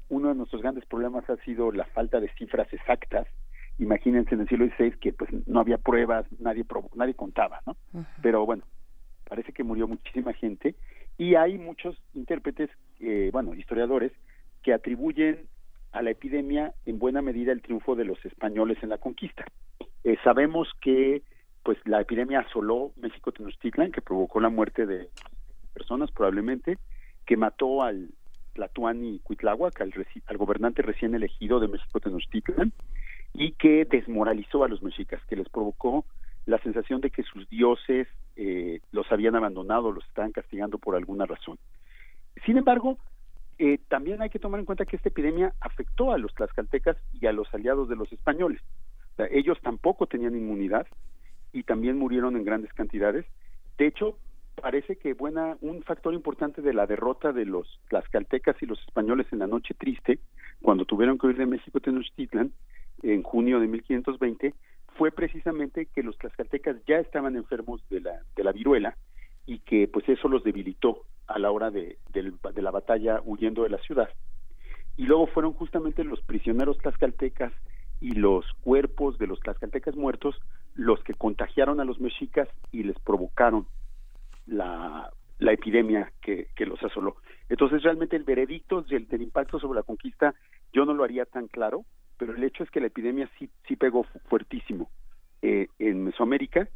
uno 0.08 0.28
de 0.28 0.34
nuestros 0.34 0.62
grandes 0.62 0.86
problemas 0.86 1.28
ha 1.28 1.36
sido 1.44 1.72
la 1.72 1.84
falta 1.86 2.20
de 2.20 2.30
cifras 2.34 2.72
exactas, 2.72 3.26
imagínense 3.78 4.34
en 4.34 4.42
el 4.42 4.48
siglo 4.48 4.66
XVI 4.66 4.92
que 4.98 5.12
pues 5.12 5.30
no 5.46 5.60
había 5.60 5.78
pruebas, 5.78 6.26
nadie 6.38 6.64
nadie 6.94 7.14
contaba, 7.14 7.60
¿no? 7.66 7.76
Pero 8.22 8.46
bueno, 8.46 8.64
parece 9.28 9.52
que 9.52 9.64
murió 9.64 9.88
muchísima 9.88 10.32
gente 10.34 10.74
y 11.18 11.34
hay 11.34 11.58
muchos 11.58 11.96
intérpretes, 12.14 12.70
eh, 13.00 13.30
bueno, 13.32 13.54
historiadores, 13.54 14.12
que 14.62 14.72
atribuyen 14.72 15.46
a 15.92 16.02
la 16.02 16.10
epidemia 16.10 16.74
en 16.86 16.98
buena 16.98 17.22
medida 17.22 17.52
el 17.52 17.62
triunfo 17.62 17.94
de 17.94 18.04
los 18.04 18.24
españoles 18.24 18.78
en 18.82 18.88
la 18.88 18.98
conquista. 18.98 19.44
Eh, 20.04 20.16
sabemos 20.24 20.68
que 20.80 21.22
pues 21.62 21.78
la 21.84 22.00
epidemia 22.00 22.40
asoló 22.40 22.92
México 22.96 23.30
Tenochtitlan, 23.30 23.92
que 23.92 24.00
provocó 24.02 24.40
la 24.40 24.48
muerte 24.48 24.84
de 24.84 25.08
personas 25.72 26.10
probablemente, 26.10 26.78
que 27.24 27.36
mató 27.36 27.82
al 27.82 28.10
Tlatuani 28.54 29.20
Cuitláhuac, 29.20 29.80
al, 29.80 29.92
al 30.26 30.36
gobernante 30.36 30.82
recién 30.82 31.14
elegido 31.14 31.60
de 31.60 31.68
México 31.68 32.00
Tenochtitlan, 32.00 32.72
y 33.34 33.52
que 33.52 33.84
desmoralizó 33.84 34.64
a 34.64 34.68
los 34.68 34.82
mexicas, 34.82 35.22
que 35.28 35.36
les 35.36 35.48
provocó 35.48 36.04
la 36.46 36.58
sensación 36.58 37.00
de 37.00 37.10
que 37.10 37.22
sus 37.22 37.48
dioses 37.48 38.08
eh, 38.36 38.80
los 38.90 39.10
habían 39.12 39.36
abandonado, 39.36 39.92
los 39.92 40.04
estaban 40.06 40.32
castigando 40.32 40.78
por 40.78 40.96
alguna 40.96 41.26
razón. 41.26 41.58
Sin 42.44 42.56
embargo, 42.56 42.98
eh, 43.64 43.78
también 43.86 44.20
hay 44.20 44.28
que 44.28 44.40
tomar 44.40 44.58
en 44.58 44.66
cuenta 44.66 44.84
que 44.84 44.96
esta 44.96 45.08
epidemia 45.08 45.54
afectó 45.60 46.10
a 46.10 46.18
los 46.18 46.34
tlaxcaltecas 46.34 46.96
y 47.12 47.26
a 47.26 47.32
los 47.32 47.46
aliados 47.54 47.88
de 47.88 47.94
los 47.94 48.12
españoles. 48.12 48.60
Ellos 49.30 49.56
tampoco 49.62 50.08
tenían 50.08 50.34
inmunidad 50.34 50.84
y 51.52 51.62
también 51.62 51.96
murieron 51.96 52.36
en 52.36 52.42
grandes 52.42 52.72
cantidades. 52.72 53.24
De 53.78 53.86
hecho, 53.86 54.18
parece 54.60 54.96
que 54.96 55.14
buena 55.14 55.58
un 55.60 55.84
factor 55.84 56.12
importante 56.12 56.60
de 56.60 56.74
la 56.74 56.88
derrota 56.88 57.32
de 57.32 57.46
los 57.46 57.80
tlaxcaltecas 57.88 58.60
y 58.62 58.66
los 58.66 58.80
españoles 58.80 59.28
en 59.30 59.38
la 59.38 59.46
noche 59.46 59.74
triste, 59.74 60.18
cuando 60.60 60.84
tuvieron 60.84 61.16
que 61.16 61.28
huir 61.28 61.36
de 61.36 61.46
México 61.46 61.78
a 61.78 61.82
Tenochtitlan 61.82 62.50
en 63.04 63.22
junio 63.22 63.60
de 63.60 63.68
1520, 63.68 64.54
fue 64.96 65.12
precisamente 65.12 65.86
que 65.86 66.02
los 66.02 66.18
tlaxcaltecas 66.18 66.84
ya 66.84 66.98
estaban 66.98 67.36
enfermos 67.36 67.80
de 67.90 68.00
la, 68.00 68.22
de 68.34 68.42
la 68.42 68.50
viruela 68.50 68.96
y 69.46 69.60
que 69.60 69.88
pues 69.88 70.08
eso 70.08 70.28
los 70.28 70.44
debilitó 70.44 71.04
a 71.26 71.38
la 71.38 71.50
hora 71.50 71.70
de, 71.70 71.98
del- 72.08 72.38
de 72.54 72.62
la 72.62 72.70
batalla 72.70 73.20
huyendo 73.24 73.62
de 73.62 73.70
la 73.70 73.78
ciudad. 73.78 74.10
Y 74.96 75.04
luego 75.04 75.26
fueron 75.28 75.52
justamente 75.54 76.04
los 76.04 76.20
prisioneros 76.22 76.78
tlaxcaltecas 76.78 77.52
y 78.00 78.12
los 78.12 78.44
cuerpos 78.60 79.18
de 79.18 79.26
los 79.26 79.40
tlaxcaltecas 79.40 79.96
muertos 79.96 80.38
los 80.74 81.02
que 81.04 81.14
contagiaron 81.14 81.80
a 81.80 81.84
los 81.84 82.00
mexicas 82.00 82.48
y 82.70 82.82
les 82.82 82.98
provocaron 83.00 83.66
la, 84.46 85.10
la 85.38 85.52
epidemia 85.52 86.12
que, 86.20 86.48
que 86.54 86.66
los 86.66 86.82
asoló. 86.82 87.16
Entonces 87.48 87.82
realmente 87.82 88.16
el 88.16 88.24
veredicto 88.24 88.82
del, 88.82 89.06
del 89.08 89.22
impacto 89.22 89.58
sobre 89.58 89.76
la 89.78 89.82
conquista 89.82 90.34
yo 90.72 90.84
no 90.84 90.94
lo 90.94 91.04
haría 91.04 91.26
tan 91.26 91.48
claro, 91.48 91.84
pero 92.16 92.34
el 92.34 92.42
hecho 92.44 92.62
es 92.64 92.70
que 92.70 92.80
la 92.80 92.86
epidemia 92.86 93.30
sí, 93.38 93.50
sí 93.66 93.76
pegó 93.76 94.04
fu- 94.04 94.18
fuertísimo 94.28 94.90
eh, 95.42 95.68
en 95.78 96.04
Mesoamérica 96.04 96.68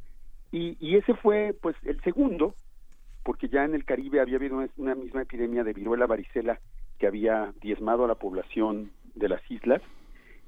y, 0.56 0.96
ese 0.96 1.14
fue 1.14 1.54
pues 1.60 1.76
el 1.82 2.00
segundo 2.02 2.54
porque 3.24 3.48
ya 3.48 3.64
en 3.64 3.74
el 3.74 3.84
Caribe 3.84 4.20
había 4.20 4.36
habido 4.36 4.56
una- 4.56 4.68
una 4.76 4.94
misma 4.94 5.22
epidemia 5.22 5.64
de 5.64 5.72
viruela 5.72 6.06
varicela 6.06 6.60
que 6.98 7.06
había 7.06 7.52
diezmado 7.60 8.04
a 8.04 8.08
la 8.08 8.14
población 8.14 8.92
de 9.14 9.28
las 9.28 9.42
islas 9.50 9.82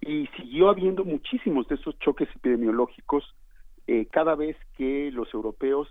y 0.01 0.27
siguió 0.37 0.71
habiendo 0.71 1.05
muchísimos 1.05 1.67
de 1.69 1.75
esos 1.75 1.99
choques 1.99 2.29
epidemiológicos 2.37 3.25
eh, 3.87 4.07
cada 4.11 4.35
vez 4.35 4.57
que 4.77 5.11
los 5.13 5.33
europeos 5.35 5.89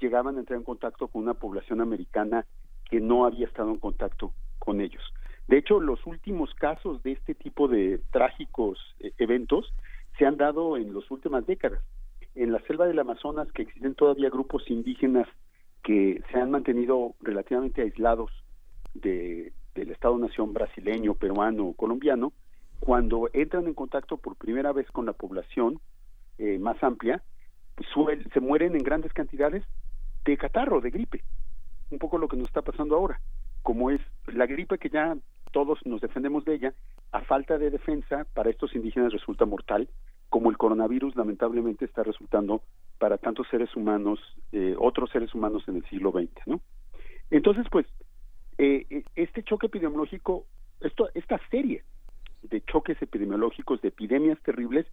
llegaban 0.00 0.36
a 0.36 0.40
entrar 0.40 0.58
en 0.58 0.64
contacto 0.64 1.08
con 1.08 1.22
una 1.22 1.34
población 1.34 1.80
americana 1.80 2.46
que 2.88 3.00
no 3.00 3.24
había 3.26 3.46
estado 3.46 3.70
en 3.70 3.78
contacto 3.78 4.32
con 4.58 4.80
ellos. 4.80 5.02
De 5.48 5.58
hecho, 5.58 5.80
los 5.80 6.06
últimos 6.06 6.54
casos 6.54 7.02
de 7.02 7.12
este 7.12 7.34
tipo 7.34 7.68
de 7.68 8.00
trágicos 8.10 8.78
eh, 9.00 9.12
eventos 9.18 9.72
se 10.18 10.26
han 10.26 10.36
dado 10.36 10.76
en 10.76 10.94
las 10.94 11.10
últimas 11.10 11.46
décadas. 11.46 11.80
En 12.40 12.52
la 12.52 12.60
selva 12.68 12.86
del 12.86 13.00
Amazonas, 13.00 13.50
que 13.52 13.62
existen 13.62 13.96
todavía 13.96 14.30
grupos 14.30 14.62
indígenas 14.70 15.26
que 15.82 16.22
se 16.30 16.38
han 16.38 16.52
mantenido 16.52 17.14
relativamente 17.20 17.82
aislados 17.82 18.30
de, 18.94 19.52
del 19.74 19.90
Estado-nación 19.90 20.52
brasileño, 20.52 21.14
peruano 21.14 21.72
colombiano, 21.72 22.32
cuando 22.78 23.28
entran 23.32 23.66
en 23.66 23.74
contacto 23.74 24.18
por 24.18 24.36
primera 24.36 24.72
vez 24.72 24.88
con 24.92 25.04
la 25.04 25.14
población 25.14 25.80
eh, 26.38 26.60
más 26.60 26.80
amplia, 26.80 27.24
suel- 27.92 28.32
se 28.32 28.38
mueren 28.40 28.76
en 28.76 28.84
grandes 28.84 29.12
cantidades 29.12 29.64
de 30.24 30.36
catarro, 30.36 30.80
de 30.80 30.90
gripe. 30.90 31.24
Un 31.90 31.98
poco 31.98 32.18
lo 32.18 32.28
que 32.28 32.36
nos 32.36 32.46
está 32.46 32.62
pasando 32.62 32.94
ahora. 32.94 33.20
Como 33.62 33.90
es 33.90 34.00
la 34.28 34.46
gripe 34.46 34.78
que 34.78 34.90
ya 34.90 35.16
todos 35.50 35.80
nos 35.84 36.00
defendemos 36.00 36.44
de 36.44 36.54
ella, 36.54 36.74
a 37.10 37.22
falta 37.22 37.58
de 37.58 37.70
defensa 37.70 38.26
para 38.32 38.50
estos 38.50 38.76
indígenas 38.76 39.12
resulta 39.12 39.44
mortal, 39.44 39.88
como 40.28 40.50
el 40.50 40.58
coronavirus 40.58 41.16
lamentablemente 41.16 41.84
está 41.84 42.02
resultando 42.02 42.62
para 42.98 43.18
tantos 43.18 43.46
seres 43.48 43.74
humanos, 43.76 44.18
eh, 44.52 44.74
otros 44.78 45.10
seres 45.10 45.34
humanos 45.34 45.64
en 45.68 45.76
el 45.76 45.84
siglo 45.86 46.10
XX, 46.12 46.46
¿no? 46.46 46.60
Entonces, 47.30 47.66
pues, 47.70 47.86
eh, 48.58 48.86
eh, 48.90 49.04
este 49.14 49.42
choque 49.42 49.66
epidemiológico, 49.66 50.46
esto, 50.80 51.08
esta 51.14 51.40
serie 51.50 51.84
de 52.42 52.60
choques 52.62 53.00
epidemiológicos, 53.00 53.80
de 53.82 53.88
epidemias 53.88 54.40
terribles, 54.42 54.86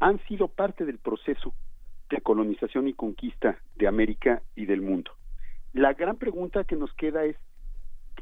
han 0.00 0.18
sido 0.26 0.48
parte 0.48 0.84
del 0.84 0.98
proceso 0.98 1.54
de 2.10 2.20
colonización 2.20 2.88
y 2.88 2.94
conquista 2.94 3.58
de 3.76 3.86
América 3.86 4.42
y 4.54 4.66
del 4.66 4.82
mundo. 4.82 5.12
La 5.72 5.94
gran 5.94 6.16
pregunta 6.16 6.64
que 6.64 6.76
nos 6.76 6.92
queda 6.94 7.24
es, 7.24 7.36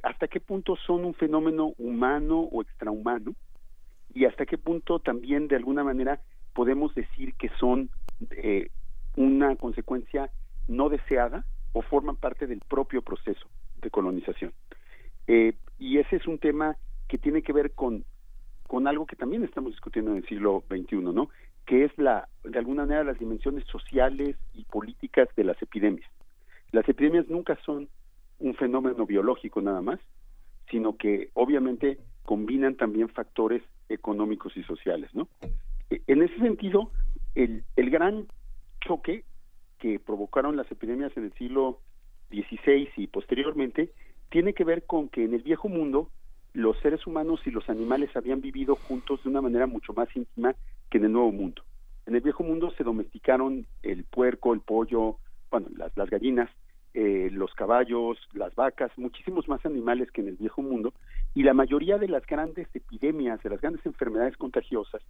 ¿hasta 0.02 0.28
qué 0.28 0.40
punto 0.40 0.76
son 0.76 1.04
un 1.04 1.14
fenómeno 1.14 1.72
humano 1.78 2.40
o 2.40 2.62
extrahumano? 2.62 3.34
Y 4.14 4.24
hasta 4.26 4.46
qué 4.46 4.58
punto 4.58 5.00
también, 5.00 5.48
de 5.48 5.56
alguna 5.56 5.82
manera, 5.82 6.20
podemos 6.54 6.94
decir 6.94 7.34
que 7.34 7.50
son 7.60 7.90
eh, 8.30 8.68
una 9.16 9.54
consecuencia 9.56 10.30
no 10.68 10.88
deseada 10.88 11.44
o 11.72 11.82
forman 11.82 12.16
parte 12.16 12.46
del 12.46 12.60
propio 12.60 13.02
proceso 13.02 13.46
de 13.82 13.90
colonización. 13.90 14.52
Eh, 15.26 15.54
y 15.78 15.98
ese 15.98 16.16
es 16.16 16.26
un 16.26 16.38
tema 16.38 16.76
que 17.08 17.18
tiene 17.18 17.42
que 17.42 17.52
ver 17.52 17.72
con, 17.72 18.04
con 18.66 18.86
algo 18.86 19.06
que 19.06 19.16
también 19.16 19.44
estamos 19.44 19.72
discutiendo 19.72 20.12
en 20.12 20.18
el 20.18 20.26
siglo 20.26 20.64
XXI, 20.68 20.96
¿no? 20.96 21.28
Que 21.66 21.84
es 21.84 21.96
la, 21.98 22.28
de 22.44 22.58
alguna 22.58 22.82
manera, 22.82 23.04
las 23.04 23.18
dimensiones 23.18 23.64
sociales 23.66 24.36
y 24.54 24.64
políticas 24.64 25.28
de 25.36 25.44
las 25.44 25.60
epidemias. 25.60 26.08
Las 26.72 26.88
epidemias 26.88 27.28
nunca 27.28 27.58
son 27.64 27.88
un 28.38 28.54
fenómeno 28.54 29.06
biológico 29.06 29.60
nada 29.60 29.80
más, 29.80 30.00
sino 30.70 30.96
que 30.96 31.30
obviamente 31.34 31.98
combinan 32.24 32.76
también 32.76 33.08
factores 33.08 33.62
económicos 33.88 34.56
y 34.56 34.62
sociales, 34.62 35.10
¿no? 35.14 35.28
E, 35.90 36.02
en 36.06 36.22
ese 36.22 36.36
sentido, 36.38 36.90
el, 37.34 37.64
gran 37.76 38.26
choque 38.80 39.24
que 39.78 39.98
provocaron 39.98 40.56
las 40.56 40.70
epidemias 40.70 41.16
en 41.16 41.24
el 41.24 41.32
siglo 41.34 41.80
XVI 42.30 42.88
y 42.96 43.06
posteriormente 43.06 43.90
tiene 44.30 44.54
que 44.54 44.64
ver 44.64 44.84
con 44.84 45.08
que 45.08 45.24
en 45.24 45.34
el 45.34 45.42
viejo 45.42 45.68
mundo 45.68 46.10
los 46.52 46.78
seres 46.80 47.06
humanos 47.06 47.40
y 47.46 47.50
los 47.50 47.68
animales 47.68 48.16
habían 48.16 48.40
vivido 48.40 48.76
juntos 48.76 49.22
de 49.22 49.30
una 49.30 49.40
manera 49.40 49.66
mucho 49.66 49.92
más 49.92 50.08
íntima 50.14 50.54
que 50.90 50.98
en 50.98 51.04
el 51.04 51.12
nuevo 51.12 51.32
mundo. 51.32 51.62
En 52.06 52.14
el 52.14 52.20
viejo 52.20 52.44
mundo 52.44 52.72
se 52.76 52.84
domesticaron 52.84 53.66
el 53.82 54.04
puerco, 54.04 54.52
el 54.52 54.60
pollo, 54.60 55.18
bueno, 55.50 55.68
las, 55.76 55.96
las 55.96 56.10
gallinas, 56.10 56.50
eh, 56.94 57.28
los 57.32 57.52
caballos, 57.54 58.18
las 58.34 58.54
vacas, 58.54 58.92
muchísimos 58.96 59.48
más 59.48 59.66
animales 59.66 60.12
que 60.12 60.20
en 60.20 60.28
el 60.28 60.36
viejo 60.36 60.62
mundo, 60.62 60.94
y 61.34 61.42
la 61.42 61.52
mayoría 61.52 61.98
de 61.98 62.06
las 62.06 62.24
grandes 62.24 62.68
epidemias, 62.72 63.42
de 63.42 63.50
las 63.50 63.60
grandes 63.60 63.84
enfermedades 63.84 64.36
contagiosas, 64.36 65.02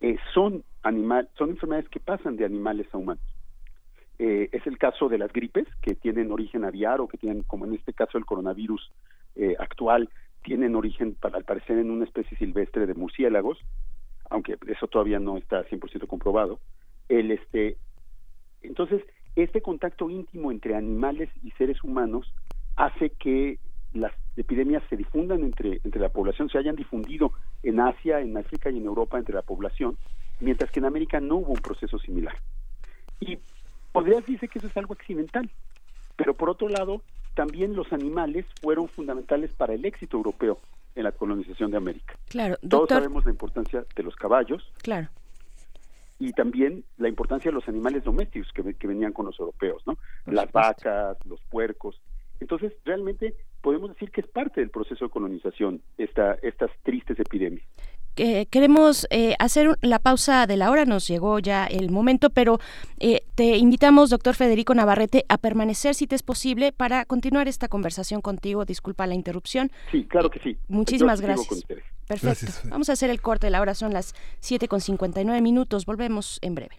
eh, 0.00 0.16
son, 0.34 0.64
animal, 0.82 1.28
son 1.36 1.50
enfermedades 1.50 1.88
que 1.90 2.00
pasan 2.00 2.36
de 2.36 2.44
animales 2.44 2.86
a 2.92 2.98
humanos. 2.98 3.24
Eh, 4.18 4.48
es 4.52 4.66
el 4.66 4.78
caso 4.78 5.08
de 5.08 5.18
las 5.18 5.32
gripes, 5.32 5.66
que 5.80 5.94
tienen 5.94 6.30
origen 6.30 6.64
aviar 6.64 7.00
o 7.00 7.08
que 7.08 7.18
tienen, 7.18 7.42
como 7.42 7.64
en 7.64 7.74
este 7.74 7.92
caso 7.92 8.18
el 8.18 8.26
coronavirus 8.26 8.92
eh, 9.36 9.56
actual, 9.58 10.10
tienen 10.42 10.74
origen, 10.74 11.14
para, 11.14 11.36
al 11.36 11.44
parecer, 11.44 11.78
en 11.78 11.90
una 11.90 12.04
especie 12.04 12.36
silvestre 12.36 12.86
de 12.86 12.94
murciélagos, 12.94 13.58
aunque 14.28 14.56
eso 14.66 14.86
todavía 14.88 15.18
no 15.18 15.36
está 15.36 15.64
100% 15.64 16.06
comprobado. 16.06 16.60
El, 17.08 17.30
este, 17.30 17.76
entonces, 18.62 19.02
este 19.36 19.60
contacto 19.62 20.10
íntimo 20.10 20.50
entre 20.50 20.74
animales 20.74 21.28
y 21.42 21.50
seres 21.52 21.82
humanos 21.82 22.32
hace 22.76 23.10
que 23.10 23.58
las 23.92 24.12
epidemias 24.36 24.82
se 24.88 24.96
difundan 24.96 25.42
entre, 25.42 25.80
entre 25.84 26.00
la 26.00 26.08
población, 26.08 26.48
se 26.48 26.58
hayan 26.58 26.76
difundido 26.76 27.32
en 27.62 27.80
Asia, 27.80 28.20
en 28.20 28.36
África 28.36 28.70
y 28.70 28.78
en 28.78 28.84
Europa 28.84 29.18
entre 29.18 29.34
la 29.34 29.42
población, 29.42 29.96
mientras 30.40 30.70
que 30.70 30.80
en 30.80 30.86
América 30.86 31.20
no 31.20 31.36
hubo 31.36 31.52
un 31.52 31.60
proceso 31.60 31.98
similar. 31.98 32.36
Y 33.20 33.38
podrías 33.92 34.24
decir 34.26 34.48
que 34.48 34.58
eso 34.58 34.68
es 34.68 34.76
algo 34.76 34.94
accidental, 34.94 35.50
pero 36.16 36.34
por 36.34 36.50
otro 36.50 36.68
lado, 36.68 37.02
también 37.34 37.74
los 37.74 37.92
animales 37.92 38.46
fueron 38.60 38.88
fundamentales 38.88 39.52
para 39.52 39.74
el 39.74 39.84
éxito 39.84 40.16
europeo 40.16 40.58
en 40.94 41.04
la 41.04 41.12
colonización 41.12 41.70
de 41.70 41.76
América. 41.76 42.14
Claro, 42.28 42.56
Todos 42.68 42.88
sabemos 42.88 43.24
la 43.24 43.30
importancia 43.30 43.84
de 43.94 44.02
los 44.02 44.16
caballos. 44.16 44.72
Claro. 44.82 45.08
Y 46.18 46.32
también 46.32 46.84
la 46.98 47.08
importancia 47.08 47.50
de 47.50 47.54
los 47.54 47.66
animales 47.68 48.04
domésticos 48.04 48.52
que, 48.52 48.74
que 48.74 48.86
venían 48.86 49.12
con 49.12 49.26
los 49.26 49.38
europeos, 49.40 49.82
¿no? 49.86 49.96
Las 50.26 50.52
vacas, 50.52 51.16
los 51.24 51.40
puercos. 51.48 52.00
Entonces, 52.40 52.74
realmente 52.84 53.34
podemos 53.62 53.90
decir 53.90 54.10
que 54.10 54.20
es 54.20 54.26
parte 54.26 54.60
del 54.60 54.70
proceso 54.70 55.06
de 55.06 55.10
colonización 55.10 55.82
esta, 55.98 56.34
estas 56.42 56.70
tristes 56.82 57.18
epidemias 57.18 57.66
queremos 58.50 59.06
eh, 59.10 59.34
hacer 59.38 59.78
la 59.80 59.98
pausa 59.98 60.46
de 60.46 60.56
la 60.56 60.70
hora, 60.70 60.84
nos 60.84 61.06
llegó 61.08 61.38
ya 61.38 61.66
el 61.66 61.90
momento, 61.90 62.30
pero 62.30 62.58
eh, 62.98 63.22
te 63.34 63.56
invitamos, 63.56 64.10
doctor 64.10 64.34
Federico 64.34 64.74
Navarrete, 64.74 65.24
a 65.28 65.38
permanecer 65.38 65.94
si 65.94 66.06
te 66.06 66.16
es 66.16 66.22
posible 66.22 66.72
para 66.72 67.04
continuar 67.04 67.48
esta 67.48 67.68
conversación 67.68 68.20
contigo. 68.20 68.64
Disculpa 68.64 69.06
la 69.06 69.14
interrupción. 69.14 69.70
Sí, 69.90 70.04
claro 70.04 70.30
que 70.30 70.40
sí. 70.40 70.58
Muchísimas 70.68 71.20
gracias. 71.20 71.64
Perfecto. 72.06 72.46
Vamos 72.68 72.90
a 72.90 72.92
hacer 72.92 73.10
el 73.10 73.20
corte 73.20 73.46
de 73.46 73.52
la 73.52 73.60
hora, 73.60 73.74
son 73.74 73.92
las 73.92 74.14
7 74.40 74.68
con 74.68 74.80
59 74.80 75.40
minutos. 75.40 75.86
Volvemos 75.86 76.38
en 76.42 76.56
breve. 76.56 76.76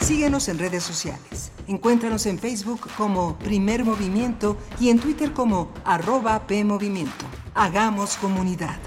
Síguenos 0.00 0.48
en 0.48 0.58
redes 0.58 0.82
sociales. 0.82 1.52
Encuéntranos 1.68 2.26
en 2.26 2.38
Facebook 2.38 2.88
como 2.96 3.38
Primer 3.38 3.84
Movimiento 3.84 4.56
y 4.80 4.88
en 4.88 4.98
Twitter 4.98 5.32
como 5.32 5.72
arroba 5.84 6.46
PMovimiento. 6.46 7.26
Hagamos 7.54 8.16
comunidad. 8.16 8.78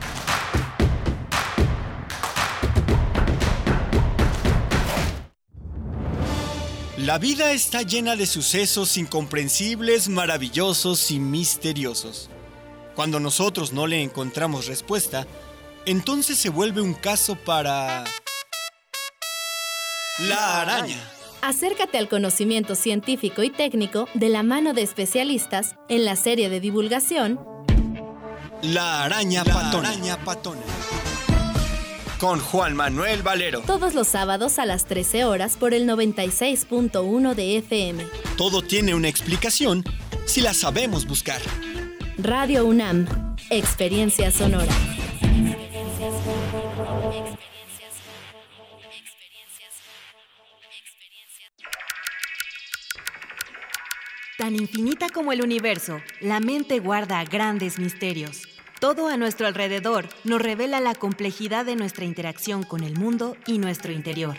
La 6.98 7.18
vida 7.18 7.52
está 7.52 7.82
llena 7.82 8.16
de 8.16 8.26
sucesos 8.26 8.98
incomprensibles, 8.98 10.08
maravillosos 10.08 11.12
y 11.12 11.20
misteriosos. 11.20 12.30
Cuando 12.96 13.20
nosotros 13.20 13.74
no 13.74 13.88
le 13.88 14.02
encontramos 14.02 14.68
respuesta, 14.68 15.28
entonces 15.86 16.38
se 16.38 16.50
vuelve 16.50 16.82
un 16.82 16.94
caso 16.94 17.36
para... 17.36 18.06
La 20.20 20.62
araña. 20.62 20.98
Acércate 21.42 21.98
al 21.98 22.08
conocimiento 22.08 22.76
científico 22.76 23.44
y 23.44 23.50
técnico 23.50 24.08
de 24.14 24.30
la 24.30 24.44
mano 24.44 24.74
de 24.74 24.82
especialistas 24.82 25.76
en 25.90 26.06
la 26.06 26.16
serie 26.16 26.50
de 26.50 26.60
divulgación 26.60 27.40
la 28.64 29.04
araña, 29.04 29.44
patona. 29.44 29.92
Con 32.18 32.40
Juan 32.40 32.78
Manuel 32.78 33.22
Valero. 33.22 33.60
Todos 33.60 33.94
los 33.94 34.08
sábados 34.08 34.58
a 34.58 34.66
las 34.66 34.86
13 34.86 35.26
horas 35.26 35.58
por 35.58 35.74
el 35.74 35.86
96.1 35.86 37.36
de 37.36 37.58
FM. 37.58 38.06
Todo 38.38 38.62
tiene 38.62 38.96
una 38.96 39.10
explicación 39.10 39.84
si 40.26 40.40
la 40.40 40.54
sabemos 40.54 41.06
buscar. 41.06 41.42
Radio 42.18 42.66
UNAM. 42.66 43.36
Experiencia 43.50 44.32
sonora. 44.32 44.72
Tan 54.44 54.58
infinita 54.58 55.08
como 55.08 55.32
el 55.32 55.42
universo, 55.42 56.02
la 56.20 56.42
mente 56.42 56.80
guarda 56.80 57.24
grandes 57.24 57.80
misterios. 57.80 58.42
Todo 58.82 59.08
a 59.08 59.16
nuestro 59.16 59.48
alrededor 59.48 60.10
nos 60.26 60.42
revela 60.42 60.82
la 60.82 60.96
complejidad 60.96 61.66
de 61.66 61.78
nuestra 61.78 62.04
interacción 62.04 62.64
con 62.64 62.84
el 62.84 62.98
mundo 63.00 63.38
y 63.48 63.58
nuestro 63.58 63.94
interior. 63.94 64.36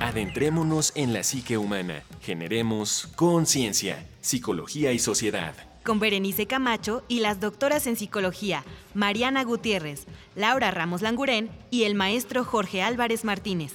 Adentrémonos 0.00 0.92
en 0.94 1.12
la 1.12 1.24
psique 1.24 1.58
humana. 1.58 2.04
Generemos 2.22 3.06
conciencia, 3.16 4.06
psicología 4.22 4.92
y 4.92 4.98
sociedad. 4.98 5.54
Con 5.84 6.00
Berenice 6.00 6.46
Camacho 6.46 7.04
y 7.06 7.20
las 7.20 7.38
doctoras 7.38 7.86
en 7.86 7.96
psicología, 7.96 8.64
Mariana 8.94 9.44
Gutiérrez, 9.44 10.06
Laura 10.36 10.70
Ramos 10.70 11.02
Langurén 11.02 11.50
y 11.70 11.82
el 11.82 11.94
maestro 11.94 12.46
Jorge 12.46 12.80
Álvarez 12.80 13.26
Martínez 13.26 13.74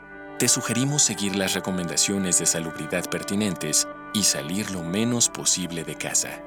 Te 0.41 0.47
sugerimos 0.47 1.03
seguir 1.03 1.35
las 1.35 1.53
recomendaciones 1.53 2.39
de 2.39 2.47
salubridad 2.47 3.07
pertinentes 3.11 3.87
y 4.11 4.23
salir 4.23 4.71
lo 4.71 4.81
menos 4.81 5.29
posible 5.29 5.83
de 5.83 5.95
casa. 5.95 6.41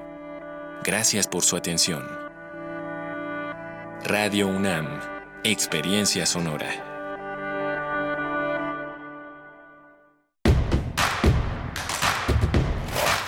Gracias 0.82 1.28
por 1.28 1.45
su 1.45 1.55
atención. 1.55 2.03
Radio 4.03 4.49
UNAM, 4.49 4.88
Experiencia 5.45 6.26
Sonora. 6.26 6.90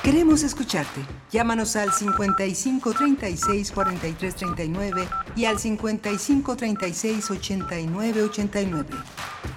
Queremos 0.03 0.43
escucharte. 0.43 1.01
Llámanos 1.31 1.77
al 1.77 1.93
55 1.93 2.93
36 2.93 3.71
43 3.71 4.35
39 4.35 5.09
y 5.37 5.45
al 5.45 5.61
55 5.61 6.57
36 6.57 7.31
89 7.31 8.23
89. 8.25 8.97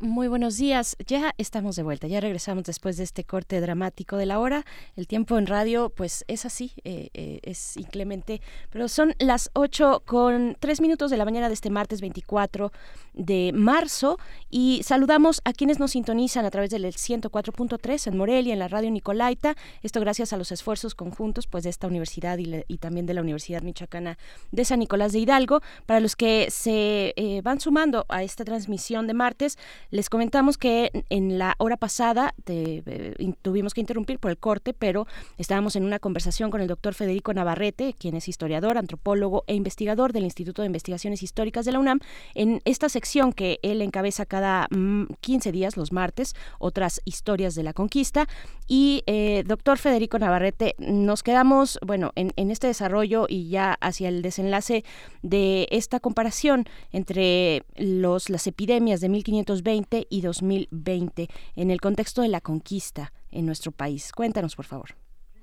Muy 0.00 0.28
buenos 0.28 0.56
días, 0.56 0.96
ya 1.08 1.34
estamos 1.38 1.74
de 1.74 1.82
vuelta, 1.82 2.06
ya 2.06 2.20
regresamos 2.20 2.62
después 2.62 2.96
de 2.96 3.02
este 3.02 3.24
corte 3.24 3.60
dramático 3.60 4.16
de 4.16 4.26
la 4.26 4.38
hora. 4.38 4.64
El 4.94 5.08
tiempo 5.08 5.38
en 5.38 5.48
radio, 5.48 5.90
pues 5.90 6.24
es 6.28 6.46
así, 6.46 6.70
eh, 6.84 7.10
eh, 7.14 7.40
es 7.42 7.76
inclemente, 7.76 8.40
pero 8.70 8.86
son 8.86 9.16
las 9.18 9.50
8 9.54 10.04
con 10.06 10.56
3 10.60 10.80
minutos 10.82 11.10
de 11.10 11.16
la 11.16 11.24
mañana 11.24 11.48
de 11.48 11.54
este 11.54 11.70
martes 11.70 12.00
24 12.00 12.70
de 13.14 13.50
marzo 13.52 14.20
y 14.48 14.82
saludamos 14.84 15.40
a 15.44 15.52
quienes 15.52 15.80
nos 15.80 15.90
sintonizan 15.90 16.44
a 16.44 16.50
través 16.52 16.70
del 16.70 16.84
104.3 16.84 18.06
en 18.06 18.16
Morelia, 18.16 18.52
en 18.52 18.60
la 18.60 18.68
radio 18.68 18.92
Nicolaita. 18.92 19.56
Esto 19.82 19.98
gracias 19.98 20.32
a 20.32 20.36
los 20.36 20.52
esfuerzos 20.52 20.94
conjuntos 20.94 21.48
pues 21.48 21.64
de 21.64 21.70
esta 21.70 21.88
universidad 21.88 22.38
y, 22.38 22.78
también 22.78 23.06
de 23.06 23.14
la 23.14 23.22
Universidad 23.22 23.62
Michoacana 23.62 24.16
de 24.52 24.64
San 24.64 24.78
Nicolás 24.78 25.10
de 25.10 25.18
Hidalgo. 25.18 25.60
Para 25.86 25.98
los 25.98 26.14
que 26.14 26.46
se 26.52 27.14
eh, 27.16 27.40
van 27.42 27.58
sumando 27.58 28.06
a 28.08 28.22
esta 28.22 28.44
transmisión 28.44 29.08
de 29.08 29.14
martes, 29.14 29.58
les 29.90 30.10
comentamos 30.10 30.58
que 30.58 31.04
en 31.08 31.38
la 31.38 31.54
hora 31.58 31.76
pasada 31.76 32.34
eh, 32.46 33.14
tuvimos 33.42 33.74
que 33.74 33.80
interrumpir 33.80 34.18
por 34.18 34.30
el 34.30 34.36
corte, 34.36 34.74
pero 34.74 35.06
estábamos 35.38 35.76
en 35.76 35.84
una 35.84 35.98
conversación 35.98 36.50
con 36.50 36.60
el 36.60 36.68
doctor 36.68 36.94
Federico 36.94 37.32
Navarrete, 37.32 37.94
quien 37.98 38.14
es 38.14 38.28
historiador, 38.28 38.76
antropólogo 38.76 39.44
e 39.46 39.54
investigador 39.54 40.12
del 40.12 40.24
Instituto 40.24 40.62
de 40.62 40.66
Investigaciones 40.66 41.22
Históricas 41.22 41.64
de 41.64 41.72
la 41.72 41.78
UNAM, 41.78 42.00
en 42.34 42.60
esta 42.64 42.88
sección 42.88 43.32
que 43.32 43.58
él 43.62 43.80
encabeza 43.80 44.26
cada 44.26 44.68
15 44.68 45.48
mm, 45.48 45.52
días, 45.52 45.76
los 45.76 45.92
martes, 45.92 46.34
otras 46.58 47.00
historias 47.04 47.54
de 47.54 47.62
la 47.62 47.72
conquista. 47.72 48.28
Y 48.66 49.02
eh, 49.06 49.44
doctor 49.46 49.78
Federico 49.78 50.18
Navarrete, 50.18 50.74
nos 50.78 51.22
quedamos, 51.22 51.78
bueno, 51.84 52.12
en, 52.14 52.32
en 52.36 52.50
este 52.50 52.66
desarrollo 52.66 53.26
y 53.28 53.48
ya 53.48 53.78
hacia 53.80 54.08
el 54.08 54.20
desenlace 54.20 54.84
de 55.22 55.66
esta 55.70 56.00
comparación 56.00 56.66
entre 56.92 57.64
los, 57.76 58.28
las 58.28 58.46
epidemias 58.46 59.00
de 59.00 59.08
1520 59.08 59.77
y 60.08 60.20
2020 60.20 61.28
en 61.56 61.70
el 61.70 61.80
contexto 61.80 62.22
de 62.22 62.28
la 62.28 62.40
conquista 62.40 63.12
en 63.30 63.46
nuestro 63.46 63.72
país. 63.72 64.12
Cuéntanos, 64.12 64.56
por 64.56 64.64
favor. 64.64 64.90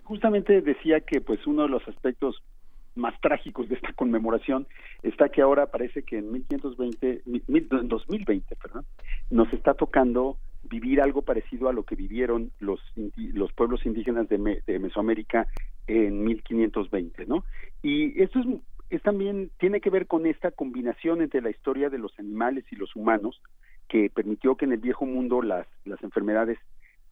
Justamente 0.04 0.62
decía 0.62 1.00
que 1.02 1.22
pues 1.22 1.46
uno 1.48 1.64
de 1.64 1.70
los 1.70 1.88
aspectos 1.88 2.42
más 2.96 3.20
trágicos 3.22 3.68
de 3.70 3.76
esta 3.76 3.94
conmemoración 3.94 4.68
está 5.04 5.30
que 5.30 5.42
ahora 5.42 5.68
parece 5.68 6.04
que 6.04 6.18
en 6.18 6.32
1520, 6.32 7.22
en 7.26 7.88
2020, 7.88 8.56
perdón, 8.56 8.86
nos 9.30 9.52
está 9.54 9.74
tocando 9.74 10.38
vivir 10.64 11.02
algo 11.02 11.22
parecido 11.22 11.70
a 11.70 11.74
lo 11.74 11.84
que 11.84 11.96
vivieron 11.96 12.52
los 12.60 12.80
los 13.16 13.54
pueblos 13.54 13.86
indígenas 13.86 14.28
de, 14.30 14.64
de 14.66 14.80
Mesoamérica 14.80 15.48
en 15.88 16.24
1520, 16.24 17.26
¿no? 17.26 17.44
Y 17.84 18.22
esto 18.22 18.40
es, 18.40 18.46
es 18.90 19.02
también 19.04 19.52
tiene 19.60 19.82
que 19.82 19.90
ver 19.90 20.08
con 20.08 20.26
esta 20.26 20.52
combinación 20.52 21.22
entre 21.22 21.42
la 21.42 21.50
historia 21.50 21.90
de 21.90 22.00
los 22.00 22.18
animales 22.18 22.66
y 22.72 22.76
los 22.76 22.96
humanos, 22.96 23.42
que 23.88 24.10
permitió 24.10 24.56
que 24.56 24.66
en 24.66 24.74
el 24.74 24.80
viejo 24.80 25.06
mundo 25.06 25.42
las, 25.42 25.68
las 25.86 26.02
enfermedades 26.04 26.58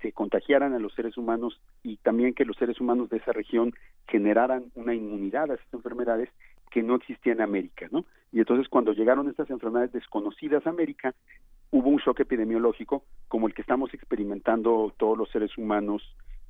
se 0.01 0.11
contagiaran 0.11 0.73
a 0.73 0.79
los 0.79 0.93
seres 0.93 1.17
humanos 1.17 1.59
y 1.81 1.97
también 1.97 2.33
que 2.33 2.45
los 2.45 2.57
seres 2.57 2.79
humanos 2.81 3.09
de 3.09 3.17
esa 3.17 3.31
región 3.31 3.73
generaran 4.07 4.65
una 4.75 4.93
inmunidad 4.93 5.49
a 5.49 5.55
esas 5.55 5.73
enfermedades 5.73 6.29
que 6.69 6.83
no 6.83 6.95
existía 6.95 7.33
en 7.33 7.41
América, 7.41 7.87
¿no? 7.91 8.05
Y 8.31 8.39
entonces 8.39 8.67
cuando 8.67 8.93
llegaron 8.93 9.29
estas 9.29 9.49
enfermedades 9.49 9.93
desconocidas 9.93 10.65
a 10.65 10.71
América, 10.71 11.13
hubo 11.71 11.89
un 11.89 11.97
shock 11.97 12.19
epidemiológico 12.19 13.03
como 13.27 13.47
el 13.47 13.53
que 13.53 13.61
estamos 13.61 13.93
experimentando 13.93 14.93
todos 14.97 15.17
los 15.17 15.29
seres 15.29 15.57
humanos 15.57 16.01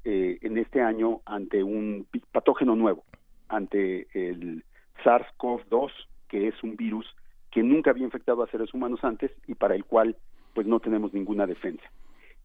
eh, 0.03 0.39
en 0.41 0.57
este 0.57 0.81
año 0.81 1.21
ante 1.25 1.63
un 1.63 2.07
patógeno 2.31 2.75
nuevo, 2.75 3.03
ante 3.49 4.07
el 4.13 4.63
SARS-CoV-2, 5.03 5.91
que 6.27 6.47
es 6.47 6.63
un 6.63 6.75
virus 6.75 7.05
que 7.53 7.61
nunca 7.61 7.91
había 7.91 8.05
infectado 8.05 8.41
a 8.41 8.47
seres 8.47 8.73
humanos 8.73 9.03
antes 9.03 9.31
y 9.47 9.53
para 9.53 9.75
el 9.75 9.85
cual 9.85 10.15
pues 10.55 10.65
no 10.65 10.79
tenemos 10.79 11.13
ninguna 11.13 11.45
defensa. 11.45 11.83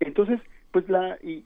Entonces, 0.00 0.38
pues 0.70 0.88
la 0.88 1.18
y, 1.22 1.44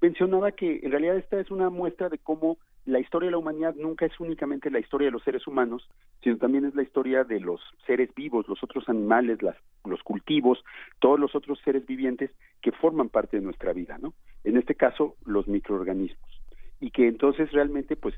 mencionaba 0.00 0.52
que 0.52 0.80
en 0.82 0.90
realidad 0.90 1.16
esta 1.16 1.40
es 1.40 1.50
una 1.50 1.68
muestra 1.68 2.08
de 2.08 2.18
cómo 2.18 2.58
la 2.86 3.00
historia 3.00 3.26
de 3.26 3.32
la 3.32 3.38
humanidad 3.38 3.74
nunca 3.74 4.06
es 4.06 4.20
únicamente 4.20 4.70
la 4.70 4.78
historia 4.78 5.06
de 5.06 5.12
los 5.12 5.24
seres 5.24 5.46
humanos, 5.46 5.88
sino 6.22 6.36
también 6.36 6.64
es 6.64 6.74
la 6.74 6.82
historia 6.82 7.24
de 7.24 7.40
los 7.40 7.60
seres 7.86 8.14
vivos, 8.14 8.46
los 8.46 8.62
otros 8.62 8.88
animales, 8.88 9.38
los 9.84 10.02
cultivos, 10.02 10.62
todos 11.00 11.18
los 11.18 11.34
otros 11.34 11.58
seres 11.64 11.86
vivientes 11.86 12.30
que 12.62 12.70
forman 12.72 13.08
parte 13.08 13.38
de 13.38 13.42
nuestra 13.42 13.72
vida, 13.72 13.98
¿no? 13.98 14.12
En 14.44 14.56
este 14.56 14.74
caso, 14.76 15.16
los 15.24 15.48
microorganismos. 15.48 16.42
Y 16.78 16.90
que 16.90 17.08
entonces 17.08 17.50
realmente, 17.50 17.96
pues, 17.96 18.14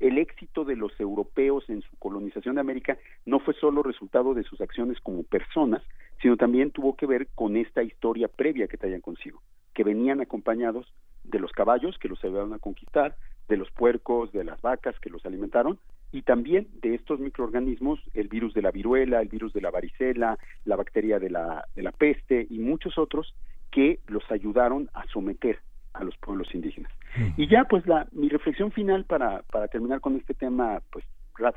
el 0.00 0.18
éxito 0.18 0.64
de 0.64 0.76
los 0.76 0.98
europeos 1.00 1.68
en 1.68 1.82
su 1.82 1.96
colonización 1.98 2.56
de 2.56 2.60
América 2.60 2.98
no 3.24 3.38
fue 3.38 3.54
solo 3.54 3.82
resultado 3.82 4.34
de 4.34 4.42
sus 4.42 4.60
acciones 4.60 5.00
como 5.00 5.22
personas, 5.22 5.82
sino 6.20 6.36
también 6.36 6.70
tuvo 6.70 6.96
que 6.96 7.06
ver 7.06 7.28
con 7.34 7.56
esta 7.56 7.82
historia 7.82 8.28
previa 8.28 8.68
que 8.68 8.76
traían 8.76 9.00
consigo, 9.00 9.42
que 9.74 9.84
venían 9.84 10.20
acompañados 10.20 10.92
de 11.24 11.38
los 11.38 11.52
caballos 11.52 11.98
que 11.98 12.08
los 12.08 12.22
ayudaron 12.24 12.52
a 12.52 12.58
conquistar, 12.58 13.16
de 13.48 13.56
los 13.56 13.70
puercos, 13.70 14.32
de 14.32 14.44
las 14.44 14.60
vacas 14.62 14.98
que 15.00 15.10
los 15.10 15.24
alimentaron, 15.26 15.78
y 16.12 16.22
también 16.22 16.68
de 16.80 16.94
estos 16.94 17.20
microorganismos, 17.20 18.00
el 18.14 18.28
virus 18.28 18.54
de 18.54 18.62
la 18.62 18.70
viruela, 18.70 19.20
el 19.20 19.28
virus 19.28 19.52
de 19.52 19.62
la 19.62 19.70
varicela, 19.70 20.38
la 20.64 20.76
bacteria 20.76 21.18
de 21.18 21.30
la, 21.30 21.64
de 21.74 21.82
la 21.82 21.92
peste 21.92 22.46
y 22.50 22.58
muchos 22.58 22.98
otros 22.98 23.34
que 23.70 24.00
los 24.06 24.22
ayudaron 24.30 24.90
a 24.92 25.06
someter 25.06 25.58
a 25.94 26.04
los 26.04 26.16
pueblos 26.18 26.54
indígenas. 26.54 26.92
Y 27.36 27.48
ya 27.48 27.64
pues 27.64 27.86
la 27.86 28.06
mi 28.12 28.28
reflexión 28.28 28.72
final 28.72 29.04
para 29.04 29.42
para 29.42 29.68
terminar 29.68 30.00
con 30.00 30.16
este 30.16 30.34
tema 30.34 30.80
pues 30.90 31.04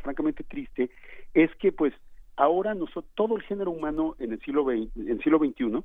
francamente 0.02 0.44
triste 0.44 0.90
es 1.34 1.54
que 1.56 1.72
pues 1.72 1.94
ahora 2.36 2.74
nosotros 2.74 3.06
todo 3.16 3.36
el 3.38 3.44
género 3.44 3.72
humano 3.72 4.16
en 4.20 4.34
el 4.34 4.40
siglo 4.42 4.70
en 4.72 4.90
el 4.96 5.22
siglo 5.22 5.40
XXI 5.40 5.84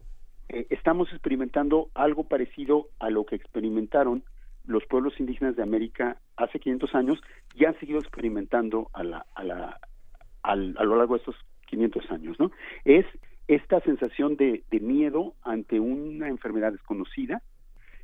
eh, 0.48 0.66
estamos 0.70 1.10
experimentando 1.12 1.90
algo 1.94 2.24
parecido 2.24 2.88
a 2.98 3.10
lo 3.10 3.24
que 3.24 3.36
experimentaron 3.36 4.24
los 4.66 4.84
pueblos 4.86 5.18
indígenas 5.18 5.56
de 5.56 5.62
América 5.62 6.16
hace 6.36 6.58
500 6.58 6.94
años 6.94 7.20
y 7.54 7.64
han 7.64 7.78
seguido 7.78 7.98
experimentando 7.98 8.90
a 8.92 9.04
la 9.04 9.26
a 9.34 9.44
la 9.44 9.80
a 10.42 10.56
lo 10.56 10.96
largo 10.96 11.14
de 11.14 11.18
estos 11.18 11.36
500 11.66 12.10
años, 12.10 12.40
¿no? 12.40 12.50
Es 12.84 13.06
esta 13.46 13.80
sensación 13.80 14.36
de, 14.36 14.62
de 14.70 14.80
miedo 14.80 15.34
ante 15.42 15.80
una 15.80 16.28
enfermedad 16.28 16.72
desconocida, 16.72 17.42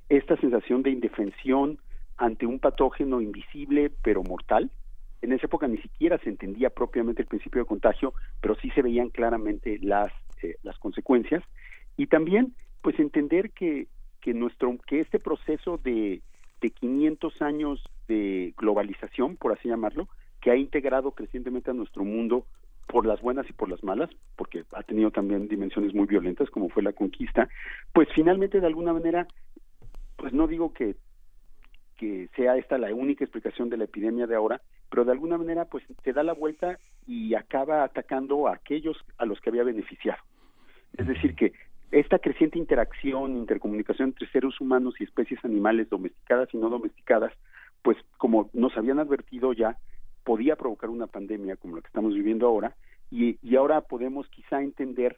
esta 0.08 0.36
sensación 0.36 0.82
de 0.82 0.90
indefensión 0.90 1.78
ante 2.16 2.46
un 2.46 2.58
patógeno 2.58 3.20
invisible 3.20 3.90
pero 4.02 4.22
mortal, 4.22 4.70
En 5.22 5.32
esa 5.32 5.46
época 5.46 5.66
ni 5.66 5.78
siquiera 5.78 6.18
se 6.18 6.28
entendía 6.28 6.70
propiamente 6.70 7.22
el 7.22 7.28
principio 7.28 7.62
de 7.62 7.66
contagio, 7.66 8.12
pero 8.40 8.54
sí 8.56 8.70
se 8.70 8.82
veían 8.82 9.08
claramente 9.08 9.78
las, 9.80 10.12
eh, 10.42 10.56
las 10.62 10.78
consecuencias. 10.78 11.42
Y 11.96 12.06
también, 12.06 12.54
pues 12.82 12.98
entender 13.00 13.50
que, 13.50 13.88
que, 14.20 14.34
nuestro, 14.34 14.76
que 14.86 15.00
este 15.00 15.18
proceso 15.18 15.78
de, 15.82 16.22
de 16.60 16.70
500 16.70 17.42
años 17.42 17.82
de 18.08 18.54
globalización, 18.58 19.36
por 19.36 19.52
así 19.52 19.68
llamarlo, 19.68 20.06
que 20.40 20.50
ha 20.50 20.56
integrado 20.56 21.12
crecientemente 21.12 21.70
a 21.70 21.74
nuestro 21.74 22.04
mundo 22.04 22.46
por 22.86 23.04
las 23.04 23.20
buenas 23.20 23.48
y 23.48 23.52
por 23.52 23.68
las 23.68 23.82
malas, 23.82 24.10
porque 24.36 24.64
ha 24.72 24.82
tenido 24.82 25.10
también 25.10 25.48
dimensiones 25.48 25.94
muy 25.94 26.06
violentas 26.06 26.50
como 26.50 26.68
fue 26.68 26.82
la 26.82 26.92
conquista, 26.92 27.48
pues 27.92 28.08
finalmente 28.14 28.60
de 28.60 28.66
alguna 28.66 28.92
manera, 28.92 29.26
pues 30.16 30.32
no 30.32 30.46
digo 30.46 30.72
que 30.72 30.96
que 31.96 32.28
sea 32.36 32.56
esta 32.56 32.78
la 32.78 32.94
única 32.94 33.24
explicación 33.24 33.70
de 33.70 33.78
la 33.78 33.84
epidemia 33.84 34.26
de 34.26 34.36
ahora, 34.36 34.60
pero 34.90 35.04
de 35.04 35.12
alguna 35.12 35.38
manera 35.38 35.64
pues 35.64 35.84
te 36.02 36.12
da 36.12 36.22
la 36.22 36.34
vuelta 36.34 36.78
y 37.06 37.34
acaba 37.34 37.84
atacando 37.84 38.48
a 38.48 38.54
aquellos 38.54 38.96
a 39.18 39.24
los 39.24 39.40
que 39.40 39.50
había 39.50 39.64
beneficiado. 39.64 40.22
Es 40.96 41.06
decir, 41.06 41.34
que 41.34 41.52
esta 41.90 42.18
creciente 42.18 42.58
interacción, 42.58 43.36
intercomunicación 43.36 44.08
entre 44.08 44.28
seres 44.28 44.60
humanos 44.60 44.94
y 44.98 45.04
especies 45.04 45.44
animales 45.44 45.88
domesticadas 45.88 46.52
y 46.52 46.58
no 46.58 46.68
domesticadas, 46.68 47.32
pues 47.82 47.96
como 48.18 48.50
nos 48.52 48.76
habían 48.76 48.98
advertido 48.98 49.52
ya, 49.52 49.78
podía 50.24 50.56
provocar 50.56 50.90
una 50.90 51.06
pandemia 51.06 51.56
como 51.56 51.76
la 51.76 51.82
que 51.82 51.88
estamos 51.88 52.12
viviendo 52.12 52.46
ahora, 52.46 52.74
y, 53.10 53.38
y 53.40 53.54
ahora 53.56 53.82
podemos 53.82 54.28
quizá 54.28 54.60
entender 54.60 55.16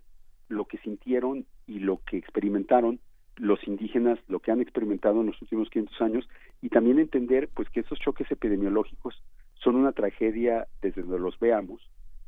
lo 0.48 0.66
que 0.66 0.78
sintieron 0.78 1.46
y 1.66 1.80
lo 1.80 2.00
que 2.04 2.18
experimentaron 2.18 3.00
los 3.38 3.66
indígenas, 3.66 4.18
lo 4.28 4.40
que 4.40 4.50
han 4.50 4.60
experimentado 4.60 5.20
en 5.20 5.28
los 5.28 5.42
últimos 5.42 5.70
500 5.70 6.00
años, 6.02 6.28
y 6.62 6.68
también 6.68 6.98
entender 6.98 7.48
pues 7.54 7.68
que 7.70 7.80
esos 7.80 7.98
choques 7.98 8.30
epidemiológicos 8.30 9.22
son 9.54 9.76
una 9.76 9.92
tragedia 9.92 10.66
desde 10.82 11.02
donde 11.02 11.18
los 11.18 11.38
veamos, 11.38 11.80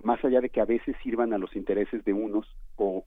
más 0.02 0.24
allá 0.24 0.40
de 0.40 0.48
que 0.50 0.60
a 0.60 0.64
veces 0.64 0.96
sirvan 1.02 1.32
a 1.32 1.38
los 1.38 1.54
intereses 1.56 2.04
de 2.04 2.12
unos 2.12 2.46
o 2.76 3.04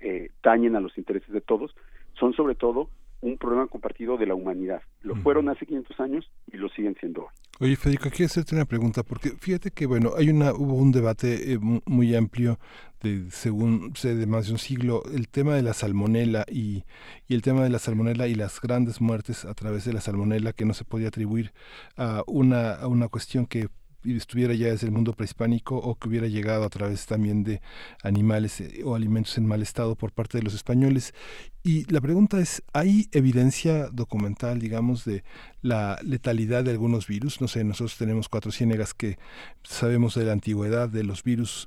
eh, 0.00 0.30
dañen 0.42 0.76
a 0.76 0.80
los 0.80 0.96
intereses 0.98 1.32
de 1.32 1.40
todos, 1.40 1.74
son 2.18 2.32
sobre 2.32 2.54
todo 2.54 2.88
un 3.20 3.38
problema 3.38 3.66
compartido 3.66 4.16
de 4.16 4.26
la 4.26 4.34
humanidad. 4.34 4.82
Lo 5.02 5.16
fueron 5.16 5.48
hace 5.48 5.66
500 5.66 6.00
años 6.00 6.30
y 6.52 6.56
lo 6.56 6.68
siguen 6.68 6.96
siendo 7.00 7.22
hoy. 7.22 7.28
Oye, 7.58 7.76
Federico, 7.76 8.10
quiero 8.10 8.26
hacerte 8.26 8.54
una 8.54 8.66
pregunta, 8.66 9.02
porque 9.02 9.30
fíjate 9.30 9.70
que, 9.70 9.86
bueno, 9.86 10.12
hay 10.16 10.28
una, 10.28 10.52
hubo 10.52 10.74
un 10.74 10.92
debate 10.92 11.52
eh, 11.52 11.58
muy 11.58 12.14
amplio 12.14 12.58
de, 13.00 13.30
según 13.30 13.92
sé, 13.96 14.14
de 14.14 14.26
más 14.26 14.46
de 14.46 14.52
un 14.52 14.58
siglo, 14.58 15.02
el 15.14 15.28
tema 15.28 15.54
de 15.54 15.62
la 15.62 15.72
salmonela 15.72 16.44
y, 16.50 16.84
y, 17.28 17.34
el 17.34 17.42
tema 17.42 17.62
de 17.62 17.70
la 17.70 17.78
salmonela 17.78 18.26
y 18.28 18.34
las 18.34 18.60
grandes 18.60 19.00
muertes 19.00 19.44
a 19.44 19.54
través 19.54 19.84
de 19.86 19.94
la 19.94 20.00
salmonela 20.00 20.52
que 20.52 20.66
no 20.66 20.74
se 20.74 20.84
podía 20.84 21.08
atribuir 21.08 21.52
a 21.96 22.22
una, 22.26 22.74
a 22.74 22.88
una 22.88 23.08
cuestión 23.08 23.46
que 23.46 23.68
estuviera 24.14 24.54
ya 24.54 24.68
desde 24.68 24.86
el 24.86 24.92
mundo 24.92 25.12
prehispánico 25.12 25.76
o 25.76 25.96
que 25.96 26.08
hubiera 26.08 26.26
llegado 26.26 26.64
a 26.64 26.68
través 26.68 27.06
también 27.06 27.42
de 27.44 27.60
animales 28.02 28.60
eh, 28.60 28.82
o 28.84 28.94
alimentos 28.94 29.36
en 29.38 29.46
mal 29.46 29.62
estado 29.62 29.96
por 29.96 30.12
parte 30.12 30.38
de 30.38 30.44
los 30.44 30.54
españoles. 30.54 31.14
Y 31.62 31.90
la 31.92 32.00
pregunta 32.00 32.38
es, 32.40 32.62
¿hay 32.72 33.08
evidencia 33.12 33.88
documental, 33.88 34.60
digamos, 34.60 35.04
de 35.04 35.24
la 35.62 35.98
letalidad 36.02 36.64
de 36.64 36.70
algunos 36.70 37.06
virus? 37.06 37.40
No 37.40 37.48
sé, 37.48 37.64
nosotros 37.64 37.98
tenemos 37.98 38.28
cuatro 38.28 38.52
ciénegas 38.52 38.94
que 38.94 39.18
sabemos 39.64 40.14
de 40.14 40.24
la 40.24 40.32
antigüedad 40.32 40.88
de 40.88 41.04
los 41.04 41.22
virus 41.22 41.66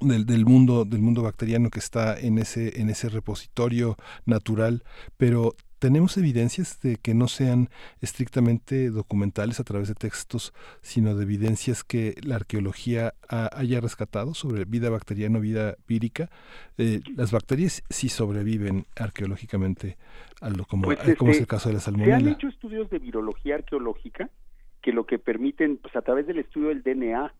del, 0.00 0.24
del, 0.26 0.46
mundo 0.46 0.84
del 0.84 1.02
mundo 1.02 1.22
bacteriano 1.22 1.68
que 1.68 1.78
está 1.78 2.18
en 2.18 2.38
ese 2.38 2.80
en 2.80 2.90
ese 2.90 3.08
repositorio 3.08 3.96
natural 4.24 4.84
pero 5.16 5.56
¿Tenemos 5.80 6.18
evidencias 6.18 6.78
de 6.82 6.96
que 6.96 7.14
no 7.14 7.26
sean 7.26 7.70
estrictamente 8.02 8.90
documentales 8.90 9.60
a 9.60 9.64
través 9.64 9.88
de 9.88 9.94
textos, 9.94 10.52
sino 10.82 11.16
de 11.16 11.22
evidencias 11.22 11.84
que 11.84 12.16
la 12.22 12.36
arqueología 12.36 13.14
haya 13.28 13.80
rescatado 13.80 14.34
sobre 14.34 14.66
vida 14.66 14.90
bacteriana 14.90 15.38
o 15.38 15.40
vida 15.40 15.76
vírica? 15.88 16.28
Eh, 16.76 17.00
las 17.16 17.32
bacterias 17.32 17.82
sí 17.88 18.10
sobreviven 18.10 18.84
arqueológicamente, 18.94 19.96
a 20.42 20.50
lo 20.50 20.66
como, 20.66 20.84
pues, 20.84 20.98
como 21.16 21.30
es 21.30 21.38
el 21.38 21.44
este, 21.44 21.46
caso 21.46 21.70
de 21.70 21.76
la 21.76 21.80
salmonella. 21.80 22.18
Se 22.18 22.26
han 22.26 22.28
hecho 22.28 22.48
estudios 22.48 22.90
de 22.90 22.98
virología 22.98 23.54
arqueológica 23.54 24.28
que 24.82 24.92
lo 24.92 25.06
que 25.06 25.18
permiten, 25.18 25.78
pues 25.78 25.96
a 25.96 26.02
través 26.02 26.26
del 26.26 26.40
estudio 26.40 26.68
del 26.68 26.82
DNA, 26.82 27.32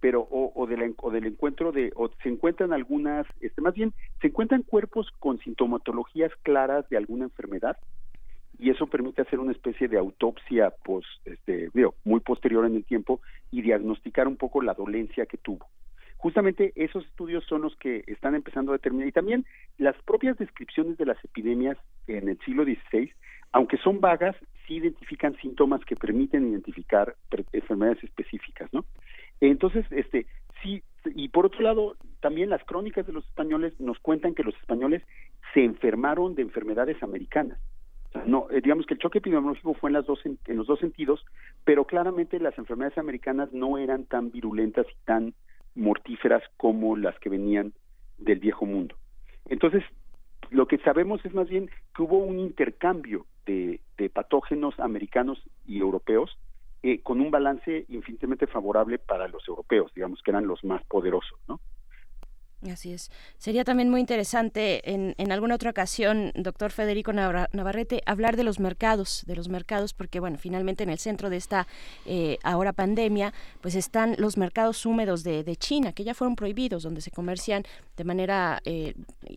pero 0.00 0.20
o, 0.22 0.52
o, 0.54 0.66
del, 0.66 0.94
o 0.98 1.10
del 1.10 1.26
encuentro 1.26 1.72
de, 1.72 1.92
o 1.96 2.10
se 2.22 2.28
encuentran 2.28 2.72
algunas, 2.72 3.26
este, 3.40 3.60
más 3.60 3.74
bien, 3.74 3.92
se 4.20 4.28
encuentran 4.28 4.62
cuerpos 4.62 5.10
con 5.18 5.38
sintomatologías 5.38 6.32
claras 6.42 6.88
de 6.88 6.96
alguna 6.96 7.24
enfermedad 7.24 7.76
y 8.58 8.70
eso 8.70 8.86
permite 8.86 9.22
hacer 9.22 9.38
una 9.38 9.52
especie 9.52 9.88
de 9.88 9.98
autopsia 9.98 10.72
pues, 10.84 11.04
este, 11.24 11.70
digo, 11.72 11.94
muy 12.04 12.20
posterior 12.20 12.66
en 12.66 12.74
el 12.74 12.84
tiempo 12.84 13.20
y 13.50 13.62
diagnosticar 13.62 14.26
un 14.26 14.36
poco 14.36 14.62
la 14.62 14.74
dolencia 14.74 15.26
que 15.26 15.38
tuvo. 15.38 15.66
Justamente 16.16 16.72
esos 16.74 17.04
estudios 17.06 17.44
son 17.44 17.62
los 17.62 17.76
que 17.76 18.02
están 18.08 18.34
empezando 18.34 18.72
a 18.72 18.76
determinar 18.76 19.06
y 19.06 19.12
también 19.12 19.46
las 19.78 19.94
propias 20.02 20.36
descripciones 20.36 20.98
de 20.98 21.06
las 21.06 21.24
epidemias 21.24 21.78
en 22.08 22.28
el 22.28 22.38
siglo 22.40 22.64
XVI, 22.64 23.12
aunque 23.52 23.78
son 23.78 24.00
vagas, 24.00 24.34
sí 24.66 24.74
identifican 24.74 25.36
síntomas 25.36 25.84
que 25.84 25.94
permiten 25.94 26.48
identificar 26.48 27.14
enfermedades 27.52 28.02
específicas, 28.02 28.68
¿no? 28.72 28.84
Entonces, 29.40 29.86
este, 29.90 30.26
sí, 30.62 30.82
y 31.04 31.28
por 31.28 31.46
otro 31.46 31.60
lado, 31.62 31.96
también 32.20 32.50
las 32.50 32.64
crónicas 32.64 33.06
de 33.06 33.12
los 33.12 33.24
españoles 33.26 33.78
nos 33.78 33.98
cuentan 34.00 34.34
que 34.34 34.42
los 34.42 34.54
españoles 34.56 35.02
se 35.54 35.64
enfermaron 35.64 36.34
de 36.34 36.42
enfermedades 36.42 37.02
americanas. 37.02 37.58
no, 38.26 38.48
eh, 38.50 38.60
digamos 38.60 38.86
que 38.86 38.94
el 38.94 39.00
choque 39.00 39.18
epidemiológico 39.18 39.74
fue 39.74 39.90
en, 39.90 39.94
las 39.94 40.06
dos, 40.06 40.20
en 40.24 40.56
los 40.56 40.66
dos 40.66 40.80
sentidos, 40.80 41.24
pero 41.64 41.84
claramente 41.84 42.40
las 42.40 42.56
enfermedades 42.58 42.98
americanas 42.98 43.52
no 43.52 43.78
eran 43.78 44.04
tan 44.04 44.30
virulentas 44.30 44.86
y 44.90 45.04
tan 45.04 45.34
mortíferas 45.74 46.42
como 46.56 46.96
las 46.96 47.18
que 47.20 47.28
venían 47.28 47.72
del 48.18 48.40
viejo 48.40 48.66
mundo. 48.66 48.96
Entonces, 49.48 49.84
lo 50.50 50.66
que 50.66 50.78
sabemos 50.78 51.24
es 51.24 51.34
más 51.34 51.48
bien 51.48 51.70
que 51.94 52.02
hubo 52.02 52.18
un 52.18 52.38
intercambio 52.38 53.26
de, 53.46 53.80
de 53.96 54.10
patógenos 54.10 54.78
americanos 54.80 55.42
y 55.66 55.78
europeos 55.78 56.36
eh, 56.82 57.00
con 57.00 57.20
un 57.20 57.30
balance 57.30 57.86
infinitamente 57.88 58.46
favorable 58.46 58.98
para 58.98 59.28
los 59.28 59.46
europeos, 59.48 59.92
digamos 59.94 60.22
que 60.22 60.30
eran 60.30 60.46
los 60.46 60.62
más 60.64 60.82
poderosos, 60.84 61.38
¿no? 61.48 61.60
Así 62.66 62.92
es. 62.92 63.12
Sería 63.36 63.62
también 63.62 63.88
muy 63.88 64.00
interesante 64.00 64.92
en, 64.92 65.14
en 65.18 65.30
alguna 65.30 65.54
otra 65.54 65.70
ocasión, 65.70 66.32
doctor 66.34 66.72
Federico 66.72 67.12
Navarrete, 67.12 68.02
hablar 68.04 68.36
de 68.36 68.42
los 68.42 68.58
mercados, 68.58 69.22
de 69.28 69.36
los 69.36 69.48
mercados, 69.48 69.94
porque 69.94 70.18
bueno, 70.18 70.38
finalmente 70.38 70.82
en 70.82 70.90
el 70.90 70.98
centro 70.98 71.30
de 71.30 71.36
esta 71.36 71.68
eh, 72.04 72.38
ahora 72.42 72.72
pandemia, 72.72 73.32
pues 73.60 73.76
están 73.76 74.16
los 74.18 74.36
mercados 74.36 74.84
húmedos 74.86 75.22
de, 75.22 75.56
China, 75.56 75.92
que 75.92 76.02
ya 76.02 76.14
fueron 76.14 76.34
prohibidos, 76.34 76.82
donde 76.82 77.00
se 77.00 77.12
comercian 77.12 77.62
de 77.96 78.04
manera 78.04 78.60
eh, 78.64 78.94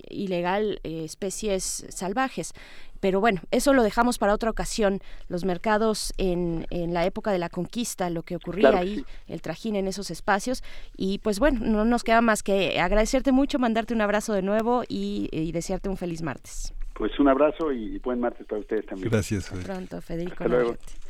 ilegal 0.10 0.80
eh, 0.84 1.04
especies 1.06 1.86
salvajes. 1.90 2.54
Pero 3.02 3.20
bueno, 3.20 3.42
eso 3.52 3.74
lo 3.74 3.84
dejamos 3.84 4.18
para 4.18 4.34
otra 4.34 4.50
ocasión. 4.50 5.00
Los 5.28 5.44
mercados 5.44 6.14
en, 6.18 6.66
en 6.70 6.94
la 6.94 7.06
época 7.06 7.32
de 7.32 7.40
la 7.40 7.50
conquista, 7.50 8.10
lo 8.10 8.24
que 8.24 8.38
ocurría 8.38 8.70
Claro 8.70 8.78
que 8.78 8.90
ahí, 8.92 8.96
sí. 8.96 9.06
el 9.28 9.42
trajín 9.42 9.76
en 9.76 9.88
esos 9.88 10.10
espacios. 10.12 10.64
Y 10.96 11.18
pues 11.18 11.40
bueno, 11.40 11.60
no 11.62 11.84
nos 11.84 12.04
queda 12.04 12.22
más 12.22 12.44
que 12.44 12.80
agradecerte 12.80 13.34
mucho, 13.34 13.60
mandarte 13.60 13.94
un 13.94 14.02
abrazo 14.02 14.34
de 14.34 14.42
nuevo 14.44 14.84
y, 14.88 15.28
y 15.32 15.52
desearte 15.52 15.90
un 15.90 15.98
feliz 15.98 16.22
martes. 16.22 16.74
Pues 16.94 17.20
un 17.20 17.28
abrazo 17.28 17.72
y 17.72 17.98
buen 18.00 18.20
martes 18.20 18.46
para 18.46 18.62
ustedes 18.62 18.86
también. 18.86 19.10
Gracias. 19.10 19.52
Hasta 19.52 19.64
pronto, 19.74 20.02
Federico. 20.02 20.34
Hasta 20.34 20.48
luego. 20.48 20.64
Navarrete. 20.72 21.01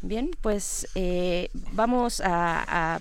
Bien, 0.00 0.30
pues 0.42 0.86
eh, 0.94 1.50
vamos 1.72 2.20
a, 2.24 3.00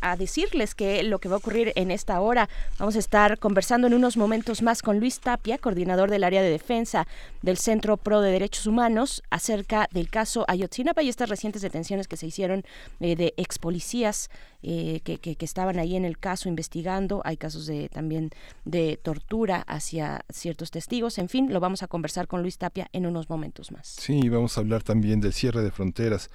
a- 0.00 0.16
decirles 0.16 0.74
que 0.74 1.02
lo 1.02 1.18
que 1.18 1.28
va 1.28 1.34
a 1.34 1.38
ocurrir 1.38 1.72
en 1.76 1.90
esta 1.90 2.18
hora, 2.20 2.48
vamos 2.78 2.96
a 2.96 2.98
estar 2.98 3.38
conversando 3.38 3.86
en 3.86 3.92
unos 3.92 4.16
momentos 4.16 4.62
más 4.62 4.80
con 4.80 4.98
Luis 4.98 5.20
Tapia, 5.20 5.58
coordinador 5.58 6.10
del 6.10 6.24
área 6.24 6.40
de 6.40 6.48
defensa 6.50 7.06
del 7.42 7.58
Centro 7.58 7.98
Pro 7.98 8.22
de 8.22 8.32
Derechos 8.32 8.66
Humanos, 8.66 9.22
acerca 9.28 9.88
del 9.92 10.08
caso 10.08 10.46
Ayotzinapa 10.48 11.02
y 11.02 11.10
estas 11.10 11.28
recientes 11.28 11.60
detenciones 11.60 12.08
que 12.08 12.16
se 12.16 12.26
hicieron 12.26 12.64
eh, 13.00 13.14
de 13.14 13.34
ex 13.36 13.58
policías 13.58 14.30
eh, 14.62 15.00
que, 15.04 15.18
que- 15.18 15.36
que 15.36 15.44
estaban 15.44 15.78
ahí 15.78 15.96
en 15.96 16.04
el 16.04 16.18
caso 16.18 16.48
investigando. 16.48 17.22
Hay 17.24 17.36
casos 17.36 17.66
de 17.66 17.88
también 17.88 18.30
de 18.64 18.96
tortura 19.02 19.62
hacia 19.66 20.24
ciertos 20.32 20.70
testigos. 20.70 21.18
En 21.18 21.28
fin, 21.28 21.52
lo 21.52 21.60
vamos 21.60 21.82
a 21.82 21.86
conversar 21.88 22.26
con 22.26 22.42
Luis 22.42 22.58
Tapia 22.58 22.88
en 22.92 23.06
unos 23.06 23.28
momentos 23.30 23.70
más. 23.72 23.86
Sí, 23.86 24.28
vamos 24.28 24.56
a 24.56 24.60
hablar 24.60 24.82
también 24.82 25.20
del 25.20 25.32
cierre 25.32 25.62
de 25.62 25.70
fronteras, 25.70 26.30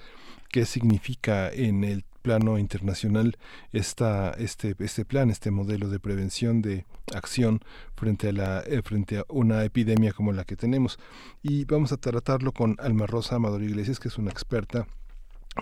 qué 0.50 0.64
significa 0.66 1.50
en 1.50 1.84
el 1.84 2.04
plano 2.22 2.56
internacional 2.58 3.36
esta, 3.72 4.30
este, 4.38 4.74
este 4.78 5.04
plan, 5.04 5.28
este 5.28 5.50
modelo 5.50 5.90
de 5.90 5.98
prevención 6.00 6.62
de 6.62 6.86
acción 7.14 7.60
frente 7.96 8.28
a, 8.28 8.32
la, 8.32 8.60
eh, 8.66 8.80
frente 8.82 9.18
a 9.18 9.24
una 9.28 9.62
epidemia 9.64 10.12
como 10.14 10.32
la 10.32 10.44
que 10.44 10.56
tenemos. 10.56 10.98
Y 11.42 11.66
vamos 11.66 11.92
a 11.92 11.98
tratarlo 11.98 12.52
con 12.52 12.76
Alma 12.78 13.06
Rosa 13.06 13.36
Amador 13.36 13.62
Iglesias, 13.62 14.00
que 14.00 14.08
es 14.08 14.16
una 14.16 14.30
experta 14.30 14.86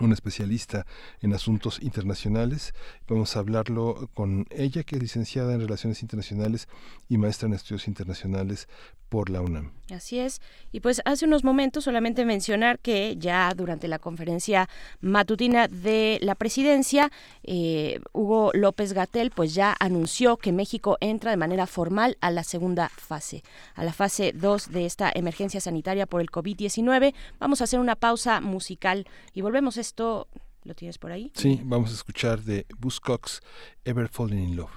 una 0.01 0.13
especialista 0.13 0.85
en 1.21 1.33
asuntos 1.33 1.81
internacionales. 1.81 2.73
Vamos 3.07 3.35
a 3.35 3.39
hablarlo 3.39 4.09
con 4.13 4.47
ella, 4.49 4.83
que 4.83 4.95
es 4.95 5.01
licenciada 5.01 5.53
en 5.53 5.61
Relaciones 5.61 6.01
Internacionales 6.01 6.67
y 7.09 7.17
maestra 7.17 7.47
en 7.47 7.53
Estudios 7.53 7.87
Internacionales 7.87 8.67
por 9.13 9.29
la 9.29 9.41
UNAM. 9.41 9.71
Así 9.93 10.17
es. 10.17 10.41
Y 10.71 10.79
pues 10.79 10.99
hace 11.05 11.25
unos 11.25 11.43
momentos 11.43 11.83
solamente 11.83 12.25
mencionar 12.25 12.79
que 12.79 13.15
ya 13.17 13.53
durante 13.55 13.87
la 13.87 13.99
conferencia 13.99 14.67
matutina 15.01 15.67
de 15.67 16.17
la 16.23 16.33
presidencia, 16.33 17.11
eh, 17.43 17.99
Hugo 18.11 18.49
López 18.55 18.93
Gatel 18.93 19.29
pues 19.29 19.53
ya 19.53 19.75
anunció 19.79 20.37
que 20.37 20.51
México 20.51 20.97
entra 20.99 21.29
de 21.29 21.37
manera 21.37 21.67
formal 21.67 22.17
a 22.21 22.31
la 22.31 22.43
segunda 22.43 22.89
fase, 22.89 23.43
a 23.75 23.83
la 23.83 23.93
fase 23.93 24.31
2 24.33 24.71
de 24.71 24.87
esta 24.87 25.11
emergencia 25.13 25.61
sanitaria 25.61 26.07
por 26.07 26.19
el 26.19 26.31
COVID-19. 26.31 27.13
Vamos 27.39 27.61
a 27.61 27.65
hacer 27.65 27.79
una 27.79 27.95
pausa 27.95 28.41
musical 28.41 29.05
y 29.35 29.41
volvemos 29.41 29.77
esto. 29.83 30.27
¿Lo 30.63 30.73
tienes 30.75 30.97
por 30.97 31.11
ahí? 31.11 31.31
Sí, 31.35 31.59
vamos 31.65 31.91
a 31.91 31.93
escuchar 31.93 32.41
de 32.41 32.65
Buzzcocks 32.79 33.41
Ever 33.83 34.07
Falling 34.07 34.49
in 34.49 34.55
Love. 34.55 34.71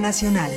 Nacional. 0.00 0.50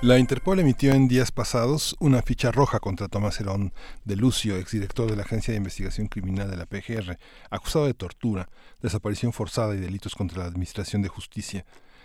La 0.00 0.18
Interpol 0.18 0.58
emitió 0.58 0.92
en 0.94 1.06
días 1.06 1.30
pasados 1.30 1.94
una 2.00 2.22
ficha 2.22 2.50
roja 2.50 2.80
contra 2.80 3.08
Tomás 3.08 3.40
Herón 3.40 3.72
de 4.04 4.16
Lucio, 4.16 4.56
exdirector 4.56 5.08
de 5.08 5.16
la 5.16 5.22
Agencia 5.22 5.52
de 5.52 5.58
Investigación 5.58 6.08
Criminal 6.08 6.50
de 6.50 6.56
la 6.56 6.66
PGR, 6.66 7.18
acusado 7.50 7.86
de 7.86 7.94
tortura, 7.94 8.48
desaparición 8.80 9.32
forzada 9.32 9.74
y 9.74 9.78
delitos 9.78 10.14
contra 10.14 10.40
la 10.40 10.46
Administración 10.46 11.02
de 11.02 11.08
Justicia. 11.08 11.64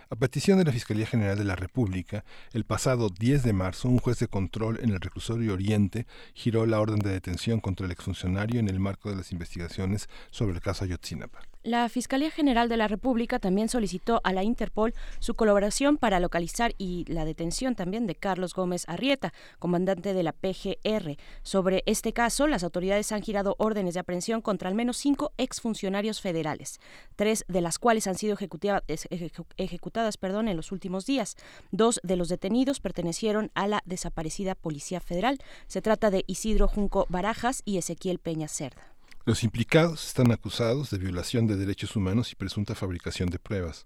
A 0.09 0.15
petición 0.15 0.57
de 0.57 0.63
la 0.63 0.71
Fiscalía 0.71 1.05
General 1.05 1.37
de 1.37 1.43
la 1.43 1.55
República, 1.55 2.23
el 2.53 2.65
pasado 2.65 3.09
10 3.09 3.43
de 3.43 3.53
marzo, 3.53 3.89
un 3.89 3.99
juez 3.99 4.19
de 4.19 4.27
control 4.27 4.79
en 4.81 4.91
el 4.91 5.01
reclusorio 5.01 5.53
Oriente 5.53 6.07
giró 6.33 6.65
la 6.65 6.79
orden 6.79 6.99
de 6.99 7.09
detención 7.09 7.59
contra 7.59 7.85
el 7.85 7.91
exfuncionario 7.91 8.59
en 8.59 8.69
el 8.69 8.79
marco 8.79 9.09
de 9.09 9.17
las 9.17 9.31
investigaciones 9.31 10.07
sobre 10.31 10.53
el 10.53 10.61
caso 10.61 10.85
Ayotzinapa. 10.85 11.41
La 11.63 11.89
Fiscalía 11.89 12.31
General 12.31 12.69
de 12.69 12.77
la 12.77 12.87
República 12.87 13.39
también 13.39 13.67
solicitó 13.67 14.21
a 14.23 14.31
la 14.31 14.43
Interpol 14.43 14.93
su 15.19 15.33
colaboración 15.33 15.97
para 15.97 16.19
localizar 16.19 16.73
y 16.77 17.03
la 17.07 17.25
detención 17.25 17.75
también 17.75 18.07
de 18.07 18.15
Carlos 18.15 18.53
Gómez 18.53 18.85
Arrieta, 18.87 19.33
comandante 19.59 20.13
de 20.13 20.23
la 20.23 20.31
PGR. 20.31 21.17
Sobre 21.43 21.83
este 21.85 22.13
caso, 22.13 22.47
las 22.47 22.63
autoridades 22.63 23.11
han 23.11 23.21
girado 23.21 23.55
órdenes 23.59 23.95
de 23.95 23.99
aprehensión 23.99 24.41
contra 24.41 24.69
al 24.69 24.75
menos 24.75 24.97
cinco 24.97 25.33
exfuncionarios 25.37 26.21
federales, 26.21 26.79
tres 27.15 27.43
de 27.47 27.61
las 27.61 27.79
cuales 27.79 28.07
han 28.07 28.15
sido 28.15 28.37
ejecutadas 29.57 30.17
perdón, 30.17 30.47
en 30.47 30.55
los 30.55 30.71
últimos 30.71 31.05
días. 31.05 31.35
Dos 31.71 31.99
de 32.03 32.15
los 32.15 32.29
detenidos 32.29 32.79
pertenecieron 32.79 33.51
a 33.55 33.67
la 33.67 33.81
desaparecida 33.85 34.55
Policía 34.55 35.01
Federal. 35.01 35.39
Se 35.67 35.81
trata 35.81 36.11
de 36.11 36.23
Isidro 36.27 36.67
Junco 36.67 37.07
Barajas 37.09 37.61
y 37.65 37.77
Ezequiel 37.77 38.19
Peña 38.19 38.47
Cerda. 38.47 38.96
Los 39.27 39.43
implicados 39.43 40.07
están 40.07 40.31
acusados 40.31 40.89
de 40.89 40.99
violación 40.99 41.47
de 41.47 41.57
derechos 41.57 41.97
humanos 41.97 42.31
y 42.31 42.35
presunta 42.35 42.75
fabricación 42.75 43.29
de 43.29 43.39
pruebas. 43.39 43.85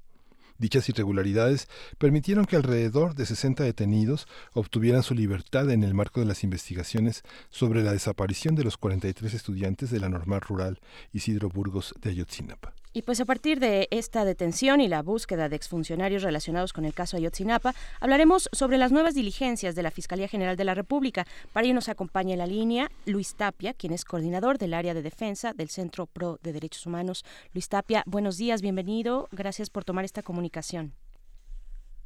Dichas 0.59 0.87
irregularidades 0.87 1.67
permitieron 1.97 2.45
que 2.45 2.57
alrededor 2.57 3.15
de 3.15 3.25
60 3.25 3.63
detenidos 3.63 4.27
obtuvieran 4.53 5.01
su 5.01 5.15
libertad 5.15 5.71
en 5.71 5.81
el 5.81 5.95
marco 5.95 6.19
de 6.19 6.27
las 6.27 6.43
investigaciones 6.43 7.23
sobre 7.49 7.81
la 7.81 7.91
desaparición 7.91 8.53
de 8.53 8.65
los 8.65 8.77
43 8.77 9.33
estudiantes 9.33 9.89
de 9.89 9.99
la 9.99 10.09
normal 10.09 10.41
rural 10.41 10.79
Isidro 11.11 11.49
Burgos 11.49 11.95
de 11.99 12.11
Ayotzinapa. 12.11 12.75
Y 12.93 13.03
pues 13.03 13.21
a 13.21 13.25
partir 13.25 13.61
de 13.61 13.87
esta 13.89 14.25
detención 14.25 14.81
y 14.81 14.89
la 14.89 15.01
búsqueda 15.01 15.47
de 15.47 15.55
exfuncionarios 15.55 16.23
relacionados 16.23 16.73
con 16.73 16.83
el 16.83 16.93
caso 16.93 17.15
Ayotzinapa, 17.15 17.73
hablaremos 18.01 18.49
sobre 18.51 18.77
las 18.77 18.91
nuevas 18.91 19.13
diligencias 19.13 19.75
de 19.75 19.83
la 19.83 19.91
Fiscalía 19.91 20.27
General 20.27 20.57
de 20.57 20.65
la 20.65 20.73
República. 20.73 21.25
Para 21.53 21.65
ello 21.65 21.75
nos 21.75 21.87
acompaña 21.87 22.33
en 22.33 22.39
la 22.39 22.47
línea 22.47 22.91
Luis 23.05 23.35
Tapia, 23.35 23.73
quien 23.73 23.93
es 23.93 24.03
coordinador 24.03 24.57
del 24.57 24.73
área 24.73 24.93
de 24.93 25.01
defensa 25.01 25.53
del 25.53 25.69
Centro 25.69 26.05
Pro 26.05 26.37
de 26.43 26.51
Derechos 26.51 26.85
Humanos. 26.85 27.23
Luis 27.53 27.69
Tapia, 27.69 28.03
buenos 28.05 28.35
días, 28.35 28.61
bienvenido. 28.61 29.29
Gracias 29.31 29.69
por 29.69 29.85
tomar 29.85 30.03
esta 30.03 30.21
comunicación. 30.21 30.93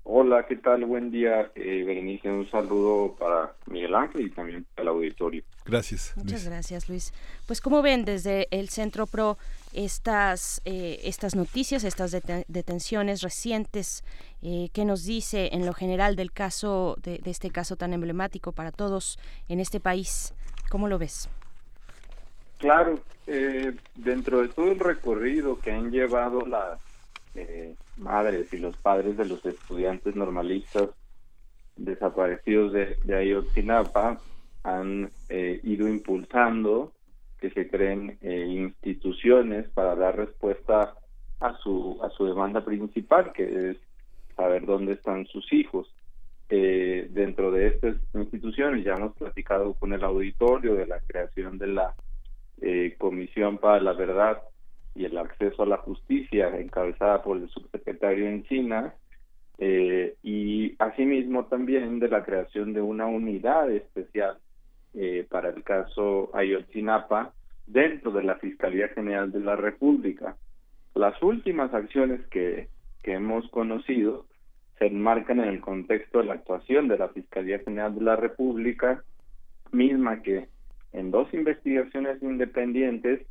Hola, 0.07 0.45
¿qué 0.47 0.55
tal? 0.55 0.85
Buen 0.85 1.09
día, 1.09 1.49
eh, 1.55 1.83
Berenice. 1.83 2.29
Un 2.29 2.47
saludo 2.51 3.15
para 3.15 3.55
Miguel 3.65 3.95
Ángel 3.95 4.27
y 4.27 4.29
también 4.29 4.63
para 4.75 4.83
el 4.83 4.87
auditorio. 4.89 5.43
Gracias. 5.65 6.13
Muchas 6.15 6.45
gracias, 6.45 6.87
Luis. 6.87 7.11
Pues, 7.47 7.59
¿cómo 7.59 7.81
ven 7.81 8.05
desde 8.05 8.47
el 8.51 8.69
Centro 8.69 9.07
PRO 9.07 9.39
estas, 9.73 10.61
eh, 10.63 10.99
estas 11.05 11.35
noticias, 11.35 11.83
estas 11.83 12.11
detenciones 12.47 13.23
recientes? 13.23 14.03
Eh, 14.43 14.69
¿Qué 14.73 14.85
nos 14.85 15.05
dice 15.05 15.49
en 15.53 15.65
lo 15.65 15.73
general 15.73 16.15
del 16.15 16.31
caso, 16.31 16.97
de, 17.01 17.17
de 17.17 17.31
este 17.31 17.49
caso 17.49 17.75
tan 17.75 17.91
emblemático 17.91 18.51
para 18.51 18.71
todos 18.71 19.17
en 19.49 19.59
este 19.59 19.79
país? 19.79 20.35
¿Cómo 20.69 20.87
lo 20.87 20.99
ves? 20.99 21.29
Claro, 22.59 22.99
eh, 23.27 23.75
dentro 23.95 24.41
de 24.41 24.49
todo 24.49 24.71
el 24.71 24.79
recorrido 24.79 25.59
que 25.59 25.71
han 25.71 25.91
llevado 25.91 26.45
las 26.45 26.79
eh, 27.35 27.75
madres 27.97 28.51
y 28.53 28.57
los 28.57 28.75
padres 28.77 29.17
de 29.17 29.25
los 29.25 29.45
estudiantes 29.45 30.15
normalistas 30.15 30.89
desaparecidos 31.75 32.73
de, 32.73 32.97
de 33.03 33.15
Ayotzinapa, 33.15 34.19
han 34.63 35.09
eh, 35.29 35.59
ido 35.63 35.87
impulsando 35.87 36.93
que 37.39 37.49
se 37.51 37.69
creen 37.69 38.17
instituciones 38.21 39.67
para 39.69 39.95
dar 39.95 40.15
respuesta 40.17 40.95
a 41.39 41.57
su 41.57 41.99
a 42.01 42.09
su 42.09 42.25
demanda 42.25 42.63
principal, 42.63 43.33
que 43.33 43.71
es 43.71 43.77
saber 44.35 44.65
dónde 44.65 44.93
están 44.93 45.27
sus 45.27 45.51
hijos. 45.53 45.93
dentro 46.49 47.51
de 47.51 47.67
estas 47.67 47.95
instituciones 48.13 48.85
ya 48.85 48.93
hemos 48.93 49.15
platicado 49.15 49.73
con 49.73 49.93
el 49.93 50.03
auditorio 50.03 50.75
de 50.75 50.87
la 50.87 50.99
creación 51.01 51.57
de 51.57 51.67
la 51.67 51.93
eh, 52.61 52.95
Comisión 52.97 53.57
para 53.57 53.81
la 53.81 53.93
Verdad 53.93 54.41
y 54.95 55.05
el 55.05 55.17
Acceso 55.17 55.63
a 55.63 55.67
la 55.67 55.77
Justicia, 55.77 56.57
encabezada 56.57 57.21
por 57.21 57.37
el 57.37 57.49
subsecretario 57.49 58.27
en 58.27 58.43
China, 58.45 58.93
eh, 59.57 60.15
y 60.23 60.75
asimismo 60.79 61.45
también 61.45 61.99
de 61.99 62.09
la 62.09 62.23
creación 62.23 62.73
de 62.73 62.81
una 62.81 63.05
unidad 63.05 63.69
especial 63.71 64.37
eh, 64.93 65.25
para 65.29 65.49
el 65.49 65.63
caso 65.63 66.29
Ayotzinapa 66.33 67.33
dentro 67.67 68.11
de 68.11 68.23
la 68.23 68.35
Fiscalía 68.35 68.89
General 68.89 69.31
de 69.31 69.39
la 69.39 69.55
República. 69.55 70.35
Las 70.93 71.21
últimas 71.21 71.73
acciones 71.73 72.25
que, 72.27 72.69
que 73.03 73.13
hemos 73.13 73.49
conocido 73.49 74.25
se 74.77 74.87
enmarcan 74.87 75.39
en 75.39 75.49
el 75.49 75.61
contexto 75.61 76.19
de 76.19 76.25
la 76.25 76.33
actuación 76.35 76.87
de 76.87 76.97
la 76.97 77.09
Fiscalía 77.09 77.59
General 77.59 77.95
de 77.95 78.01
la 78.01 78.15
República, 78.15 79.03
misma 79.71 80.21
que 80.21 80.47
en 80.93 81.11
dos 81.11 81.33
investigaciones 81.33 82.21
independientes 82.21 83.25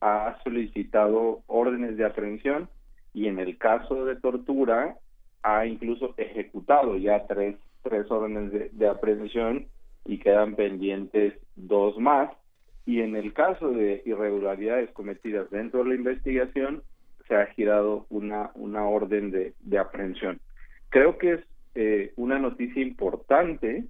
ha 0.00 0.38
solicitado 0.44 1.42
órdenes 1.46 1.96
de 1.96 2.04
aprehensión 2.04 2.68
y 3.14 3.26
en 3.26 3.38
el 3.38 3.58
caso 3.58 4.04
de 4.04 4.16
tortura 4.16 4.96
ha 5.42 5.66
incluso 5.66 6.14
ejecutado 6.16 6.96
ya 6.96 7.26
tres, 7.26 7.56
tres 7.82 8.10
órdenes 8.10 8.52
de, 8.52 8.70
de 8.72 8.88
aprehensión 8.88 9.66
y 10.04 10.18
quedan 10.18 10.54
pendientes 10.54 11.34
dos 11.56 11.98
más. 11.98 12.30
Y 12.86 13.00
en 13.00 13.16
el 13.16 13.32
caso 13.34 13.70
de 13.70 14.02
irregularidades 14.06 14.90
cometidas 14.92 15.50
dentro 15.50 15.82
de 15.82 15.90
la 15.90 15.94
investigación, 15.94 16.82
se 17.28 17.36
ha 17.36 17.46
girado 17.46 18.06
una, 18.08 18.50
una 18.54 18.86
orden 18.86 19.30
de, 19.30 19.52
de 19.60 19.78
aprehensión. 19.78 20.40
Creo 20.88 21.18
que 21.18 21.34
es 21.34 21.40
eh, 21.74 22.12
una 22.16 22.38
noticia 22.38 22.82
importante 22.82 23.84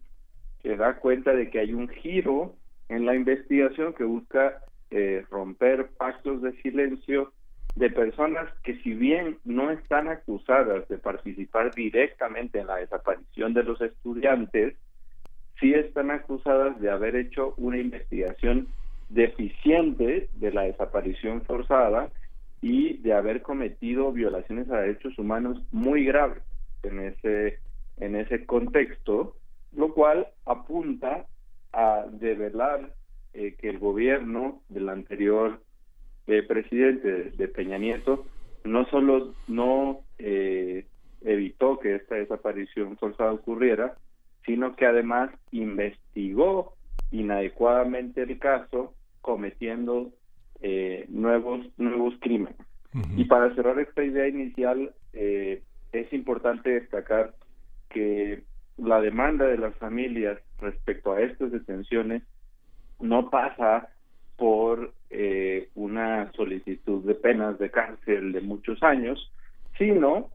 que 0.62 0.76
da 0.76 0.96
cuenta 0.96 1.32
de 1.32 1.48
que 1.48 1.60
hay 1.60 1.72
un 1.72 1.88
giro 1.88 2.54
en 2.88 3.06
la 3.06 3.14
investigación 3.14 3.94
que 3.94 4.04
busca 4.04 4.60
eh, 4.90 5.24
romper 5.30 5.90
pactos 5.98 6.42
de 6.42 6.52
silencio 6.62 7.32
de 7.74 7.90
personas 7.90 8.50
que 8.64 8.76
si 8.82 8.94
bien 8.94 9.38
no 9.44 9.70
están 9.70 10.08
acusadas 10.08 10.88
de 10.88 10.98
participar 10.98 11.74
directamente 11.74 12.58
en 12.58 12.66
la 12.66 12.76
desaparición 12.76 13.54
de 13.54 13.62
los 13.62 13.80
estudiantes, 13.80 14.74
sí 15.60 15.74
están 15.74 16.10
acusadas 16.10 16.80
de 16.80 16.90
haber 16.90 17.16
hecho 17.16 17.54
una 17.56 17.78
investigación 17.78 18.68
deficiente 19.08 20.28
de 20.32 20.52
la 20.52 20.62
desaparición 20.62 21.42
forzada 21.42 22.10
y 22.60 22.98
de 22.98 23.12
haber 23.12 23.42
cometido 23.42 24.12
violaciones 24.12 24.70
a 24.70 24.80
derechos 24.80 25.16
humanos 25.18 25.62
muy 25.70 26.04
graves 26.04 26.42
en 26.82 27.00
ese 27.00 27.58
en 28.00 28.14
ese 28.14 28.46
contexto, 28.46 29.36
lo 29.72 29.92
cual 29.92 30.28
apunta 30.46 31.26
a 31.72 32.06
develar 32.10 32.92
eh, 33.38 33.54
que 33.56 33.68
el 33.68 33.78
gobierno 33.78 34.62
del 34.68 34.88
anterior 34.88 35.60
eh, 36.26 36.42
presidente 36.42 37.30
de 37.30 37.46
Peña 37.46 37.78
Nieto 37.78 38.26
no 38.64 38.84
solo 38.86 39.32
no 39.46 40.00
eh, 40.18 40.86
evitó 41.20 41.78
que 41.78 41.94
esta 41.94 42.16
desaparición 42.16 42.96
forzada 42.96 43.30
ocurriera, 43.30 43.94
sino 44.44 44.74
que 44.74 44.86
además 44.86 45.30
investigó 45.52 46.74
inadecuadamente 47.12 48.22
el 48.22 48.40
caso 48.40 48.92
cometiendo 49.20 50.10
nuevos 51.08 51.64
nuevos 51.76 52.14
crímenes. 52.20 52.58
Y 53.16 53.24
para 53.26 53.54
cerrar 53.54 53.78
esta 53.78 54.02
idea 54.02 54.26
inicial, 54.26 54.92
es 55.12 56.12
importante 56.12 56.70
destacar 56.70 57.34
que 57.88 58.42
la 58.78 59.00
demanda 59.00 59.46
de 59.46 59.58
las 59.58 59.76
familias 59.76 60.38
respecto 60.58 61.12
a 61.12 61.20
estas 61.20 61.52
detenciones 61.52 62.24
no 63.00 63.30
pasa 63.30 63.88
por 64.36 64.92
eh, 65.10 65.68
una 65.74 66.30
solicitud 66.32 67.04
de 67.04 67.14
penas 67.14 67.58
de 67.58 67.70
cárcel 67.70 68.32
de 68.32 68.40
muchos 68.40 68.82
años, 68.82 69.32
sino 69.76 70.30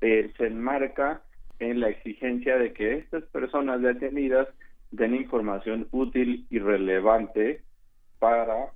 eh, 0.00 0.32
se 0.36 0.46
enmarca 0.46 1.22
en 1.58 1.80
la 1.80 1.90
exigencia 1.90 2.56
de 2.56 2.72
que 2.72 2.94
estas 2.94 3.24
personas 3.24 3.82
detenidas 3.82 4.48
den 4.90 5.14
información 5.14 5.86
útil 5.92 6.46
y 6.50 6.58
relevante 6.58 7.62
para 8.18 8.72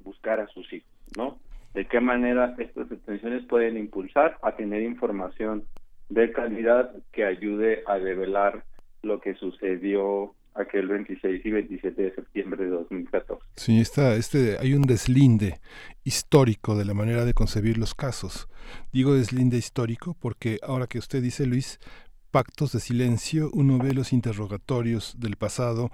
buscar 0.00 0.40
a 0.40 0.48
sus 0.48 0.70
hijos, 0.72 0.90
¿no? 1.16 1.38
De 1.74 1.86
qué 1.86 2.00
manera 2.00 2.54
estas 2.58 2.88
detenciones 2.88 3.44
pueden 3.44 3.76
impulsar 3.76 4.38
a 4.42 4.56
tener 4.56 4.82
información 4.82 5.64
de 6.08 6.32
calidad 6.32 6.92
que 7.12 7.24
ayude 7.24 7.82
a 7.86 7.98
develar 7.98 8.64
lo 9.02 9.20
que 9.20 9.34
sucedió 9.34 10.34
aquel 10.58 10.88
26 10.88 11.44
y 11.44 11.50
27 11.50 12.02
de 12.02 12.14
septiembre 12.14 12.64
de 12.64 12.70
2014. 12.70 13.42
Sí, 13.56 13.80
está, 13.80 14.14
este, 14.14 14.58
hay 14.58 14.74
un 14.74 14.82
deslinde 14.82 15.60
histórico 16.04 16.76
de 16.76 16.84
la 16.84 16.94
manera 16.94 17.24
de 17.24 17.34
concebir 17.34 17.78
los 17.78 17.94
casos. 17.94 18.48
Digo 18.92 19.14
deslinde 19.14 19.58
histórico 19.58 20.16
porque 20.20 20.58
ahora 20.62 20.86
que 20.86 20.98
usted 20.98 21.22
dice, 21.22 21.46
Luis, 21.46 21.78
pactos 22.30 22.72
de 22.72 22.80
silencio, 22.80 23.50
uno 23.54 23.78
ve 23.78 23.94
los 23.94 24.12
interrogatorios 24.12 25.18
del 25.18 25.36
pasado 25.36 25.90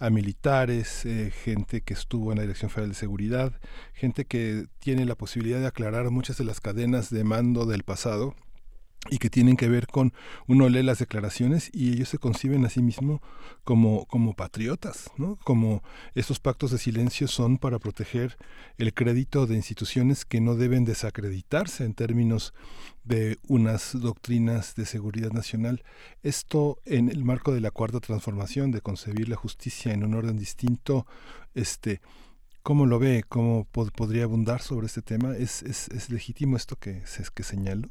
a 0.00 0.10
militares, 0.10 1.06
eh, 1.06 1.30
gente 1.30 1.80
que 1.80 1.94
estuvo 1.94 2.30
en 2.30 2.36
la 2.36 2.42
Dirección 2.42 2.70
Federal 2.70 2.90
de 2.90 2.94
Seguridad, 2.94 3.52
gente 3.94 4.24
que 4.24 4.66
tiene 4.80 5.06
la 5.06 5.14
posibilidad 5.14 5.60
de 5.60 5.66
aclarar 5.66 6.10
muchas 6.10 6.36
de 6.36 6.44
las 6.44 6.60
cadenas 6.60 7.10
de 7.10 7.24
mando 7.24 7.64
del 7.64 7.84
pasado 7.84 8.34
y 9.10 9.18
que 9.18 9.30
tienen 9.30 9.56
que 9.56 9.68
ver 9.68 9.86
con 9.86 10.12
uno 10.46 10.68
lee 10.68 10.82
las 10.82 10.98
declaraciones 10.98 11.70
y 11.72 11.92
ellos 11.92 12.08
se 12.08 12.18
conciben 12.18 12.64
a 12.64 12.68
sí 12.68 12.82
mismos 12.82 13.20
como, 13.64 14.06
como 14.06 14.34
patriotas, 14.34 15.10
¿no? 15.16 15.36
Como 15.44 15.82
estos 16.14 16.40
pactos 16.40 16.70
de 16.72 16.78
silencio 16.78 17.28
son 17.28 17.58
para 17.58 17.78
proteger 17.78 18.36
el 18.76 18.92
crédito 18.92 19.46
de 19.46 19.56
instituciones 19.56 20.24
que 20.24 20.40
no 20.40 20.56
deben 20.56 20.84
desacreditarse 20.84 21.84
en 21.84 21.94
términos 21.94 22.54
de 23.04 23.38
unas 23.46 23.98
doctrinas 23.98 24.74
de 24.74 24.84
seguridad 24.84 25.30
nacional. 25.32 25.82
Esto 26.22 26.78
en 26.84 27.08
el 27.08 27.24
marco 27.24 27.52
de 27.52 27.60
la 27.60 27.70
cuarta 27.70 28.00
transformación, 28.00 28.72
de 28.72 28.82
concebir 28.82 29.28
la 29.28 29.36
justicia 29.36 29.92
en 29.92 30.04
un 30.04 30.14
orden 30.14 30.36
distinto, 30.36 31.06
este 31.54 32.00
¿Cómo 32.64 32.84
lo 32.84 32.98
ve? 32.98 33.24
¿Cómo 33.26 33.64
podría 33.64 34.24
abundar 34.24 34.60
sobre 34.60 34.88
este 34.88 35.00
tema? 35.00 35.34
¿Es, 35.34 35.62
es, 35.62 35.88
es 35.88 36.10
legítimo 36.10 36.54
esto 36.54 36.76
que, 36.76 37.02
que 37.34 37.42
señalo? 37.42 37.88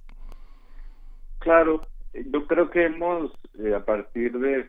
Claro, 1.40 1.82
yo 2.14 2.48
creo 2.48 2.70
que 2.70 2.86
hemos, 2.86 3.32
eh, 3.60 3.74
a 3.74 3.86
partir 3.86 4.38
de, 4.38 4.68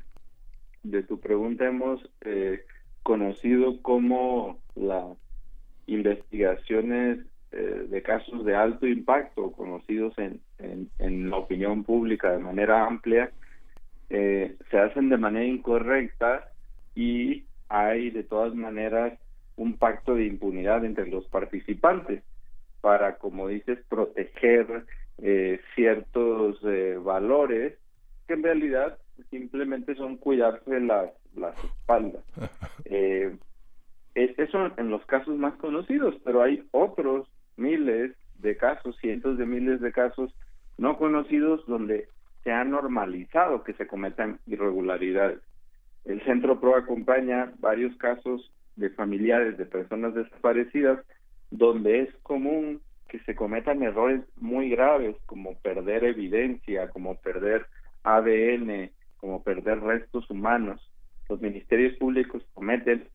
de 0.83 1.03
tu 1.03 1.19
pregunta, 1.19 1.67
hemos 1.67 2.01
eh, 2.23 2.65
conocido 3.03 3.81
cómo 3.83 4.59
las 4.75 5.17
investigaciones 5.87 7.21
eh, 7.53 7.87
de 7.89 8.03
casos 8.03 8.45
de 8.45 8.55
alto 8.55 8.87
impacto, 8.87 9.53
conocidos 9.53 10.17
en, 10.19 10.41
en, 10.59 10.91
en, 10.99 11.31
la 11.31 11.39
opinión 11.39 11.85
pública 11.85 12.33
de 12.33 12.39
manera 12.39 12.87
amplia, 12.87 13.33
se 14.11 14.79
hacen 14.79 15.11
de 15.11 15.19
manera 15.19 15.45
incorrecta 15.45 16.49
y 16.95 17.45
hay 17.69 18.11
de 18.11 18.23
todas 18.23 18.55
maneras 18.55 19.19
un 19.57 19.77
pacto 19.77 20.15
de 20.15 20.25
impunidad 20.25 20.85
entre 20.85 21.09
los 21.09 21.27
participantes 21.27 22.23
para, 22.81 23.17
como 23.17 23.49
dices, 23.49 23.79
proteger 23.89 24.87
eh, 25.23 25.61
ciertos 25.75 26.59
eh, 26.65 26.99
valores 27.03 27.79
que 28.27 28.35
en 28.35 28.43
realidad 28.43 28.99
simplemente 29.31 29.95
son 29.97 30.17
cuidarse 30.17 30.81
las, 30.81 31.11
las 31.35 31.57
espaldas. 31.65 32.25
Eh, 32.91 33.37
eso 34.15 34.71
en 34.79 34.91
los 34.91 35.05
casos 35.05 35.37
más 35.37 35.55
conocidos, 35.57 36.15
pero 36.25 36.43
hay 36.43 36.67
otros 36.73 37.29
miles 37.57 38.17
de 38.39 38.57
casos, 38.57 38.97
cientos 38.97 39.37
de 39.37 39.45
miles 39.47 39.81
de 39.81 39.93
casos 39.93 40.35
no 40.79 40.97
conocidos 40.97 41.65
donde 41.67 42.09
se 42.43 42.51
ha 42.51 42.65
normalizado 42.65 43.63
que 43.63 43.75
se 43.75 43.87
cometan 43.87 44.41
irregularidades. 44.47 45.41
El 46.05 46.23
Centro 46.23 46.59
PRO 46.59 46.77
acompaña 46.77 47.53
varios 47.59 47.95
casos 47.99 48.51
de 48.77 48.91
familiares 48.91 49.59
de 49.59 49.67
personas 49.67 50.15
desaparecidas 50.15 50.99
donde 51.51 52.01
es 52.01 52.15
común 52.23 52.81
que 53.09 53.19
se 53.21 53.35
cometan 53.35 53.83
errores 53.83 54.21
muy 54.37 54.71
graves 54.71 55.17
como 55.27 55.59
perder 55.59 56.05
evidencia, 56.05 56.89
como 56.91 57.17
perder 57.17 57.67
ADN, 58.05 58.91
como 59.17 59.43
perder 59.43 59.81
restos 59.81 60.29
humanos. 60.31 60.81
Los 61.29 61.41
ministerios 61.41 61.97
públicos 61.97 62.43
cometen 62.55 63.09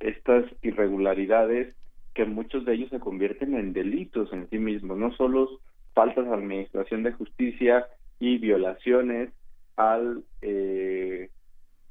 estas 0.00 0.44
irregularidades 0.62 1.74
que 2.14 2.24
muchos 2.24 2.64
de 2.64 2.74
ellos 2.74 2.90
se 2.90 3.00
convierten 3.00 3.54
en 3.54 3.72
delitos 3.72 4.32
en 4.32 4.48
sí 4.50 4.58
mismos, 4.58 4.98
no 4.98 5.12
solo 5.12 5.60
faltas 5.94 6.26
a 6.26 6.34
administración 6.34 7.02
de 7.02 7.12
justicia 7.12 7.86
y 8.18 8.38
violaciones 8.38 9.30
al 9.76 10.24
eh, 10.42 11.30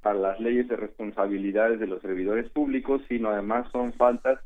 a 0.04 0.14
las 0.14 0.40
leyes 0.40 0.68
de 0.68 0.76
responsabilidades 0.76 1.80
de 1.80 1.88
los 1.88 2.02
servidores 2.02 2.50
públicos, 2.52 3.02
sino 3.10 3.30
además 3.30 3.70
son 3.72 3.94
faltas 3.94 4.40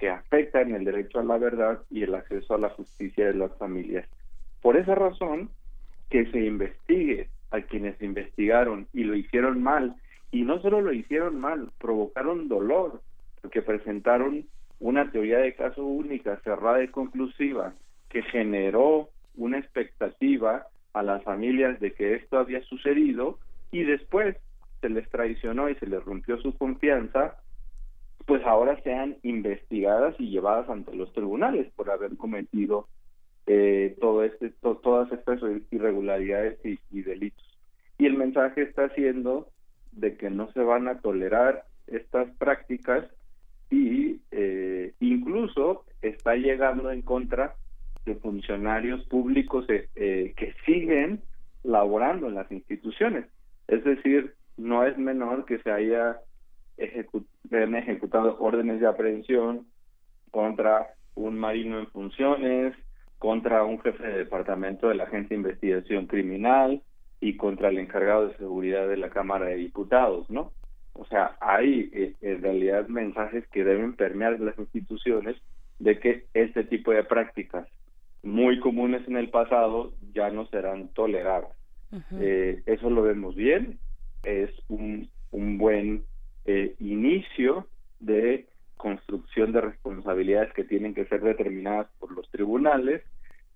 que 0.00 0.08
afectan 0.08 0.74
el 0.74 0.84
derecho 0.84 1.20
a 1.20 1.24
la 1.24 1.36
verdad 1.36 1.80
y 1.90 2.02
el 2.02 2.14
acceso 2.14 2.54
a 2.54 2.58
la 2.58 2.70
justicia 2.70 3.26
de 3.26 3.34
las 3.34 3.54
familias. 3.58 4.08
Por 4.62 4.78
esa 4.78 4.94
razón, 4.94 5.50
que 6.08 6.24
se 6.32 6.40
investigue 6.40 7.28
a 7.50 7.60
quienes 7.60 8.00
investigaron 8.00 8.88
y 8.94 9.04
lo 9.04 9.14
hicieron 9.14 9.62
mal, 9.62 9.94
y 10.32 10.42
no 10.42 10.60
solo 10.62 10.80
lo 10.80 10.94
hicieron 10.94 11.38
mal, 11.38 11.70
provocaron 11.78 12.48
dolor, 12.48 13.02
porque 13.42 13.60
presentaron 13.60 14.46
una 14.78 15.10
teoría 15.12 15.38
de 15.38 15.54
caso 15.54 15.84
única, 15.84 16.40
cerrada 16.44 16.82
y 16.82 16.88
conclusiva, 16.88 17.74
que 18.08 18.22
generó 18.22 19.10
una 19.36 19.58
expectativa 19.58 20.66
a 20.94 21.02
las 21.02 21.22
familias 21.24 21.78
de 21.78 21.92
que 21.92 22.14
esto 22.14 22.38
había 22.38 22.62
sucedido 22.62 23.38
y 23.70 23.82
después 23.82 24.36
se 24.80 24.88
les 24.88 25.08
traicionó 25.10 25.68
y 25.68 25.74
se 25.74 25.86
les 25.86 26.02
rompió 26.02 26.38
su 26.38 26.56
confianza, 26.56 27.36
pues 28.30 28.46
ahora 28.46 28.80
sean 28.84 29.16
investigadas 29.24 30.14
y 30.20 30.30
llevadas 30.30 30.70
ante 30.70 30.94
los 30.94 31.12
tribunales 31.12 31.66
por 31.74 31.90
haber 31.90 32.16
cometido 32.16 32.86
eh, 33.48 33.96
todo 34.00 34.22
este, 34.22 34.50
todas 34.60 35.10
estas 35.10 35.40
irregularidades 35.72 36.56
y, 36.64 37.02
delitos. 37.02 37.44
Y 37.98 38.06
el 38.06 38.16
mensaje 38.16 38.62
está 38.62 38.88
siendo 38.90 39.48
de 39.90 40.16
que 40.16 40.30
no 40.30 40.48
se 40.52 40.60
van 40.60 40.86
a 40.86 41.00
tolerar 41.00 41.64
estas 41.88 42.30
prácticas 42.36 43.04
y 43.68 44.20
eh, 44.30 44.92
incluso 45.00 45.84
está 46.00 46.36
llegando 46.36 46.92
en 46.92 47.02
contra 47.02 47.56
de 48.06 48.14
funcionarios 48.14 49.04
públicos 49.06 49.66
eh, 49.68 50.34
que 50.36 50.54
siguen 50.64 51.20
laborando 51.64 52.28
en 52.28 52.36
las 52.36 52.52
instituciones. 52.52 53.26
Es 53.66 53.82
decir, 53.82 54.34
no 54.56 54.86
es 54.86 54.96
menor 54.98 55.46
que 55.46 55.58
se 55.58 55.72
haya 55.72 56.20
ejecutado 56.76 58.36
órdenes 58.40 58.80
de 58.80 58.86
aprehensión 58.86 59.66
contra 60.30 60.94
un 61.14 61.38
marino 61.38 61.78
en 61.78 61.86
funciones, 61.88 62.74
contra 63.18 63.64
un 63.64 63.80
jefe 63.80 64.02
de 64.02 64.18
departamento 64.18 64.88
de 64.88 64.94
la 64.94 65.04
Agencia 65.04 65.30
de 65.30 65.42
Investigación 65.42 66.06
Criminal 66.06 66.82
y 67.20 67.36
contra 67.36 67.68
el 67.68 67.78
encargado 67.78 68.28
de 68.28 68.36
seguridad 68.38 68.88
de 68.88 68.96
la 68.96 69.10
Cámara 69.10 69.46
de 69.46 69.56
Diputados, 69.56 70.28
¿no? 70.30 70.52
O 70.94 71.04
sea, 71.06 71.36
hay 71.40 71.90
eh, 71.92 72.14
en 72.20 72.42
realidad 72.42 72.88
mensajes 72.88 73.46
que 73.48 73.64
deben 73.64 73.94
permear 73.94 74.40
las 74.40 74.58
instituciones 74.58 75.36
de 75.78 75.98
que 75.98 76.26
este 76.34 76.64
tipo 76.64 76.92
de 76.92 77.04
prácticas 77.04 77.66
muy 78.22 78.60
comunes 78.60 79.06
en 79.08 79.16
el 79.16 79.30
pasado 79.30 79.92
ya 80.12 80.30
no 80.30 80.46
serán 80.46 80.88
toleradas. 80.88 81.56
eh, 82.20 82.62
eso 82.66 82.88
lo 82.88 83.02
vemos 83.02 83.34
bien, 83.34 83.78
es 84.22 84.50
un, 84.68 85.10
un 85.30 85.58
buen 85.58 86.04
eh, 86.46 86.74
inicio 86.78 87.66
de 88.00 88.46
construcción 88.76 89.52
de 89.52 89.60
responsabilidades 89.60 90.52
que 90.54 90.64
tienen 90.64 90.94
que 90.94 91.04
ser 91.06 91.20
determinadas 91.20 91.88
por 91.98 92.12
los 92.12 92.28
tribunales, 92.30 93.02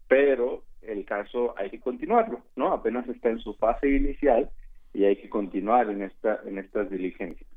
pero 0.06 0.62
el 0.82 1.04
caso 1.06 1.54
hay 1.56 1.70
que 1.70 1.80
continuarlo, 1.80 2.42
¿no? 2.56 2.72
Apenas 2.72 3.08
está 3.08 3.30
en 3.30 3.38
su 3.38 3.54
fase 3.54 3.88
inicial 3.88 4.50
y 4.92 5.04
hay 5.04 5.16
que 5.16 5.30
continuar 5.30 5.88
en 5.88 6.02
esta 6.02 6.40
en 6.44 6.58
estas 6.58 6.90
diligencias. 6.90 7.48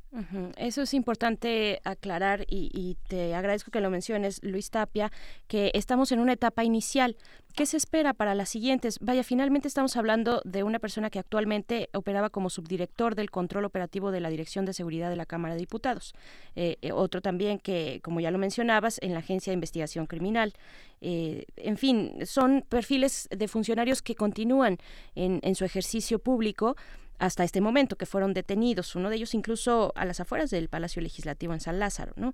Eso 0.55 0.83
es 0.83 0.93
importante 0.93 1.81
aclarar 1.83 2.45
y, 2.49 2.97
te 3.07 3.35
agradezco 3.35 3.71
que 3.71 3.81
lo 3.81 3.89
menciones, 3.89 4.39
Luis 4.41 4.69
Tapia, 4.69 5.11
que 5.47 5.71
estamos 5.73 6.11
en 6.11 6.19
una 6.19 6.33
etapa 6.33 6.63
inicial. 6.63 7.17
¿Qué 7.55 7.65
se 7.65 7.77
espera 7.77 8.13
para 8.13 8.35
las 8.35 8.49
siguientes? 8.49 8.99
Vaya, 9.01 9.23
finalmente 9.23 9.67
estamos 9.67 9.97
hablando 9.97 10.41
de 10.45 10.63
una 10.63 10.79
persona 10.79 11.09
que 11.09 11.19
actualmente 11.19 11.89
operaba 11.93 12.29
como 12.29 12.49
subdirector 12.49 13.15
del 13.15 13.31
control 13.31 13.65
operativo 13.65 14.11
de 14.11 14.19
la 14.19 14.29
Dirección 14.29 14.65
de 14.65 14.73
Seguridad 14.73 15.09
de 15.09 15.15
la 15.15 15.25
Cámara 15.25 15.55
de 15.55 15.59
Diputados. 15.59 16.13
Eh, 16.55 16.77
eh, 16.81 16.91
otro 16.91 17.21
también 17.21 17.59
que, 17.59 17.99
como 18.03 18.19
ya 18.19 18.31
lo 18.31 18.37
mencionabas, 18.37 18.99
en 19.01 19.13
la 19.13 19.19
Agencia 19.19 19.51
de 19.51 19.55
Investigación 19.55 20.05
Criminal. 20.05 20.53
Eh, 21.01 21.45
en 21.57 21.77
fin, 21.77 22.13
son 22.25 22.63
perfiles 22.67 23.27
de 23.29 23.47
funcionarios 23.47 24.01
que 24.01 24.15
continúan 24.15 24.77
en, 25.15 25.39
en 25.43 25.55
su 25.55 25.65
ejercicio 25.65 26.19
público 26.19 26.75
hasta 27.19 27.43
este 27.43 27.61
momento, 27.61 27.95
que 27.95 28.05
fueron 28.05 28.33
detenidos, 28.33 28.95
uno 28.95 29.09
de 29.09 29.15
ellos 29.15 29.33
incluso 29.33 29.91
a 29.95 30.05
las 30.05 30.19
afueras 30.19 30.49
del 30.49 30.69
Palacio 30.69 31.01
Legislativo 31.01 31.53
en 31.53 31.59
San 31.59 31.79
Lázaro, 31.79 32.13
¿no? 32.15 32.33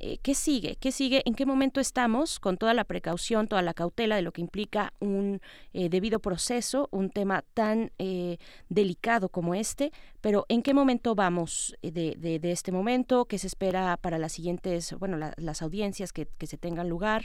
Eh, 0.00 0.18
¿Qué 0.22 0.34
sigue? 0.34 0.76
¿Qué 0.76 0.92
sigue? 0.92 1.22
¿En 1.24 1.34
qué 1.34 1.44
momento 1.44 1.80
estamos 1.80 2.38
con 2.38 2.56
toda 2.56 2.72
la 2.72 2.84
precaución, 2.84 3.48
toda 3.48 3.62
la 3.62 3.74
cautela 3.74 4.14
de 4.14 4.22
lo 4.22 4.30
que 4.30 4.40
implica 4.40 4.92
un 5.00 5.40
eh, 5.72 5.88
debido 5.88 6.20
proceso, 6.20 6.88
un 6.92 7.10
tema 7.10 7.42
tan 7.54 7.90
eh, 7.98 8.38
delicado 8.68 9.28
como 9.28 9.54
este? 9.54 9.90
Pero 10.20 10.46
¿en 10.48 10.62
qué 10.62 10.72
momento 10.72 11.16
vamos 11.16 11.76
de, 11.82 12.14
de, 12.16 12.52
este 12.52 12.70
momento? 12.70 13.24
¿Qué 13.24 13.38
se 13.38 13.48
espera 13.48 13.96
para 13.96 14.18
las 14.18 14.32
siguientes, 14.32 14.94
bueno, 14.98 15.18
las 15.36 15.62
audiencias 15.62 16.12
que, 16.12 16.28
que, 16.38 16.46
se 16.46 16.58
tengan 16.58 16.88
lugar? 16.88 17.22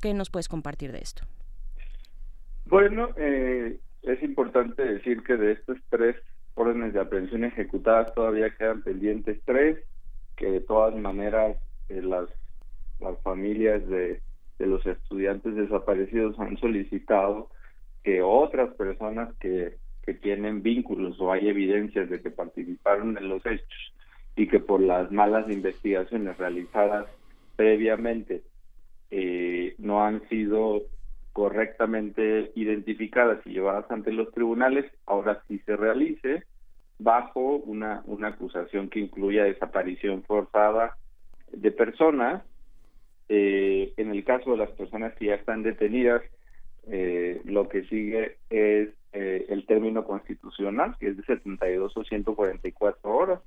¿Qué 0.00 0.12
nos 0.12 0.30
puedes 0.30 0.48
compartir 0.48 0.90
de 0.90 0.98
esto? 0.98 1.22
Bueno, 2.64 3.10
es 3.16 4.22
importante 4.22 4.82
decir 4.82 5.22
que 5.22 5.36
de 5.36 5.52
estos 5.52 5.78
tres 5.90 6.16
órdenes 6.56 6.94
de 6.94 7.00
aprehensión 7.00 7.44
ejecutadas 7.44 8.12
todavía 8.14 8.50
quedan 8.56 8.82
pendientes 8.82 9.38
tres, 9.44 9.78
que 10.36 10.50
de 10.50 10.60
todas 10.60 10.96
maneras 10.96 11.56
eh, 11.88 12.02
las, 12.02 12.28
las 12.98 13.20
familias 13.22 13.86
de, 13.88 14.20
los 14.58 14.84
estudiantes 14.86 15.54
desaparecidos 15.54 16.38
han 16.40 16.56
solicitado 16.56 17.50
que 18.02 18.22
otras 18.22 18.74
personas 18.74 19.32
que, 19.38 19.76
que 20.02 20.14
tienen 20.14 20.62
vínculos 20.62 21.20
o 21.20 21.30
hay 21.30 21.48
evidencias 21.48 22.08
de 22.08 22.22
que 22.22 22.30
participaron 22.30 23.18
en 23.18 23.28
los 23.28 23.44
hechos 23.44 23.92
y 24.34 24.48
que 24.48 24.58
por 24.58 24.80
las 24.80 25.12
malas 25.12 25.48
investigaciones 25.50 26.38
realizadas 26.38 27.06
previamente 27.56 28.42
eh, 29.10 29.74
no 29.78 30.02
han 30.02 30.26
sido 30.28 30.82
correctamente 31.36 32.50
identificadas 32.54 33.40
y 33.44 33.50
llevadas 33.50 33.84
ante 33.90 34.10
los 34.10 34.32
tribunales, 34.32 34.90
ahora 35.04 35.42
sí 35.46 35.58
se 35.66 35.76
realice 35.76 36.44
bajo 36.98 37.56
una, 37.56 38.02
una 38.06 38.28
acusación 38.28 38.88
que 38.88 39.00
incluya 39.00 39.44
desaparición 39.44 40.22
forzada 40.22 40.96
de 41.52 41.70
personas. 41.72 42.42
Eh, 43.28 43.92
en 43.98 44.12
el 44.12 44.24
caso 44.24 44.52
de 44.52 44.56
las 44.56 44.70
personas 44.70 45.14
que 45.16 45.26
ya 45.26 45.34
están 45.34 45.62
detenidas, 45.62 46.22
eh, 46.86 47.42
lo 47.44 47.68
que 47.68 47.84
sigue 47.84 48.38
es 48.48 48.88
eh, 49.12 49.44
el 49.50 49.66
término 49.66 50.06
constitucional, 50.06 50.96
que 50.98 51.08
es 51.08 51.18
de 51.18 51.22
72 51.24 51.94
o 51.98 52.02
144 52.02 53.14
horas. 53.14 53.40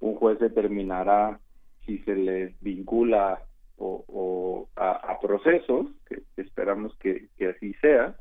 Un 0.00 0.16
juez 0.16 0.40
determinará 0.40 1.38
si 1.86 1.98
se 1.98 2.16
les 2.16 2.60
vincula 2.60 3.40
o, 3.80 4.68
a, 4.76 5.18
procesos, 5.20 5.86
que 6.08 6.22
esperamos 6.36 6.96
que, 6.98 7.28
así 7.48 7.74
sea, 7.74 8.14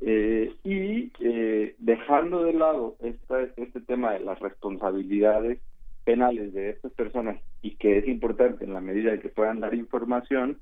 eh, 0.00 0.52
y 0.64 1.12
eh, 1.20 1.74
dejando 1.78 2.44
de 2.44 2.52
lado 2.52 2.96
este 3.00 3.80
tema 3.82 4.12
de 4.12 4.20
las 4.20 4.38
responsabilidades 4.40 5.60
penales 6.04 6.52
de 6.52 6.70
estas 6.70 6.92
personas 6.92 7.40
y 7.62 7.76
que 7.76 7.98
es 7.98 8.08
importante 8.08 8.64
en 8.64 8.74
la 8.74 8.80
medida 8.80 9.12
de 9.12 9.20
que 9.20 9.28
puedan 9.28 9.60
dar 9.60 9.74
información, 9.74 10.58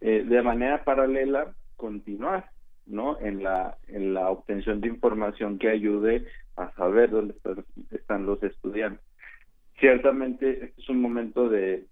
eh, 0.00 0.24
de 0.26 0.42
manera 0.42 0.84
paralela 0.84 1.52
continuar 1.76 2.50
no 2.86 3.20
en 3.20 3.42
la 3.42 3.76
en 3.88 4.14
la 4.14 4.30
obtención 4.30 4.80
de 4.80 4.88
información 4.88 5.58
que 5.58 5.68
ayude 5.68 6.26
a 6.56 6.72
saber 6.72 7.10
dónde 7.10 7.34
están 7.90 8.26
los 8.26 8.42
estudiantes. 8.42 9.04
Ciertamente 9.78 10.64
este 10.64 10.80
es 10.80 10.88
un 10.88 11.00
momento 11.00 11.48
de 11.48 11.84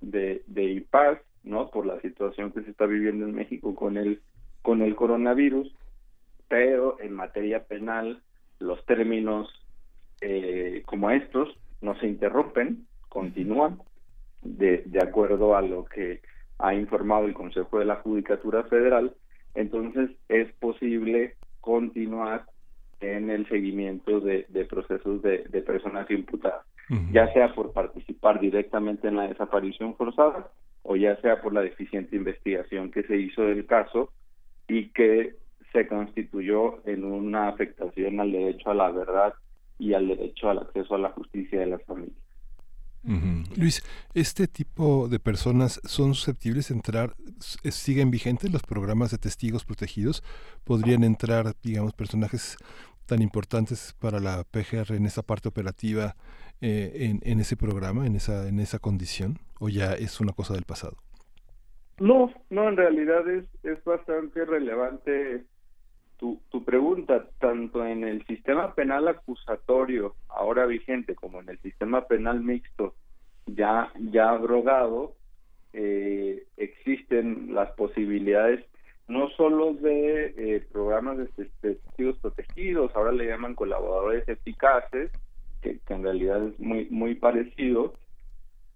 de, 0.00 0.42
de 0.46 0.64
impas 0.64 1.18
¿no? 1.44 1.70
Por 1.70 1.86
la 1.86 2.00
situación 2.00 2.52
que 2.52 2.62
se 2.62 2.70
está 2.70 2.86
viviendo 2.86 3.26
en 3.26 3.34
México 3.34 3.74
con 3.74 3.96
el, 3.96 4.20
con 4.62 4.82
el 4.82 4.96
coronavirus, 4.96 5.74
pero 6.48 7.00
en 7.00 7.12
materia 7.12 7.64
penal 7.64 8.22
los 8.58 8.84
términos 8.86 9.48
eh, 10.20 10.82
como 10.86 11.10
estos 11.10 11.56
no 11.80 11.98
se 12.00 12.06
interrumpen, 12.06 12.86
continúan 13.08 13.78
de, 14.42 14.82
de 14.86 14.98
acuerdo 15.02 15.56
a 15.56 15.62
lo 15.62 15.84
que 15.84 16.20
ha 16.58 16.74
informado 16.74 17.26
el 17.26 17.34
Consejo 17.34 17.78
de 17.78 17.84
la 17.84 17.96
Judicatura 17.96 18.64
Federal, 18.64 19.14
entonces 19.54 20.10
es 20.28 20.52
posible 20.54 21.36
continuar 21.60 22.46
en 23.00 23.30
el 23.30 23.48
seguimiento 23.48 24.20
de, 24.20 24.46
procesos 24.68 25.22
de, 25.22 25.38
personas 25.66 26.10
imputadas, 26.10 26.64
ya 27.12 27.32
sea 27.32 27.54
por 27.54 27.72
participar 27.72 28.40
directamente 28.40 29.08
en 29.08 29.16
la 29.16 29.28
desaparición 29.28 29.94
forzada 29.96 30.48
o 30.84 30.96
ya 30.96 31.20
sea 31.20 31.42
por 31.42 31.52
la 31.52 31.62
deficiente 31.62 32.14
investigación 32.14 32.90
que 32.90 33.02
se 33.02 33.16
hizo 33.16 33.42
del 33.42 33.66
caso 33.66 34.12
y 34.68 34.90
que 34.90 35.34
se 35.72 35.88
constituyó 35.88 36.86
en 36.86 37.04
una 37.04 37.48
afectación 37.48 38.20
al 38.20 38.30
derecho 38.30 38.70
a 38.70 38.74
la 38.74 38.90
verdad 38.90 39.34
y 39.78 39.94
al 39.94 40.06
derecho 40.08 40.48
al 40.48 40.58
acceso 40.58 40.94
a 40.94 40.98
la 40.98 41.10
justicia 41.10 41.58
de 41.58 41.66
las 41.66 41.82
familias. 41.84 42.16
Luis, 43.56 43.82
¿este 44.14 44.46
tipo 44.46 45.08
de 45.08 45.18
personas 45.18 45.80
son 45.84 46.14
susceptibles 46.14 46.68
de 46.68 46.74
entrar, 46.74 47.14
siguen 47.70 48.10
vigentes 48.10 48.50
los 48.50 48.62
programas 48.62 49.10
de 49.10 49.18
testigos 49.18 49.64
protegidos? 49.64 50.22
¿Podrían 50.64 51.04
entrar, 51.04 51.54
digamos, 51.62 51.92
personajes 51.92 52.56
tan 53.04 53.20
importantes 53.20 53.94
para 53.98 54.20
la 54.20 54.44
PGR 54.44 54.94
en 54.94 55.04
esa 55.04 55.22
parte 55.22 55.48
operativa, 55.48 56.16
eh, 56.60 56.92
en, 56.94 57.20
en, 57.24 57.40
ese 57.40 57.56
programa, 57.56 58.06
en 58.06 58.16
esa, 58.16 58.48
en 58.48 58.60
esa 58.60 58.78
condición? 58.78 59.38
¿O 59.60 59.68
ya 59.68 59.94
es 59.94 60.20
una 60.20 60.32
cosa 60.32 60.54
del 60.54 60.64
pasado? 60.64 60.96
No, 61.98 62.32
no, 62.50 62.68
en 62.68 62.76
realidad 62.76 63.28
es, 63.28 63.46
es 63.62 63.82
bastante 63.84 64.44
relevante 64.44 65.44
tu, 66.16 66.40
tu 66.50 66.64
pregunta, 66.64 67.28
tanto 67.38 67.86
en 67.86 68.04
el 68.04 68.26
sistema 68.26 68.74
penal 68.74 69.08
acusatorio 69.08 70.16
ahora 70.28 70.66
vigente 70.66 71.14
como 71.14 71.40
en 71.40 71.48
el 71.50 71.58
sistema 71.60 72.06
penal 72.06 72.40
mixto 72.40 72.94
ya, 73.46 73.92
ya 74.12 74.30
abrogado, 74.30 75.14
eh, 75.72 76.46
existen 76.56 77.54
las 77.54 77.70
posibilidades 77.72 78.64
no 79.08 79.28
solo 79.30 79.74
de 79.74 80.34
eh, 80.36 80.66
programas 80.72 81.18
de, 81.18 81.50
testigos 81.60 82.18
protegidos, 82.18 82.94
ahora 82.94 83.12
le 83.12 83.26
llaman 83.26 83.54
colaboradores 83.54 84.26
eficaces, 84.28 85.10
que, 85.64 85.94
en 85.94 86.02
realidad 86.02 86.46
es 86.46 86.60
muy, 86.60 86.86
muy 86.90 87.14
parecido, 87.14 87.94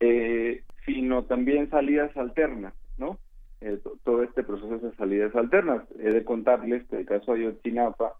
eh, 0.01 0.63
sino 0.87 1.25
también 1.25 1.69
salidas 1.71 2.17
alternas, 2.17 2.75
¿no? 2.97 3.19
Eh, 3.61 3.79
todo 4.05 4.23
este 4.23 4.43
proceso 4.43 4.79
de 4.79 4.95
salidas 4.97 5.35
alternas. 5.35 5.83
He 5.99 6.11
de 6.11 6.25
contarles 6.25 6.87
que 6.89 6.99
el 6.99 7.07
caso 7.07 7.35
de 7.35 7.41
Ayotzinapa 7.41 8.15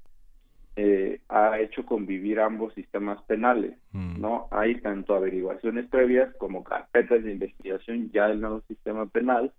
eh, 0.77 1.21
ha 1.29 1.59
hecho 1.61 1.87
convivir 1.87 2.41
ambos 2.41 2.75
sistemas 2.75 3.23
penales, 3.23 3.75
mm. 3.93 4.21
¿no? 4.21 4.49
Hay 4.51 4.81
tanto 4.81 5.15
averiguaciones 5.15 5.89
previas 5.89 6.35
como 6.37 6.65
carpetas 6.65 7.25
de 7.25 7.33
investigación 7.33 8.11
ya 8.13 8.29
del 8.29 8.41
nuevo 8.41 8.63
sistema 8.69 9.07
penal. 9.07 9.53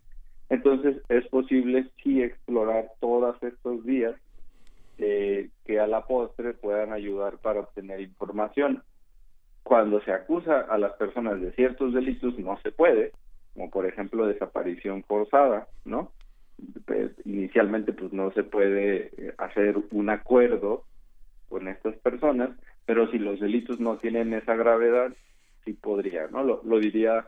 Entonces 0.49 0.97
es 1.09 1.27
posible 1.27 1.89
sí 2.03 2.21
explorar 2.21 2.91
todas 2.99 3.41
estos 3.43 3.83
vías 3.83 4.15
eh, 4.97 5.49
que 5.65 5.79
a 5.79 5.87
la 5.87 6.05
postre 6.05 6.53
puedan 6.53 6.91
ayudar 6.91 7.37
para 7.37 7.61
obtener 7.61 8.01
información. 8.01 8.83
Cuando 9.63 10.01
se 10.01 10.11
acusa 10.11 10.61
a 10.61 10.77
las 10.77 10.93
personas 10.93 11.41
de 11.41 11.51
ciertos 11.53 11.93
delitos 11.93 12.37
no 12.39 12.59
se 12.61 12.71
puede, 12.71 13.11
como 13.53 13.69
por 13.69 13.85
ejemplo 13.85 14.25
desaparición 14.25 15.03
forzada, 15.03 15.67
¿no? 15.85 16.11
Pues, 16.85 17.11
inicialmente 17.25 17.93
pues 17.93 18.11
no 18.11 18.31
se 18.31 18.43
puede 18.43 19.11
eh, 19.17 19.33
hacer 19.37 19.77
un 19.91 20.09
acuerdo 20.09 20.83
con 21.47 21.67
estas 21.67 21.95
personas, 21.97 22.49
pero 22.85 23.09
si 23.11 23.17
los 23.17 23.39
delitos 23.39 23.79
no 23.79 23.97
tienen 23.97 24.33
esa 24.33 24.55
gravedad, 24.55 25.13
sí 25.65 25.73
podría, 25.73 26.27
¿no? 26.27 26.43
Lo, 26.43 26.61
lo 26.63 26.79
diría 26.79 27.27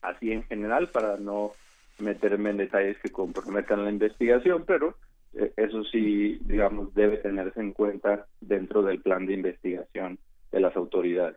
así 0.00 0.32
en 0.32 0.42
general 0.44 0.88
para 0.88 1.16
no 1.16 1.52
meterme 1.98 2.50
en 2.50 2.56
detalles 2.58 2.98
que 2.98 3.10
comprometan 3.10 3.84
la 3.84 3.90
investigación, 3.90 4.64
pero 4.66 4.96
eh, 5.34 5.52
eso 5.56 5.84
sí, 5.84 6.38
digamos, 6.42 6.94
debe 6.94 7.18
tenerse 7.18 7.60
en 7.60 7.72
cuenta 7.72 8.26
dentro 8.40 8.82
del 8.82 9.00
plan 9.00 9.26
de 9.26 9.34
investigación 9.34 10.18
de 10.50 10.60
las 10.60 10.76
autoridades. 10.76 11.36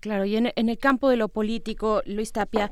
Claro, 0.00 0.24
y 0.24 0.36
en, 0.36 0.52
el 0.54 0.78
campo 0.78 1.08
de 1.08 1.16
lo 1.16 1.28
político, 1.28 2.02
Luis 2.06 2.32
Tapia, 2.32 2.70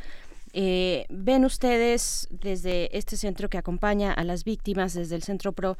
eh, 0.58 1.04
¿Ven 1.10 1.44
ustedes 1.44 2.28
desde 2.30 2.96
este 2.96 3.18
centro 3.18 3.50
que 3.50 3.58
acompaña 3.58 4.10
a 4.10 4.24
las 4.24 4.44
víctimas, 4.44 4.94
desde 4.94 5.14
el 5.14 5.22
Centro 5.22 5.52
PRO, 5.52 5.76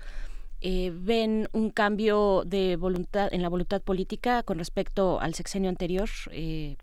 eh, 0.60 0.92
ven 0.94 1.48
un 1.52 1.70
cambio 1.70 2.42
de 2.44 2.76
voluntad 2.76 3.32
en 3.32 3.40
la 3.40 3.48
voluntad 3.48 3.80
política 3.80 4.42
con 4.42 4.58
respecto 4.58 5.18
al 5.18 5.32
sexenio 5.32 5.70
anterior? 5.70 6.10
Eh, 6.30 6.76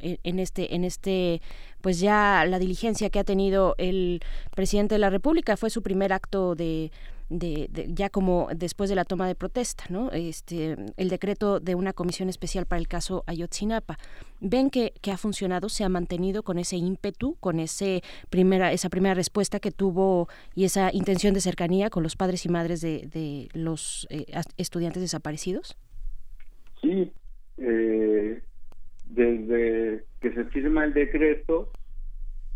en 0.00 0.38
este 0.38 0.74
en 0.74 0.84
este 0.84 1.40
pues 1.80 2.00
ya 2.00 2.44
la 2.46 2.58
diligencia 2.58 3.10
que 3.10 3.18
ha 3.18 3.24
tenido 3.24 3.74
el 3.78 4.20
presidente 4.54 4.94
de 4.94 4.98
la 4.98 5.10
República 5.10 5.56
fue 5.56 5.70
su 5.70 5.82
primer 5.82 6.12
acto 6.12 6.54
de 6.54 6.90
de, 7.28 7.88
ya 7.88 8.08
como 8.08 8.48
después 8.54 8.88
de 8.88 8.96
la 8.96 9.04
toma 9.04 9.26
de 9.26 9.34
protesta, 9.34 9.84
¿no? 9.88 10.10
Este, 10.12 10.76
el 10.96 11.08
decreto 11.08 11.60
de 11.60 11.74
una 11.74 11.92
comisión 11.92 12.28
especial 12.28 12.66
para 12.66 12.78
el 12.78 12.88
caso 12.88 13.24
Ayotzinapa. 13.26 13.98
¿Ven 14.40 14.70
que, 14.70 14.92
que 15.00 15.10
ha 15.10 15.16
funcionado, 15.16 15.68
se 15.68 15.84
ha 15.84 15.88
mantenido 15.88 16.42
con 16.42 16.58
ese 16.58 16.76
ímpetu, 16.76 17.36
con 17.40 17.58
ese 17.58 18.02
primera, 18.30 18.72
esa 18.72 18.88
primera 18.88 19.14
respuesta 19.14 19.60
que 19.60 19.70
tuvo 19.70 20.28
y 20.54 20.64
esa 20.64 20.90
intención 20.92 21.34
de 21.34 21.40
cercanía 21.40 21.90
con 21.90 22.02
los 22.02 22.16
padres 22.16 22.44
y 22.44 22.48
madres 22.48 22.80
de, 22.80 23.08
de 23.12 23.48
los 23.52 24.06
eh, 24.10 24.26
estudiantes 24.56 25.02
desaparecidos? 25.02 25.76
Sí, 26.80 27.12
eh, 27.58 28.42
desde 29.06 30.04
que 30.20 30.32
se 30.32 30.44
firma 30.46 30.84
el 30.84 30.94
decreto, 30.94 31.70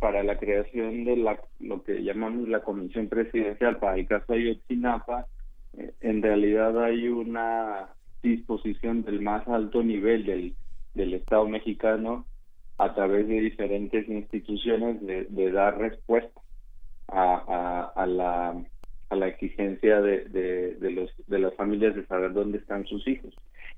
para 0.01 0.23
la 0.23 0.39
creación 0.39 1.05
de 1.05 1.17
la, 1.17 1.39
lo 1.61 1.85
que 1.85 2.03
llamamos 2.03 2.49
la 2.49 2.61
Comisión 2.61 3.09
Presidencial 3.09 3.79
para 3.79 3.97
el 3.97 4.09
caso 4.09 4.33
Ayotzinapa, 4.33 5.27
eh, 5.77 5.93
en 6.01 6.23
realidad 6.23 6.83
hay 6.83 7.07
una 7.09 7.91
disposición 8.23 9.03
del 9.03 9.21
más 9.21 9.47
alto 9.47 9.83
nivel 9.83 10.25
del, 10.25 10.55
del 10.95 11.15
Estado 11.15 11.47
mexicano 11.47 12.25
a 12.79 12.95
través 12.95 13.29
de 13.29 13.41
diferentes 13.41 14.09
instituciones 14.09 15.01
de, 15.03 15.53
dar 15.53 15.79
respuesta 15.79 16.41
a, 17.09 17.93
a, 17.95 18.07
la, 18.07 18.57
a 19.11 19.17
la 19.17 19.29
exigencia 19.29 20.01
de, 20.01 20.25
de, 20.81 20.91
los, 20.91 21.11
de 21.27 21.39
las 21.41 21.55
familias 21.57 21.95
de 21.95 22.07
saber 22.07 22.33
dónde 22.33 22.57
están 22.57 22.87
sus 22.87 23.07
hijos. 23.07 23.35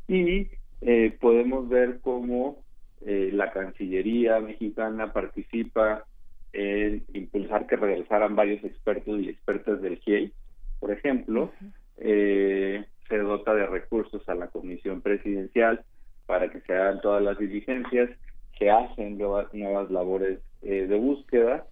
Y 0.06 0.46
eh, 0.82 1.16
podemos 1.20 1.68
ver 1.68 1.98
cómo 2.00 2.61
eh, 3.06 3.30
la 3.32 3.50
Cancillería 3.50 4.40
mexicana 4.40 5.12
participa 5.12 6.04
en 6.52 7.04
impulsar 7.14 7.66
que 7.66 7.76
regresaran 7.76 8.36
varios 8.36 8.62
expertos 8.64 9.20
y 9.20 9.28
expertas 9.28 9.80
del 9.80 9.98
GIEI, 9.98 10.32
por 10.78 10.90
ejemplo, 10.90 11.52
eh, 11.96 12.84
se 13.08 13.18
dota 13.18 13.54
de 13.54 13.66
recursos 13.66 14.28
a 14.28 14.34
la 14.34 14.48
Comisión 14.48 15.00
Presidencial 15.00 15.84
para 16.26 16.50
que 16.50 16.60
se 16.60 16.74
hagan 16.74 17.00
todas 17.00 17.22
las 17.22 17.38
diligencias, 17.38 18.10
se 18.58 18.70
hacen 18.70 19.18
nuevas, 19.18 19.52
nuevas 19.54 19.90
labores 19.90 20.40
eh, 20.62 20.86
de 20.86 20.98
búsqueda. 20.98 21.66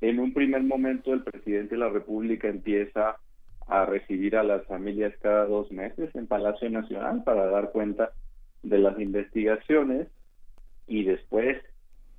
En 0.00 0.20
un 0.20 0.32
primer 0.32 0.62
momento 0.62 1.12
el 1.12 1.22
presidente 1.22 1.74
de 1.74 1.80
la 1.80 1.88
República 1.88 2.48
empieza 2.48 3.16
a 3.66 3.86
recibir 3.86 4.36
a 4.36 4.42
las 4.42 4.64
familias 4.66 5.14
cada 5.20 5.46
dos 5.46 5.70
meses 5.70 6.14
en 6.14 6.26
Palacio 6.26 6.68
Nacional 6.70 7.22
para 7.24 7.46
dar 7.46 7.72
cuenta 7.72 8.12
de 8.62 8.78
las 8.78 8.98
investigaciones 8.98 10.08
y 10.86 11.04
después 11.04 11.58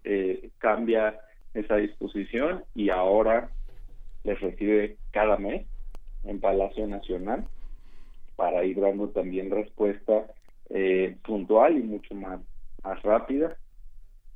eh, 0.04 0.50
cambia 0.58 1.20
esa 1.54 1.78
disposición 1.78 2.64
y 2.74 2.90
ahora 2.90 3.50
les 4.24 4.40
recibe 4.42 4.98
cada 5.12 5.38
mes 5.38 5.66
en 6.24 6.40
Palacio 6.40 6.88
Nacional 6.88 7.46
para 8.36 8.64
ir 8.66 8.80
dando 8.80 9.10
también 9.10 9.52
respuesta 9.52 10.26
eh, 10.70 11.16
puntual 11.24 11.78
y 11.78 11.84
mucho 11.84 12.14
más, 12.16 12.42
más 12.84 13.02
rápida. 13.04 13.56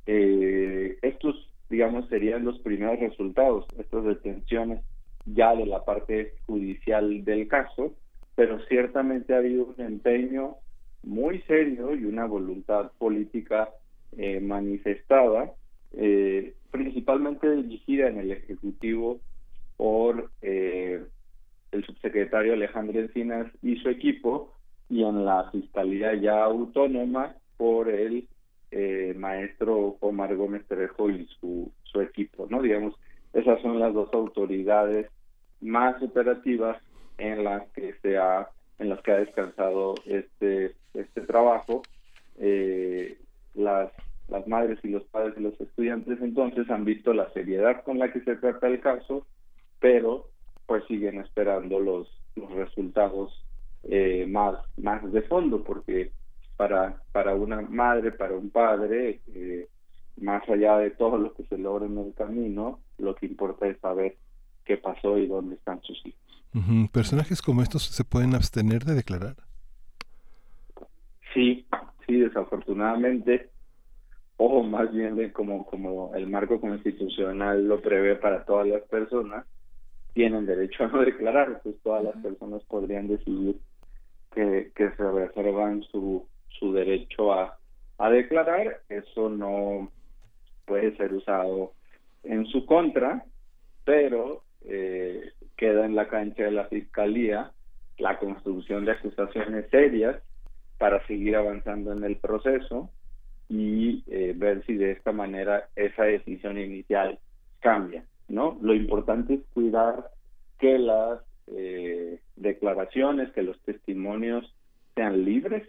Eh, 0.06 0.98
estos, 1.02 1.50
digamos, 1.68 2.08
serían 2.08 2.44
los 2.44 2.58
primeros 2.60 2.98
resultados, 3.00 3.66
estas 3.78 4.04
detenciones 4.04 4.80
ya 5.26 5.54
de 5.54 5.66
la 5.66 5.84
parte 5.84 6.34
judicial 6.46 7.24
del 7.24 7.46
caso, 7.48 7.94
pero 8.34 8.58
ciertamente 8.66 9.34
ha 9.34 9.38
habido 9.38 9.66
un 9.66 9.84
empeño 9.84 10.56
muy 11.02 11.40
serio 11.42 11.94
y 11.94 12.04
una 12.04 12.26
voluntad 12.26 12.92
política 12.98 13.68
eh, 14.16 14.40
manifestada 14.40 15.54
eh, 15.92 16.54
principalmente 16.70 17.50
dirigida 17.50 18.08
en 18.08 18.18
el 18.18 18.32
Ejecutivo 18.32 19.20
por 19.76 20.30
eh, 20.42 21.04
el 21.72 21.84
subsecretario 21.84 22.52
Alejandro 22.52 23.00
Encinas 23.00 23.50
y 23.62 23.76
su 23.76 23.88
equipo, 23.88 24.54
y 24.88 25.02
en 25.02 25.24
la 25.24 25.50
Fiscalía 25.50 26.14
ya 26.14 26.44
autónoma 26.44 27.34
por 27.56 27.88
el 27.88 28.28
eh, 28.70 29.14
maestro 29.16 29.96
Omar 30.00 30.34
Gómez 30.36 30.66
Terejo 30.66 31.10
y 31.10 31.26
su, 31.40 31.72
su 31.84 32.00
equipo, 32.00 32.46
¿no? 32.50 32.62
Digamos, 32.62 32.94
esas 33.32 33.60
son 33.62 33.78
las 33.78 33.94
dos 33.94 34.12
autoridades 34.12 35.08
más 35.60 36.00
operativas 36.02 36.80
en 37.18 37.44
las 37.44 37.68
que 37.70 37.94
se 38.02 38.16
ha 38.16 38.48
en 38.78 38.88
las 38.88 39.02
que 39.02 39.12
ha 39.12 39.18
descansado 39.18 39.94
este 40.06 40.74
este 40.94 41.20
trabajo 41.22 41.82
las 43.54 43.90
las 44.30 44.46
madres 44.46 44.78
y 44.82 44.88
los 44.88 45.02
padres 45.04 45.34
de 45.34 45.42
los 45.42 45.60
estudiantes 45.60 46.18
entonces 46.20 46.70
han 46.70 46.84
visto 46.84 47.12
la 47.12 47.30
seriedad 47.32 47.82
con 47.82 47.98
la 47.98 48.12
que 48.12 48.20
se 48.20 48.36
trata 48.36 48.68
el 48.68 48.80
caso, 48.80 49.26
pero 49.80 50.28
pues 50.66 50.84
siguen 50.86 51.18
esperando 51.18 51.80
los, 51.80 52.08
los 52.36 52.50
resultados 52.52 53.44
eh, 53.82 54.26
más, 54.28 54.56
más 54.76 55.10
de 55.12 55.22
fondo, 55.22 55.64
porque 55.64 56.12
para, 56.56 57.02
para 57.12 57.34
una 57.34 57.60
madre, 57.62 58.12
para 58.12 58.34
un 58.34 58.50
padre, 58.50 59.20
eh, 59.34 59.68
más 60.20 60.48
allá 60.48 60.78
de 60.78 60.90
todo 60.90 61.18
lo 61.18 61.34
que 61.34 61.44
se 61.44 61.58
logra 61.58 61.86
en 61.86 61.98
el 61.98 62.14
camino, 62.14 62.78
lo 62.98 63.14
que 63.16 63.26
importa 63.26 63.66
es 63.66 63.80
saber 63.80 64.16
qué 64.64 64.76
pasó 64.76 65.18
y 65.18 65.26
dónde 65.26 65.56
están 65.56 65.82
sus 65.82 66.00
hijos. 66.06 66.20
¿Personajes 66.92 67.42
como 67.42 67.62
estos 67.62 67.84
se 67.84 68.04
pueden 68.04 68.34
abstener 68.34 68.84
de 68.84 68.94
declarar? 68.94 69.36
Sí, 71.32 71.64
sí, 72.10 72.20
desafortunadamente, 72.20 73.50
o 74.36 74.62
más 74.62 74.92
bien 74.92 75.16
de 75.16 75.32
como, 75.32 75.64
como 75.66 76.14
el 76.14 76.26
marco 76.26 76.60
constitucional 76.60 77.66
lo 77.66 77.80
prevé 77.80 78.16
para 78.16 78.44
todas 78.44 78.66
las 78.66 78.82
personas, 78.82 79.46
tienen 80.12 80.44
derecho 80.44 80.84
a 80.84 80.88
no 80.88 81.02
declarar, 81.02 81.60
pues 81.62 81.76
todas 81.82 82.02
las 82.02 82.16
personas 82.16 82.62
podrían 82.64 83.06
decidir 83.06 83.56
que, 84.34 84.72
que 84.74 84.90
se 84.90 85.10
reservan 85.10 85.82
su, 85.84 86.26
su 86.48 86.72
derecho 86.72 87.32
a, 87.32 87.58
a 87.98 88.10
declarar, 88.10 88.80
eso 88.88 89.28
no 89.28 89.90
puede 90.66 90.96
ser 90.96 91.12
usado 91.14 91.72
en 92.24 92.44
su 92.46 92.66
contra, 92.66 93.24
pero 93.84 94.42
eh, 94.64 95.30
queda 95.56 95.86
en 95.86 95.94
la 95.94 96.08
cancha 96.08 96.44
de 96.44 96.50
la 96.50 96.64
fiscalía 96.64 97.52
la 97.98 98.18
construcción 98.18 98.84
de 98.84 98.92
acusaciones 98.92 99.68
serias 99.70 100.20
para 100.80 101.06
seguir 101.06 101.36
avanzando 101.36 101.92
en 101.92 102.04
el 102.04 102.16
proceso 102.16 102.88
y 103.50 104.02
eh, 104.06 104.32
ver 104.34 104.64
si 104.64 104.76
de 104.76 104.92
esta 104.92 105.12
manera 105.12 105.68
esa 105.76 106.04
decisión 106.04 106.56
inicial 106.56 107.18
cambia, 107.60 108.02
¿no? 108.28 108.58
Lo 108.62 108.74
importante 108.74 109.34
es 109.34 109.40
cuidar 109.52 110.10
que 110.58 110.78
las 110.78 111.20
eh, 111.48 112.18
declaraciones, 112.36 113.30
que 113.32 113.42
los 113.42 113.60
testimonios 113.60 114.54
sean 114.94 115.22
libres, 115.22 115.68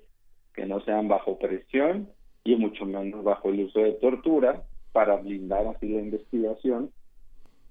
que 0.53 0.65
no 0.65 0.79
sean 0.85 1.09
bajo 1.09 1.37
presión 1.37 2.07
y 2.45 2.55
mucho 2.55 2.85
menos 2.85 3.21
bajo 3.21 3.49
el 3.49 3.65
uso 3.65 3.81
de 3.81 3.91
tortura 3.95 4.63
para 4.93 5.17
blindar 5.17 5.67
así 5.67 5.89
la 5.89 5.99
investigación 5.99 6.89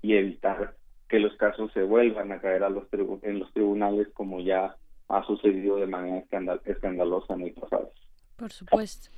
y 0.03 0.13
evitar 0.13 0.75
que 1.09 1.21
los 1.21 1.35
casos 1.39 1.73
se 1.73 1.85
vuelvan 1.85 2.33
a 2.33 2.41
caer 2.43 2.65
a 2.65 2.69
los 2.69 2.85
en 3.23 3.39
los 3.39 3.51
tribunales 3.55 4.09
como 4.13 4.41
ya 4.41 4.77
ha 5.11 5.25
sucedido 5.27 5.77
de 5.77 5.87
manera 5.87 6.25
escandalosa 6.65 7.35
en 7.35 7.43
el 7.43 7.53
pasado. 7.53 7.91
Por 8.37 8.53
supuesto 8.53 9.11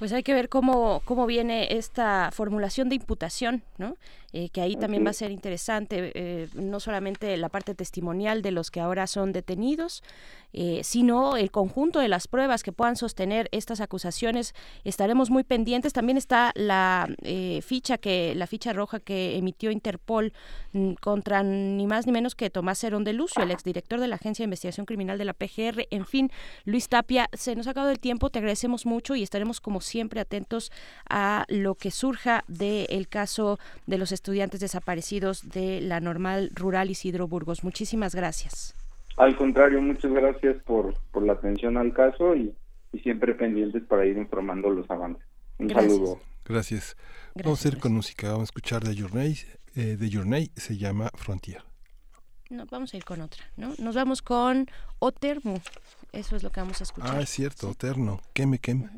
pues 0.00 0.14
hay 0.14 0.22
que 0.22 0.32
ver 0.32 0.48
cómo, 0.48 1.02
cómo 1.04 1.26
viene 1.26 1.76
esta 1.76 2.30
formulación 2.32 2.88
de 2.88 2.94
imputación, 2.94 3.62
¿no? 3.76 3.96
Eh, 4.32 4.48
que 4.50 4.60
ahí 4.60 4.76
también 4.76 5.04
va 5.04 5.10
a 5.10 5.14
ser 5.14 5.30
interesante, 5.30 6.12
eh, 6.14 6.48
no 6.54 6.78
solamente 6.78 7.36
la 7.36 7.48
parte 7.48 7.74
testimonial 7.74 8.42
de 8.42 8.52
los 8.52 8.70
que 8.70 8.80
ahora 8.80 9.06
son 9.06 9.32
detenidos, 9.32 10.04
eh, 10.52 10.82
sino 10.84 11.36
el 11.36 11.50
conjunto 11.50 11.98
de 11.98 12.08
las 12.08 12.28
pruebas 12.28 12.62
que 12.62 12.72
puedan 12.72 12.96
sostener 12.96 13.48
estas 13.52 13.80
acusaciones. 13.80 14.54
Estaremos 14.84 15.30
muy 15.30 15.42
pendientes. 15.42 15.92
También 15.92 16.16
está 16.16 16.52
la 16.54 17.08
ficha 17.62 17.98
que 17.98 18.34
la 18.34 18.46
ficha 18.46 18.72
roja 18.72 19.00
que 19.00 19.36
emitió 19.36 19.70
Interpol 19.70 20.32
mm, 20.72 20.94
contra 20.94 21.42
ni 21.42 21.86
más 21.86 22.06
ni 22.06 22.12
menos 22.12 22.34
que 22.34 22.50
Tomás 22.50 22.82
Herón 22.84 23.04
de 23.04 23.12
Lucio, 23.12 23.42
el 23.42 23.50
exdirector 23.50 24.00
de 24.00 24.08
la 24.08 24.16
Agencia 24.16 24.42
de 24.42 24.46
Investigación 24.46 24.86
Criminal 24.86 25.18
de 25.18 25.24
la 25.24 25.34
PGR. 25.34 25.86
En 25.90 26.06
fin, 26.06 26.30
Luis 26.64 26.88
Tapia, 26.88 27.28
se 27.32 27.54
nos 27.56 27.66
ha 27.66 27.70
acabado 27.70 27.92
el 27.92 28.00
tiempo. 28.00 28.30
Te 28.30 28.38
agradecemos 28.38 28.86
mucho 28.86 29.14
y 29.14 29.22
estaremos 29.22 29.60
como 29.60 29.80
siempre 29.80 30.20
atentos 30.20 30.70
a 31.08 31.44
lo 31.48 31.74
que 31.74 31.90
surja 31.90 32.44
del 32.48 33.08
caso 33.08 33.58
de 33.86 33.98
los 33.98 34.12
estudiantes 34.20 34.60
desaparecidos 34.60 35.48
de 35.48 35.80
la 35.80 35.98
normal 35.98 36.50
rural 36.54 36.90
Isidro 36.90 37.26
Burgos. 37.26 37.64
Muchísimas 37.64 38.14
gracias. 38.14 38.74
Al 39.16 39.34
contrario, 39.34 39.80
muchas 39.80 40.12
gracias 40.12 40.62
por, 40.64 40.94
por 41.10 41.22
la 41.22 41.32
atención 41.32 41.78
al 41.78 41.94
caso 41.94 42.36
y, 42.36 42.54
siempre 43.02 43.34
pendientes 43.34 43.82
para 43.84 44.04
ir 44.04 44.18
informando 44.18 44.68
los 44.68 44.90
avances. 44.90 45.24
Un 45.58 45.70
saludo. 45.70 46.20
Gracias. 46.44 46.96
Vamos 47.34 47.64
a 47.64 47.68
ir 47.68 47.78
con 47.78 47.94
música, 47.94 48.28
vamos 48.28 48.42
a 48.42 48.50
escuchar 48.50 48.82
de 48.82 49.00
Journey, 49.00 49.38
eh, 49.76 49.96
de 49.96 50.10
Journey 50.12 50.50
se 50.56 50.76
llama 50.76 51.08
Frontier. 51.14 51.62
No, 52.50 52.66
vamos 52.66 52.92
a 52.92 52.96
ir 52.98 53.04
con 53.04 53.22
otra, 53.22 53.44
¿no? 53.56 53.72
Nos 53.78 53.94
vamos 53.94 54.20
con 54.20 54.66
Otermo, 54.98 55.62
eso 56.12 56.36
es 56.36 56.42
lo 56.42 56.50
que 56.50 56.60
vamos 56.60 56.80
a 56.80 56.84
escuchar. 56.84 57.16
Ah, 57.16 57.20
es 57.22 57.30
cierto, 57.30 57.70
Oterno, 57.70 58.20
queme, 58.34 58.58
queme. 58.58 58.90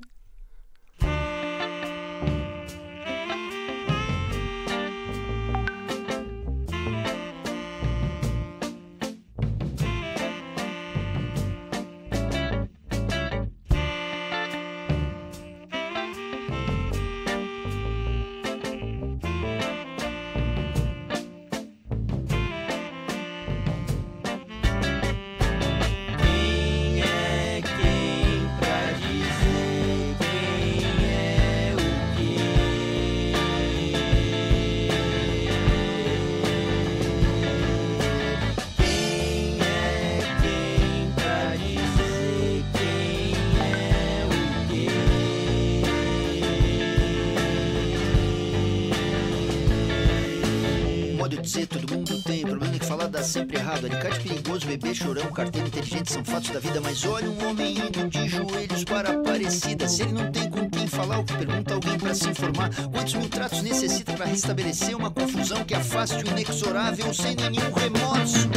Errado. 53.73 53.87
Alicate 53.87 54.21
perigoso, 54.21 54.67
bebê 54.67 54.95
chorão, 54.95 55.33
carteiro 55.33 55.69
inteligente 55.69 56.13
são 56.13 56.25
fatos 56.25 56.51
da 56.51 56.61
vida. 56.61 56.81
Mas 56.81 57.05
olha 57.05 57.29
um 57.29 57.49
homem 57.49 57.79
indo 57.79 58.09
de 58.09 58.29
joelhos 58.29 58.85
para 58.85 59.11
a 59.11 59.13
Aparecida. 59.13 59.89
Se 59.89 60.03
ele 60.03 60.13
não 60.13 60.31
tem 60.31 60.51
com 60.51 60.69
quem 60.69 60.87
falar, 60.87 61.19
o 61.19 61.25
que 61.25 61.35
pergunta 61.35 61.75
alguém 61.75 61.99
para 61.99 62.15
se 62.15 62.29
informar? 62.29 62.71
Quantos 62.91 63.15
mil 63.15 63.29
tratos 63.29 63.63
necessita 63.63 64.13
para 64.13 64.27
restabelecer 64.27 64.97
uma 64.97 65.11
confusão 65.11 65.65
que 65.65 65.75
afaste 65.75 66.23
o 66.25 66.29
inexorável 66.29 67.13
sem 67.15 67.35
nenhum 67.37 67.73
remorso? 67.73 68.49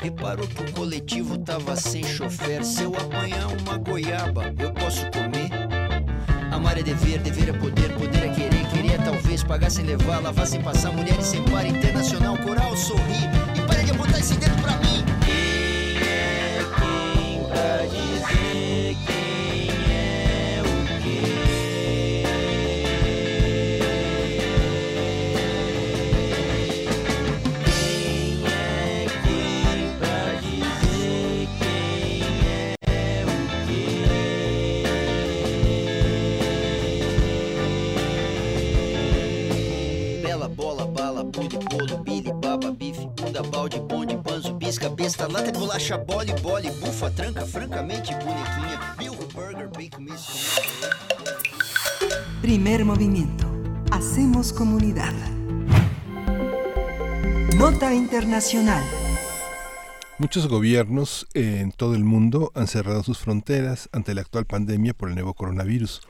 Reparou 0.00 0.46
que 0.46 0.62
o 0.62 0.72
coletivo 0.72 1.36
tava 1.38 1.74
sem 1.74 2.04
chofer. 2.04 2.64
Se 2.64 2.84
eu 2.84 2.94
apanhar 2.94 3.48
uma 3.60 3.76
goiaba, 3.78 4.54
eu 4.58 4.72
posso 4.72 5.04
comer? 5.10 5.50
Amar 6.52 6.78
é 6.78 6.82
dever, 6.82 7.18
dever 7.18 7.48
é 7.48 7.52
poder, 7.52 7.92
poder 7.94 8.24
é 8.24 8.28
querer, 8.28 8.94
é 8.94 8.98
talvez 8.98 9.42
pagar 9.42 9.70
sem 9.70 9.84
levar, 9.84 10.20
lavar 10.20 10.46
sem 10.46 10.62
passar, 10.62 10.92
mulheres 10.92 11.26
sem 11.26 11.42
par, 11.44 11.66
internacional, 11.66 12.36
coral, 12.38 12.76
sorrir. 12.76 13.28
E 13.56 13.66
pare 13.66 13.84
de 13.84 13.90
apontar 13.90 14.20
esse 14.20 14.34
dedo 14.36 14.60
pra 14.62 14.76
mim. 14.76 14.87
Balde, 43.42 43.80
bonde, 43.80 44.16
banzo, 44.16 44.54
bisca, 44.54 44.88
besta, 44.88 45.28
lata 45.28 45.50
de 45.50 45.58
bolacha, 45.58 45.96
bole, 45.96 46.34
bole, 46.42 46.70
bufa, 46.80 47.10
tranca, 47.10 47.44
francamente, 47.44 48.12
bonequinha, 48.14 48.96
bilro, 48.98 49.26
burger, 49.34 49.68
bacon, 49.68 50.04
misto. 50.04 50.32
Primer 52.42 52.84
movimiento. 52.84 53.46
Hacemos 53.90 54.52
comunidad. 54.52 55.12
Nota 57.56 57.92
Internacional. 57.92 58.84
Muchos 60.18 60.48
gobiernos 60.48 61.26
en 61.34 61.72
todo 61.72 61.94
el 61.94 62.04
mundo 62.04 62.52
han 62.54 62.66
cerrado 62.66 63.02
sus 63.02 63.18
fronteras 63.18 63.88
ante 63.92 64.14
la 64.14 64.20
actual 64.20 64.46
pandemia 64.46 64.94
por 64.94 65.08
el 65.08 65.14
nuevo 65.14 65.34
coronavirus. 65.34 66.02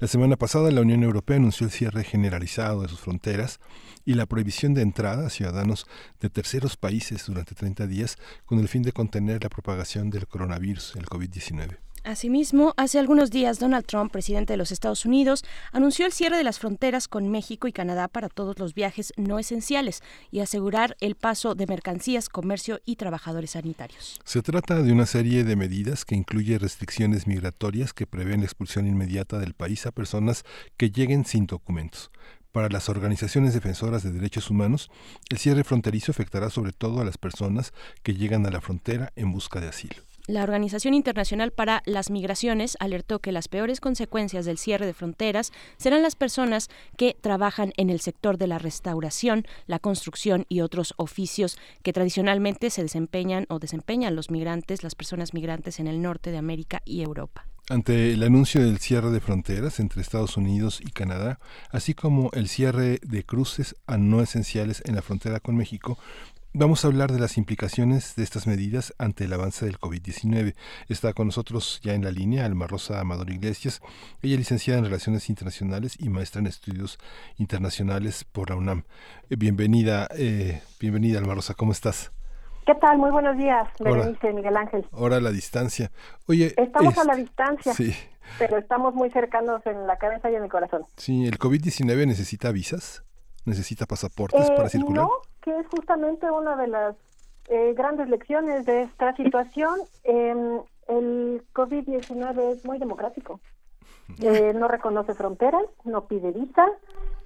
La 0.00 0.08
semana 0.08 0.36
pasada 0.36 0.70
la 0.70 0.80
Unión 0.80 1.02
Europea 1.02 1.36
anunció 1.36 1.66
el 1.66 1.72
cierre 1.72 2.04
generalizado 2.04 2.82
de 2.82 2.88
sus 2.88 3.00
fronteras 3.00 3.60
y 4.04 4.14
la 4.14 4.26
prohibición 4.26 4.74
de 4.74 4.82
entrada 4.82 5.26
a 5.26 5.30
ciudadanos 5.30 5.86
de 6.20 6.30
terceros 6.30 6.76
países 6.76 7.26
durante 7.26 7.54
30 7.54 7.86
días 7.86 8.16
con 8.44 8.58
el 8.58 8.68
fin 8.68 8.82
de 8.82 8.92
contener 8.92 9.42
la 9.42 9.50
propagación 9.50 10.10
del 10.10 10.26
coronavirus, 10.26 10.96
el 10.96 11.06
COVID-19. 11.06 11.78
Asimismo, 12.02 12.72
hace 12.78 12.98
algunos 12.98 13.30
días 13.30 13.58
Donald 13.58 13.84
Trump, 13.84 14.10
presidente 14.10 14.54
de 14.54 14.56
los 14.56 14.72
Estados 14.72 15.04
Unidos, 15.04 15.44
anunció 15.70 16.06
el 16.06 16.12
cierre 16.12 16.38
de 16.38 16.44
las 16.44 16.58
fronteras 16.58 17.08
con 17.08 17.28
México 17.28 17.68
y 17.68 17.72
Canadá 17.72 18.08
para 18.08 18.30
todos 18.30 18.58
los 18.58 18.72
viajes 18.72 19.12
no 19.18 19.38
esenciales 19.38 20.02
y 20.30 20.40
asegurar 20.40 20.96
el 21.00 21.14
paso 21.14 21.54
de 21.54 21.66
mercancías, 21.66 22.30
comercio 22.30 22.80
y 22.86 22.96
trabajadores 22.96 23.50
sanitarios. 23.50 24.18
Se 24.24 24.40
trata 24.40 24.82
de 24.82 24.92
una 24.92 25.04
serie 25.04 25.44
de 25.44 25.56
medidas 25.56 26.06
que 26.06 26.14
incluye 26.14 26.58
restricciones 26.58 27.26
migratorias 27.26 27.92
que 27.92 28.06
prevén 28.06 28.40
la 28.40 28.46
expulsión 28.46 28.86
inmediata 28.86 29.38
del 29.38 29.52
país 29.52 29.84
a 29.84 29.92
personas 29.92 30.44
que 30.78 30.90
lleguen 30.90 31.26
sin 31.26 31.46
documentos. 31.46 32.10
Para 32.52 32.68
las 32.68 32.88
organizaciones 32.88 33.54
defensoras 33.54 34.02
de 34.02 34.10
derechos 34.10 34.50
humanos, 34.50 34.90
el 35.28 35.38
cierre 35.38 35.62
fronterizo 35.62 36.10
afectará 36.10 36.50
sobre 36.50 36.72
todo 36.72 37.00
a 37.00 37.04
las 37.04 37.16
personas 37.16 37.72
que 38.02 38.14
llegan 38.14 38.44
a 38.44 38.50
la 38.50 38.60
frontera 38.60 39.12
en 39.14 39.30
busca 39.30 39.60
de 39.60 39.68
asilo. 39.68 40.09
La 40.30 40.44
Organización 40.44 40.94
Internacional 40.94 41.50
para 41.50 41.82
las 41.86 42.08
Migraciones 42.08 42.76
alertó 42.78 43.18
que 43.18 43.32
las 43.32 43.48
peores 43.48 43.80
consecuencias 43.80 44.44
del 44.44 44.58
cierre 44.58 44.86
de 44.86 44.94
fronteras 44.94 45.50
serán 45.76 46.02
las 46.02 46.14
personas 46.14 46.68
que 46.96 47.16
trabajan 47.20 47.72
en 47.76 47.90
el 47.90 47.98
sector 47.98 48.38
de 48.38 48.46
la 48.46 48.60
restauración, 48.60 49.44
la 49.66 49.80
construcción 49.80 50.46
y 50.48 50.60
otros 50.60 50.94
oficios 50.98 51.58
que 51.82 51.92
tradicionalmente 51.92 52.70
se 52.70 52.82
desempeñan 52.82 53.46
o 53.48 53.58
desempeñan 53.58 54.14
los 54.14 54.30
migrantes, 54.30 54.84
las 54.84 54.94
personas 54.94 55.34
migrantes 55.34 55.80
en 55.80 55.88
el 55.88 56.00
norte 56.00 56.30
de 56.30 56.38
América 56.38 56.80
y 56.84 57.02
Europa. 57.02 57.44
Ante 57.70 58.14
el 58.14 58.24
anuncio 58.24 58.60
del 58.60 58.80
cierre 58.80 59.10
de 59.10 59.20
fronteras 59.20 59.78
entre 59.78 60.02
Estados 60.02 60.36
Unidos 60.36 60.80
y 60.84 60.90
Canadá, 60.90 61.38
así 61.70 61.94
como 61.94 62.30
el 62.32 62.48
cierre 62.48 62.98
de 63.02 63.22
cruces 63.22 63.76
a 63.86 63.96
no 63.96 64.22
esenciales 64.22 64.82
en 64.86 64.96
la 64.96 65.02
frontera 65.02 65.38
con 65.38 65.56
México, 65.56 65.96
Vamos 66.52 66.84
a 66.84 66.88
hablar 66.88 67.12
de 67.12 67.20
las 67.20 67.38
implicaciones 67.38 68.16
de 68.16 68.24
estas 68.24 68.48
medidas 68.48 68.92
ante 68.98 69.22
el 69.22 69.32
avance 69.32 69.66
del 69.66 69.78
COVID-19. 69.78 70.56
Está 70.88 71.12
con 71.12 71.28
nosotros 71.28 71.80
ya 71.84 71.94
en 71.94 72.02
la 72.02 72.10
línea 72.10 72.44
Alma 72.44 72.66
Rosa 72.66 72.98
Amador 72.98 73.30
Iglesias. 73.30 73.80
Ella 74.20 74.34
es 74.34 74.40
licenciada 74.40 74.80
en 74.80 74.84
Relaciones 74.86 75.30
Internacionales 75.30 75.96
y 76.00 76.08
maestra 76.08 76.40
en 76.40 76.48
Estudios 76.48 76.98
Internacionales 77.38 78.24
por 78.24 78.50
la 78.50 78.56
UNAM. 78.56 78.82
Eh, 79.30 79.36
bienvenida, 79.36 80.08
eh, 80.16 80.60
bienvenida 80.80 81.20
Alma 81.20 81.34
Rosa, 81.34 81.54
¿cómo 81.54 81.70
estás? 81.70 82.10
¿Qué 82.66 82.74
tal? 82.74 82.98
Muy 82.98 83.12
buenos 83.12 83.36
días, 83.36 83.68
Berenice, 83.78 84.32
Miguel 84.32 84.56
Ángel. 84.56 84.84
Ahora 84.90 85.18
a 85.18 85.20
la 85.20 85.30
distancia. 85.30 85.92
Oye, 86.26 86.52
estamos 86.56 86.98
a 86.98 87.04
la 87.04 87.12
este, 87.12 87.22
distancia. 87.22 87.74
Sí. 87.74 87.94
Pero 88.40 88.58
estamos 88.58 88.94
muy 88.94 89.08
cercanos 89.10 89.64
en 89.66 89.86
la 89.86 89.98
cabeza 89.98 90.28
y 90.28 90.34
en 90.34 90.42
el 90.42 90.50
corazón. 90.50 90.82
Sí, 90.96 91.26
¿el 91.26 91.38
COVID-19 91.38 92.08
necesita 92.08 92.50
visas? 92.50 93.04
¿Necesita 93.44 93.86
pasaportes 93.86 94.50
para 94.50 94.66
Eh, 94.66 94.70
circular? 94.70 95.04
No, 95.04 95.10
que 95.42 95.58
es 95.58 95.66
justamente 95.68 96.30
una 96.30 96.56
de 96.56 96.68
las 96.68 96.96
eh, 97.48 97.74
grandes 97.74 98.08
lecciones 98.08 98.64
de 98.66 98.82
esta 98.82 99.14
situación. 99.16 99.80
Eh, 100.04 100.60
el 100.88 101.42
COVID-19 101.54 102.52
es 102.52 102.64
muy 102.64 102.78
democrático. 102.78 103.40
Eh, 104.20 104.52
no 104.54 104.66
reconoce 104.66 105.14
fronteras, 105.14 105.62
no 105.84 106.06
pide 106.06 106.32
visa, 106.32 106.66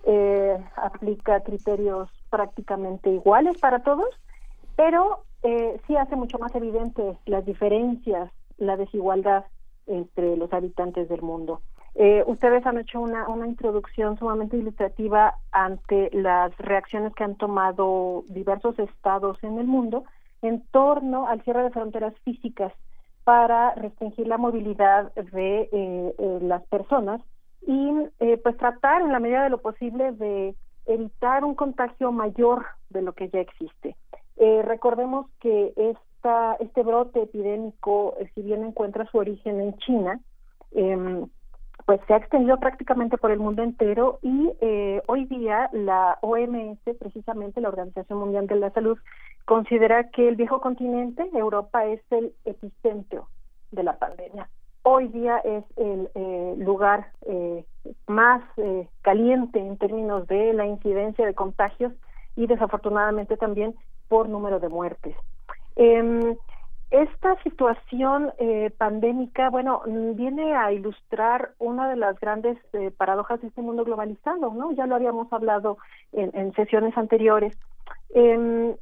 eh, 0.05 0.62
aplica 0.77 1.41
criterios 1.41 2.11
prácticamente 2.28 3.09
iguales 3.11 3.57
para 3.59 3.82
todos, 3.82 4.09
pero 4.77 5.24
eh, 5.43 5.81
sí 5.86 5.97
hace 5.97 6.15
mucho 6.15 6.39
más 6.39 6.55
evidente 6.55 7.19
las 7.24 7.47
diferencias, 7.47 8.31
la 8.59 8.77
desigualdad 8.77 9.47
entre 9.86 10.36
los 10.36 10.53
habitantes 10.53 11.09
del 11.09 11.23
mundo. 11.23 11.62
Eh, 11.97 12.25
ustedes 12.27 12.66
han 12.66 12.79
hecho 12.79 13.01
una, 13.01 13.29
una 13.29 13.47
introducción 13.47 14.19
sumamente 14.19 14.57
ilustrativa 14.57 15.35
ante 15.53 16.11
las 16.12 16.57
reacciones 16.59 17.15
que 17.15 17.25
han 17.25 17.37
tomado 17.37 18.25
diversos 18.29 18.79
estados 18.79 19.39
en 19.45 19.59
el 19.59 19.66
mundo 19.66 20.05
en 20.43 20.62
torno 20.73 21.27
al 21.27 21.43
cierre 21.43 21.62
de 21.62 21.71
fronteras 21.71 22.15
físicas 22.25 22.73
para 23.25 23.75
restringir 23.75 24.27
la 24.27 24.39
movilidad 24.39 25.12
de 25.15 25.69
eh, 25.73 26.15
eh, 26.19 26.39
las 26.43 26.62
personas 26.66 27.21
y 27.66 27.91
eh, 28.21 28.37
pues 28.43 28.57
tratar 28.59 29.01
en 29.01 29.12
la 29.12 29.21
medida 29.21 29.43
de 29.43 29.51
lo 29.51 29.62
posible 29.62 30.12
de 30.12 30.55
evitar 30.85 31.45
un 31.45 31.55
contagio 31.55 32.12
mayor 32.12 32.66
de 32.91 33.01
lo 33.01 33.15
que 33.15 33.31
ya 33.31 33.41
existe. 33.41 33.97
Recordemos 34.37 35.27
que 35.41 35.73
esta, 35.77 36.57
este 36.61 36.83
brote 36.83 37.23
epidémico, 37.23 38.15
si 38.35 38.43
bien 38.43 38.65
encuentra 38.65 39.07
su 39.07 39.16
origen 39.16 39.61
en 39.61 39.77
China, 39.79 40.21
em, 40.73 41.27
pues 41.86 42.01
se 42.06 42.14
ha 42.14 42.18
extendido 42.18 42.59
prácticamente 42.59 43.18
por 43.18 43.30
el 43.30 43.38
mundo 43.38 43.62
entero 43.62 44.18
y 44.22 44.51
eh, 44.60 45.02
hoy 45.06 45.26
día 45.26 45.68
la 45.72 46.18
OMS, 46.22 46.78
precisamente 46.98 47.60
la 47.60 47.68
Organización 47.68 48.18
Mundial 48.18 48.46
de 48.46 48.56
la 48.56 48.70
Salud, 48.70 48.98
considera 49.44 50.10
que 50.10 50.28
el 50.28 50.36
viejo 50.36 50.60
continente, 50.60 51.28
Europa, 51.34 51.84
es 51.86 52.01
el 52.10 52.32
epicentro 52.44 53.28
de 53.70 53.82
la 53.82 53.98
pandemia. 53.98 54.48
Hoy 54.82 55.09
día 55.09 55.38
es 55.38 55.64
el 55.76 56.10
eh, 56.14 56.55
lugar 56.59 57.10
eh, 57.22 57.64
más 58.06 58.42
eh, 58.59 58.86
caliente 59.02 59.59
en 59.59 59.78
términos 59.78 60.26
de 60.26 60.52
la 60.52 60.66
incidencia 60.66 61.24
de 61.24 61.34
contagios 61.34 61.92
y 62.36 62.46
desafortunadamente 62.46 63.36
también 63.36 63.74
por 64.09 64.28
número 64.28 64.60
de 64.60 64.68
muertes. 64.68 65.16
Esta 66.95 67.35
situación 67.43 68.33
eh, 68.39 68.71
pandémica, 68.79 69.51
bueno, 69.51 69.83
viene 70.15 70.55
a 70.55 70.71
ilustrar 70.71 71.51
una 71.59 71.89
de 71.89 71.97
las 71.97 72.21
grandes 72.21 72.57
eh, 72.73 72.93
paradojas 72.97 73.41
de 73.41 73.49
este 73.49 73.62
mundo 73.62 73.85
globalizado, 73.85 74.55
¿no? 74.55 74.71
Ya 74.71 74.87
lo 74.87 74.95
habíamos 74.95 75.33
hablado 75.33 75.77
en, 76.12 76.31
en 76.35 76.53
sesiones 76.53 76.97
anteriores. 76.97 77.59
Em, 78.11 78.77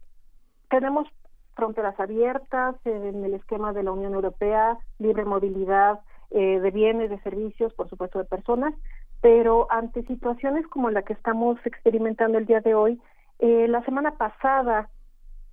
tenemos 0.69 1.09
fronteras 1.55 1.99
abiertas 1.99 2.77
en 2.85 3.25
el 3.25 3.33
esquema 3.33 3.73
de 3.73 3.83
la 3.83 3.93
Unión 3.93 4.13
Europea, 4.13 4.77
libre 4.99 5.25
movilidad 5.25 6.01
eh, 6.33 6.61
de 6.61 6.71
bienes, 6.71 7.09
de 7.09 7.19
servicios, 7.21 7.73
por 7.73 7.89
supuesto 7.89 8.19
de 8.19 8.27
personas, 8.27 8.75
pero 9.23 9.69
ante 9.71 10.03
situaciones 10.03 10.67
como 10.67 10.91
la 10.91 11.01
que 11.01 11.15
estamos 11.15 11.59
experimentando 11.65 12.37
el 12.37 12.45
día 12.45 12.61
de 12.61 12.75
hoy, 12.75 13.01
eh, 13.39 13.69
la 13.69 13.83
semana 13.87 14.19
pasada, 14.19 14.91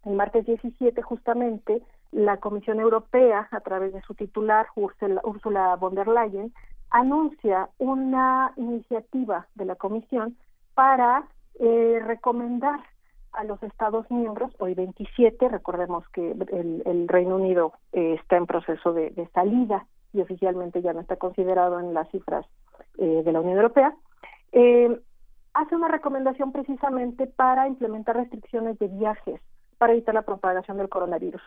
el 0.04 0.16
martes 0.16 0.46
17 0.46 1.02
justamente, 1.04 1.82
la 2.12 2.38
Comisión 2.38 2.80
Europea, 2.80 3.48
a 3.52 3.60
través 3.62 3.94
de 3.94 4.02
su 4.02 4.16
titular, 4.16 4.68
Ursula, 4.76 5.76
von 5.76 5.96
der 5.96 6.08
Leyen, 6.08 6.54
anuncia 6.90 7.70
una 7.78 8.52
iniciativa 8.56 9.48
de 9.56 9.66
la 9.66 9.76
Comisión 9.76 10.38
para 10.74 11.28
eh, 11.60 12.02
recomendar 12.06 12.80
a 13.34 13.44
los 13.44 13.62
Estados 13.62 14.10
miembros, 14.10 14.52
hoy 14.60 14.74
27, 14.74 15.50
recordemos 15.50 16.08
que 16.10 16.32
el, 16.32 17.08
Reino 17.08 17.36
Unido 17.36 17.74
eh, 17.94 18.16
está 18.20 18.38
en 18.38 18.48
proceso 18.48 18.92
de, 18.92 19.12
de, 19.12 19.28
salida 19.28 19.86
y 20.14 20.22
oficialmente 20.22 20.82
ya 20.82 20.94
no 20.94 21.02
está 21.02 21.18
considerado 21.18 21.80
en 21.80 21.94
las 21.94 22.10
cifras 22.10 22.46
eh, 22.98 23.22
de 23.24 23.32
la 23.32 23.42
Unión 23.42 23.58
Europea, 23.58 23.96
eh, 24.52 25.00
hace 25.54 25.76
una 25.76 25.88
recomendación 25.88 26.52
precisamente 26.52 27.28
para 27.28 27.68
implementar 27.68 28.18
restricciones 28.18 28.80
de 28.80 28.88
viajes 28.88 29.42
para 29.78 29.94
evitar 29.94 30.14
la 30.14 30.24
propagación 30.24 30.78
del 30.78 30.90
coronavirus. 30.90 31.42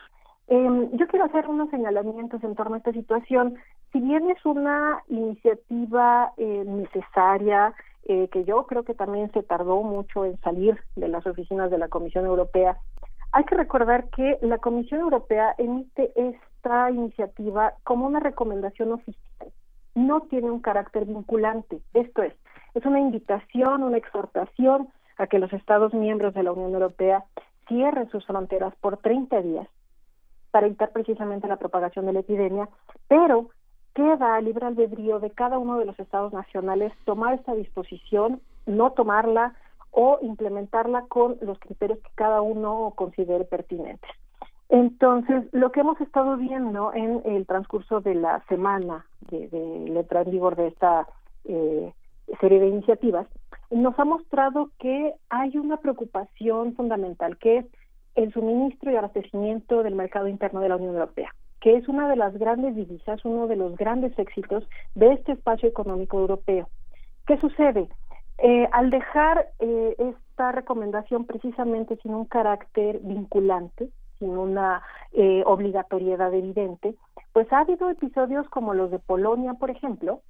Eh, 0.47 0.89
yo 0.93 1.07
quiero 1.07 1.25
hacer 1.25 1.47
unos 1.47 1.69
señalamientos 1.69 2.43
en 2.43 2.55
torno 2.55 2.75
a 2.75 2.77
esta 2.79 2.91
situación. 2.91 3.55
Si 3.91 3.99
bien 3.99 4.29
es 4.29 4.45
una 4.45 5.01
iniciativa 5.07 6.33
eh, 6.37 6.63
necesaria, 6.65 7.73
eh, 8.05 8.27
que 8.29 8.43
yo 8.43 8.65
creo 8.65 8.83
que 8.83 8.93
también 8.93 9.31
se 9.31 9.43
tardó 9.43 9.81
mucho 9.81 10.25
en 10.25 10.37
salir 10.41 10.77
de 10.95 11.07
las 11.07 11.25
oficinas 11.25 11.71
de 11.71 11.77
la 11.77 11.87
Comisión 11.87 12.25
Europea, 12.25 12.77
hay 13.31 13.45
que 13.45 13.55
recordar 13.55 14.09
que 14.09 14.37
la 14.41 14.57
Comisión 14.57 14.99
Europea 15.01 15.55
emite 15.57 16.11
esta 16.15 16.91
iniciativa 16.91 17.73
como 17.83 18.05
una 18.05 18.19
recomendación 18.19 18.91
oficial. 18.91 19.51
No 19.95 20.21
tiene 20.21 20.51
un 20.51 20.59
carácter 20.59 21.05
vinculante. 21.05 21.79
Esto 21.93 22.23
es, 22.23 22.33
es 22.73 22.85
una 22.85 22.99
invitación, 22.99 23.83
una 23.83 23.97
exhortación 23.97 24.89
a 25.17 25.27
que 25.27 25.39
los 25.39 25.53
Estados 25.53 25.93
miembros 25.93 26.33
de 26.33 26.43
la 26.43 26.51
Unión 26.51 26.73
Europea 26.73 27.23
cierren 27.67 28.09
sus 28.09 28.25
fronteras 28.25 28.75
por 28.81 28.97
30 28.97 29.41
días 29.41 29.67
para 30.53 30.67
evitar 30.67 30.91
precisamente 30.91 31.47
la 31.47 31.57
propagación 31.57 32.05
de 32.05 32.13
la 32.13 32.19
epidemia, 32.19 32.69
pero 33.07 33.49
queda 33.95 34.35
a 34.35 34.41
libre 34.41 34.67
albedrío 34.67 35.19
de 35.19 35.31
cada 35.31 35.57
uno 35.57 35.79
de 35.79 35.85
los 35.85 35.99
estados 35.99 36.31
nacionales 36.31 36.93
tomar 37.05 37.33
esta 37.33 37.55
disposición, 37.55 38.39
no 38.67 38.91
tomarla 38.91 39.55
o 39.89 40.19
implementarla 40.21 41.05
con 41.07 41.37
los 41.41 41.57
criterios 41.57 41.97
que 42.03 42.11
cada 42.13 42.41
uno 42.41 42.93
considere 42.95 43.45
pertinentes. 43.45 44.11
Entonces, 44.69 45.43
lo 45.53 45.71
que 45.71 45.79
hemos 45.79 45.99
estado 46.01 46.37
viendo 46.37 46.93
en 46.93 47.23
el 47.25 47.47
transcurso 47.47 48.01
de 48.01 48.13
la 48.13 48.43
semana 48.47 49.07
de, 49.31 49.47
de 49.47 49.87
en 49.87 50.31
vigor 50.31 50.55
de 50.55 50.67
esta 50.67 51.07
eh, 51.45 51.91
serie 52.39 52.59
de 52.59 52.67
iniciativas, 52.67 53.25
nos 53.71 53.97
ha 53.97 54.05
mostrado 54.05 54.69
que 54.77 55.15
hay 55.29 55.57
una 55.57 55.77
preocupación 55.77 56.75
fundamental, 56.75 57.37
que 57.39 57.57
es 57.57 57.65
el 58.15 58.31
suministro 58.33 58.91
y 58.91 58.95
abastecimiento 58.95 59.83
del 59.83 59.95
mercado 59.95 60.27
interno 60.27 60.59
de 60.59 60.69
la 60.69 60.75
Unión 60.75 60.95
Europea, 60.95 61.33
que 61.61 61.75
es 61.75 61.87
una 61.87 62.07
de 62.07 62.15
las 62.15 62.37
grandes 62.37 62.75
divisas, 62.75 63.23
uno 63.25 63.47
de 63.47 63.55
los 63.55 63.75
grandes 63.75 64.17
éxitos 64.17 64.67
de 64.95 65.13
este 65.13 65.33
espacio 65.33 65.69
económico 65.69 66.19
europeo. 66.19 66.69
¿Qué 67.25 67.37
sucede? 67.37 67.87
Eh, 68.37 68.67
al 68.71 68.89
dejar 68.89 69.47
eh, 69.59 69.95
esta 69.97 70.51
recomendación 70.51 71.25
precisamente 71.25 71.97
sin 71.97 72.13
un 72.13 72.25
carácter 72.25 72.99
vinculante, 73.01 73.89
sin 74.19 74.37
una 74.37 74.81
eh, 75.13 75.43
obligatoriedad 75.45 76.33
evidente, 76.33 76.95
pues 77.31 77.51
ha 77.53 77.59
habido 77.59 77.89
episodios 77.89 78.47
como 78.49 78.73
los 78.73 78.91
de 78.91 78.99
Polonia, 78.99 79.53
por 79.53 79.69
ejemplo, 79.69 80.21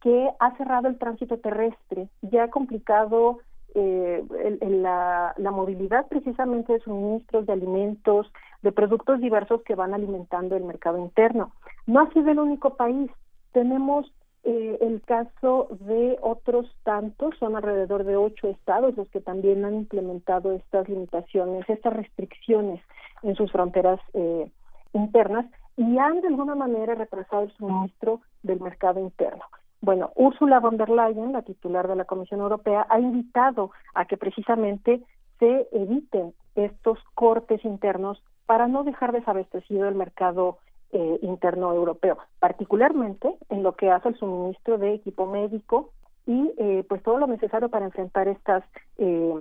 que 0.00 0.30
ha 0.38 0.56
cerrado 0.56 0.88
el 0.88 0.98
tránsito 0.98 1.38
terrestre 1.38 2.08
y 2.22 2.36
ha 2.36 2.50
complicado 2.50 3.38
eh, 3.74 4.24
la, 4.60 5.34
la, 5.36 5.50
movilidad 5.50 6.06
precisamente 6.08 6.72
de 6.72 6.80
suministros, 6.80 7.46
de 7.46 7.52
alimentos, 7.52 8.30
de 8.62 8.72
productos 8.72 9.20
diversos 9.20 9.62
que 9.62 9.74
van 9.74 9.94
alimentando 9.94 10.56
el 10.56 10.64
mercado 10.64 10.98
interno. 10.98 11.52
No 11.86 12.00
ha 12.00 12.12
sido 12.12 12.30
el 12.30 12.38
único 12.38 12.76
país. 12.76 13.10
Tenemos 13.52 14.10
eh, 14.44 14.76
el 14.82 15.00
caso 15.02 15.68
de 15.80 16.18
otros 16.20 16.66
tantos, 16.82 17.34
son 17.38 17.56
alrededor 17.56 18.04
de 18.04 18.16
ocho 18.16 18.48
estados 18.48 18.94
los 18.94 19.08
que 19.08 19.22
también 19.22 19.64
han 19.64 19.74
implementado 19.74 20.52
estas 20.52 20.86
limitaciones, 20.86 21.64
estas 21.68 21.94
restricciones 21.94 22.80
en 23.22 23.34
sus 23.36 23.50
fronteras 23.50 24.00
eh, 24.12 24.50
internas 24.92 25.46
y 25.78 25.96
han 25.96 26.20
de 26.20 26.28
alguna 26.28 26.54
manera 26.54 26.94
retrasado 26.94 27.44
el 27.44 27.52
suministro 27.52 28.20
del 28.42 28.60
mercado 28.60 29.00
interno. 29.00 29.44
Bueno, 29.84 30.12
Ursula 30.14 30.60
von 30.60 30.78
der 30.78 30.88
Leyen, 30.88 31.32
la 31.32 31.42
titular 31.42 31.86
de 31.86 31.94
la 31.94 32.06
Comisión 32.06 32.40
Europea, 32.40 32.86
ha 32.88 32.98
invitado 32.98 33.70
a 33.92 34.06
que 34.06 34.16
precisamente 34.16 35.02
se 35.38 35.68
eviten 35.72 36.32
estos 36.54 36.98
cortes 37.12 37.62
internos 37.66 38.22
para 38.46 38.66
no 38.66 38.82
dejar 38.82 39.12
desabastecido 39.12 39.86
el 39.86 39.94
mercado 39.94 40.56
eh, 40.92 41.18
interno 41.20 41.74
europeo, 41.74 42.16
particularmente 42.38 43.36
en 43.50 43.62
lo 43.62 43.76
que 43.76 43.90
hace 43.90 44.08
el 44.08 44.16
suministro 44.16 44.78
de 44.78 44.94
equipo 44.94 45.26
médico 45.26 45.90
y 46.26 46.50
eh, 46.56 46.86
pues 46.88 47.02
todo 47.02 47.18
lo 47.18 47.26
necesario 47.26 47.68
para 47.68 47.84
enfrentar 47.84 48.26
estas 48.26 48.64
eh, 48.96 49.34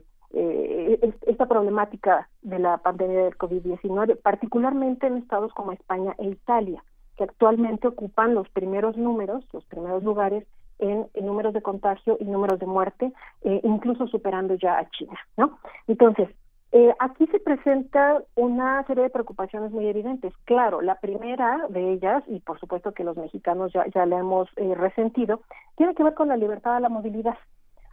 esta 1.25 1.45
problemática 1.45 2.27
de 2.41 2.59
la 2.59 2.79
pandemia 2.79 3.23
del 3.23 3.37
COVID-19, 3.37 4.19
particularmente 4.21 5.07
en 5.07 5.17
estados 5.17 5.53
como 5.53 5.71
España 5.71 6.15
e 6.17 6.25
Italia 6.25 6.83
que 7.17 7.23
actualmente 7.23 7.87
ocupan 7.87 8.33
los 8.33 8.49
primeros 8.49 8.97
números, 8.97 9.45
los 9.53 9.65
primeros 9.65 10.03
lugares 10.03 10.45
en, 10.79 11.07
números 11.21 11.53
de 11.53 11.61
contagio 11.61 12.17
y 12.19 12.25
números 12.25 12.59
de 12.59 12.65
muerte, 12.65 13.13
eh, 13.43 13.61
incluso 13.63 14.07
superando 14.07 14.55
ya 14.55 14.79
a 14.79 14.89
China, 14.89 15.17
¿no? 15.37 15.59
Entonces, 15.87 16.29
eh, 16.71 16.93
aquí 16.99 17.27
se 17.27 17.39
presenta 17.39 18.23
una 18.35 18.83
serie 18.87 19.03
de 19.03 19.09
preocupaciones 19.11 19.71
muy 19.71 19.87
evidentes. 19.87 20.33
Claro, 20.45 20.81
la 20.81 20.95
primera 20.95 21.67
de 21.69 21.93
ellas, 21.93 22.23
y 22.27 22.39
por 22.39 22.59
supuesto 22.59 22.93
que 22.93 23.03
los 23.03 23.15
mexicanos 23.15 23.71
ya, 23.73 23.85
ya 23.93 24.05
la 24.07 24.17
hemos 24.17 24.49
eh, 24.55 24.73
resentido, 24.73 25.41
tiene 25.77 25.93
que 25.93 26.03
ver 26.03 26.15
con 26.15 26.29
la 26.29 26.37
libertad 26.37 26.75
de 26.75 26.81
la 26.81 26.89
movilidad, 26.89 27.37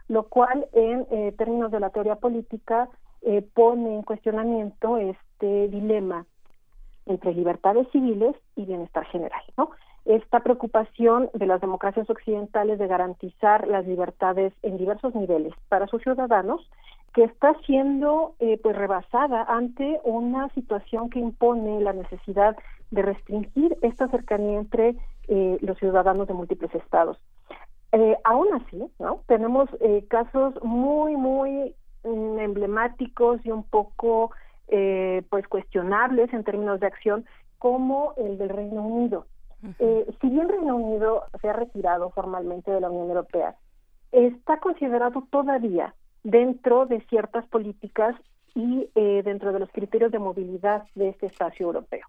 lo 0.07 0.23
cual 0.23 0.67
en 0.73 1.05
términos 1.37 1.71
de 1.71 1.79
la 1.79 1.91
teoría 1.91 2.15
política 2.15 2.89
pone 3.53 3.95
en 3.95 4.01
cuestionamiento 4.01 4.97
este 4.97 5.69
dilema 5.69 6.25
entre 7.05 7.33
libertades 7.33 7.87
civiles 7.91 8.35
y 8.55 8.65
bienestar 8.65 9.05
general, 9.05 9.41
¿no? 9.57 9.71
Esta 10.05 10.39
preocupación 10.39 11.29
de 11.33 11.45
las 11.45 11.61
democracias 11.61 12.09
occidentales 12.09 12.79
de 12.79 12.87
garantizar 12.87 13.67
las 13.67 13.85
libertades 13.85 14.53
en 14.63 14.77
diversos 14.77 15.13
niveles 15.13 15.53
para 15.69 15.87
sus 15.87 16.01
ciudadanos 16.01 16.67
que 17.13 17.23
está 17.25 17.53
siendo 17.65 18.35
eh, 18.39 18.59
pues 18.63 18.75
rebasada 18.75 19.43
ante 19.43 19.99
una 20.03 20.49
situación 20.49 21.09
que 21.09 21.19
impone 21.19 21.81
la 21.81 21.93
necesidad 21.93 22.55
de 22.89 23.01
restringir 23.01 23.77
esta 23.81 24.07
cercanía 24.07 24.59
entre 24.59 24.95
eh, 25.27 25.57
los 25.61 25.77
ciudadanos 25.77 26.27
de 26.27 26.33
múltiples 26.33 26.73
estados. 26.73 27.17
Eh, 27.93 28.17
aún 28.23 28.47
así, 28.53 28.83
¿no? 28.99 29.21
Tenemos 29.27 29.69
eh, 29.81 30.05
casos 30.09 30.53
muy, 30.63 31.17
muy 31.17 31.75
mm, 32.03 32.39
emblemáticos 32.39 33.45
y 33.45 33.51
un 33.51 33.63
poco 33.63 34.31
eh, 34.71 35.23
pues 35.29 35.47
cuestionables 35.47 36.33
en 36.33 36.43
términos 36.43 36.79
de 36.79 36.87
acción 36.87 37.25
como 37.59 38.13
el 38.17 38.37
del 38.37 38.49
Reino 38.49 38.81
Unido. 38.81 39.27
eh, 39.77 40.07
si 40.19 40.29
bien 40.29 40.49
Reino 40.49 40.75
Unido 40.75 41.25
se 41.39 41.49
ha 41.49 41.53
retirado 41.53 42.09
formalmente 42.09 42.71
de 42.71 42.81
la 42.81 42.89
Unión 42.89 43.09
Europea, 43.09 43.55
está 44.11 44.57
considerado 44.57 45.23
todavía 45.29 45.93
dentro 46.23 46.85
de 46.85 47.01
ciertas 47.01 47.45
políticas 47.47 48.15
y 48.55 48.89
eh, 48.95 49.21
dentro 49.23 49.53
de 49.53 49.59
los 49.59 49.69
criterios 49.71 50.11
de 50.11 50.19
movilidad 50.19 50.83
de 50.95 51.09
este 51.09 51.27
espacio 51.27 51.67
europeo. 51.67 52.05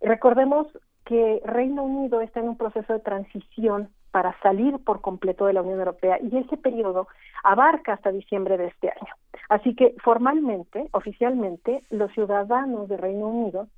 Recordemos 0.00 0.66
que 1.04 1.40
Reino 1.44 1.84
Unido 1.84 2.20
está 2.20 2.40
en 2.40 2.50
un 2.50 2.56
proceso 2.56 2.92
de 2.92 3.00
transición 3.00 3.88
para 4.10 4.38
salir 4.40 4.78
por 4.84 5.00
completo 5.00 5.46
de 5.46 5.52
la 5.52 5.62
Unión 5.62 5.78
Europea 5.78 6.18
y 6.20 6.36
ese 6.36 6.56
periodo 6.56 7.08
abarca 7.42 7.94
hasta 7.94 8.12
diciembre 8.12 8.56
de 8.56 8.66
este 8.66 8.88
año. 8.88 9.14
Así 9.48 9.74
que 9.74 9.94
formalmente, 10.02 10.88
oficialmente, 10.92 11.82
los 11.90 12.12
ciudadanos 12.12 12.88
de 12.88 12.96
Reino 12.96 13.28
Unido 13.28 13.68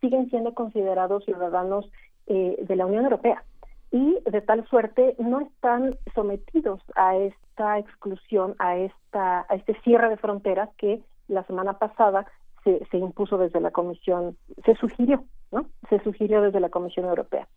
siguen 0.00 0.28
siendo 0.30 0.54
considerados 0.54 1.24
ciudadanos 1.24 1.90
eh, 2.26 2.56
de 2.60 2.76
la 2.76 2.86
Unión 2.86 3.04
Europea 3.04 3.44
y 3.90 4.18
de 4.24 4.40
tal 4.40 4.66
suerte 4.68 5.16
no 5.18 5.40
están 5.40 5.96
sometidos 6.14 6.80
a 6.94 7.16
esta 7.16 7.78
exclusión, 7.78 8.54
a 8.58 8.76
esta 8.76 9.46
a 9.48 9.54
este 9.54 9.74
cierre 9.82 10.08
de 10.08 10.16
fronteras 10.16 10.70
que 10.76 11.02
la 11.28 11.44
semana 11.44 11.74
pasada 11.74 12.26
se, 12.64 12.84
se 12.90 12.98
impuso 12.98 13.38
desde 13.38 13.60
la 13.60 13.70
Comisión, 13.70 14.36
se 14.64 14.74
sugirió, 14.76 15.24
¿no? 15.50 15.66
Se 15.88 15.98
sugirió 16.00 16.42
desde 16.42 16.60
la 16.60 16.68
Comisión 16.68 17.06
Europea. 17.06 17.48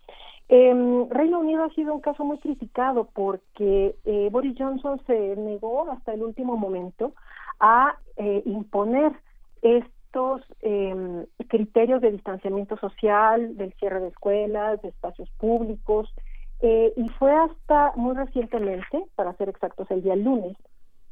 Eh, 0.50 1.08
Reino 1.10 1.40
Unido 1.40 1.64
ha 1.64 1.70
sido 1.74 1.94
un 1.94 2.02
caso 2.02 2.24
muy 2.26 2.38
criticado 2.40 3.10
porque 3.14 3.96
eh, 4.06 4.30
Boris 4.32 4.56
Johnson 4.58 5.02
se 5.08 5.36
negó 5.36 5.90
hasta 5.92 6.14
el 6.14 6.22
último 6.22 6.58
momento 6.58 7.14
a 7.60 7.98
eh, 8.18 8.44
imponer 8.46 9.14
estos 9.62 10.42
eh, 10.62 11.26
criterios 11.48 12.02
de 12.02 12.12
distanciamiento 12.12 12.78
social, 12.78 13.58
del 13.58 13.74
cierre 13.74 14.02
de 14.02 14.10
escuelas, 14.10 14.82
de 14.82 14.90
espacios 14.90 15.30
públicos, 15.38 16.14
eh, 16.60 16.94
y 16.96 17.10
fue 17.18 17.34
hasta 17.34 17.94
muy 17.96 18.16
recientemente, 18.16 19.06
para 19.16 19.34
ser 19.34 19.50
exactos, 19.50 19.90
el 19.92 20.04
día 20.04 20.16
lunes, 20.16 20.56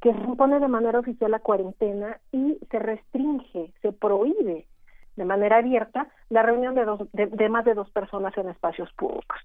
que 0.01 0.13
se 0.13 0.19
impone 0.19 0.59
de 0.59 0.67
manera 0.67 0.99
oficial 0.99 1.31
la 1.31 1.39
cuarentena 1.39 2.19
y 2.31 2.57
se 2.69 2.79
restringe, 2.79 3.73
se 3.81 3.91
prohíbe 3.91 4.65
de 5.15 5.25
manera 5.25 5.57
abierta 5.57 6.07
la 6.29 6.43
reunión 6.43 6.75
de, 6.75 6.85
dos, 6.85 7.01
de, 7.13 7.49
más 7.49 7.65
de 7.65 7.73
dos 7.73 7.89
personas 7.91 8.37
en 8.37 8.49
espacios 8.49 8.91
públicos. 8.93 9.39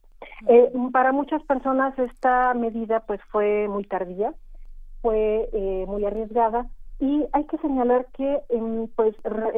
Eh, 0.49 0.73
para 0.93 1.13
muchas 1.13 1.43
personas 1.43 1.99
esta 1.99 2.55
medida 2.55 3.01
pues 3.01 3.21
fue 3.31 3.69
muy 3.69 3.85
tardía, 3.85 4.33
fue 5.03 5.49
eh, 5.53 5.85
muy 5.87 6.05
arriesgada 6.05 6.67
y 6.99 7.25
hay 7.33 7.45
que 7.45 7.59
señalar 7.59 8.07
que 8.17 8.41
eh, 8.49 8.89
pues 8.95 9.15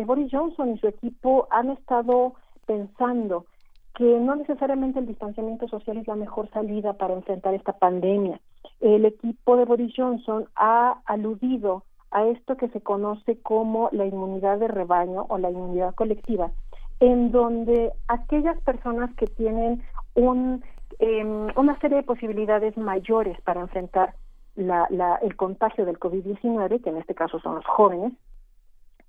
Boris 0.06 0.30
Johnson 0.32 0.74
y 0.74 0.78
su 0.78 0.88
equipo 0.88 1.46
han 1.50 1.70
estado 1.70 2.34
pensando 2.66 3.46
que 3.94 4.04
no 4.04 4.36
necesariamente 4.36 5.00
el 5.00 5.06
distanciamiento 5.06 5.66
social 5.68 5.96
es 5.98 6.06
la 6.06 6.14
mejor 6.14 6.48
salida 6.50 6.92
para 6.92 7.14
enfrentar 7.14 7.54
esta 7.54 7.72
pandemia. 7.72 8.40
El 8.80 9.04
equipo 9.04 9.56
de 9.56 9.64
Boris 9.64 9.92
Johnson 9.96 10.46
ha 10.54 11.00
aludido 11.04 11.82
a 12.10 12.26
esto 12.26 12.56
que 12.56 12.68
se 12.68 12.80
conoce 12.80 13.40
como 13.40 13.88
la 13.92 14.06
inmunidad 14.06 14.58
de 14.58 14.68
rebaño 14.68 15.26
o 15.28 15.38
la 15.38 15.50
inmunidad 15.50 15.94
colectiva, 15.94 16.50
en 17.00 17.30
donde 17.30 17.92
aquellas 18.08 18.60
personas 18.62 19.14
que 19.16 19.26
tienen 19.26 19.82
un, 20.14 20.64
eh, 20.98 21.24
una 21.56 21.78
serie 21.80 21.98
de 21.98 22.02
posibilidades 22.02 22.76
mayores 22.76 23.40
para 23.42 23.60
enfrentar 23.60 24.14
la, 24.56 24.86
la, 24.90 25.16
el 25.16 25.36
contagio 25.36 25.84
del 25.84 26.00
COVID-19, 26.00 26.82
que 26.82 26.90
en 26.90 26.96
este 26.96 27.14
caso 27.14 27.38
son 27.40 27.56
los 27.56 27.66
jóvenes, 27.66 28.12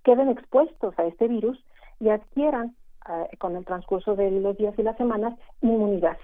queden 0.03 0.29
expuestos 0.29 0.97
a 0.99 1.05
este 1.05 1.27
virus 1.27 1.63
y 1.99 2.09
adquieran 2.09 2.75
eh, 3.09 3.37
con 3.37 3.55
el 3.55 3.65
transcurso 3.65 4.15
de 4.15 4.29
los 4.31 4.57
días 4.57 4.77
y 4.77 4.83
las 4.83 4.97
semanas 4.97 5.33
inmunidad. 5.61 6.17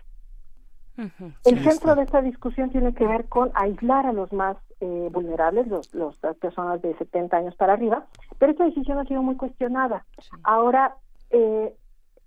El 0.98 1.64
centro 1.64 1.96
de 1.96 2.04
esta 2.04 2.22
discusión 2.22 2.70
tiene 2.70 2.94
que 2.94 3.06
ver 3.06 3.26
con 3.28 3.52
aislar 3.54 4.06
a 4.06 4.14
los 4.14 4.32
más 4.32 4.58
eh, 4.80 5.10
vulnerables, 5.12 5.68
los, 5.68 5.94
las 5.94 6.38
personas 6.38 6.82
de 6.82 6.96
70 6.98 7.38
años 7.38 7.56
para 7.56 7.74
arriba, 7.74 8.06
pero 8.40 8.52
esta 8.52 8.66
decisión 8.66 8.98
ha 8.98 9.06
sido 9.06 9.22
muy 9.22 9.36
cuestionada. 9.36 10.06
Ahora, 10.44 10.96
eh, 11.32 11.74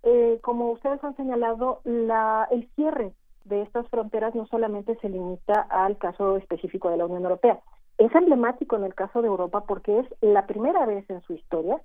eh, 0.02 0.38
como 0.42 0.72
ustedes 0.72 1.02
han 1.02 1.16
señalado, 1.16 1.80
la, 1.84 2.46
el 2.50 2.68
cierre 2.74 3.12
de 3.44 3.62
estas 3.62 3.88
fronteras 3.88 4.34
no 4.34 4.46
solamente 4.46 4.96
se 5.00 5.08
limita 5.08 5.60
al 5.70 5.96
caso 5.96 6.36
específico 6.36 6.90
de 6.90 6.98
la 6.98 7.06
Unión 7.06 7.24
Europea, 7.24 7.60
es 7.98 8.14
emblemático 8.14 8.76
en 8.76 8.84
el 8.84 8.94
caso 8.94 9.22
de 9.22 9.28
Europa 9.28 9.64
porque 9.66 9.98
es 10.00 10.06
la 10.20 10.46
primera 10.46 10.86
vez 10.86 11.08
en 11.10 11.20
su 11.22 11.32
historia 11.34 11.80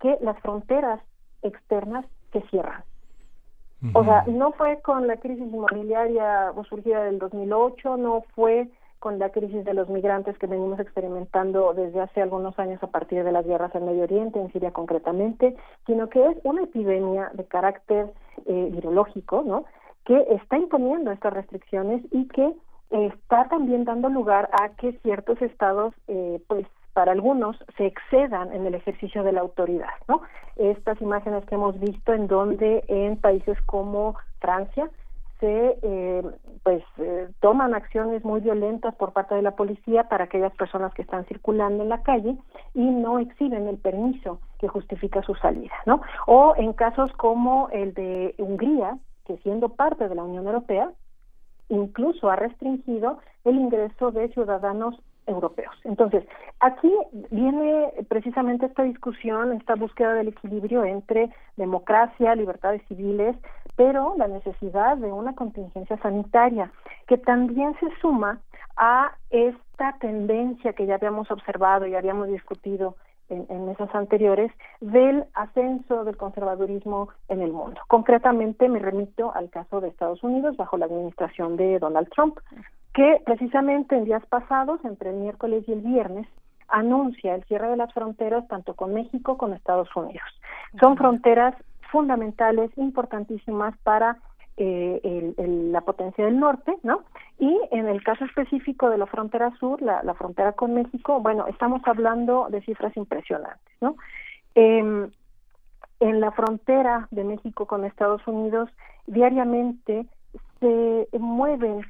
que 0.00 0.16
las 0.20 0.38
fronteras 0.40 1.00
externas 1.42 2.06
se 2.32 2.40
cierran. 2.48 2.82
O 3.94 4.04
sea, 4.04 4.24
no 4.26 4.52
fue 4.52 4.80
con 4.80 5.06
la 5.06 5.18
crisis 5.18 5.52
inmobiliaria 5.52 6.52
surgida 6.68 7.04
del 7.04 7.18
2008, 7.18 7.96
no 7.96 8.24
fue 8.34 8.68
con 8.98 9.20
la 9.20 9.30
crisis 9.30 9.64
de 9.64 9.74
los 9.74 9.88
migrantes 9.88 10.36
que 10.38 10.48
venimos 10.48 10.80
experimentando 10.80 11.72
desde 11.74 12.00
hace 12.00 12.20
algunos 12.20 12.58
años 12.58 12.82
a 12.82 12.88
partir 12.88 13.22
de 13.22 13.30
las 13.30 13.46
guerras 13.46 13.72
en 13.76 13.86
Medio 13.86 14.02
Oriente, 14.02 14.40
en 14.40 14.52
Siria 14.52 14.72
concretamente, 14.72 15.54
sino 15.86 16.08
que 16.08 16.26
es 16.26 16.36
una 16.42 16.64
epidemia 16.64 17.30
de 17.34 17.44
carácter 17.44 18.12
eh, 18.46 18.68
virológico, 18.72 19.42
¿no? 19.46 19.64
Que 20.04 20.26
está 20.30 20.58
imponiendo 20.58 21.12
estas 21.12 21.32
restricciones 21.32 22.02
y 22.10 22.26
que 22.28 22.52
está 22.90 23.48
también 23.48 23.84
dando 23.84 24.08
lugar 24.08 24.48
a 24.52 24.70
que 24.70 24.92
ciertos 25.02 25.40
estados, 25.42 25.94
eh, 26.08 26.40
pues 26.48 26.66
para 26.98 27.12
algunos, 27.12 27.56
se 27.76 27.86
excedan 27.86 28.52
en 28.52 28.66
el 28.66 28.74
ejercicio 28.74 29.22
de 29.22 29.30
la 29.30 29.42
autoridad, 29.42 29.94
¿no? 30.08 30.22
Estas 30.56 31.00
imágenes 31.00 31.44
que 31.44 31.54
hemos 31.54 31.78
visto 31.78 32.12
en 32.12 32.26
donde 32.26 32.82
en 32.88 33.16
países 33.18 33.56
como 33.66 34.16
Francia 34.40 34.90
se 35.38 35.78
eh, 35.80 36.22
pues 36.64 36.82
eh, 36.96 37.28
toman 37.38 37.72
acciones 37.72 38.24
muy 38.24 38.40
violentas 38.40 38.96
por 38.96 39.12
parte 39.12 39.36
de 39.36 39.42
la 39.42 39.54
policía 39.54 40.08
para 40.08 40.24
aquellas 40.24 40.52
personas 40.56 40.92
que 40.92 41.02
están 41.02 41.24
circulando 41.26 41.84
en 41.84 41.88
la 41.88 42.02
calle 42.02 42.36
y 42.74 42.84
no 42.84 43.20
exhiben 43.20 43.68
el 43.68 43.78
permiso 43.78 44.40
que 44.58 44.66
justifica 44.66 45.22
su 45.22 45.36
salida, 45.36 45.76
¿no? 45.86 46.02
O 46.26 46.54
en 46.56 46.72
casos 46.72 47.12
como 47.12 47.68
el 47.70 47.94
de 47.94 48.34
Hungría, 48.38 48.98
que 49.24 49.36
siendo 49.44 49.68
parte 49.68 50.08
de 50.08 50.16
la 50.16 50.24
Unión 50.24 50.48
Europea, 50.48 50.90
incluso 51.68 52.28
ha 52.28 52.34
restringido 52.34 53.18
el 53.44 53.54
ingreso 53.54 54.10
de 54.10 54.30
ciudadanos 54.30 55.00
europeos. 55.28 55.74
Entonces, 55.84 56.24
aquí 56.60 56.92
viene 57.30 57.92
precisamente 58.08 58.66
esta 58.66 58.82
discusión, 58.82 59.52
esta 59.52 59.74
búsqueda 59.74 60.14
del 60.14 60.28
equilibrio 60.28 60.84
entre 60.84 61.30
democracia, 61.56 62.34
libertades 62.34 62.82
civiles, 62.88 63.36
pero 63.76 64.14
la 64.16 64.26
necesidad 64.26 64.96
de 64.96 65.12
una 65.12 65.34
contingencia 65.34 65.96
sanitaria, 65.98 66.72
que 67.06 67.18
también 67.18 67.76
se 67.78 67.86
suma 68.00 68.40
a 68.76 69.12
esta 69.30 69.96
tendencia 70.00 70.72
que 70.72 70.86
ya 70.86 70.96
habíamos 70.96 71.30
observado 71.30 71.86
y 71.86 71.94
habíamos 71.94 72.28
discutido 72.28 72.96
en, 73.28 73.46
en, 73.50 73.66
mesas 73.66 73.94
anteriores 73.94 74.50
del 74.80 75.24
ascenso 75.34 76.04
del 76.04 76.16
conservadurismo 76.16 77.10
en 77.28 77.42
el 77.42 77.52
mundo. 77.52 77.80
Concretamente 77.86 78.68
me 78.68 78.78
remito 78.78 79.34
al 79.34 79.50
caso 79.50 79.80
de 79.80 79.88
Estados 79.88 80.22
Unidos 80.22 80.56
bajo 80.56 80.78
la 80.78 80.86
administración 80.86 81.56
de 81.56 81.78
Donald 81.78 82.08
Trump, 82.08 82.38
que 82.98 83.22
precisamente 83.24 83.96
en 83.96 84.06
días 84.06 84.26
pasados, 84.26 84.84
entre 84.84 85.10
el 85.10 85.18
miércoles 85.18 85.62
y 85.68 85.72
el 85.72 85.82
viernes, 85.82 86.26
anuncia 86.66 87.36
el 87.36 87.44
cierre 87.44 87.68
de 87.68 87.76
las 87.76 87.94
fronteras 87.94 88.48
tanto 88.48 88.74
con 88.74 88.92
México 88.92 89.36
como 89.36 89.52
con 89.52 89.52
Estados 89.52 89.88
Unidos. 89.94 90.26
Son 90.80 90.96
fronteras 90.96 91.54
fundamentales, 91.92 92.72
importantísimas 92.76 93.78
para 93.84 94.18
eh, 94.56 95.32
la 95.36 95.82
potencia 95.82 96.24
del 96.24 96.40
norte, 96.40 96.76
¿no? 96.82 97.04
Y 97.38 97.56
en 97.70 97.86
el 97.86 98.02
caso 98.02 98.24
específico 98.24 98.90
de 98.90 98.98
la 98.98 99.06
frontera 99.06 99.52
sur, 99.60 99.80
la, 99.80 100.14
frontera 100.14 100.54
con 100.54 100.74
México, 100.74 101.20
bueno, 101.20 101.46
estamos 101.46 101.80
hablando 101.84 102.48
de 102.50 102.62
cifras 102.62 102.96
impresionantes, 102.96 103.76
¿no? 103.80 103.94
Em, 104.56 105.08
en 106.00 106.20
la 106.20 106.32
frontera 106.32 107.06
de 107.12 107.22
México 107.22 107.64
con 107.66 107.84
Estados 107.84 108.26
Unidos, 108.26 108.68
diariamente 109.06 110.04
se 110.58 111.06
mueven, 111.16 111.86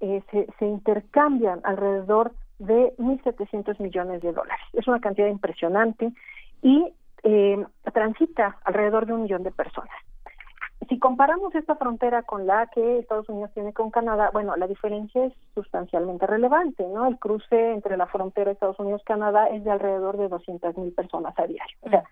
eh, 0.00 0.22
se, 0.30 0.46
se 0.58 0.66
intercambian 0.66 1.60
alrededor 1.64 2.32
de 2.58 2.94
1.700 2.98 3.80
millones 3.80 4.22
de 4.22 4.32
dólares. 4.32 4.64
Es 4.72 4.86
una 4.88 5.00
cantidad 5.00 5.28
impresionante 5.28 6.12
y 6.62 6.92
eh, 7.22 7.64
transita 7.92 8.58
alrededor 8.64 9.06
de 9.06 9.12
un 9.12 9.22
millón 9.22 9.42
de 9.42 9.50
personas. 9.50 9.94
Si 10.88 10.98
comparamos 10.98 11.54
esta 11.54 11.74
frontera 11.74 12.22
con 12.22 12.46
la 12.46 12.66
que 12.68 13.00
Estados 13.00 13.28
Unidos 13.28 13.50
tiene 13.52 13.72
con 13.72 13.90
Canadá, 13.90 14.30
bueno, 14.32 14.56
la 14.56 14.66
diferencia 14.66 15.24
es 15.24 15.34
sustancialmente 15.54 16.26
relevante, 16.26 16.86
¿no? 16.86 17.06
El 17.06 17.18
cruce 17.18 17.72
entre 17.72 17.96
la 17.96 18.06
frontera 18.06 18.50
Estados 18.50 18.78
Unidos-Canadá 18.78 19.48
es 19.48 19.64
de 19.64 19.70
alrededor 19.70 20.16
de 20.16 20.28
200 20.28 20.78
mil 20.78 20.92
personas 20.92 21.38
a 21.38 21.46
diario. 21.46 21.76
O 21.82 21.90
sea, 21.90 22.04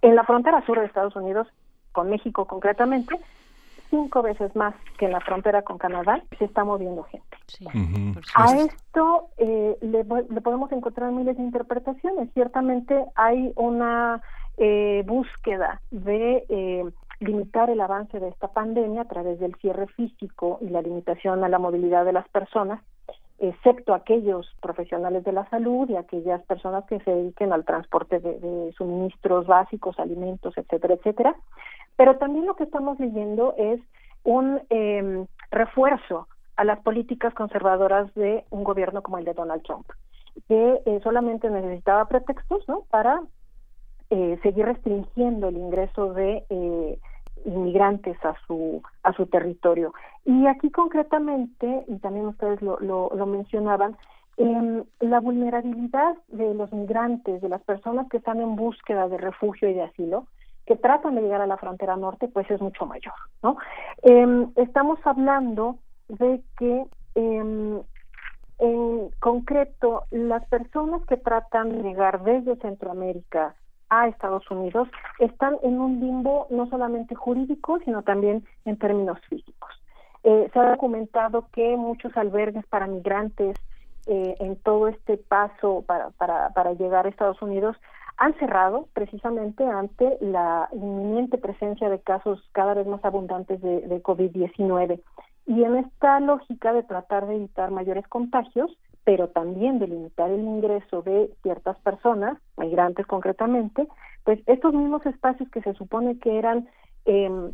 en 0.00 0.14
la 0.14 0.24
frontera 0.24 0.64
sur 0.64 0.78
de 0.78 0.86
Estados 0.86 1.16
Unidos, 1.16 1.46
con 1.92 2.08
México 2.08 2.46
concretamente, 2.46 3.20
cinco 3.90 4.22
veces 4.22 4.54
más 4.56 4.74
que 4.98 5.06
en 5.06 5.12
la 5.12 5.20
frontera 5.20 5.62
con 5.62 5.78
Canadá 5.78 6.22
se 6.38 6.44
está 6.44 6.64
moviendo 6.64 7.04
gente. 7.04 7.36
a 8.34 8.56
esto 8.56 9.28
eh, 9.38 9.76
le, 9.80 10.04
le, 10.04 10.40
podemos 10.40 10.70
encontrar 10.72 11.12
miles 11.12 11.36
de 11.36 11.42
interpretaciones. 11.42 12.30
Ciertamente 12.34 13.04
hay 13.14 13.52
una 13.56 14.20
eh, 14.58 15.02
búsqueda 15.06 15.82
de 15.90 16.46
eh, 16.48 16.84
limitar 17.20 17.68
el 17.68 17.80
avance 17.80 18.18
de 18.18 18.28
esta 18.28 18.48
pandemia 18.48 19.02
a 19.02 19.08
través 19.08 19.38
del 19.38 19.54
cierre 19.56 19.86
físico 19.88 20.58
y 20.62 20.70
la 20.70 20.80
limitación 20.80 21.44
a 21.44 21.50
la 21.50 21.58
movilidad 21.58 22.06
de 22.06 22.14
las 22.14 22.26
personas, 22.28 22.80
excepto 23.38 23.92
aquellos 23.92 24.50
profesionales 24.62 25.24
de 25.24 25.32
la 25.32 25.46
salud 25.50 25.90
y 25.90 25.96
aquellas 25.96 26.42
personas 26.44 26.84
que 26.86 27.00
se 27.00 27.10
dediquen 27.10 27.52
al 27.52 27.66
transporte 27.66 28.18
de, 28.18 28.72
suministros 28.78 29.46
básicos, 29.46 29.98
alimentos, 29.98 30.56
etcétera, 30.56 30.94
etcétera. 30.94 31.36
Pero 31.96 32.16
también 32.18 32.46
lo 32.46 32.56
que 32.56 32.64
estamos 32.64 32.98
leyendo 33.00 33.54
es 33.56 33.80
un 34.24 34.60
eh, 34.70 35.26
refuerzo 35.50 36.28
a 36.56 36.64
las 36.64 36.80
políticas 36.80 37.34
conservadoras 37.34 38.12
de 38.14 38.44
un 38.50 38.64
gobierno 38.64 39.02
como 39.02 39.18
el 39.18 39.24
de 39.24 39.34
Donald 39.34 39.62
Trump, 39.62 39.86
que 40.48 40.80
eh, 40.84 41.00
solamente 41.02 41.50
necesitaba 41.50 42.06
pretextos 42.06 42.66
¿no? 42.68 42.82
para 42.90 43.22
eh, 44.10 44.38
seguir 44.42 44.66
restringiendo 44.66 45.48
el 45.48 45.56
ingreso 45.56 46.14
de 46.14 46.44
eh, 46.48 46.98
inmigrantes 47.44 48.16
a 48.24 48.36
su 48.46 48.80
a 49.02 49.12
su 49.14 49.26
territorio 49.26 49.92
y 50.24 50.46
aquí 50.46 50.70
concretamente 50.70 51.84
y 51.88 51.98
también 51.98 52.26
ustedes 52.26 52.62
lo, 52.62 52.78
lo, 52.78 53.26
mencionaban 53.26 53.96
eh, 54.36 54.84
la 55.00 55.18
vulnerabilidad 55.18 56.16
de 56.28 56.54
los 56.54 56.72
migrantes 56.72 57.40
de 57.42 57.48
las 57.48 57.62
personas 57.62 58.08
que 58.08 58.18
están 58.18 58.40
en 58.40 58.54
búsqueda 58.54 59.08
de 59.08 59.18
refugio 59.18 59.68
y 59.68 59.74
de 59.74 59.82
asilo 59.82 60.26
que 60.66 60.76
tratan 60.76 61.14
de 61.14 61.22
llegar 61.22 61.40
a 61.40 61.46
la 61.46 61.56
frontera 61.56 61.96
norte 61.96 62.28
pues 62.28 62.50
es 62.50 62.60
mucho 62.60 62.86
mayor 62.86 63.14
no 63.42 63.56
em, 64.02 64.50
estamos 64.56 64.98
hablando 65.04 65.78
de 66.08 66.42
que 66.58 66.84
em, 67.14 67.80
en 68.58 69.10
concreto 69.20 70.04
las 70.10 70.44
personas 70.48 71.04
que 71.06 71.16
tratan 71.16 71.70
de 71.70 71.82
llegar 71.82 72.22
desde 72.22 72.56
Centroamérica 72.56 73.54
a 73.88 74.08
Estados 74.08 74.50
Unidos 74.50 74.88
están 75.18 75.56
en 75.62 75.80
un 75.80 76.00
limbo 76.00 76.46
no 76.50 76.68
solamente 76.68 77.14
jurídico, 77.14 77.78
sino 77.84 78.02
también 78.02 78.44
en 78.64 78.78
términos 78.78 79.18
físicos. 79.28 79.70
Eh, 80.24 80.50
se 80.52 80.58
ha 80.58 80.70
documentado 80.70 81.46
que 81.52 81.76
muchos 81.76 82.16
albergues 82.16 82.66
para 82.66 82.88
migrantes 82.88 83.56
eh, 84.06 84.36
en 84.40 84.56
todo 84.56 84.88
este 84.88 85.18
paso 85.18 85.84
para, 85.86 86.10
para, 86.10 86.50
para 86.50 86.72
llegar 86.72 87.06
a 87.06 87.08
Estados 87.08 87.40
Unidos 87.42 87.76
han 88.18 88.34
cerrado 88.38 88.88
precisamente 88.94 89.64
ante 89.64 90.16
la 90.20 90.68
inminente 90.72 91.38
presencia 91.38 91.88
de 91.88 92.00
casos 92.00 92.42
cada 92.52 92.74
vez 92.74 92.86
más 92.86 93.04
abundantes 93.04 93.60
de, 93.60 93.82
de 93.82 94.02
COVID-19. 94.02 95.00
Y 95.46 95.62
en 95.62 95.76
esta 95.76 96.18
lógica 96.20 96.72
de 96.72 96.82
tratar 96.82 97.26
de 97.26 97.36
evitar 97.36 97.70
mayores 97.70 98.06
contagios, 98.08 98.70
pero 99.04 99.28
también 99.28 99.78
de 99.78 99.86
limitar 99.86 100.30
el 100.30 100.40
ingreso 100.40 101.02
de 101.02 101.30
ciertas 101.42 101.78
personas, 101.78 102.38
migrantes 102.56 103.06
concretamente, 103.06 103.86
pues 104.24 104.40
estos 104.46 104.74
mismos 104.74 105.06
espacios 105.06 105.48
que 105.50 105.62
se 105.62 105.74
supone 105.74 106.18
que 106.18 106.38
eran 106.38 106.68
eh, 107.04 107.52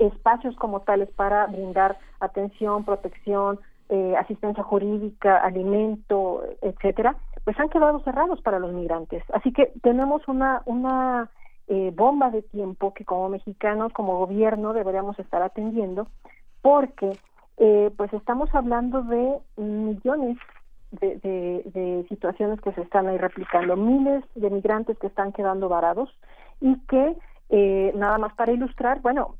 espacios 0.00 0.56
como 0.56 0.80
tales 0.80 1.08
para 1.10 1.46
brindar 1.46 1.98
atención, 2.20 2.84
protección, 2.84 3.60
eh, 3.88 4.16
asistencia 4.18 4.64
jurídica, 4.64 5.38
alimento, 5.38 6.42
etcétera, 6.62 7.16
pues 7.44 7.58
han 7.60 7.68
quedado 7.68 8.00
cerrados 8.00 8.40
para 8.40 8.58
los 8.58 8.72
migrantes. 8.72 9.22
Así 9.32 9.52
que 9.52 9.72
tenemos 9.82 10.26
una 10.28 10.62
una 10.66 11.30
eh, 11.66 11.92
bomba 11.94 12.30
de 12.30 12.42
tiempo 12.42 12.92
que 12.92 13.04
como 13.04 13.28
mexicanos, 13.28 13.92
como 13.92 14.18
gobierno, 14.18 14.72
deberíamos 14.72 15.18
estar 15.18 15.42
atendiendo, 15.42 16.08
porque 16.60 17.18
eh, 17.56 17.90
pues 17.96 18.12
estamos 18.12 18.54
hablando 18.54 19.02
de 19.02 19.38
millones 19.56 20.36
de, 21.00 22.06
situaciones 22.08 22.60
que 22.60 22.72
se 22.72 22.82
están 22.82 23.06
ahí 23.06 23.18
replicando, 23.18 23.76
miles 23.76 24.22
de 24.34 24.50
migrantes 24.50 24.98
que 24.98 25.06
están 25.06 25.32
quedando 25.32 25.68
varados 25.68 26.10
y 26.60 26.78
que, 26.86 27.16
eh, 27.48 27.92
nada 27.96 28.18
más 28.18 28.34
para 28.34 28.52
ilustrar, 28.52 29.00
bueno, 29.00 29.36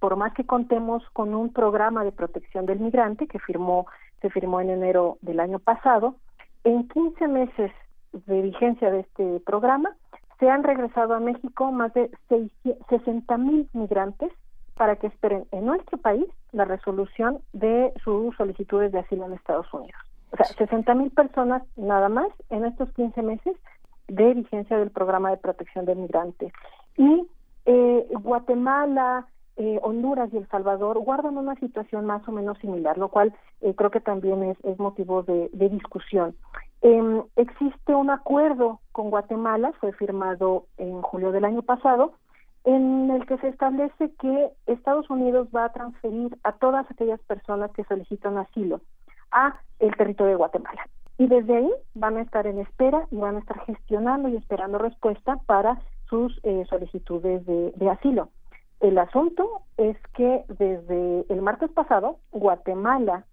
por 0.00 0.16
más 0.16 0.34
que 0.34 0.44
contemos 0.44 1.02
con 1.12 1.34
un 1.34 1.52
programa 1.52 2.04
de 2.04 2.12
protección 2.12 2.66
del 2.66 2.80
migrante 2.80 3.26
que 3.26 3.38
firmó, 3.38 3.86
se 4.20 4.30
firmó 4.30 4.60
en 4.60 4.70
enero 4.70 5.18
del 5.20 5.40
año 5.40 5.58
pasado, 5.60 6.16
en 6.64 6.88
15 6.88 7.28
meses 7.28 7.72
de 8.12 8.42
vigencia 8.42 8.90
de 8.90 9.00
este 9.00 9.40
programa, 9.40 9.96
se 10.38 10.50
han 10.50 10.64
regresado 10.64 11.14
a 11.14 11.20
México 11.20 11.70
más 11.72 11.92
de 11.94 12.10
60 12.88 13.38
mil 13.38 13.68
migrantes 13.72 14.32
para 14.76 14.96
que 14.96 15.06
esperen 15.06 15.46
en 15.52 15.66
nuestro 15.66 15.98
país 15.98 16.26
la 16.50 16.64
resolución 16.64 17.40
de 17.52 17.92
sus 18.02 18.34
solicitudes 18.36 18.92
de 18.92 19.00
asilo 19.00 19.26
en 19.26 19.34
Estados 19.34 19.72
Unidos. 19.72 20.00
O 20.32 20.36
sea, 20.36 20.46
60 20.46 20.94
mil 20.94 21.10
personas 21.10 21.62
nada 21.76 22.08
más 22.08 22.28
en 22.50 22.64
estos 22.64 22.90
15 22.94 23.22
meses 23.22 23.56
de 24.08 24.34
vigencia 24.34 24.78
del 24.78 24.90
programa 24.90 25.30
de 25.30 25.36
protección 25.36 25.84
del 25.84 25.98
migrante. 25.98 26.52
Y 26.96 27.26
eh, 27.66 28.06
Guatemala, 28.10 29.26
eh, 29.56 29.78
Honduras 29.82 30.30
y 30.32 30.38
El 30.38 30.48
Salvador 30.48 30.98
guardan 30.98 31.36
una 31.36 31.54
situación 31.56 32.06
más 32.06 32.26
o 32.26 32.32
menos 32.32 32.58
similar, 32.58 32.96
lo 32.96 33.08
cual 33.08 33.34
eh, 33.60 33.74
creo 33.74 33.90
que 33.90 34.00
también 34.00 34.42
es, 34.42 34.78
motivo 34.78 35.22
de, 35.22 35.50
discusión. 35.52 36.34
Eh, 36.80 37.22
existe 37.36 37.94
un 37.94 38.10
acuerdo 38.10 38.80
con 38.92 39.10
Guatemala, 39.10 39.72
fue 39.80 39.92
firmado 39.92 40.66
en 40.78 41.02
julio 41.02 41.32
del 41.32 41.44
año 41.44 41.62
pasado, 41.62 42.14
en 42.64 43.10
el 43.10 43.26
que 43.26 43.38
se 43.38 43.48
establece 43.48 44.12
que 44.20 44.50
Estados 44.66 45.10
Unidos 45.10 45.48
va 45.54 45.66
a 45.66 45.72
transferir 45.72 46.36
a 46.44 46.52
todas 46.52 46.90
aquellas 46.90 47.20
personas 47.22 47.70
que 47.72 47.84
solicitan 47.84 48.38
asilo 48.38 48.80
a 49.32 49.56
el 49.80 49.94
territorio 49.96 50.30
de 50.30 50.36
Guatemala. 50.36 50.88
Y 51.18 51.26
desde 51.26 51.56
ahí 51.56 51.70
van 51.94 52.16
a 52.16 52.22
estar 52.22 52.46
en 52.46 52.58
espera 52.58 53.06
y 53.10 53.16
van 53.16 53.36
a 53.36 53.40
estar 53.40 53.60
gestionando 53.66 54.28
y 54.28 54.36
esperando 54.36 54.78
respuesta 54.78 55.36
para 55.46 55.80
sus 56.08 56.38
eh, 56.42 56.64
solicitudes 56.68 57.44
de, 57.46 57.72
de 57.76 57.90
asilo. 57.90 58.28
El 58.82 58.98
asunto 58.98 59.62
es 59.76 59.96
que 60.14 60.44
desde 60.48 61.24
el 61.28 61.40
martes 61.40 61.70
pasado, 61.70 62.18
Guatemala 62.32 63.24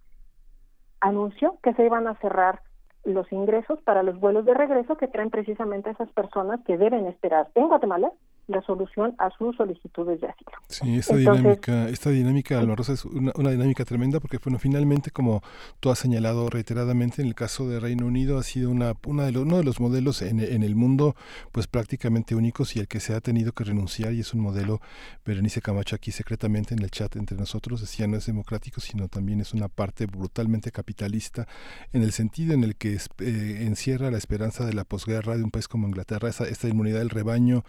anunció 1.00 1.58
que 1.60 1.74
se 1.74 1.84
iban 1.84 2.06
a 2.06 2.14
cerrar 2.20 2.62
los 3.04 3.30
ingresos 3.32 3.80
para 3.82 4.04
los 4.04 4.20
vuelos 4.20 4.44
de 4.44 4.54
regreso 4.54 4.96
que 4.96 5.08
traen 5.08 5.30
precisamente 5.30 5.88
a 5.88 5.92
esas 5.92 6.10
personas 6.12 6.60
que 6.64 6.78
deben 6.78 7.06
esperar 7.06 7.48
en 7.56 7.66
Guatemala 7.66 8.12
la 8.46 8.62
solución 8.62 9.14
a 9.18 9.30
sus 9.30 9.56
solicitudes 9.56 10.20
de 10.20 10.28
asilo. 10.28 10.50
Sí, 10.68 10.96
esta 10.96 11.16
dinámica, 11.16 11.88
esta 11.88 12.10
dinámica, 12.10 12.58
Alvarosa, 12.58 12.92
es 12.92 13.04
una, 13.04 13.32
una, 13.36 13.50
dinámica 13.50 13.84
tremenda 13.84 14.20
porque, 14.20 14.38
bueno, 14.42 14.58
finalmente, 14.58 15.10
como 15.10 15.42
tú 15.80 15.90
has 15.90 15.98
señalado 15.98 16.50
reiteradamente, 16.50 17.22
en 17.22 17.28
el 17.28 17.34
caso 17.34 17.68
de 17.68 17.80
Reino 17.80 18.06
Unido 18.06 18.38
ha 18.38 18.42
sido 18.42 18.70
una, 18.70 18.94
una 19.06 19.24
de 19.24 19.32
los, 19.32 19.44
uno 19.44 19.58
de 19.58 19.64
los 19.64 19.80
modelos 19.80 20.22
en, 20.22 20.40
en, 20.40 20.62
el 20.62 20.74
mundo, 20.74 21.14
pues 21.52 21.66
prácticamente 21.66 22.34
únicos 22.34 22.76
y 22.76 22.80
el 22.80 22.88
que 22.88 23.00
se 23.00 23.14
ha 23.14 23.20
tenido 23.20 23.52
que 23.52 23.64
renunciar 23.64 24.12
y 24.12 24.20
es 24.20 24.34
un 24.34 24.40
modelo, 24.40 24.80
Berenice 25.24 25.60
Camacho 25.60 25.96
aquí 25.96 26.10
secretamente 26.10 26.74
en 26.74 26.82
el 26.82 26.90
chat 26.90 27.16
entre 27.16 27.36
nosotros 27.36 27.80
decía 27.80 28.06
no 28.06 28.16
es 28.16 28.26
democrático, 28.26 28.80
sino 28.80 29.08
también 29.08 29.40
es 29.40 29.54
una 29.54 29.68
parte 29.68 30.06
brutalmente 30.06 30.70
capitalista 30.70 31.46
en 31.92 32.02
el 32.02 32.12
sentido 32.12 32.54
en 32.54 32.64
el 32.64 32.76
que 32.76 32.94
es, 32.94 33.08
eh, 33.18 33.58
encierra 33.62 34.10
la 34.10 34.18
esperanza 34.18 34.64
de 34.64 34.72
la 34.72 34.84
posguerra 34.84 35.36
de 35.36 35.44
un 35.44 35.50
país 35.50 35.68
como 35.68 35.86
Inglaterra, 35.86 36.28
esa, 36.28 36.44
esta 36.44 36.68
inmunidad 36.68 36.98
del 36.98 37.10
rebaño, 37.10 37.64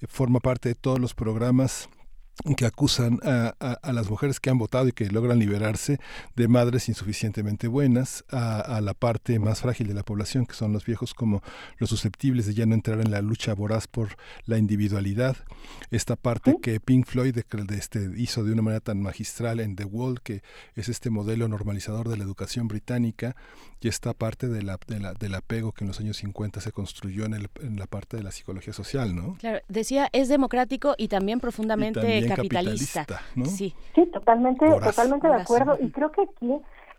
eh, 0.00 0.06
forma 0.10 0.40
parte 0.40 0.68
de 0.68 0.74
todos 0.74 0.98
los 0.98 1.14
programas 1.14 1.88
que 2.56 2.64
acusan 2.64 3.18
a, 3.22 3.54
a, 3.60 3.72
a, 3.72 3.92
las 3.92 4.08
mujeres 4.08 4.40
que 4.40 4.48
han 4.48 4.56
votado 4.56 4.88
y 4.88 4.92
que 4.92 5.06
logran 5.10 5.38
liberarse 5.38 5.98
de 6.36 6.48
madres 6.48 6.88
insuficientemente 6.88 7.68
buenas, 7.68 8.24
a, 8.30 8.60
a, 8.60 8.80
la 8.80 8.94
parte 8.94 9.38
más 9.38 9.60
frágil 9.60 9.88
de 9.88 9.94
la 9.94 10.04
población, 10.04 10.46
que 10.46 10.54
son 10.54 10.72
los 10.72 10.86
viejos 10.86 11.12
como 11.12 11.42
los 11.78 11.90
susceptibles 11.90 12.46
de 12.46 12.54
ya 12.54 12.64
no 12.64 12.74
entrar 12.74 13.00
en 13.00 13.10
la 13.10 13.20
lucha 13.20 13.54
voraz 13.54 13.86
por 13.86 14.16
la 14.46 14.56
individualidad. 14.56 15.36
Esta 15.90 16.16
parte 16.16 16.56
que 16.62 16.80
Pink 16.80 17.06
Floyd 17.06 17.34
de, 17.34 17.44
de 17.64 17.76
este, 17.76 18.10
hizo 18.16 18.42
de 18.42 18.52
una 18.52 18.62
manera 18.62 18.80
tan 18.80 19.02
magistral 19.02 19.60
en 19.60 19.76
The 19.76 19.84
Wall, 19.84 20.22
que 20.22 20.42
es 20.74 20.88
este 20.88 21.10
modelo 21.10 21.46
normalizador 21.46 22.08
de 22.08 22.16
la 22.16 22.24
educación 22.24 22.68
británica, 22.68 23.36
y 23.80 23.88
esta 23.88 24.12
parte 24.12 24.48
de 24.48 24.62
la, 24.62 24.78
de 24.86 25.00
la, 25.00 25.14
del 25.14 25.34
apego 25.34 25.72
que 25.72 25.84
en 25.84 25.88
los 25.88 26.00
años 26.00 26.18
50 26.18 26.60
se 26.60 26.72
construyó 26.72 27.24
en, 27.24 27.34
el, 27.34 27.48
en, 27.62 27.78
la 27.78 27.86
parte 27.86 28.16
de 28.16 28.22
la 28.22 28.30
psicología 28.30 28.72
social, 28.72 29.16
¿no? 29.16 29.36
Claro, 29.38 29.60
decía, 29.68 30.08
es 30.12 30.28
democrático 30.28 30.94
y 30.98 31.08
también 31.08 31.40
profundamente 31.40 32.00
y 32.00 32.02
también 32.02 32.28
capitalista. 32.28 33.06
capitalista 33.06 33.22
¿no? 33.36 33.46
Sí, 33.46 33.74
sí 33.94 34.06
totalmente, 34.06 34.66
totalmente 34.68 35.28
de 35.28 35.34
acuerdo. 35.34 35.78
Y 35.80 35.90
creo 35.90 36.12
que 36.12 36.22
aquí, 36.22 36.52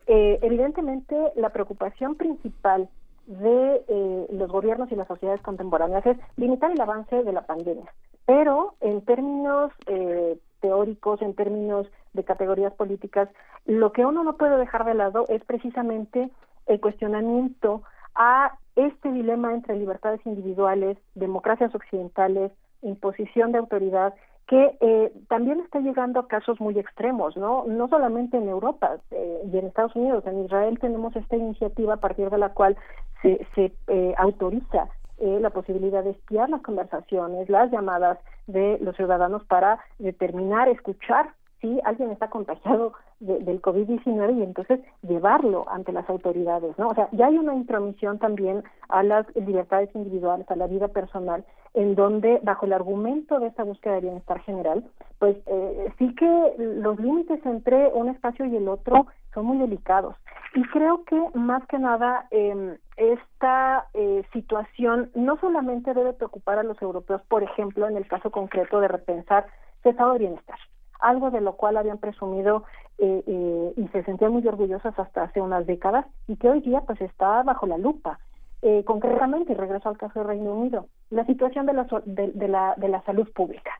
eh, 0.07 0.39
evidentemente, 0.41 1.15
la 1.35 1.49
preocupación 1.49 2.15
principal 2.15 2.89
de 3.27 3.85
eh, 3.87 4.27
los 4.31 4.49
gobiernos 4.49 4.91
y 4.91 4.95
las 4.95 5.07
sociedades 5.07 5.41
contemporáneas 5.41 6.05
es 6.05 6.17
limitar 6.35 6.71
el 6.71 6.81
avance 6.81 7.23
de 7.23 7.31
la 7.31 7.45
pandemia. 7.45 7.93
Pero 8.25 8.75
en 8.81 9.01
términos 9.05 9.71
eh, 9.85 10.37
teóricos, 10.61 11.21
en 11.21 11.35
términos 11.35 11.87
de 12.13 12.23
categorías 12.23 12.73
políticas, 12.73 13.29
lo 13.65 13.91
que 13.91 14.05
uno 14.05 14.23
no 14.23 14.37
puede 14.37 14.57
dejar 14.57 14.85
de 14.85 14.95
lado 14.95 15.25
es 15.29 15.43
precisamente 15.45 16.29
el 16.67 16.79
cuestionamiento 16.79 17.83
a 18.15 18.57
este 18.75 19.11
dilema 19.11 19.53
entre 19.53 19.77
libertades 19.77 20.25
individuales, 20.25 20.97
democracias 21.15 21.73
occidentales, 21.75 22.51
imposición 22.81 23.51
de 23.51 23.59
autoridad, 23.59 24.13
que 24.47 24.77
eh, 24.81 25.13
también 25.29 25.61
está 25.61 25.79
llegando 25.79 26.19
a 26.19 26.27
casos 26.27 26.59
muy 26.59 26.77
extremos, 26.77 27.37
¿no? 27.37 27.65
No 27.67 27.87
solamente 27.87 28.37
en 28.37 28.49
Europa 28.49 28.97
eh, 29.11 29.41
y 29.51 29.57
en 29.57 29.67
Estados 29.67 29.95
Unidos, 29.95 30.25
en 30.25 30.43
Israel 30.43 30.77
tenemos 30.79 31.15
esta 31.15 31.37
iniciativa 31.37 31.93
a 31.93 32.01
partir 32.01 32.29
de 32.29 32.37
la 32.37 32.49
cual 32.49 32.75
se, 33.21 33.45
se 33.55 33.71
eh, 33.87 34.13
autoriza 34.17 34.89
la 35.23 35.51
posibilidad 35.51 36.03
de 36.03 36.09
espiar 36.09 36.49
las 36.49 36.63
conversaciones, 36.63 37.47
las 37.47 37.71
llamadas 37.71 38.17
de 38.47 38.79
los 38.81 38.95
ciudadanos 38.95 39.45
para 39.45 39.79
determinar, 39.99 40.67
escuchar 40.67 41.35
si 41.61 41.79
alguien 41.85 42.11
está 42.11 42.29
contagiado 42.29 42.93
de, 43.19 43.39
del 43.39 43.61
COVID-19 43.61 44.37
y 44.37 44.43
entonces 44.43 44.79
llevarlo 45.03 45.65
ante 45.69 45.91
las 45.91 46.09
autoridades, 46.09 46.77
¿no? 46.77 46.89
O 46.89 46.95
sea, 46.95 47.07
ya 47.11 47.27
hay 47.27 47.37
una 47.37 47.55
intromisión 47.55 48.19
también 48.19 48.63
a 48.89 49.03
las 49.03 49.25
libertades 49.35 49.89
individuales, 49.95 50.49
a 50.49 50.55
la 50.55 50.67
vida 50.67 50.87
personal, 50.89 51.45
en 51.73 51.95
donde, 51.95 52.39
bajo 52.43 52.65
el 52.65 52.73
argumento 52.73 53.39
de 53.39 53.47
esta 53.47 53.63
búsqueda 53.63 53.93
de 53.93 54.01
bienestar 54.01 54.39
general, 54.41 54.83
pues 55.19 55.37
eh, 55.45 55.93
sí 55.97 56.13
que 56.15 56.53
los 56.57 56.99
límites 56.99 57.45
entre 57.45 57.87
un 57.93 58.09
espacio 58.09 58.45
y 58.45 58.55
el 58.57 58.67
otro 58.67 59.07
son 59.33 59.45
muy 59.45 59.57
delicados. 59.57 60.15
Y 60.53 60.63
creo 60.63 61.05
que 61.05 61.17
más 61.33 61.65
que 61.67 61.79
nada 61.79 62.27
eh, 62.31 62.77
esta 62.97 63.87
eh, 63.93 64.23
situación 64.33 65.09
no 65.15 65.37
solamente 65.37 65.93
debe 65.93 66.13
preocupar 66.13 66.59
a 66.59 66.63
los 66.63 66.81
europeos, 66.81 67.21
por 67.29 67.41
ejemplo, 67.41 67.87
en 67.87 67.95
el 67.95 68.07
caso 68.07 68.31
concreto 68.31 68.81
de 68.81 68.89
repensar 68.89 69.45
su 69.81 69.89
estado 69.89 70.13
de 70.13 70.19
bienestar, 70.19 70.57
algo 71.01 71.31
de 71.31 71.41
lo 71.41 71.53
cual 71.53 71.77
habían 71.77 71.97
presumido 71.97 72.63
eh, 72.97 73.23
eh, 73.25 73.73
y 73.75 73.87
se 73.89 74.03
sentían 74.03 74.31
muy 74.31 74.47
orgullosas 74.47 74.97
hasta 74.97 75.23
hace 75.23 75.41
unas 75.41 75.65
décadas 75.65 76.05
y 76.27 76.37
que 76.37 76.49
hoy 76.49 76.61
día 76.61 76.81
pues 76.81 77.01
está 77.01 77.43
bajo 77.43 77.65
la 77.67 77.77
lupa. 77.77 78.19
Eh, 78.61 78.83
concretamente, 78.85 79.55
regreso 79.55 79.89
al 79.89 79.97
caso 79.97 80.19
de 80.19 80.25
Reino 80.25 80.53
Unido, 80.53 80.85
la 81.09 81.25
situación 81.25 81.65
de 81.65 81.73
la, 81.73 81.87
de 82.05 82.47
la, 82.47 82.75
de 82.77 82.87
la 82.87 83.01
salud 83.03 83.27
pública, 83.33 83.71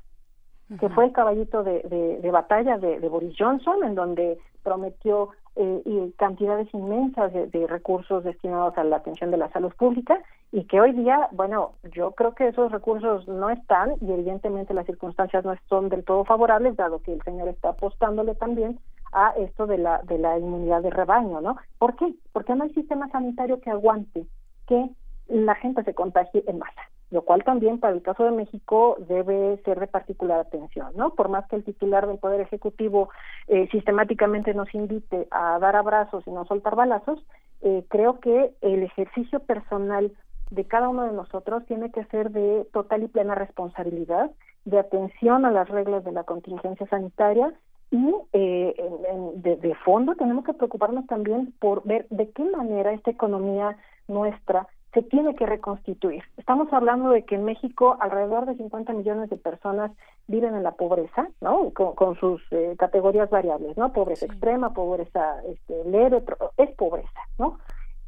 que 0.79 0.89
fue 0.89 1.05
el 1.05 1.11
caballito 1.11 1.63
de, 1.63 1.81
de, 2.21 2.31
batalla 2.31 2.77
de, 2.77 2.99
Boris 3.09 3.35
Johnson, 3.37 3.83
en 3.83 3.95
donde 3.95 4.37
prometió 4.63 5.29
eh, 5.55 5.81
y 5.85 6.11
cantidades 6.13 6.73
inmensas 6.73 7.33
de, 7.33 7.47
de, 7.47 7.67
recursos 7.67 8.23
destinados 8.23 8.77
a 8.77 8.83
la 8.83 8.97
atención 8.97 9.31
de 9.31 9.37
la 9.37 9.51
salud 9.51 9.73
pública 9.73 10.21
y 10.51 10.63
que 10.65 10.79
hoy 10.79 10.93
día, 10.93 11.27
bueno, 11.31 11.73
yo 11.91 12.11
creo 12.11 12.35
que 12.35 12.47
esos 12.47 12.71
recursos 12.71 13.27
no 13.27 13.49
están 13.49 13.95
y 13.99 14.11
evidentemente 14.11 14.73
las 14.73 14.85
circunstancias 14.85 15.43
no 15.43 15.55
son 15.67 15.89
del 15.89 16.05
todo 16.05 16.23
favorables, 16.23 16.77
dado 16.77 17.01
que 17.01 17.13
el 17.13 17.21
señor 17.23 17.49
está 17.49 17.69
apostándole 17.69 18.35
también 18.35 18.79
a 19.11 19.31
esto 19.31 19.67
de 19.67 19.77
la, 19.77 20.01
de 20.03 20.17
la 20.17 20.39
inmunidad 20.39 20.81
de 20.81 20.89
rebaño, 20.89 21.41
¿no? 21.41 21.57
¿Por 21.79 21.95
qué? 21.97 22.13
Porque 22.31 22.55
no 22.55 22.63
hay 22.63 22.73
sistema 22.73 23.09
sanitario 23.09 23.59
que 23.59 23.71
aguante 23.71 24.25
que 24.67 24.89
la 25.27 25.55
gente 25.55 25.83
se 25.83 25.93
contagie 25.93 26.43
en 26.47 26.59
masa 26.59 26.90
lo 27.11 27.23
cual 27.23 27.43
también 27.43 27.79
para 27.79 27.93
el 27.93 28.01
caso 28.01 28.23
de 28.23 28.31
México 28.31 28.95
debe 29.07 29.57
ser 29.63 29.79
de 29.79 29.87
particular 29.87 30.39
atención, 30.39 30.93
¿no? 30.95 31.13
Por 31.13 31.27
más 31.27 31.47
que 31.47 31.57
el 31.57 31.63
titular 31.63 32.07
del 32.07 32.17
Poder 32.17 32.39
Ejecutivo 32.39 33.09
eh, 33.47 33.67
sistemáticamente 33.71 34.53
nos 34.53 34.73
invite 34.73 35.27
a 35.29 35.59
dar 35.59 35.75
abrazos 35.75 36.25
y 36.25 36.31
no 36.31 36.45
soltar 36.45 36.75
balazos, 36.75 37.23
eh, 37.61 37.83
creo 37.89 38.19
que 38.19 38.53
el 38.61 38.83
ejercicio 38.83 39.41
personal 39.41 40.11
de 40.49 40.65
cada 40.65 40.89
uno 40.89 41.03
de 41.03 41.11
nosotros 41.11 41.65
tiene 41.65 41.91
que 41.91 42.05
ser 42.05 42.31
de 42.31 42.65
total 42.71 43.03
y 43.03 43.07
plena 43.07 43.35
responsabilidad, 43.35 44.31
de 44.63 44.79
atención 44.79 45.45
a 45.45 45.51
las 45.51 45.67
reglas 45.69 46.03
de 46.05 46.11
la 46.13 46.23
contingencia 46.23 46.87
sanitaria 46.87 47.53
y 47.89 48.15
eh, 48.31 48.73
en, 49.09 49.41
de, 49.41 49.57
de 49.57 49.75
fondo 49.75 50.15
tenemos 50.15 50.45
que 50.45 50.53
preocuparnos 50.53 51.05
también 51.07 51.53
por 51.59 51.83
ver 51.83 52.07
de 52.09 52.29
qué 52.31 52.43
manera 52.43 52.93
esta 52.93 53.11
economía 53.11 53.75
nuestra 54.07 54.67
se 54.93 55.01
tiene 55.03 55.35
que 55.35 55.45
reconstituir. 55.45 56.23
Estamos 56.37 56.71
hablando 56.73 57.09
de 57.09 57.23
que 57.23 57.35
en 57.35 57.45
México 57.45 57.97
alrededor 57.99 58.45
de 58.45 58.55
50 58.55 58.91
millones 58.93 59.29
de 59.29 59.37
personas 59.37 59.91
viven 60.27 60.55
en 60.55 60.63
la 60.63 60.71
pobreza, 60.71 61.29
¿no? 61.39 61.69
Con, 61.71 61.95
con 61.95 62.15
sus 62.19 62.41
eh, 62.51 62.75
categorías 62.77 63.29
variables, 63.29 63.77
¿no? 63.77 63.93
Pobreza 63.93 64.25
sí. 64.25 64.31
extrema, 64.31 64.73
pobreza 64.73 65.41
este, 65.47 65.85
leve, 65.85 66.23
es 66.57 66.75
pobreza, 66.75 67.21
¿no? 67.39 67.57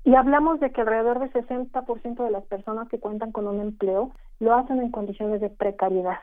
Y 0.04 0.16
hablamos 0.16 0.60
de 0.60 0.72
que 0.72 0.82
alrededor 0.82 1.20
del 1.20 1.32
60% 1.32 2.24
de 2.24 2.32
las 2.32 2.44
personas 2.46 2.90
que 2.90 3.00
cuentan 3.00 3.32
con 3.32 3.48
un 3.48 3.62
empleo 3.62 4.12
lo 4.40 4.54
hacen 4.54 4.82
en 4.82 4.92
condiciones 4.92 5.40
de 5.40 5.50
precariedad, 5.50 6.20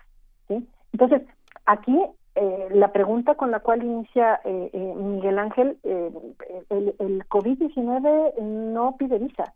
¿sí? 0.49 0.69
Entonces, 0.93 1.23
aquí 1.65 1.99
eh, 2.35 2.69
la 2.73 2.93
pregunta 2.93 3.35
con 3.35 3.51
la 3.51 3.61
cual 3.61 3.83
inicia 3.83 4.41
eh, 4.45 4.71
eh, 4.73 4.95
Miguel 4.97 5.39
Ángel, 5.39 5.79
eh, 5.83 6.11
el, 6.69 6.95
el 6.99 7.29
COVID-19 7.29 8.39
no 8.41 8.97
pide 8.97 9.19
visa, 9.19 9.53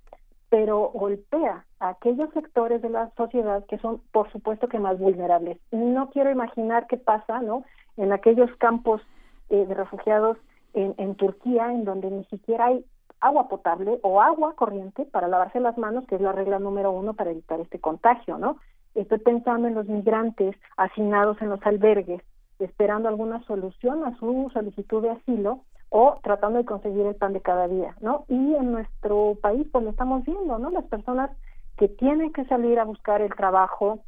pero 0.54 0.92
golpea 0.94 1.64
a 1.80 1.88
aquellos 1.88 2.30
sectores 2.32 2.80
de 2.80 2.88
la 2.88 3.10
sociedad 3.16 3.64
que 3.66 3.76
son, 3.78 4.00
por 4.12 4.30
supuesto, 4.30 4.68
que 4.68 4.78
más 4.78 5.00
vulnerables. 5.00 5.58
No 5.72 6.10
quiero 6.10 6.30
imaginar 6.30 6.86
qué 6.86 6.96
pasa, 6.96 7.40
¿no? 7.40 7.64
En 7.96 8.12
aquellos 8.12 8.48
campos 8.58 9.00
eh, 9.48 9.66
de 9.66 9.74
refugiados 9.74 10.38
en, 10.72 10.94
en 10.96 11.16
Turquía, 11.16 11.72
en 11.72 11.84
donde 11.84 12.08
ni 12.08 12.24
siquiera 12.26 12.66
hay 12.66 12.84
agua 13.18 13.48
potable 13.48 13.98
o 14.02 14.20
agua 14.20 14.54
corriente 14.54 15.04
para 15.06 15.26
lavarse 15.26 15.58
las 15.58 15.76
manos, 15.76 16.06
que 16.06 16.14
es 16.14 16.20
la 16.20 16.30
regla 16.30 16.60
número 16.60 16.92
uno 16.92 17.14
para 17.14 17.32
evitar 17.32 17.58
este 17.58 17.80
contagio, 17.80 18.38
¿no? 18.38 18.58
Estoy 18.94 19.18
pensando 19.18 19.66
en 19.66 19.74
los 19.74 19.88
migrantes 19.88 20.54
hacinados 20.76 21.42
en 21.42 21.48
los 21.48 21.66
albergues, 21.66 22.22
esperando 22.60 23.08
alguna 23.08 23.42
solución 23.46 24.04
a 24.04 24.16
su 24.18 24.48
solicitud 24.52 25.02
de 25.02 25.10
asilo 25.10 25.62
o 25.96 26.18
tratando 26.24 26.58
de 26.58 26.64
conseguir 26.64 27.06
el 27.06 27.14
pan 27.14 27.34
de 27.34 27.40
cada 27.40 27.68
día, 27.68 27.94
¿no? 28.00 28.24
Y 28.26 28.56
en 28.56 28.72
nuestro 28.72 29.36
país 29.40 29.64
pues 29.70 29.84
lo 29.84 29.90
estamos 29.90 30.24
viendo, 30.24 30.58
¿no? 30.58 30.70
Las 30.70 30.82
personas 30.86 31.30
que 31.76 31.86
tienen 31.86 32.32
que 32.32 32.44
salir 32.46 32.80
a 32.80 32.84
buscar 32.84 33.22
el 33.22 33.32
trabajo 33.32 34.00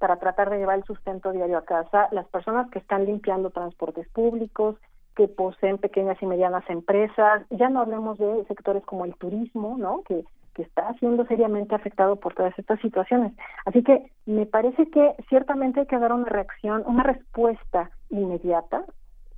para 0.00 0.16
tratar 0.16 0.50
de 0.50 0.58
llevar 0.58 0.78
el 0.78 0.84
sustento 0.84 1.30
diario 1.30 1.58
a 1.58 1.64
casa, 1.64 2.08
las 2.10 2.26
personas 2.26 2.68
que 2.72 2.80
están 2.80 3.04
limpiando 3.04 3.50
transportes 3.50 4.08
públicos, 4.08 4.74
que 5.14 5.28
poseen 5.28 5.78
pequeñas 5.78 6.20
y 6.20 6.26
medianas 6.26 6.68
empresas, 6.68 7.46
ya 7.50 7.68
no 7.68 7.78
hablemos 7.78 8.18
de 8.18 8.44
sectores 8.46 8.84
como 8.84 9.04
el 9.04 9.14
turismo, 9.14 9.76
¿no? 9.78 10.02
Que, 10.08 10.24
que 10.54 10.62
está 10.62 10.92
siendo 10.94 11.24
seriamente 11.26 11.76
afectado 11.76 12.16
por 12.16 12.34
todas 12.34 12.58
estas 12.58 12.80
situaciones. 12.80 13.34
Así 13.66 13.84
que 13.84 14.10
me 14.26 14.46
parece 14.46 14.90
que 14.90 15.14
ciertamente 15.28 15.78
hay 15.78 15.86
que 15.86 15.98
dar 16.00 16.12
una 16.12 16.28
reacción, 16.28 16.82
una 16.86 17.04
respuesta 17.04 17.88
inmediata 18.08 18.84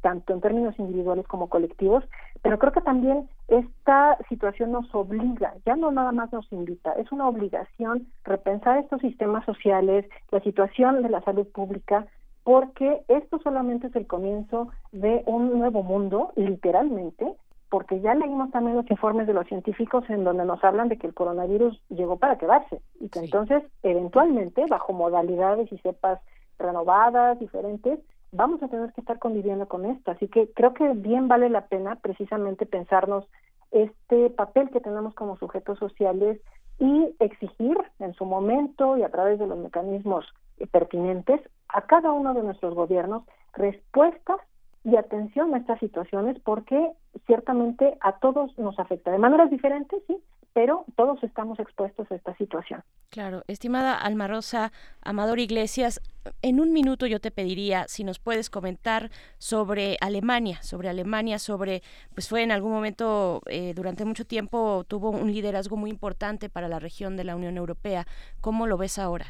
tanto 0.02 0.34
en 0.34 0.40
términos 0.40 0.78
individuales 0.78 1.26
como 1.26 1.48
colectivos, 1.48 2.04
pero 2.42 2.58
creo 2.58 2.72
que 2.72 2.82
también 2.82 3.28
esta 3.48 4.18
situación 4.28 4.72
nos 4.72 4.94
obliga, 4.94 5.54
ya 5.64 5.76
no 5.76 5.90
nada 5.90 6.12
más 6.12 6.30
nos 6.32 6.52
invita, 6.52 6.92
es 6.92 7.10
una 7.12 7.28
obligación 7.28 8.06
repensar 8.24 8.78
estos 8.78 9.00
sistemas 9.00 9.44
sociales, 9.46 10.04
la 10.30 10.40
situación 10.40 11.02
de 11.02 11.08
la 11.08 11.22
salud 11.22 11.46
pública, 11.46 12.06
porque 12.44 13.02
esto 13.08 13.38
solamente 13.38 13.86
es 13.86 13.96
el 13.96 14.06
comienzo 14.06 14.68
de 14.90 15.22
un 15.26 15.58
nuevo 15.58 15.82
mundo, 15.82 16.32
literalmente, 16.34 17.34
porque 17.70 18.00
ya 18.00 18.14
leímos 18.14 18.50
también 18.50 18.76
los 18.76 18.90
informes 18.90 19.26
de 19.26 19.32
los 19.32 19.46
científicos 19.46 20.04
en 20.10 20.24
donde 20.24 20.44
nos 20.44 20.62
hablan 20.62 20.88
de 20.88 20.98
que 20.98 21.06
el 21.06 21.14
coronavirus 21.14 21.80
llegó 21.88 22.18
para 22.18 22.36
quedarse 22.36 22.82
y 23.00 23.08
que 23.08 23.20
entonces 23.20 23.62
eventualmente 23.82 24.66
bajo 24.68 24.92
modalidades 24.92 25.72
y 25.72 25.78
cepas 25.78 26.20
renovadas, 26.58 27.38
diferentes, 27.38 27.98
vamos 28.32 28.62
a 28.62 28.68
tener 28.68 28.92
que 28.92 29.00
estar 29.00 29.18
conviviendo 29.18 29.68
con 29.68 29.84
esto. 29.84 30.10
Así 30.10 30.28
que 30.28 30.50
creo 30.52 30.74
que 30.74 30.88
bien 30.94 31.28
vale 31.28 31.48
la 31.48 31.66
pena 31.66 31.96
precisamente 31.96 32.66
pensarnos 32.66 33.26
este 33.70 34.30
papel 34.30 34.70
que 34.70 34.80
tenemos 34.80 35.14
como 35.14 35.36
sujetos 35.36 35.78
sociales 35.78 36.40
y 36.78 37.14
exigir 37.20 37.78
en 38.00 38.14
su 38.14 38.24
momento 38.24 38.96
y 38.96 39.02
a 39.02 39.10
través 39.10 39.38
de 39.38 39.46
los 39.46 39.58
mecanismos 39.58 40.26
pertinentes 40.70 41.40
a 41.68 41.82
cada 41.82 42.12
uno 42.12 42.34
de 42.34 42.42
nuestros 42.42 42.74
gobiernos 42.74 43.22
respuestas 43.52 44.38
y 44.84 44.96
atención 44.96 45.54
a 45.54 45.58
estas 45.58 45.78
situaciones 45.78 46.38
porque 46.40 46.92
ciertamente 47.26 47.96
a 48.00 48.18
todos 48.18 48.56
nos 48.58 48.78
afecta 48.78 49.10
de 49.10 49.18
maneras 49.18 49.50
diferentes, 49.50 50.02
sí, 50.06 50.16
pero 50.54 50.84
todos 50.96 51.22
estamos 51.22 51.58
expuestos 51.58 52.10
a 52.10 52.14
esta 52.14 52.34
situación. 52.36 52.82
Claro, 53.10 53.42
estimada 53.46 53.94
Alma 53.94 54.26
Rosa 54.26 54.72
Amador 55.02 55.38
Iglesias, 55.38 56.00
en 56.40 56.60
un 56.60 56.72
minuto 56.72 57.06
yo 57.06 57.20
te 57.20 57.30
pediría 57.30 57.86
si 57.88 58.04
nos 58.04 58.18
puedes 58.18 58.48
comentar 58.48 59.10
sobre 59.38 59.96
Alemania, 60.00 60.62
sobre 60.62 60.88
Alemania, 60.88 61.38
sobre, 61.38 61.82
pues 62.14 62.28
fue 62.28 62.42
en 62.42 62.52
algún 62.52 62.72
momento, 62.72 63.42
eh, 63.46 63.72
durante 63.74 64.04
mucho 64.04 64.24
tiempo 64.24 64.84
tuvo 64.84 65.10
un 65.10 65.32
liderazgo 65.32 65.76
muy 65.76 65.90
importante 65.90 66.48
para 66.48 66.68
la 66.68 66.78
región 66.78 67.16
de 67.16 67.24
la 67.24 67.36
Unión 67.36 67.56
Europea. 67.56 68.06
¿Cómo 68.40 68.66
lo 68.66 68.76
ves 68.76 68.98
ahora? 68.98 69.26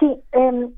Sí, 0.00 0.20
eh, 0.32 0.70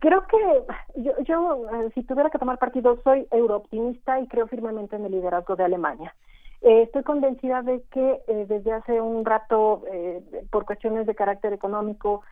creo 0.00 0.26
que 0.26 1.00
yo, 1.02 1.12
yo 1.24 1.70
eh, 1.70 1.90
si 1.94 2.02
tuviera 2.02 2.30
que 2.30 2.38
tomar 2.38 2.58
partido, 2.58 2.98
soy 3.04 3.26
eurooptimista 3.30 4.20
y 4.20 4.26
creo 4.26 4.46
firmemente 4.48 4.96
en 4.96 5.04
el 5.04 5.12
liderazgo 5.12 5.56
de 5.56 5.64
Alemania. 5.64 6.14
Eh, 6.62 6.82
estoy 6.82 7.02
convencida 7.02 7.62
de 7.62 7.82
que 7.90 8.20
eh, 8.28 8.46
desde 8.48 8.72
hace 8.72 9.00
un 9.00 9.24
rato, 9.24 9.82
eh, 9.90 10.22
por 10.50 10.66
cuestiones 10.66 11.06
de 11.06 11.14
carácter 11.14 11.52
económico, 11.52 12.22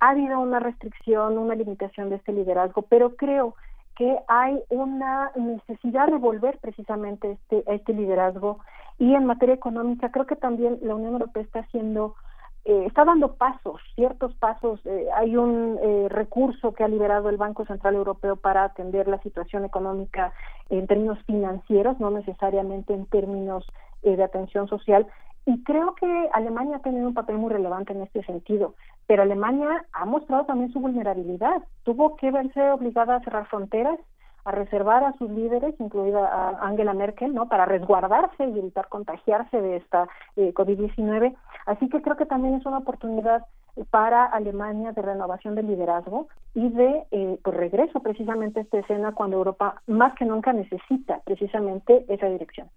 ha 0.00 0.10
habido 0.10 0.40
una 0.40 0.58
restricción, 0.58 1.38
una 1.38 1.54
limitación 1.54 2.10
de 2.10 2.16
este 2.16 2.32
liderazgo, 2.32 2.82
pero 2.82 3.14
creo 3.16 3.54
que 3.96 4.18
hay 4.28 4.60
una 4.68 5.30
necesidad 5.36 6.08
de 6.08 6.18
volver 6.18 6.58
precisamente 6.58 7.32
este, 7.32 7.64
a 7.70 7.74
este 7.74 7.94
liderazgo. 7.94 8.58
Y 8.98 9.14
en 9.14 9.24
materia 9.24 9.54
económica 9.54 10.10
creo 10.10 10.26
que 10.26 10.36
también 10.36 10.78
la 10.82 10.94
Unión 10.94 11.12
Europea 11.12 11.42
está 11.42 11.60
haciendo 11.60 12.14
está 12.66 13.04
dando 13.04 13.34
pasos, 13.34 13.80
ciertos 13.94 14.34
pasos. 14.34 14.80
hay 15.14 15.36
un 15.36 15.78
recurso 16.08 16.72
que 16.74 16.82
ha 16.82 16.88
liberado 16.88 17.28
el 17.28 17.36
Banco 17.36 17.64
Central 17.64 17.94
Europeo 17.94 18.36
para 18.36 18.64
atender 18.64 19.06
la 19.06 19.22
situación 19.22 19.64
económica 19.64 20.32
en 20.68 20.86
términos 20.86 21.18
financieros, 21.26 22.00
no 22.00 22.10
necesariamente 22.10 22.92
en 22.92 23.06
términos 23.06 23.64
de 24.02 24.22
atención 24.22 24.66
social. 24.68 25.06
Y 25.48 25.62
creo 25.62 25.94
que 25.94 26.28
Alemania 26.32 26.78
ha 26.78 26.82
tenido 26.82 27.06
un 27.06 27.14
papel 27.14 27.38
muy 27.38 27.52
relevante 27.52 27.92
en 27.92 28.02
este 28.02 28.24
sentido, 28.24 28.74
pero 29.06 29.22
Alemania 29.22 29.86
ha 29.92 30.04
mostrado 30.04 30.44
también 30.44 30.72
su 30.72 30.80
vulnerabilidad. 30.80 31.62
Tuvo 31.84 32.16
que 32.16 32.32
verse 32.32 32.60
obligada 32.72 33.14
a 33.14 33.20
cerrar 33.20 33.46
fronteras, 33.46 34.00
a 34.46 34.52
reservar 34.52 35.02
a 35.02 35.12
sus 35.18 35.28
líderes, 35.28 35.74
incluida 35.80 36.24
a 36.24 36.66
Angela 36.66 36.94
Merkel, 36.94 37.34
¿no? 37.34 37.48
Para 37.48 37.66
resguardarse 37.66 38.46
y 38.46 38.58
evitar 38.58 38.88
contagiarse 38.88 39.60
de 39.60 39.76
esta 39.76 40.08
eh, 40.36 40.54
COVID-19. 40.54 41.34
Así 41.66 41.88
que 41.88 42.00
creo 42.00 42.16
que 42.16 42.26
también 42.26 42.54
es 42.54 42.64
una 42.64 42.78
oportunidad 42.78 43.44
para 43.90 44.24
Alemania 44.24 44.92
de 44.92 45.02
renovación 45.02 45.56
del 45.56 45.66
liderazgo 45.66 46.28
y 46.54 46.68
de 46.68 47.06
eh, 47.10 47.38
pues 47.42 47.56
regreso 47.56 48.00
precisamente 48.00 48.60
a 48.60 48.62
esta 48.62 48.78
escena 48.78 49.12
cuando 49.12 49.36
Europa 49.36 49.82
más 49.88 50.14
que 50.14 50.24
nunca 50.24 50.52
necesita 50.52 51.20
precisamente 51.24 52.06
esa 52.08 52.26
dirección. 52.26 52.68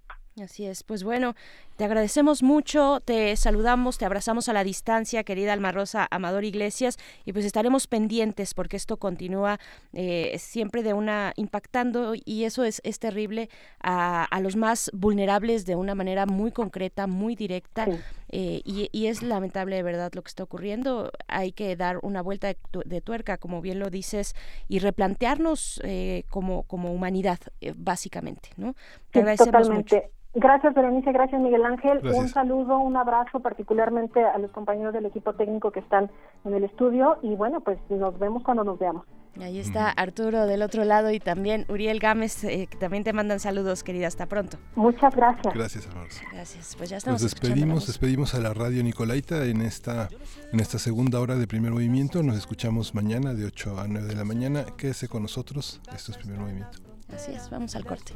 Así 0.42 0.66
es, 0.66 0.84
pues 0.84 1.04
bueno, 1.04 1.36
te 1.76 1.86
agradecemos 1.86 2.44
mucho, 2.44 3.02
te 3.04 3.36
saludamos, 3.36 3.98
te 3.98 4.06
abrazamos 4.06 4.50
a 4.50 4.54
la 4.54 4.64
distancia, 4.64 5.24
querida 5.24 5.54
Alma 5.54 5.72
Rosa 5.72 6.08
Amador 6.12 6.44
Iglesias, 6.44 6.98
y 7.26 7.34
pues 7.34 7.46
estaremos 7.46 7.88
pendientes 7.88 8.54
porque 8.54 8.78
esto 8.78 8.98
continúa 8.98 9.60
eh, 9.94 10.36
siempre 10.40 10.84
de 10.84 10.94
una 10.94 11.34
impactando 11.36 12.14
y 12.16 12.44
eso 12.44 12.64
es, 12.64 12.82
es 12.84 13.00
terrible 13.00 13.50
a, 13.82 14.24
a, 14.24 14.40
los 14.40 14.56
más 14.56 14.92
vulnerables 14.94 15.66
de 15.66 15.76
una 15.76 15.96
manera 15.96 16.26
muy 16.26 16.52
concreta, 16.52 17.08
muy 17.08 17.36
directa. 17.36 17.88
Eh, 18.32 18.62
y, 18.64 18.90
y, 18.92 19.08
es 19.08 19.24
lamentable 19.24 19.76
de 19.76 19.84
verdad 19.84 20.12
lo 20.14 20.22
que 20.22 20.30
está 20.30 20.44
ocurriendo. 20.44 21.12
Hay 21.28 21.52
que 21.52 21.76
dar 21.76 21.98
una 22.04 22.22
vuelta 22.22 22.48
de, 22.48 22.58
de 22.86 23.02
tuerca, 23.02 23.38
como 23.38 23.60
bien 23.62 23.80
lo 23.80 23.90
dices, 23.90 24.36
y 24.68 24.80
replantearnos 24.80 25.82
eh, 25.84 26.24
como, 26.30 26.64
como 26.64 26.94
humanidad, 26.94 27.40
eh, 27.62 27.74
básicamente. 27.76 28.50
¿no? 28.58 28.76
Te 29.12 29.20
agradecemos 29.20 29.70
mucho. 29.70 30.02
Gracias, 30.36 30.74
Berenice. 30.76 31.12
Gracias, 31.12 31.42
Miguel 31.42 31.66
Ángel. 31.66 32.02
Un 32.14 32.28
saludo, 32.28 32.80
un 32.80 32.96
abrazo 32.96 33.40
particularmente 33.40 34.24
a 34.24 34.38
los 34.38 34.52
compañeros 34.52 34.94
del 34.94 35.08
equipo 35.08 35.34
técnico 35.34 35.72
que 35.72 35.80
están 35.80 36.12
en 36.46 36.54
el 36.54 36.64
estudio. 36.64 37.18
Y 37.24 37.36
bueno, 37.36 37.62
pues 37.62 37.80
nos 37.90 38.18
vemos 38.20 38.44
cuando 38.44 38.64
nos 38.64 38.78
veamos. 38.78 39.06
Ahí 39.42 39.60
está 39.60 39.90
Arturo 39.90 40.48
del 40.48 40.62
otro 40.62 40.84
lado 40.84 41.12
y 41.12 41.20
también 41.20 41.66
Uriel 41.70 42.00
Gámez, 42.00 42.44
eh, 42.44 42.68
que 42.70 42.78
también 42.78 43.04
te 43.04 43.14
mandan 43.14 43.40
saludos, 43.40 43.84
querida. 43.84 44.08
Hasta 44.08 44.26
pronto. 44.26 44.58
Muchas 44.76 45.16
gracias. 45.16 45.54
Gracias, 45.54 45.88
hermanos. 45.88 46.22
Gracias. 46.34 46.76
Pues 46.76 46.90
ya 46.90 46.98
estamos. 46.98 47.22
Nos 47.22 47.32
despedimos, 47.32 47.88
despedimos 47.88 48.36
a 48.36 48.40
la 48.40 48.54
radio 48.54 48.84
Nicolaita 48.84 49.46
en 49.46 49.62
esta, 49.62 50.10
en 50.52 50.60
esta 50.60 50.78
segunda 50.78 51.20
hora 51.20 51.36
de 51.36 51.48
primer 51.48 51.72
movimiento. 51.72 52.22
Nos 52.22 52.38
escuchamos 52.38 52.94
mañana 52.94 53.34
de 53.34 53.46
8 53.46 53.80
a 53.80 53.88
9 53.88 54.08
de 54.08 54.16
la 54.16 54.26
mañana. 54.26 54.66
Quédese 54.78 55.08
con 55.08 55.22
nosotros. 55.22 55.82
Esto 55.94 56.12
es 56.12 56.18
primer 56.18 56.40
movimiento. 56.40 56.89
Así 57.16 57.32
es, 57.34 57.50
vamos 57.50 57.76
al 57.76 57.86
corte. 57.86 58.14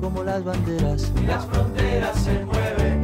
Como 0.00 0.24
las 0.24 0.44
banderas, 0.44 1.12
las 1.26 1.46
fronteras 1.46 2.18
se 2.18 2.44
mueven 2.44 3.02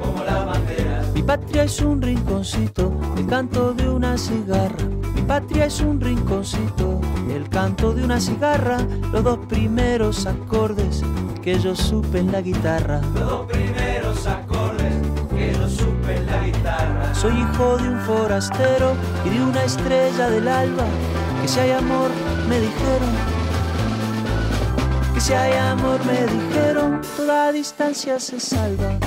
como 0.00 0.24
las 0.24 0.46
banderas. 0.46 1.06
Mi 1.14 1.22
patria 1.22 1.64
es 1.64 1.80
un 1.80 2.02
rinconcito, 2.02 2.92
el 3.16 3.26
canto 3.26 3.72
de 3.72 3.88
una 3.88 4.18
cigarra. 4.18 4.84
Mi 5.14 5.22
patria 5.22 5.66
es 5.66 5.80
un 5.80 6.00
rinconcito, 6.00 7.00
el 7.30 7.48
canto 7.48 7.94
de 7.94 8.04
una 8.04 8.20
cigarra. 8.20 8.78
Los 9.12 9.22
dos 9.22 9.38
primeros 9.46 10.26
acordes 10.26 11.02
que 11.42 11.58
yo 11.58 11.74
supe 11.74 12.18
en 12.18 12.32
la 12.32 12.40
guitarra. 12.40 13.00
Los 13.14 13.28
dos 13.28 13.46
primeros 13.46 14.26
acordes 14.26 14.94
que 15.30 15.52
yo 15.52 15.68
supe 15.68 16.16
en 16.16 16.26
la 16.26 16.44
guitarra. 16.44 17.14
Soy 17.14 17.32
hijo 17.32 17.76
de 17.78 17.88
un 17.88 18.00
forastero 18.00 18.94
y 19.24 19.30
de 19.30 19.42
una 19.42 19.64
estrella 19.64 20.30
del 20.30 20.48
alba. 20.48 20.84
Que 21.42 21.48
si 21.48 21.58
hay 21.58 21.72
amor, 21.72 22.10
me 22.48 22.60
dijeron. 22.60 23.10
Que 25.12 25.20
si 25.20 25.32
hay 25.32 25.52
amor, 25.54 25.98
me 26.06 26.26
dijeron, 26.26 27.00
toda 27.16 27.50
distancia 27.50 28.20
se 28.20 28.38
salva. 28.38 28.98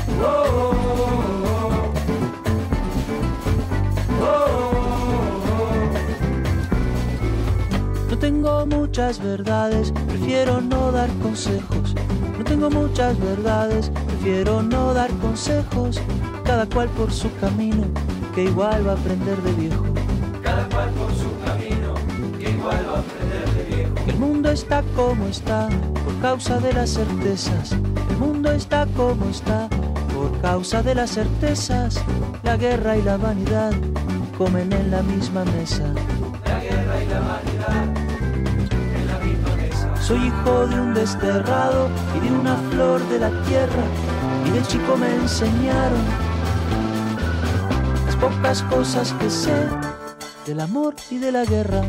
No 8.09 8.17
tengo 8.19 8.65
muchas 8.65 9.19
verdades, 9.19 9.93
prefiero 10.07 10.59
no 10.59 10.91
dar 10.91 11.09
consejos. 11.21 11.95
No 12.37 12.43
tengo 12.43 12.69
muchas 12.69 13.17
verdades, 13.17 13.91
prefiero 14.07 14.61
no 14.61 14.93
dar 14.93 15.09
consejos. 15.21 16.01
Cada 16.43 16.65
cual 16.65 16.89
por 16.89 17.13
su 17.13 17.33
camino, 17.37 17.85
que 18.33 18.43
igual 18.43 18.85
va 18.85 18.91
a 18.91 18.95
aprender 18.95 19.41
de 19.41 19.51
viejo. 19.53 19.85
Cada 20.43 20.67
cual 20.69 20.89
por 20.91 21.11
su 21.15 21.29
camino, 21.45 21.74
que 22.69 22.75
igual 22.75 22.87
va 22.87 22.97
a 22.97 22.99
aprender 22.99 23.49
de 23.53 23.75
viejo. 23.75 23.93
El 24.07 24.17
mundo 24.17 24.51
está 24.51 24.83
como 24.95 25.27
está 25.27 25.69
por 26.03 26.19
causa 26.21 26.59
de 26.59 26.73
las 26.73 26.89
certezas. 26.91 27.71
El 28.09 28.17
mundo 28.17 28.51
está 28.51 28.85
como 28.97 29.29
está 29.29 29.69
por 30.13 30.39
causa 30.41 30.81
de 30.81 30.95
las 30.95 31.11
certezas. 31.11 32.01
La 32.43 32.57
guerra 32.57 32.97
y 32.97 33.01
la 33.01 33.17
vanidad 33.17 33.73
comen 34.37 34.71
en 34.73 34.91
la 34.91 35.01
misma 35.01 35.45
mesa. 35.45 35.83
La 36.45 36.59
guerra 36.59 37.03
y 37.03 37.07
la 37.07 37.19
vanidad 37.19 38.05
Soy 40.01 40.27
hijo 40.27 40.67
de 40.67 40.79
un 40.79 40.93
desterrado 40.93 41.89
y 42.15 42.27
de 42.27 42.31
una 42.31 42.55
flor 42.69 43.01
de 43.09 43.19
la 43.19 43.29
tierra. 43.43 43.83
Y 44.45 44.51
de 44.51 44.61
chico 44.63 44.95
me 44.97 45.13
enseñaron 45.15 46.03
las 48.05 48.15
pocas 48.15 48.61
cosas 48.63 49.13
que 49.13 49.29
sé 49.29 49.67
del 50.45 50.59
amor 50.59 50.95
y 51.09 51.17
de 51.17 51.31
la 51.31 51.43
guerra. 51.43 51.81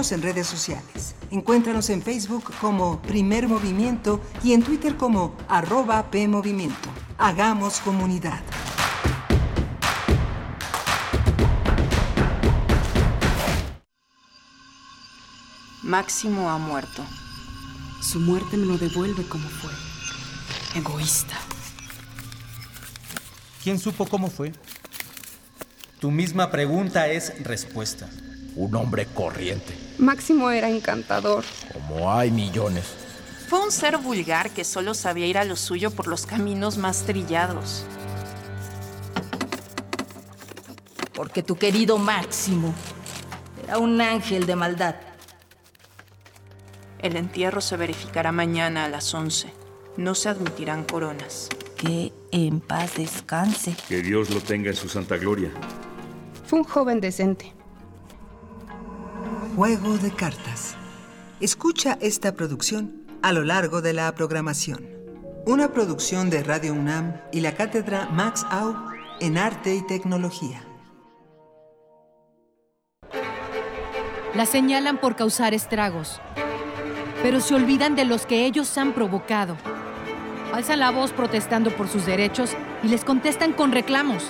Síguenos 0.00 0.12
en 0.12 0.22
redes 0.22 0.46
sociales. 0.46 1.14
Encuéntranos 1.30 1.90
en 1.90 2.00
Facebook 2.00 2.54
como 2.58 3.02
Primer 3.02 3.48
Movimiento 3.48 4.18
y 4.42 4.54
en 4.54 4.62
Twitter 4.62 4.96
como 4.96 5.36
arroba 5.46 6.10
PMovimiento. 6.10 6.88
Hagamos 7.18 7.80
comunidad. 7.80 8.40
Máximo 15.82 16.48
ha 16.48 16.56
muerto. 16.56 17.04
Su 18.00 18.20
muerte 18.20 18.56
me 18.56 18.64
lo 18.64 18.78
devuelve 18.78 19.28
como 19.28 19.50
fue. 19.50 19.70
Egoísta. 20.76 21.36
¿Quién 23.62 23.78
supo 23.78 24.06
cómo 24.06 24.30
fue? 24.30 24.52
Tu 26.00 26.10
misma 26.10 26.50
pregunta 26.50 27.08
es 27.08 27.44
respuesta 27.44 28.08
un 28.56 28.74
hombre 28.74 29.06
corriente. 29.06 29.74
Máximo 29.98 30.50
era 30.50 30.68
encantador. 30.68 31.44
Como 31.72 32.12
hay 32.12 32.30
millones. 32.30 32.84
Fue 33.48 33.60
un 33.60 33.72
ser 33.72 33.98
vulgar 33.98 34.50
que 34.50 34.64
solo 34.64 34.94
sabía 34.94 35.26
ir 35.26 35.36
a 35.36 35.44
lo 35.44 35.56
suyo 35.56 35.90
por 35.90 36.06
los 36.06 36.26
caminos 36.26 36.78
más 36.78 37.02
trillados. 37.02 37.84
Porque 41.14 41.42
tu 41.42 41.56
querido 41.56 41.98
Máximo 41.98 42.72
era 43.64 43.78
un 43.78 44.00
ángel 44.00 44.46
de 44.46 44.56
maldad. 44.56 44.94
El 47.00 47.16
entierro 47.16 47.60
se 47.60 47.76
verificará 47.76 48.30
mañana 48.30 48.84
a 48.84 48.88
las 48.88 49.12
11. 49.12 49.52
No 49.96 50.14
se 50.14 50.28
admitirán 50.28 50.84
coronas. 50.84 51.48
Que 51.76 52.12
en 52.30 52.60
paz 52.60 52.96
descanse. 52.96 53.74
Que 53.88 54.02
Dios 54.02 54.30
lo 54.30 54.40
tenga 54.40 54.70
en 54.70 54.76
su 54.76 54.88
santa 54.88 55.16
gloria. 55.16 55.50
Fue 56.46 56.58
un 56.58 56.64
joven 56.64 57.00
decente. 57.00 57.52
Juego 59.54 59.96
de 59.98 60.10
cartas. 60.10 60.74
Escucha 61.40 61.96
esta 62.00 62.34
producción 62.34 63.06
a 63.22 63.32
lo 63.32 63.44
largo 63.44 63.80
de 63.80 63.92
la 63.92 64.12
programación. 64.12 64.88
Una 65.46 65.72
producción 65.72 66.30
de 66.30 66.42
Radio 66.42 66.72
UNAM 66.72 67.20
y 67.32 67.40
la 67.40 67.54
cátedra 67.54 68.08
Max 68.10 68.44
Au 68.50 68.74
en 69.20 69.38
Arte 69.38 69.74
y 69.74 69.86
Tecnología. 69.86 70.62
La 74.34 74.46
señalan 74.46 74.98
por 74.98 75.16
causar 75.16 75.54
estragos, 75.54 76.20
pero 77.22 77.40
se 77.40 77.54
olvidan 77.54 77.94
de 77.94 78.04
los 78.04 78.26
que 78.26 78.46
ellos 78.46 78.76
han 78.78 78.92
provocado. 78.92 79.56
Alzan 80.52 80.80
la 80.80 80.90
voz 80.90 81.12
protestando 81.12 81.70
por 81.76 81.88
sus 81.88 82.04
derechos 82.04 82.56
y 82.82 82.88
les 82.88 83.04
contestan 83.04 83.52
con 83.52 83.72
reclamos 83.72 84.24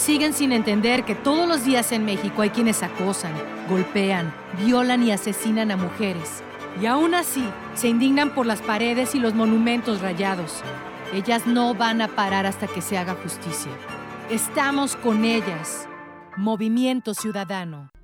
siguen 0.00 0.32
sin 0.32 0.52
entender 0.52 1.04
que 1.04 1.14
todos 1.14 1.46
los 1.46 1.64
días 1.64 1.92
en 1.92 2.06
México 2.06 2.40
hay 2.40 2.50
quienes 2.50 2.82
acosan, 2.82 3.32
golpean, 3.68 4.32
violan 4.58 5.02
y 5.02 5.12
asesinan 5.12 5.70
a 5.70 5.76
mujeres. 5.76 6.42
Y 6.80 6.86
aún 6.86 7.14
así, 7.14 7.44
se 7.74 7.88
indignan 7.88 8.30
por 8.30 8.46
las 8.46 8.62
paredes 8.62 9.14
y 9.14 9.18
los 9.18 9.34
monumentos 9.34 10.00
rayados. 10.00 10.62
Ellas 11.12 11.46
no 11.46 11.74
van 11.74 12.00
a 12.00 12.08
parar 12.08 12.46
hasta 12.46 12.66
que 12.66 12.80
se 12.80 12.96
haga 12.96 13.14
justicia. 13.22 13.72
Estamos 14.30 14.96
con 14.96 15.24
ellas. 15.24 15.86
Movimiento 16.36 17.12
Ciudadano. 17.12 17.90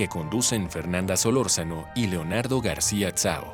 que 0.00 0.08
conducen 0.08 0.70
Fernanda 0.70 1.14
Solórzano 1.14 1.86
y 1.94 2.06
Leonardo 2.06 2.62
García 2.62 3.12
Tsao. 3.12 3.52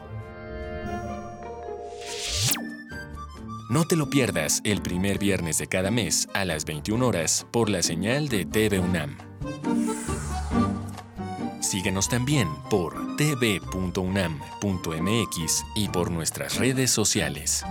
No 3.68 3.84
te 3.84 3.96
lo 3.96 4.08
pierdas 4.08 4.60
el 4.62 4.80
primer 4.80 5.18
viernes 5.18 5.58
de 5.58 5.66
cada 5.66 5.90
mes 5.90 6.28
a 6.34 6.44
las 6.44 6.64
21 6.64 7.04
horas 7.04 7.48
por 7.50 7.68
la 7.68 7.82
señal 7.82 8.28
de 8.28 8.44
TV 8.44 8.78
UNAM. 8.78 9.18
Síguenos 11.60 12.08
también 12.08 12.46
por 12.70 13.16
tv.unam.mx 13.16 13.64
y 15.74 15.88
por 15.88 16.12
nuestras 16.12 16.58
redes 16.58 16.92
sociales. 16.92 17.64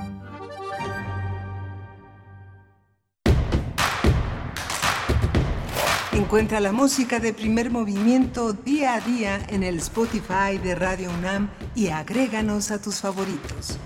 Encuentra 6.15 6.61
la 6.61 6.71
música 6.71 7.19
de 7.19 7.33
primer 7.33 7.71
movimiento 7.71 8.53
día 8.53 8.95
a 8.95 9.01
día 9.01 9.45
en 9.49 9.63
el 9.63 9.79
Spotify 9.79 10.57
de 10.63 10.73
Radio 10.73 11.09
UNAM 11.09 11.49
y 11.75 11.89
agréganos 11.89 12.71
a 12.71 12.81
tus 12.81 13.01
favoritos. 13.01 13.77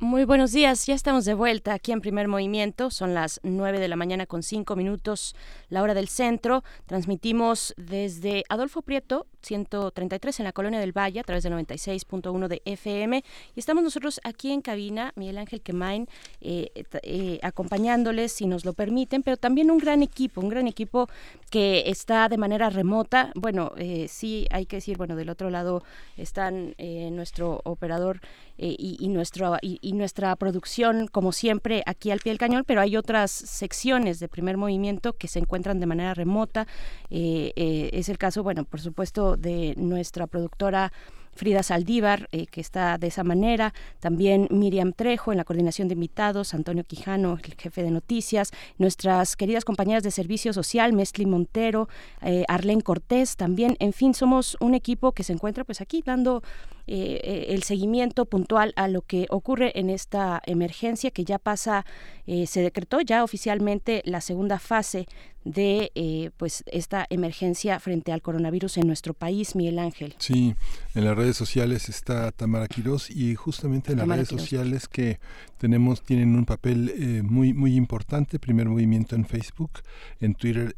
Muy 0.00 0.24
buenos 0.24 0.52
días, 0.52 0.86
ya 0.86 0.94
estamos 0.94 1.26
de 1.26 1.34
vuelta 1.34 1.74
aquí 1.74 1.92
en 1.92 2.00
Primer 2.00 2.28
Movimiento, 2.28 2.90
son 2.90 3.12
las 3.12 3.38
9 3.42 3.78
de 3.78 3.88
la 3.88 3.94
mañana 3.94 4.24
con 4.24 4.42
5 4.42 4.74
minutos, 4.74 5.36
la 5.68 5.82
hora 5.82 5.94
del 5.94 6.08
centro. 6.08 6.64
Transmitimos 6.86 7.74
desde 7.76 8.44
Adolfo 8.48 8.82
Prieto, 8.82 9.26
133 9.42 10.40
en 10.40 10.44
la 10.44 10.52
Colonia 10.52 10.80
del 10.80 10.96
Valle, 10.96 11.20
a 11.20 11.24
través 11.24 11.44
de 11.44 11.50
96.1 11.50 12.48
de 12.48 12.62
FM. 12.64 13.22
Y 13.54 13.60
estamos 13.60 13.82
nosotros 13.82 14.20
aquí 14.24 14.52
en 14.52 14.62
cabina, 14.62 15.12
Miguel 15.16 15.38
Ángel 15.38 15.60
Quemain, 15.60 16.08
eh, 16.40 16.70
eh, 17.02 17.38
acompañándoles, 17.42 18.32
si 18.32 18.46
nos 18.46 18.64
lo 18.64 18.72
permiten, 18.72 19.22
pero 19.22 19.36
también 19.36 19.70
un 19.70 19.78
gran 19.78 20.02
equipo, 20.02 20.40
un 20.40 20.48
gran 20.48 20.66
equipo 20.66 21.08
que 21.50 21.84
está 21.86 22.28
de 22.28 22.38
manera 22.38 22.70
remota. 22.70 23.32
Bueno, 23.34 23.72
eh, 23.76 24.06
sí 24.08 24.46
hay 24.50 24.66
que 24.66 24.76
decir, 24.76 24.96
bueno, 24.96 25.16
del 25.16 25.30
otro 25.30 25.50
lado 25.50 25.82
están 26.16 26.74
nuestro 26.78 27.60
operador 27.64 28.20
y, 28.56 28.96
y, 28.98 29.08
nuestro, 29.08 29.56
y, 29.62 29.92
nuestra 29.92 30.34
producción, 30.36 31.06
como 31.06 31.32
siempre, 31.32 31.82
aquí 31.86 32.10
al 32.10 32.20
pie 32.20 32.32
del 32.32 32.38
cañón, 32.38 32.64
pero 32.66 32.80
hay 32.80 32.96
otras 32.96 33.30
secciones 33.30 34.18
de 34.20 34.28
primer 34.28 34.56
movimiento 34.56 35.12
que 35.12 35.28
se 35.28 35.38
encuentran 35.38 35.57
de 35.62 35.86
manera 35.86 36.14
remota. 36.14 36.66
es 37.10 38.08
el 38.08 38.18
caso, 38.18 38.42
bueno, 38.42 38.64
por 38.64 38.80
supuesto, 38.80 39.36
de 39.36 39.74
nuestra 39.76 40.26
productora 40.26 40.92
Frida 41.38 41.62
Saldívar, 41.62 42.28
eh, 42.32 42.46
que 42.46 42.60
está 42.60 42.98
de 42.98 43.06
esa 43.06 43.22
manera, 43.22 43.72
también 44.00 44.48
Miriam 44.50 44.92
Trejo 44.92 45.30
en 45.30 45.38
la 45.38 45.44
coordinación 45.44 45.86
de 45.86 45.94
invitados, 45.94 46.52
Antonio 46.52 46.82
Quijano, 46.82 47.38
el 47.42 47.54
jefe 47.54 47.84
de 47.84 47.92
noticias, 47.92 48.50
nuestras 48.76 49.36
queridas 49.36 49.64
compañeras 49.64 50.02
de 50.02 50.10
servicio 50.10 50.52
social, 50.52 50.92
Mestli 50.92 51.26
Montero, 51.26 51.88
eh, 52.22 52.44
Arlén 52.48 52.80
Cortés, 52.80 53.36
también, 53.36 53.76
en 53.78 53.92
fin, 53.92 54.14
somos 54.14 54.56
un 54.60 54.74
equipo 54.74 55.12
que 55.12 55.22
se 55.22 55.32
encuentra 55.32 55.62
pues 55.62 55.80
aquí 55.80 56.02
dando 56.04 56.42
eh, 56.90 57.20
eh, 57.22 57.46
el 57.50 57.64
seguimiento 57.64 58.24
puntual 58.24 58.72
a 58.76 58.88
lo 58.88 59.02
que 59.02 59.26
ocurre 59.28 59.78
en 59.78 59.90
esta 59.90 60.40
emergencia 60.46 61.10
que 61.10 61.22
ya 61.22 61.38
pasa, 61.38 61.84
eh, 62.26 62.46
se 62.46 62.62
decretó 62.62 63.02
ya 63.02 63.24
oficialmente 63.24 64.00
la 64.06 64.22
segunda 64.22 64.58
fase 64.58 65.06
de 65.48 66.32
pues 66.36 66.64
esta 66.66 67.06
emergencia 67.10 67.80
frente 67.80 68.12
al 68.12 68.22
coronavirus 68.22 68.78
en 68.78 68.86
nuestro 68.86 69.14
país, 69.14 69.54
Miguel 69.56 69.78
Ángel. 69.78 70.14
Sí, 70.18 70.54
en 70.94 71.04
las 71.04 71.16
redes 71.16 71.36
sociales 71.36 71.88
está 71.88 72.30
Tamara 72.32 72.68
Quirós 72.68 73.10
y 73.10 73.34
justamente 73.34 73.92
en 73.92 73.98
las 73.98 74.08
redes 74.08 74.28
sociales 74.28 74.88
que 74.88 75.18
tenemos 75.58 76.02
tienen 76.02 76.36
un 76.36 76.44
papel 76.44 77.22
muy 77.24 77.52
muy 77.52 77.74
importante, 77.76 78.38
primer 78.38 78.68
movimiento 78.68 79.16
en 79.16 79.26
Facebook, 79.26 79.80
en 80.20 80.34
Twitter 80.34 80.76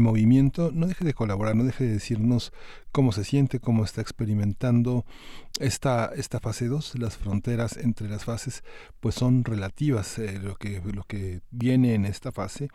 Movimiento, 0.00 0.72
no 0.74 0.86
deje 0.86 1.04
de 1.04 1.14
colaborar, 1.14 1.54
no 1.54 1.64
deje 1.64 1.84
de 1.84 1.92
decirnos 1.92 2.52
cómo 2.96 3.12
se 3.12 3.24
siente, 3.24 3.60
cómo 3.60 3.84
está 3.84 4.00
experimentando 4.00 5.04
esta, 5.60 6.12
esta 6.16 6.40
fase 6.40 6.66
2. 6.66 6.98
Las 6.98 7.18
fronteras 7.18 7.76
entre 7.76 8.08
las 8.08 8.24
fases 8.24 8.64
pues 9.00 9.14
son 9.14 9.44
relativas. 9.44 10.18
Eh, 10.18 10.40
lo, 10.42 10.54
que, 10.56 10.80
lo 10.80 11.02
que 11.02 11.42
viene 11.50 11.92
en 11.92 12.06
esta 12.06 12.32
fase 12.32 12.68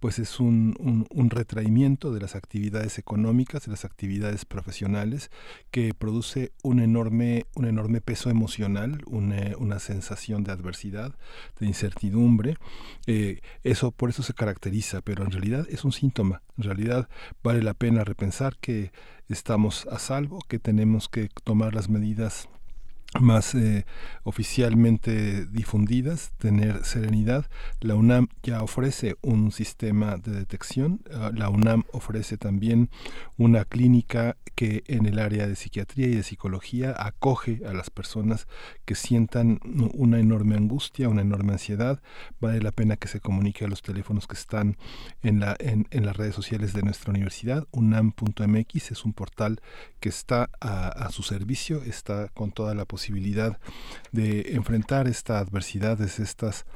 pues 0.00 0.18
es 0.18 0.40
un, 0.40 0.74
un, 1.08 1.30
retraimiento 1.30 2.12
de 2.12 2.18
las 2.18 2.34
actividades 2.34 2.98
económicas, 2.98 3.64
de 3.66 3.70
las 3.70 3.84
actividades 3.84 4.44
profesionales, 4.44 5.30
que 5.70 5.94
produce 5.94 6.50
un 6.64 6.80
enorme, 6.80 7.46
un 7.54 7.66
enorme 7.66 8.00
peso 8.00 8.28
emocional, 8.28 9.02
una, 9.06 9.56
una 9.56 9.78
sensación 9.78 10.42
de 10.42 10.50
adversidad, 10.50 11.14
de 11.60 11.66
incertidumbre. 11.66 12.56
Eh, 13.06 13.38
eso 13.62 13.92
por 13.92 14.10
eso 14.10 14.24
se 14.24 14.34
caracteriza, 14.34 15.00
pero 15.00 15.22
en 15.22 15.30
realidad 15.30 15.64
es 15.70 15.84
un 15.84 15.92
síntoma 15.92 16.42
en 16.60 16.64
realidad 16.64 17.08
vale 17.42 17.62
la 17.62 17.72
pena 17.72 18.04
repensar 18.04 18.56
que 18.60 18.92
estamos 19.28 19.86
a 19.90 19.98
salvo, 19.98 20.40
que 20.46 20.58
tenemos 20.58 21.08
que 21.08 21.28
tomar 21.44 21.74
las 21.74 21.88
medidas 21.88 22.48
más 23.18 23.54
eh, 23.54 23.84
oficialmente 24.22 25.46
difundidas, 25.46 26.30
tener 26.38 26.84
serenidad. 26.84 27.46
La 27.80 27.96
UNAM 27.96 28.28
ya 28.42 28.62
ofrece 28.62 29.16
un 29.22 29.50
sistema 29.50 30.16
de 30.16 30.32
detección. 30.32 31.00
Ah, 31.12 31.32
la 31.34 31.48
UNAM 31.48 31.84
ofrece 31.92 32.36
también 32.36 32.88
una 33.36 33.64
clínica 33.64 34.36
que 34.54 34.84
en 34.86 35.06
el 35.06 35.18
área 35.18 35.48
de 35.48 35.56
psiquiatría 35.56 36.06
y 36.06 36.14
de 36.14 36.22
psicología 36.22 36.94
acoge 36.96 37.62
a 37.66 37.72
las 37.72 37.90
personas 37.90 38.46
que 38.84 38.94
sientan 38.94 39.58
una 39.94 40.20
enorme 40.20 40.54
angustia, 40.54 41.08
una 41.08 41.22
enorme 41.22 41.52
ansiedad. 41.52 42.00
Vale 42.40 42.60
la 42.60 42.70
pena 42.70 42.96
que 42.96 43.08
se 43.08 43.20
comunique 43.20 43.64
a 43.64 43.68
los 43.68 43.82
teléfonos 43.82 44.28
que 44.28 44.36
están 44.36 44.76
en, 45.22 45.40
la, 45.40 45.56
en, 45.58 45.88
en 45.90 46.06
las 46.06 46.16
redes 46.16 46.34
sociales 46.34 46.74
de 46.74 46.82
nuestra 46.82 47.10
universidad. 47.10 47.66
UNAM.mx 47.72 48.90
es 48.92 49.04
un 49.04 49.14
portal 49.14 49.60
que 49.98 50.10
está 50.10 50.50
a, 50.60 50.88
a 50.88 51.10
su 51.10 51.22
servicio, 51.22 51.82
está 51.82 52.28
con 52.28 52.52
toda 52.52 52.74
la 52.74 52.84
posibilidad 52.84 52.99
posibilidad 53.00 53.58
de 54.12 54.52
enfrentar 54.52 55.08
esta 55.08 55.38
adversidad 55.38 55.96
desde 55.96 56.22
estas, 56.22 56.66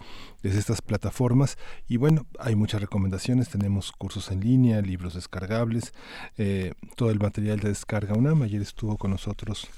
desde 0.42 0.58
estas 0.58 0.80
plataformas. 0.80 1.58
Y 1.86 1.98
bueno, 1.98 2.26
hay 2.38 2.54
muchas 2.56 2.80
recomendaciones, 2.80 3.50
tenemos 3.50 3.92
cursos 3.92 4.30
en 4.30 4.40
línea, 4.40 4.80
libros 4.80 5.12
descargables, 5.12 5.92
eh, 6.38 6.72
todo 6.96 7.10
el 7.10 7.18
material 7.18 7.60
de 7.60 7.68
descarga 7.68 8.14
UNAM. 8.14 8.40
Ayer 8.40 8.62
estuvo 8.62 8.96
con 8.96 9.10
nosotros 9.10 9.68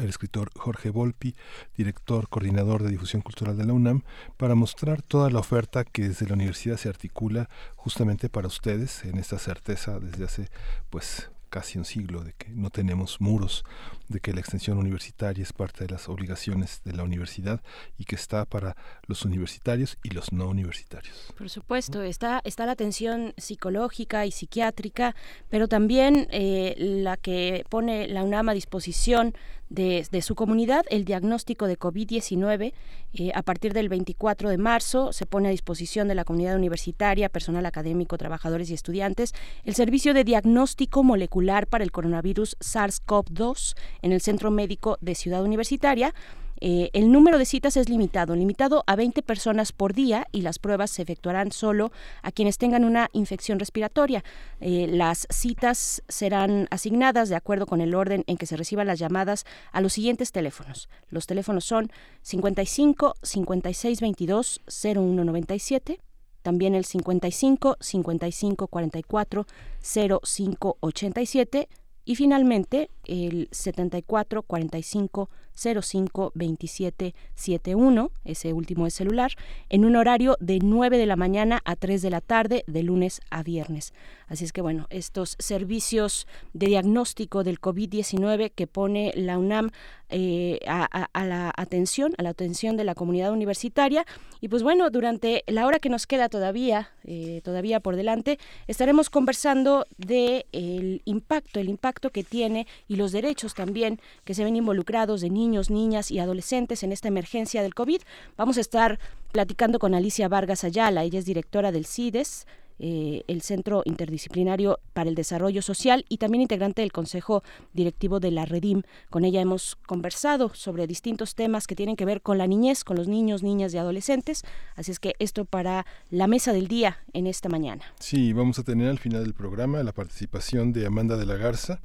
el 0.00 0.08
escritor 0.08 0.50
Jorge 0.56 0.90
Volpi, 0.90 1.34
director, 1.76 2.28
coordinador 2.28 2.84
de 2.84 2.90
difusión 2.90 3.22
cultural 3.22 3.56
de 3.56 3.64
la 3.64 3.72
UNAM, 3.72 4.02
para 4.36 4.54
mostrar 4.54 5.02
toda 5.02 5.30
la 5.30 5.40
oferta 5.40 5.82
que 5.82 6.08
desde 6.08 6.28
la 6.28 6.34
universidad 6.34 6.76
se 6.76 6.88
articula 6.88 7.48
justamente 7.74 8.28
para 8.28 8.46
ustedes 8.46 9.04
en 9.04 9.18
esta 9.18 9.38
certeza 9.40 9.98
desde 9.98 10.24
hace 10.24 10.48
pues 10.90 11.28
casi 11.50 11.78
un 11.78 11.84
siglo 11.84 12.24
de 12.24 12.32
que 12.32 12.48
no 12.48 12.70
tenemos 12.70 13.20
muros, 13.20 13.64
de 14.08 14.20
que 14.20 14.32
la 14.32 14.40
extensión 14.40 14.78
universitaria 14.78 15.42
es 15.42 15.52
parte 15.52 15.84
de 15.84 15.90
las 15.90 16.08
obligaciones 16.08 16.80
de 16.84 16.92
la 16.92 17.02
universidad 17.02 17.60
y 17.98 18.04
que 18.04 18.14
está 18.14 18.44
para 18.44 18.76
los 19.06 19.24
universitarios 19.24 19.98
y 20.02 20.10
los 20.10 20.32
no 20.32 20.48
universitarios. 20.48 21.32
Por 21.36 21.50
supuesto, 21.50 22.02
está, 22.02 22.40
está 22.44 22.66
la 22.66 22.72
atención 22.72 23.34
psicológica 23.36 24.24
y 24.26 24.30
psiquiátrica, 24.30 25.14
pero 25.48 25.68
también 25.68 26.28
eh, 26.30 26.74
la 26.78 27.16
que 27.16 27.64
pone 27.68 28.08
la 28.08 28.22
UNAM 28.22 28.48
a 28.48 28.54
disposición 28.54 29.34
de, 29.70 30.22
su 30.22 30.34
comunidad 30.34 30.84
el 30.90 31.04
diagnóstico 31.04 31.66
de 31.66 31.78
COVID-19. 31.78 32.74
Eh, 33.14 33.32
a 33.34 33.42
partir 33.42 33.72
del 33.72 33.88
24 33.88 34.50
de 34.50 34.58
marzo 34.58 35.12
se 35.12 35.26
pone 35.26 35.48
a 35.48 35.50
disposición 35.52 36.08
de 36.08 36.14
la 36.14 36.24
comunidad 36.24 36.56
universitaria, 36.56 37.28
personal 37.28 37.64
académico, 37.64 38.18
trabajadores 38.18 38.70
y 38.70 38.74
estudiantes 38.74 39.32
el 39.64 39.74
servicio 39.74 40.14
de 40.14 40.24
diagnóstico 40.24 41.02
molecular 41.02 41.66
para 41.66 41.84
el 41.84 41.92
coronavirus 41.92 42.56
SARS-CoV-2 42.58 43.76
en 44.02 44.12
el 44.12 44.20
Centro 44.20 44.50
Médico 44.50 44.98
de 45.00 45.14
Ciudad 45.14 45.42
Universitaria. 45.42 46.14
Eh, 46.60 46.90
el 46.92 47.10
número 47.10 47.38
de 47.38 47.44
citas 47.44 47.76
es 47.76 47.88
limitado, 47.88 48.36
limitado 48.36 48.84
a 48.86 48.96
20 48.96 49.22
personas 49.22 49.72
por 49.72 49.94
día 49.94 50.26
y 50.30 50.42
las 50.42 50.58
pruebas 50.58 50.90
se 50.90 51.02
efectuarán 51.02 51.52
solo 51.52 51.90
a 52.22 52.32
quienes 52.32 52.58
tengan 52.58 52.84
una 52.84 53.08
infección 53.12 53.58
respiratoria. 53.58 54.22
Eh, 54.60 54.86
las 54.88 55.26
citas 55.30 56.02
serán 56.08 56.68
asignadas 56.70 57.28
de 57.28 57.36
acuerdo 57.36 57.66
con 57.66 57.80
el 57.80 57.94
orden 57.94 58.24
en 58.26 58.36
que 58.36 58.46
se 58.46 58.56
reciban 58.56 58.86
las 58.86 58.98
llamadas 58.98 59.46
a 59.72 59.80
los 59.80 59.94
siguientes 59.94 60.32
teléfonos. 60.32 60.88
Los 61.08 61.26
teléfonos 61.26 61.64
son 61.64 61.90
55 62.22 63.14
56 63.22 64.00
22 64.00 64.60
0197 64.66 66.00
también 66.42 66.74
el 66.74 66.84
55 66.84 67.76
55 67.80 68.66
44 68.66 69.46
05 69.82 70.76
87 70.80 71.68
y 72.04 72.16
finalmente 72.16 72.90
el 73.04 73.48
74 73.52 74.42
45 74.42 75.30
05 75.54 76.32
27 76.34 77.14
71, 77.34 78.10
ese 78.24 78.52
último 78.52 78.86
es 78.86 78.94
celular, 78.94 79.32
en 79.68 79.84
un 79.84 79.96
horario 79.96 80.36
de 80.40 80.58
9 80.62 80.98
de 80.98 81.06
la 81.06 81.16
mañana 81.16 81.60
a 81.64 81.76
3 81.76 82.02
de 82.02 82.10
la 82.10 82.20
tarde, 82.20 82.64
de 82.66 82.82
lunes 82.82 83.20
a 83.30 83.42
viernes. 83.42 83.92
Así 84.28 84.44
es 84.44 84.52
que 84.52 84.62
bueno, 84.62 84.86
estos 84.90 85.36
servicios 85.40 86.26
de 86.52 86.68
diagnóstico 86.68 87.42
del 87.42 87.60
COVID-19 87.60 88.52
que 88.54 88.66
pone 88.66 89.12
la 89.16 89.38
UNAM 89.38 89.70
eh, 90.12 90.58
a, 90.66 91.08
la 91.24 91.52
atención, 91.56 92.14
a 92.18 92.22
la 92.22 92.30
atención 92.30 92.76
de 92.76 92.82
la 92.84 92.96
comunidad 92.96 93.32
universitaria. 93.32 94.04
Y 94.40 94.48
pues 94.48 94.64
bueno, 94.64 94.90
durante 94.90 95.44
la 95.46 95.66
hora 95.66 95.78
que 95.78 95.88
nos 95.88 96.06
queda 96.06 96.28
todavía, 96.28 96.90
eh, 97.04 97.40
todavía 97.44 97.78
por 97.78 97.94
delante, 97.94 98.38
estaremos 98.66 99.08
conversando 99.08 99.86
de 99.98 100.46
el 100.50 101.02
impacto, 101.04 101.60
el 101.60 101.68
impacto 101.68 102.10
que 102.10 102.24
tiene 102.24 102.66
y 102.88 102.96
los 102.96 103.12
derechos 103.12 103.54
también 103.54 104.00
que 104.24 104.34
se 104.34 104.42
ven 104.42 104.56
involucrados 104.56 105.20
de 105.20 105.30
niños, 105.30 105.49
niñas 105.70 106.10
y 106.10 106.18
adolescentes 106.18 106.82
en 106.82 106.92
esta 106.92 107.08
emergencia 107.08 107.62
del 107.62 107.74
COVID. 107.74 108.00
Vamos 108.36 108.56
a 108.58 108.60
estar 108.60 108.98
platicando 109.32 109.78
con 109.78 109.94
Alicia 109.94 110.28
Vargas 110.28 110.64
Ayala, 110.64 111.04
ella 111.04 111.18
es 111.18 111.24
directora 111.24 111.72
del 111.72 111.86
CIDES, 111.86 112.46
eh, 112.82 113.24
el 113.26 113.42
Centro 113.42 113.82
Interdisciplinario 113.84 114.80
para 114.94 115.10
el 115.10 115.14
Desarrollo 115.14 115.60
Social 115.60 116.06
y 116.08 116.16
también 116.16 116.40
integrante 116.40 116.80
del 116.80 116.92
Consejo 116.92 117.42
Directivo 117.74 118.20
de 118.20 118.30
la 118.30 118.46
Redim. 118.46 118.84
Con 119.10 119.26
ella 119.26 119.42
hemos 119.42 119.76
conversado 119.86 120.54
sobre 120.54 120.86
distintos 120.86 121.34
temas 121.34 121.66
que 121.66 121.76
tienen 121.76 121.94
que 121.94 122.06
ver 122.06 122.22
con 122.22 122.38
la 122.38 122.46
niñez, 122.46 122.82
con 122.82 122.96
los 122.96 123.06
niños, 123.06 123.42
niñas 123.42 123.74
y 123.74 123.78
adolescentes. 123.78 124.44
Así 124.76 124.92
es 124.92 124.98
que 124.98 125.14
esto 125.18 125.44
para 125.44 125.84
la 126.08 126.26
mesa 126.26 126.54
del 126.54 126.68
día 126.68 127.04
en 127.12 127.26
esta 127.26 127.50
mañana. 127.50 127.84
Sí, 127.98 128.32
vamos 128.32 128.58
a 128.58 128.62
tener 128.62 128.88
al 128.88 128.98
final 128.98 129.24
del 129.24 129.34
programa 129.34 129.82
la 129.82 129.92
participación 129.92 130.72
de 130.72 130.86
Amanda 130.86 131.18
de 131.18 131.26
la 131.26 131.36
Garza. 131.36 131.82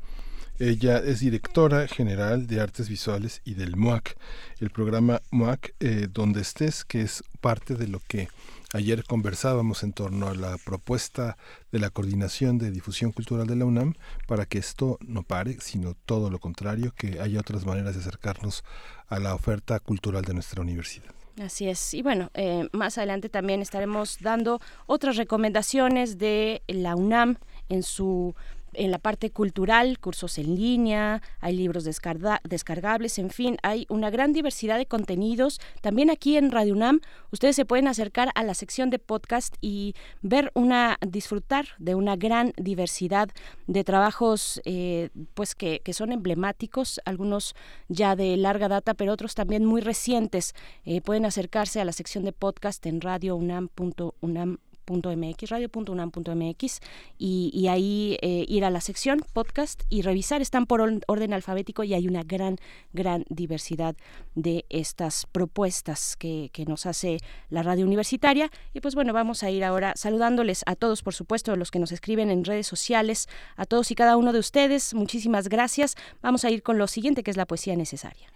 Ella 0.57 0.99
es 0.99 1.19
directora 1.19 1.85
general 1.87 2.47
de 2.47 2.61
artes 2.61 2.87
visuales 2.87 3.41
y 3.43 3.55
del 3.55 3.75
MOAC, 3.75 4.15
el 4.59 4.69
programa 4.69 5.21
MOAC 5.29 5.73
eh, 5.81 6.07
Donde 6.09 6.39
estés, 6.41 6.85
que 6.85 7.01
es 7.01 7.23
parte 7.41 7.75
de 7.75 7.87
lo 7.87 7.99
que 7.99 8.29
ayer 8.73 9.03
conversábamos 9.03 9.83
en 9.83 9.91
torno 9.91 10.27
a 10.27 10.33
la 10.33 10.57
propuesta 10.57 11.37
de 11.71 11.79
la 11.79 11.89
coordinación 11.89 12.57
de 12.57 12.71
difusión 12.71 13.11
cultural 13.11 13.47
de 13.47 13.55
la 13.55 13.65
UNAM 13.65 13.95
para 14.27 14.45
que 14.45 14.57
esto 14.57 14.97
no 15.01 15.23
pare, 15.23 15.57
sino 15.59 15.93
todo 15.93 16.29
lo 16.29 16.39
contrario, 16.39 16.93
que 16.95 17.19
haya 17.19 17.39
otras 17.39 17.65
maneras 17.65 17.95
de 17.95 18.01
acercarnos 18.01 18.63
a 19.07 19.19
la 19.19 19.35
oferta 19.35 19.79
cultural 19.79 20.23
de 20.23 20.33
nuestra 20.33 20.61
universidad. 20.61 21.13
Así 21.41 21.67
es. 21.67 21.93
Y 21.93 22.01
bueno, 22.01 22.31
eh, 22.33 22.69
más 22.71 22.97
adelante 22.97 23.27
también 23.27 23.61
estaremos 23.61 24.19
dando 24.21 24.61
otras 24.87 25.17
recomendaciones 25.17 26.17
de 26.17 26.61
la 26.67 26.95
UNAM 26.95 27.37
en 27.67 27.83
su 27.83 28.35
en 28.77 28.91
la 28.91 28.99
parte 28.99 29.31
cultural, 29.31 29.99
cursos 29.99 30.37
en 30.37 30.55
línea, 30.55 31.21
hay 31.39 31.55
libros 31.55 31.83
descargables, 31.83 33.17
en 33.19 33.29
fin, 33.29 33.57
hay 33.63 33.85
una 33.89 34.09
gran 34.09 34.33
diversidad 34.33 34.77
de 34.77 34.85
contenidos. 34.85 35.59
También 35.81 36.09
aquí 36.09 36.37
en 36.37 36.51
Radio 36.51 36.73
UNAM, 36.73 37.01
ustedes 37.31 37.55
se 37.55 37.65
pueden 37.65 37.87
acercar 37.87 38.29
a 38.35 38.43
la 38.43 38.53
sección 38.53 38.89
de 38.89 38.99
podcast 38.99 39.55
y 39.61 39.95
ver 40.21 40.51
una, 40.53 40.97
disfrutar 41.05 41.67
de 41.79 41.95
una 41.95 42.15
gran 42.15 42.53
diversidad 42.57 43.29
de 43.67 43.83
trabajos, 43.83 44.61
eh, 44.65 45.09
pues 45.33 45.55
que, 45.55 45.81
que, 45.83 45.93
son 45.93 46.11
emblemáticos, 46.11 46.99
algunos 47.05 47.55
ya 47.87 48.15
de 48.15 48.37
larga 48.37 48.67
data, 48.67 48.93
pero 48.93 49.13
otros 49.13 49.35
también 49.35 49.65
muy 49.65 49.81
recientes. 49.81 50.53
Eh, 50.83 51.01
pueden 51.01 51.25
acercarse 51.25 51.81
a 51.81 51.85
la 51.85 51.91
sección 51.91 52.23
de 52.23 52.31
podcast 52.31 52.85
en 52.85 53.01
radiounam.unam 53.01 54.57
mx 54.87 55.49
radio.unam.mx 55.49 56.79
y, 57.17 57.51
y 57.53 57.67
ahí 57.67 58.17
eh, 58.21 58.45
ir 58.47 58.65
a 58.65 58.69
la 58.69 58.81
sección 58.81 59.21
podcast 59.33 59.83
y 59.89 60.01
revisar. 60.01 60.41
Están 60.41 60.65
por 60.65 60.81
orden 61.07 61.33
alfabético 61.33 61.83
y 61.83 61.93
hay 61.93 62.07
una 62.07 62.23
gran, 62.23 62.57
gran 62.93 63.25
diversidad 63.29 63.95
de 64.35 64.65
estas 64.69 65.25
propuestas 65.31 66.15
que, 66.17 66.49
que 66.53 66.65
nos 66.65 66.85
hace 66.85 67.19
la 67.49 67.63
radio 67.63 67.85
universitaria. 67.85 68.51
Y 68.73 68.81
pues 68.81 68.95
bueno, 68.95 69.13
vamos 69.13 69.43
a 69.43 69.51
ir 69.51 69.63
ahora 69.63 69.93
saludándoles 69.95 70.63
a 70.65 70.75
todos, 70.75 71.01
por 71.01 71.13
supuesto, 71.13 71.55
los 71.55 71.71
que 71.71 71.79
nos 71.79 71.91
escriben 71.91 72.29
en 72.29 72.43
redes 72.43 72.67
sociales, 72.67 73.27
a 73.55 73.65
todos 73.65 73.91
y 73.91 73.95
cada 73.95 74.17
uno 74.17 74.33
de 74.33 74.39
ustedes. 74.39 74.93
Muchísimas 74.93 75.49
gracias. 75.49 75.95
Vamos 76.21 76.45
a 76.45 76.49
ir 76.49 76.63
con 76.63 76.77
lo 76.77 76.87
siguiente, 76.87 77.23
que 77.23 77.31
es 77.31 77.37
la 77.37 77.45
poesía 77.45 77.75
necesaria. 77.75 78.31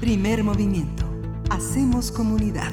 Primer 0.00 0.44
movimiento. 0.44 1.04
Hacemos 1.50 2.12
comunidad. 2.12 2.72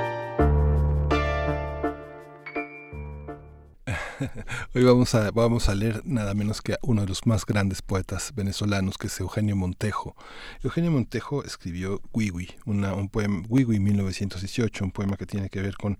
Hoy 4.75 4.83
vamos 4.83 5.69
a, 5.69 5.75
leer 5.75 6.01
nada 6.05 6.33
menos 6.33 6.61
que 6.61 6.77
uno 6.81 7.01
de 7.01 7.07
los 7.07 7.25
más 7.25 7.45
grandes 7.45 7.81
poetas 7.81 8.33
venezolanos, 8.35 8.97
que 8.97 9.07
es 9.07 9.19
Eugenio 9.19 9.55
Montejo. 9.55 10.15
Eugenio 10.63 10.91
Montejo 10.91 11.43
escribió 11.43 12.01
Wiwi, 12.13 12.49
un 12.65 13.09
poema, 13.09 13.43
Wiwi 13.49 13.79
1918, 13.79 14.85
un 14.85 14.91
poema 14.91 15.17
que 15.17 15.25
tiene 15.25 15.49
que 15.49 15.61
ver 15.61 15.75
con 15.75 15.97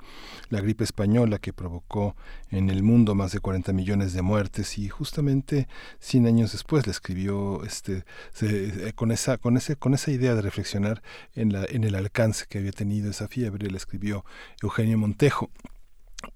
la 0.50 0.62
gripe 0.62 0.84
española 0.84 1.40
que 1.40 1.54
provocó 1.54 2.16
en 2.50 2.70
el 2.70 2.84
mundo 2.84 3.16
más 3.16 3.32
de 3.32 3.40
40 3.40 3.74
millones 3.74 4.14
de 4.14 4.22
muertes 4.22 4.78
y 4.78 4.90
justamente 4.90 5.68
100 6.00 6.28
años 6.28 6.52
después 6.52 6.86
le 6.86 6.92
escribió 6.92 7.64
este, 7.64 8.04
eh, 8.42 8.94
con, 8.96 9.12
esa, 9.12 9.38
con, 9.38 9.58
ese, 9.58 9.76
con 9.76 9.94
esa 9.94 10.12
idea 10.12 10.36
de 10.36 10.42
reflexionar 10.42 11.02
en, 11.34 11.56
en 11.56 11.84
el 11.84 11.96
alcance 11.96 12.46
que 12.48 12.60
había 12.60 12.72
tenido 12.72 13.10
esa 13.10 13.28
fiebre, 13.28 13.70
le 13.70 13.78
escribió 13.78 14.26
Eugenio 14.62 14.98
Montejo. 14.98 15.50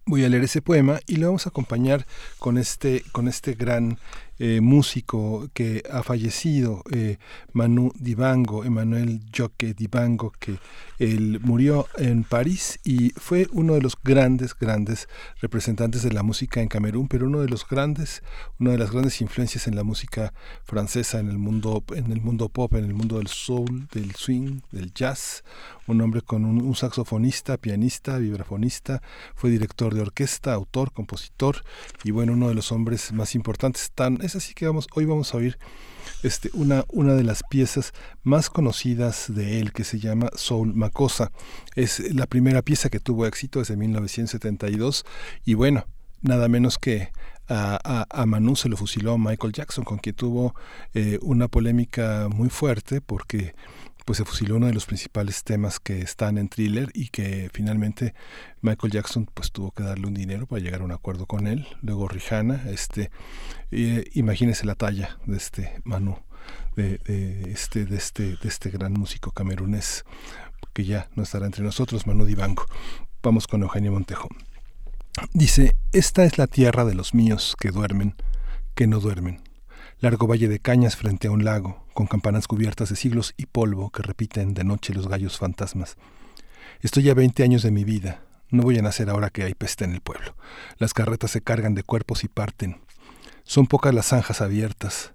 Voy 0.06 0.24
a 0.24 0.30
leer 0.30 0.44
ese 0.44 0.62
poema 0.62 0.99
y 1.07 1.18
lo 1.18 1.28
vamos 1.28 1.45
a 1.45 1.49
acompañar 1.49 2.06
con 2.40 2.57
este, 2.57 3.03
con 3.12 3.28
este 3.28 3.53
gran 3.53 3.98
eh, 4.40 4.60
músico 4.62 5.49
que 5.53 5.84
ha 5.90 6.03
fallecido, 6.03 6.84
eh, 6.91 7.18
Manu 7.53 7.91
Dibango, 7.98 8.66
Emmanuel 8.66 9.22
Joque 9.36 9.74
Dibango, 9.74 10.32
que 10.40 10.60
él 10.99 11.40
murió 11.41 11.88
en 11.98 12.24
París 12.24 12.80
y 12.84 13.12
fue 13.12 13.48
uno 13.52 13.76
de 13.76 13.82
los 13.82 13.98
grandes, 14.02 14.53
grandes 14.57 15.07
representantes 15.41 16.03
de 16.03 16.12
la 16.12 16.24
música 16.24 16.62
en 16.62 16.68
Camerún, 16.68 17.07
pero 17.07 17.28
uno 17.28 17.41
de 17.41 17.49
los 17.49 17.68
grandes, 17.68 18.24
una 18.60 18.72
de 18.72 18.78
las 18.78 18.91
grandes 18.91 19.22
influencias 19.22 19.68
en 19.68 19.76
la 19.76 19.84
música 19.84 20.34
francesa, 20.64 21.20
en 21.20 21.30
el 21.30 21.38
mundo, 21.38 21.84
en 21.95 22.12
el 22.12 22.22
mundo 22.22 22.49
pop, 22.49 22.74
en 22.76 22.86
el 22.86 22.94
mundo 22.94 23.18
del 23.18 23.28
soul, 23.28 23.88
del 23.94 24.16
swing, 24.16 24.60
del 24.72 24.94
jazz, 24.94 25.44
un 25.88 26.02
hombre 26.02 26.22
con 26.22 26.45
un, 26.45 26.76
saxofonista, 26.76 27.57
pianista, 27.57 28.18
vibrafonista, 28.18 29.02
fue 29.36 29.49
director 29.49 29.94
de 29.94 30.02
orquesta, 30.02 30.53
autor, 30.53 30.91
compositor 30.91 31.64
y 32.03 32.12
bueno, 32.12 32.34
uno 32.34 32.49
de 32.49 32.56
los 32.56 32.72
hombres 32.72 33.14
más 33.14 33.36
importantes, 33.36 33.91
tan 33.94 34.18
es 34.26 34.35
así 34.35 34.53
que 34.53 34.68
vamos, 34.68 34.88
hoy 34.95 35.06
vamos 35.06 35.34
a 35.34 35.38
oír 35.38 35.57
este, 36.23 36.49
una, 36.53 36.84
una 36.89 37.14
de 37.14 37.23
las 37.23 37.43
piezas 37.43 37.93
más 38.23 38.49
conocidas 38.49 39.26
de 39.34 39.60
él 39.60 39.72
que 39.72 39.84
se 39.84 39.99
llama 39.99 40.30
Soul 40.35 40.73
Macosa. 40.73 41.31
Es 41.76 41.99
la 42.14 42.26
primera 42.26 42.61
pieza 42.61 42.89
que 42.89 42.99
tuvo 42.99 43.26
éxito 43.26 43.60
desde 43.60 43.77
1972 43.77 45.06
y 45.45 45.53
bueno, 45.53 45.85
nada 46.22 46.47
menos 46.47 46.77
que 46.77 47.10
a, 47.47 48.07
a, 48.10 48.26
Manu 48.26 48.56
se 48.56 48.69
lo 48.69 48.77
fusiló 48.77 49.19
Michael 49.19 49.53
Jackson, 49.53 49.84
con 49.84 49.99
quien 49.99 50.15
tuvo 50.15 50.56
eh, 50.95 51.19
una 51.22 51.47
polémica 51.47 52.27
muy 52.27 52.49
fuerte 52.49 53.02
porque 53.02 53.53
pues 54.06 54.18
se 54.18 54.26
fusiló 54.26 54.57
uno 54.57 54.68
de 54.68 54.73
los 54.73 54.86
principales 54.86 55.44
temas 55.44 55.80
que 55.80 55.99
están 55.99 56.38
en 56.38 56.48
thriller 56.48 56.91
y 56.94 57.10
que 57.10 57.49
finalmente 57.52 58.14
Michael 58.61 58.94
Jackson 58.94 59.27
pues 59.34 59.52
tuvo 59.52 59.72
que 59.72 59.84
darle 59.84 60.06
un 60.06 60.14
dinero 60.14 60.45
para 60.45 60.61
llegar 60.61 60.82
a 60.82 60.86
un 60.86 60.91
acuerdo 60.91 61.26
con 61.26 61.48
él. 61.48 61.68
Luego 61.82 62.07
Rihanna, 62.07 62.69
este, 62.69 63.10
imagínese 64.14 64.65
la 64.65 64.76
talla 64.76 65.18
de 65.26 65.38
este 65.38 65.82
Manu, 65.84 66.19
de, 66.76 67.02
este, 67.52 67.86
de 67.86 67.98
este, 67.98 68.38
de 68.38 68.48
este 68.48 68.69
gran 68.69 68.94
músico 68.94 69.32
camerunés 69.32 70.06
que 70.73 70.86
ya 70.86 71.10
no 71.15 71.23
estará 71.23 71.48
entre 71.48 71.64
nosotros, 71.64 72.06
Manu 72.06 72.26
Dibango. 72.26 72.65
Vamos 73.23 73.48
con 73.48 73.64
Eugenio 73.64 73.91
Montejo. 73.91 74.30
Dice, 75.34 75.76
esta 75.94 76.26
es 76.26 76.38
la 76.38 76.45
tierra 76.45 76.86
de 76.86 76.94
los 76.94 77.15
míos 77.15 77.56
que 77.60 77.72
duermen, 77.72 78.15
que 78.76 78.86
no 78.86 78.99
duermen 78.99 79.41
largo 80.00 80.28
valle 80.28 80.48
de 80.48 80.60
cañas 80.60 80.96
frente 80.96 81.28
a 81.28 81.32
un 81.32 81.46
lago, 81.46 81.86
con 81.94 82.08
campanas 82.08 82.48
cubiertas 82.48 82.90
de 82.90 82.96
siglos 82.96 83.34
y 83.38 83.46
polvo 83.46 83.92
que 83.92 84.04
repiten 84.04 84.54
de 84.54 84.64
noche 84.64 84.94
los 84.94 85.08
gallos 85.08 85.38
fantasmas. 85.38 85.98
Estoy 86.82 87.10
a 87.10 87.14
veinte 87.14 87.44
años 87.44 87.64
de 87.64 87.72
mi 87.72 87.84
vida. 87.84 88.22
No 88.50 88.64
voy 88.64 88.78
a 88.78 88.82
nacer 88.82 89.10
ahora 89.10 89.30
que 89.30 89.44
hay 89.44 89.56
peste 89.56 89.86
en 89.86 89.94
el 89.94 90.02
pueblo. 90.02 90.36
Las 90.78 90.94
carretas 90.94 91.32
se 91.32 91.42
cargan 91.42 91.76
de 91.76 91.84
cuerpos 91.84 92.24
y 92.24 92.28
parten. 92.28 92.82
Son 93.44 93.68
pocas 93.68 93.94
las 93.94 94.08
zanjas 94.08 94.42
abiertas. 94.42 95.14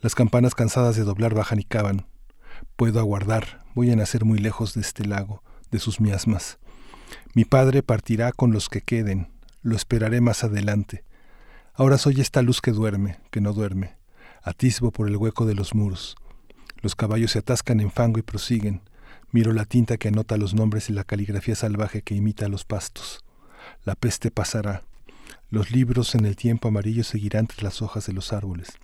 Las 0.00 0.14
campanas 0.14 0.54
cansadas 0.54 0.96
de 0.96 1.04
doblar 1.04 1.34
bajan 1.34 1.60
y 1.60 1.64
cavan. 1.64 2.06
Puedo 2.76 3.00
aguardar. 3.00 3.64
Voy 3.74 3.90
a 3.90 3.96
nacer 3.96 4.24
muy 4.24 4.38
lejos 4.38 4.74
de 4.74 4.80
este 4.80 5.04
lago, 5.04 5.42
de 5.70 5.78
sus 5.78 6.00
miasmas. 6.00 6.58
Mi 7.34 7.44
padre 7.44 7.82
partirá 7.82 8.32
con 8.32 8.52
los 8.52 8.68
que 8.68 8.80
queden. 8.80 9.28
Lo 9.62 9.76
esperaré 9.76 10.20
más 10.20 10.44
adelante. 10.44 11.04
Ahora 11.74 11.98
soy 11.98 12.20
esta 12.20 12.42
luz 12.42 12.60
que 12.60 12.70
duerme, 12.70 13.18
que 13.30 13.40
no 13.40 13.52
duerme 13.52 13.96
atisbo 14.44 14.92
por 14.92 15.08
el 15.08 15.16
hueco 15.16 15.46
de 15.46 15.54
los 15.54 15.74
muros. 15.74 16.16
Los 16.82 16.94
caballos 16.94 17.32
se 17.32 17.38
atascan 17.38 17.80
en 17.80 17.90
fango 17.90 18.18
y 18.18 18.22
prosiguen. 18.22 18.82
Miro 19.32 19.52
la 19.52 19.64
tinta 19.64 19.96
que 19.96 20.08
anota 20.08 20.36
los 20.36 20.54
nombres 20.54 20.90
y 20.90 20.92
la 20.92 21.02
caligrafía 21.02 21.56
salvaje 21.56 22.02
que 22.02 22.14
imita 22.14 22.48
los 22.48 22.64
pastos. 22.64 23.24
La 23.84 23.94
peste 23.94 24.30
pasará. 24.30 24.84
Los 25.50 25.70
libros 25.70 26.14
en 26.14 26.26
el 26.26 26.36
tiempo 26.36 26.68
amarillo 26.68 27.04
seguirán 27.04 27.46
tras 27.46 27.62
las 27.62 27.82
hojas 27.82 28.06
de 28.06 28.12
los 28.12 28.32
árboles. 28.32 28.78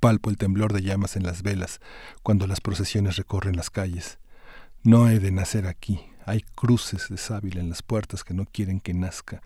Palpo 0.00 0.30
el 0.30 0.36
temblor 0.38 0.72
de 0.72 0.82
llamas 0.82 1.16
en 1.16 1.24
las 1.24 1.42
velas 1.42 1.80
cuando 2.22 2.46
las 2.46 2.60
procesiones 2.60 3.16
recorren 3.16 3.56
las 3.56 3.70
calles. 3.70 4.18
No 4.84 5.08
he 5.08 5.18
de 5.18 5.32
nacer 5.32 5.66
aquí. 5.66 6.00
Hay 6.24 6.42
cruces 6.54 7.08
de 7.08 7.16
sábila 7.16 7.60
en 7.60 7.68
las 7.68 7.82
puertas 7.82 8.22
que 8.22 8.34
no 8.34 8.46
quieren 8.46 8.80
que 8.80 8.94
nazca. 8.94 9.42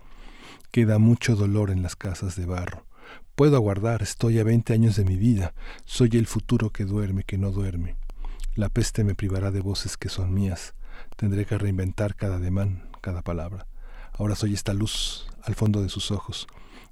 Queda 0.71 0.99
mucho 0.99 1.35
dolor 1.35 1.71
en 1.71 1.81
las 1.81 1.95
casas 1.95 2.35
de 2.35 2.45
barro. 2.45 2.86
Puedo 3.35 3.55
aguardar, 3.55 4.01
estoy 4.01 4.39
a 4.39 4.43
veinte 4.43 4.73
años 4.73 4.95
de 4.95 5.05
mi 5.05 5.15
vida, 5.15 5.53
soy 5.85 6.09
el 6.13 6.25
futuro 6.25 6.71
que 6.71 6.85
duerme, 6.85 7.23
que 7.23 7.37
no 7.37 7.51
duerme. 7.51 7.95
La 8.55 8.69
peste 8.69 9.03
me 9.03 9.13
privará 9.13 9.51
de 9.51 9.61
voces 9.61 9.97
que 9.97 10.09
son 10.09 10.33
mías, 10.33 10.73
tendré 11.15 11.45
que 11.45 11.57
reinventar 11.57 12.15
cada 12.15 12.37
ademán, 12.37 12.89
cada 13.01 13.21
palabra. 13.21 13.67
Ahora 14.13 14.35
soy 14.35 14.53
esta 14.53 14.73
luz 14.73 15.27
al 15.43 15.53
fondo 15.53 15.83
de 15.83 15.89
sus 15.89 16.09
ojos, 16.09 16.47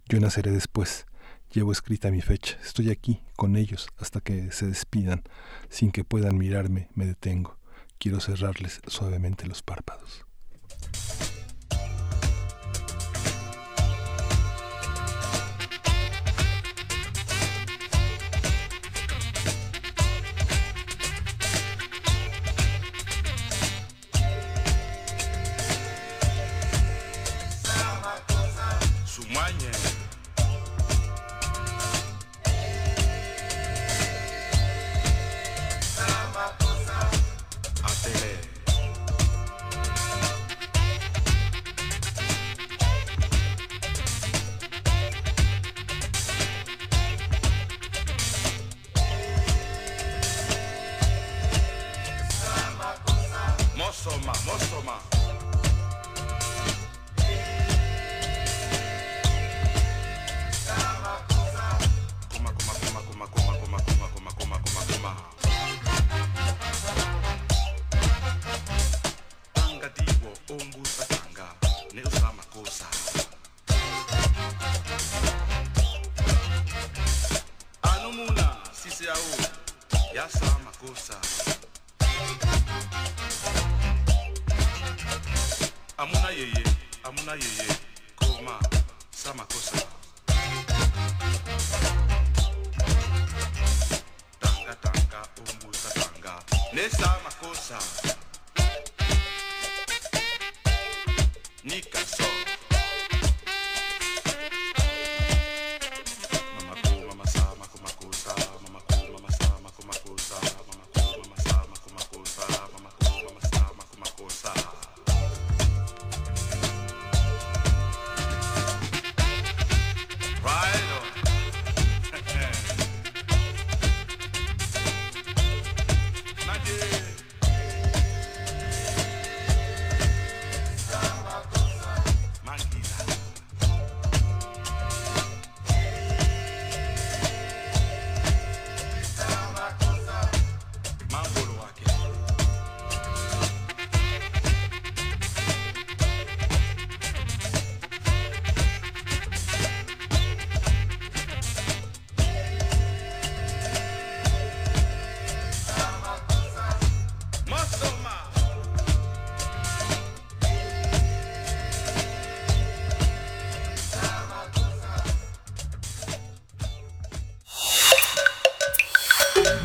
yo 0.07 0.19
naceré 0.19 0.51
después, 0.51 1.07
llevo 1.51 1.71
escrita 1.71 2.11
mi 2.11 2.21
fecha, 2.21 2.57
estoy 2.63 2.91
aquí 2.91 3.21
con 3.35 3.55
ellos 3.55 3.87
hasta 3.97 4.21
que 4.21 4.51
se 4.51 4.67
despidan, 4.67 5.23
sin 5.69 5.91
que 5.91 6.03
puedan 6.03 6.37
mirarme, 6.37 6.89
me 6.93 7.07
detengo, 7.07 7.57
quiero 7.97 8.19
cerrarles 8.19 8.81
suavemente 8.87 9.47
los 9.47 9.63
párpados. 9.63 10.25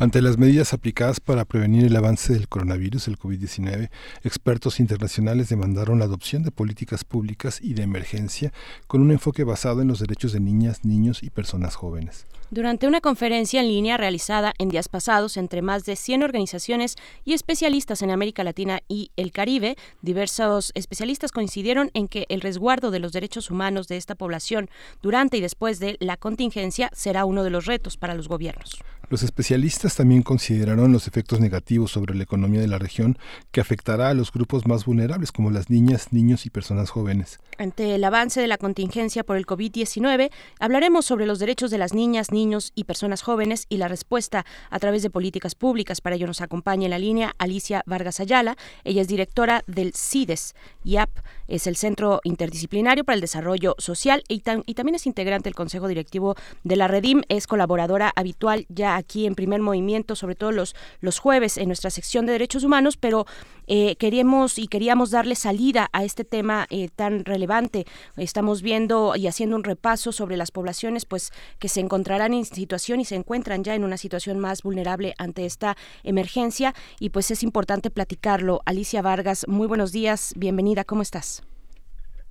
Ante 0.00 0.22
las 0.22 0.38
medidas 0.38 0.74
aplicadas 0.74 1.18
para 1.18 1.44
prevenir 1.44 1.84
el 1.84 1.96
avance 1.96 2.32
del 2.32 2.46
coronavirus, 2.46 3.08
el 3.08 3.18
COVID-19, 3.18 3.90
expertos 4.22 4.78
internacionales 4.78 5.48
demandaron 5.48 5.98
la 5.98 6.04
adopción 6.04 6.44
de 6.44 6.52
políticas 6.52 7.02
públicas 7.02 7.58
y 7.60 7.74
de 7.74 7.82
emergencia 7.82 8.52
con 8.86 9.00
un 9.00 9.10
enfoque 9.10 9.42
basado 9.42 9.82
en 9.82 9.88
los 9.88 9.98
derechos 9.98 10.30
de 10.30 10.38
niñas, 10.38 10.84
niños 10.84 11.24
y 11.24 11.30
personas 11.30 11.74
jóvenes. 11.74 12.26
Durante 12.52 12.86
una 12.86 13.00
conferencia 13.00 13.60
en 13.60 13.66
línea 13.66 13.96
realizada 13.96 14.54
en 14.58 14.68
días 14.68 14.88
pasados 14.88 15.36
entre 15.36 15.62
más 15.62 15.84
de 15.84 15.96
100 15.96 16.22
organizaciones 16.22 16.94
y 17.24 17.32
especialistas 17.32 18.00
en 18.00 18.12
América 18.12 18.44
Latina 18.44 18.80
y 18.86 19.10
el 19.16 19.32
Caribe, 19.32 19.76
diversos 20.00 20.70
especialistas 20.76 21.32
coincidieron 21.32 21.90
en 21.92 22.06
que 22.06 22.24
el 22.28 22.40
resguardo 22.40 22.92
de 22.92 23.00
los 23.00 23.10
derechos 23.10 23.50
humanos 23.50 23.88
de 23.88 23.96
esta 23.96 24.14
población 24.14 24.70
durante 25.02 25.38
y 25.38 25.40
después 25.40 25.80
de 25.80 25.96
la 25.98 26.16
contingencia 26.16 26.88
será 26.94 27.24
uno 27.24 27.42
de 27.42 27.50
los 27.50 27.66
retos 27.66 27.96
para 27.96 28.14
los 28.14 28.28
gobiernos. 28.28 28.78
Los 29.10 29.22
especialistas 29.22 29.96
también 29.96 30.22
consideraron 30.22 30.92
los 30.92 31.08
efectos 31.08 31.40
negativos 31.40 31.90
sobre 31.90 32.14
la 32.14 32.24
economía 32.24 32.60
de 32.60 32.68
la 32.68 32.78
región 32.78 33.16
que 33.52 33.62
afectará 33.62 34.10
a 34.10 34.14
los 34.14 34.30
grupos 34.30 34.66
más 34.66 34.84
vulnerables 34.84 35.32
como 35.32 35.50
las 35.50 35.70
niñas, 35.70 36.12
niños 36.12 36.44
y 36.44 36.50
personas 36.50 36.90
jóvenes. 36.90 37.38
Ante 37.56 37.94
el 37.94 38.04
avance 38.04 38.38
de 38.38 38.48
la 38.48 38.58
contingencia 38.58 39.24
por 39.24 39.38
el 39.38 39.46
COVID-19, 39.46 40.30
hablaremos 40.60 41.06
sobre 41.06 41.24
los 41.24 41.38
derechos 41.38 41.70
de 41.70 41.78
las 41.78 41.94
niñas, 41.94 42.32
niños 42.32 42.72
y 42.74 42.84
personas 42.84 43.22
jóvenes 43.22 43.64
y 43.70 43.78
la 43.78 43.88
respuesta 43.88 44.44
a 44.68 44.78
través 44.78 45.02
de 45.02 45.08
políticas 45.08 45.54
públicas. 45.54 46.02
Para 46.02 46.16
ello 46.16 46.26
nos 46.26 46.42
acompaña 46.42 46.84
en 46.84 46.90
la 46.90 46.98
línea 46.98 47.34
Alicia 47.38 47.82
Vargas 47.86 48.20
Ayala. 48.20 48.58
Ella 48.84 49.00
es 49.00 49.08
directora 49.08 49.64
del 49.66 49.94
CIDES. 49.94 50.54
IAP 50.84 51.08
es 51.48 51.66
el 51.66 51.76
Centro 51.76 52.20
Interdisciplinario 52.24 53.04
para 53.04 53.14
el 53.14 53.20
Desarrollo 53.20 53.74
Social 53.78 54.22
y, 54.28 54.40
tam 54.40 54.62
y 54.66 54.74
también 54.74 54.94
es 54.94 55.06
integrante 55.06 55.48
del 55.48 55.54
Consejo 55.54 55.88
Directivo 55.88 56.36
de 56.62 56.76
la 56.76 56.88
Redim. 56.88 57.22
Es 57.28 57.46
colaboradora 57.46 58.12
habitual 58.14 58.66
ya 58.68 58.96
aquí 58.96 59.26
en 59.26 59.34
primer 59.34 59.60
movimiento, 59.60 60.14
sobre 60.14 60.34
todo 60.34 60.52
los, 60.52 60.76
los 61.00 61.18
jueves 61.18 61.58
en 61.58 61.66
nuestra 61.66 61.90
sección 61.90 62.26
de 62.26 62.32
derechos 62.32 62.64
humanos, 62.64 62.96
pero 62.96 63.26
eh, 63.66 63.96
queríamos 63.96 64.58
y 64.58 64.66
queríamos 64.66 65.10
darle 65.10 65.34
salida 65.34 65.90
a 65.92 66.04
este 66.04 66.24
tema 66.24 66.66
eh, 66.70 66.88
tan 66.94 67.24
relevante. 67.24 67.86
Estamos 68.16 68.62
viendo 68.62 69.14
y 69.16 69.26
haciendo 69.26 69.56
un 69.56 69.64
repaso 69.64 70.12
sobre 70.12 70.36
las 70.36 70.50
poblaciones 70.50 71.04
pues 71.04 71.32
que 71.58 71.68
se 71.68 71.80
encontrarán 71.80 72.32
en 72.32 72.44
situación 72.44 73.00
y 73.00 73.04
se 73.04 73.14
encuentran 73.14 73.64
ya 73.64 73.74
en 73.74 73.84
una 73.84 73.96
situación 73.96 74.38
más 74.38 74.62
vulnerable 74.62 75.14
ante 75.18 75.44
esta 75.44 75.76
emergencia 76.02 76.74
y 76.98 77.10
pues 77.10 77.30
es 77.30 77.42
importante 77.42 77.90
platicarlo. 77.90 78.62
Alicia 78.64 79.02
Vargas, 79.02 79.46
muy 79.48 79.66
buenos 79.66 79.92
días, 79.92 80.32
bienvenida, 80.36 80.84
¿cómo 80.84 81.02
estás? 81.02 81.37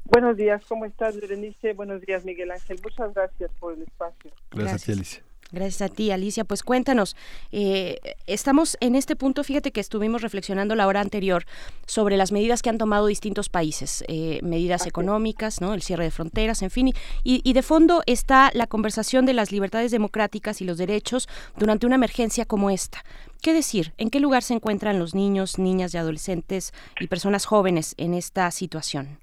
Buenos 0.09 0.37
días, 0.37 0.63
¿cómo 0.67 0.85
estás, 0.85 1.19
Berenice? 1.19 1.73
Buenos 1.73 2.01
días, 2.01 2.23
Miguel 2.23 2.51
Ángel. 2.51 2.79
Muchas 2.81 3.13
gracias 3.13 3.51
por 3.59 3.73
el 3.73 3.81
espacio. 3.81 4.31
Gracias, 4.51 4.83
a 4.83 4.85
ti, 4.85 4.91
Alicia. 4.93 5.23
Gracias 5.51 5.81
a 5.81 5.93
ti, 5.93 6.11
Alicia. 6.11 6.45
Pues 6.45 6.63
cuéntanos, 6.63 7.17
eh, 7.51 7.99
estamos 8.25 8.77
en 8.79 8.95
este 8.95 9.17
punto, 9.17 9.43
fíjate 9.43 9.71
que 9.71 9.81
estuvimos 9.81 10.21
reflexionando 10.21 10.75
la 10.75 10.87
hora 10.87 11.01
anterior 11.01 11.45
sobre 11.85 12.15
las 12.15 12.31
medidas 12.31 12.61
que 12.61 12.69
han 12.69 12.77
tomado 12.77 13.07
distintos 13.07 13.49
países, 13.49 14.05
eh, 14.07 14.39
medidas 14.43 14.81
Así. 14.81 14.89
económicas, 14.89 15.59
¿no? 15.59 15.73
el 15.73 15.81
cierre 15.81 16.05
de 16.05 16.11
fronteras, 16.11 16.61
en 16.61 16.71
fin, 16.71 16.87
y, 16.87 17.41
y 17.43 17.53
de 17.53 17.61
fondo 17.61 18.01
está 18.05 18.49
la 18.53 18.67
conversación 18.67 19.25
de 19.25 19.33
las 19.33 19.51
libertades 19.51 19.91
democráticas 19.91 20.61
y 20.61 20.65
los 20.65 20.77
derechos 20.77 21.27
durante 21.57 21.85
una 21.85 21.95
emergencia 21.95 22.45
como 22.45 22.69
esta. 22.69 23.03
¿Qué 23.41 23.53
decir? 23.53 23.93
¿En 23.97 24.09
qué 24.09 24.21
lugar 24.21 24.41
se 24.41 24.53
encuentran 24.53 24.99
los 24.99 25.15
niños, 25.15 25.59
niñas 25.59 25.93
y 25.93 25.97
adolescentes 25.97 26.73
y 26.99 27.07
personas 27.07 27.45
jóvenes 27.45 27.93
en 27.97 28.13
esta 28.13 28.49
situación? 28.51 29.19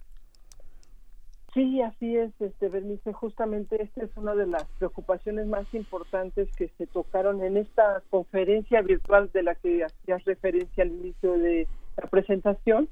Sí, 1.55 1.81
así 1.83 2.17
es, 2.17 2.33
este 2.41 2.69
Bernice, 2.69 3.13
justamente 3.13 3.81
esta 3.81 4.05
es 4.05 4.11
una 4.17 4.35
de 4.35 4.45
las 4.45 4.65
preocupaciones 4.79 5.47
más 5.47 5.73
importantes 5.73 6.49
que 6.57 6.69
se 6.77 6.89
tocaron 6.89 7.45
en 7.45 7.57
esta 7.57 8.03
conferencia 8.11 8.83
virtual 8.83 9.31
de 9.33 9.45
la 9.45 9.55
que 9.55 9.85
hacías 9.85 10.25
referencia 10.25 10.83
al 10.83 10.91
inicio 10.91 11.39
de 11.39 11.69
la 11.97 12.09
presentación, 12.09 12.89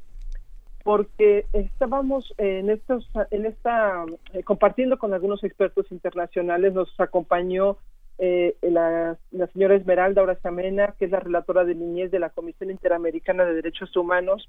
porque 0.84 1.44
estábamos 1.52 2.32
en 2.38 2.70
estos, 2.70 3.10
en 3.32 3.46
esta 3.46 4.04
eh, 4.32 4.44
compartiendo 4.44 4.96
con 4.96 5.12
algunos 5.12 5.42
expertos 5.42 5.90
internacionales, 5.90 6.72
nos 6.72 6.88
acompañó 7.00 7.78
eh, 8.18 8.54
la, 8.62 9.18
la 9.32 9.46
señora 9.48 9.74
Esmeralda 9.74 10.22
Orazamena, 10.22 10.94
que 11.00 11.06
es 11.06 11.10
la 11.10 11.18
relatora 11.18 11.64
de 11.64 11.74
niñez 11.74 12.12
de 12.12 12.20
la 12.20 12.30
Comisión 12.30 12.70
Interamericana 12.70 13.44
de 13.44 13.54
Derechos 13.54 13.96
Humanos, 13.96 14.48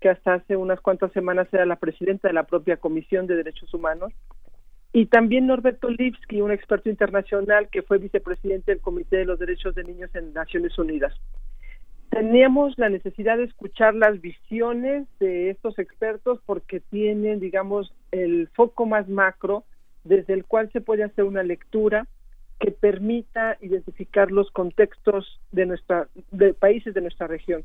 que 0.00 0.08
hasta 0.08 0.34
hace 0.34 0.56
unas 0.56 0.80
cuantas 0.80 1.12
semanas 1.12 1.48
era 1.52 1.66
la 1.66 1.76
presidenta 1.76 2.28
de 2.28 2.34
la 2.34 2.44
propia 2.44 2.78
Comisión 2.78 3.26
de 3.26 3.36
Derechos 3.36 3.72
Humanos, 3.74 4.12
y 4.92 5.06
también 5.06 5.46
Norberto 5.46 5.88
Lipsky, 5.88 6.40
un 6.40 6.50
experto 6.50 6.90
internacional 6.90 7.68
que 7.68 7.82
fue 7.82 7.98
vicepresidente 7.98 8.72
del 8.72 8.80
Comité 8.80 9.18
de 9.18 9.24
los 9.24 9.38
Derechos 9.38 9.74
de 9.74 9.84
Niños 9.84 10.10
en 10.14 10.32
Naciones 10.32 10.76
Unidas. 10.78 11.14
Teníamos 12.08 12.76
la 12.76 12.88
necesidad 12.88 13.36
de 13.36 13.44
escuchar 13.44 13.94
las 13.94 14.20
visiones 14.20 15.06
de 15.20 15.50
estos 15.50 15.78
expertos 15.78 16.40
porque 16.44 16.80
tienen, 16.80 17.38
digamos, 17.38 17.94
el 18.10 18.48
foco 18.48 18.84
más 18.84 19.08
macro 19.08 19.62
desde 20.02 20.34
el 20.34 20.44
cual 20.44 20.72
se 20.72 20.80
puede 20.80 21.04
hacer 21.04 21.24
una 21.24 21.44
lectura 21.44 22.08
que 22.58 22.72
permita 22.72 23.58
identificar 23.60 24.32
los 24.32 24.50
contextos 24.50 25.40
de 25.52 25.66
nuestra 25.66 26.08
de 26.32 26.52
países 26.52 26.94
de 26.94 27.00
nuestra 27.00 27.28
región 27.28 27.64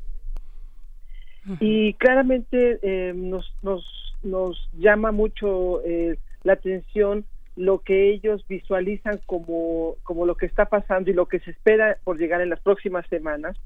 y 1.60 1.94
claramente 1.94 2.78
eh, 2.82 3.12
nos, 3.14 3.52
nos, 3.62 3.84
nos 4.22 4.68
llama 4.78 5.12
mucho 5.12 5.82
eh, 5.84 6.18
la 6.42 6.54
atención 6.54 7.24
lo 7.56 7.78
que 7.78 8.10
ellos 8.10 8.44
visualizan 8.48 9.18
como, 9.26 9.96
como 10.02 10.26
lo 10.26 10.34
que 10.36 10.46
está 10.46 10.66
pasando 10.66 11.10
y 11.10 11.14
lo 11.14 11.26
que 11.26 11.40
se 11.40 11.52
espera 11.52 11.96
por 12.04 12.18
llegar 12.18 12.40
en 12.42 12.50
las 12.50 12.60
próximas 12.60 13.06
semanas, 13.08 13.56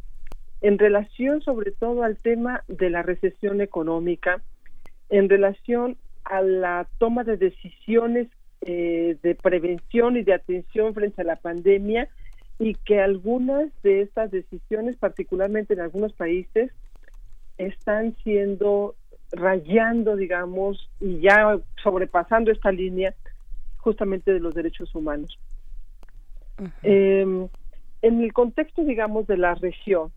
en 0.61 0.79
relación 0.79 1.43
sobre 1.43 1.73
todo 1.73 2.05
al 2.05 2.17
tema 2.17 2.63
de 2.69 2.91
la 2.91 3.03
recesión 3.03 3.61
económica, 3.61 4.41
en 5.09 5.29
relación 5.29 5.97
a 6.25 6.43
la 6.43 6.87
toma 6.99 7.25
de 7.25 7.37
decisiones 7.37 8.29
eh, 8.61 9.17
de 9.23 9.35
prevención 9.35 10.17
y 10.17 10.23
de 10.23 10.35
atención 10.35 10.95
frente 10.95 11.23
a 11.23 11.25
la 11.25 11.37
pandemia 11.37 12.09
y 12.59 12.75
que 12.75 13.01
algunas 13.01 13.71
de 13.83 14.03
estas 14.03 14.31
decisiones, 14.31 14.97
particularmente 14.97 15.73
en 15.75 15.81
algunos 15.81 16.13
países, 16.13 16.71
están 17.67 18.17
siendo 18.23 18.95
rayando, 19.33 20.17
digamos, 20.17 20.91
y 21.01 21.21
ya 21.21 21.59
sobrepasando 21.83 22.51
esta 22.51 22.73
línea 22.73 23.15
justamente 23.79 24.33
de 24.33 24.41
los 24.41 24.55
derechos 24.55 24.95
humanos. 24.95 25.39
Eh, 26.83 27.49
en 28.03 28.21
el 28.23 28.33
contexto, 28.33 28.85
digamos, 28.85 29.27
de 29.27 29.37
la 29.37 29.55
región, 29.55 30.11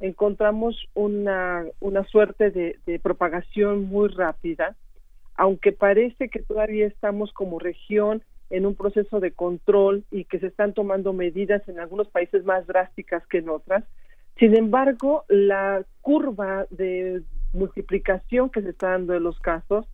encontramos 0.00 0.76
una, 0.94 1.64
una 1.80 2.04
suerte 2.04 2.50
de, 2.50 2.78
de 2.86 2.98
propagación 2.98 3.84
muy 3.84 4.08
rápida, 4.08 4.76
aunque 5.34 5.72
parece 5.72 6.28
que 6.28 6.42
todavía 6.42 6.86
estamos 6.86 7.32
como 7.32 7.58
región 7.58 8.22
en 8.50 8.66
un 8.66 8.74
proceso 8.74 9.20
de 9.20 9.32
control 9.32 10.04
y 10.10 10.24
que 10.24 10.38
se 10.38 10.46
están 10.46 10.72
tomando 10.72 11.12
medidas 11.12 11.68
en 11.68 11.80
algunos 11.80 12.08
países 12.08 12.44
más 12.44 12.66
drásticas 12.66 13.26
que 13.26 13.38
en 13.38 13.48
otras. 13.48 13.84
Sin 14.38 14.56
embargo, 14.56 15.24
la 15.28 15.84
curva 16.00 16.66
de 16.70 17.22
multiplicación 17.52 18.50
que 18.50 18.62
se 18.62 18.70
está 18.70 18.90
dando 18.90 19.12
de 19.14 19.20
los 19.20 19.38
casos 19.40 19.86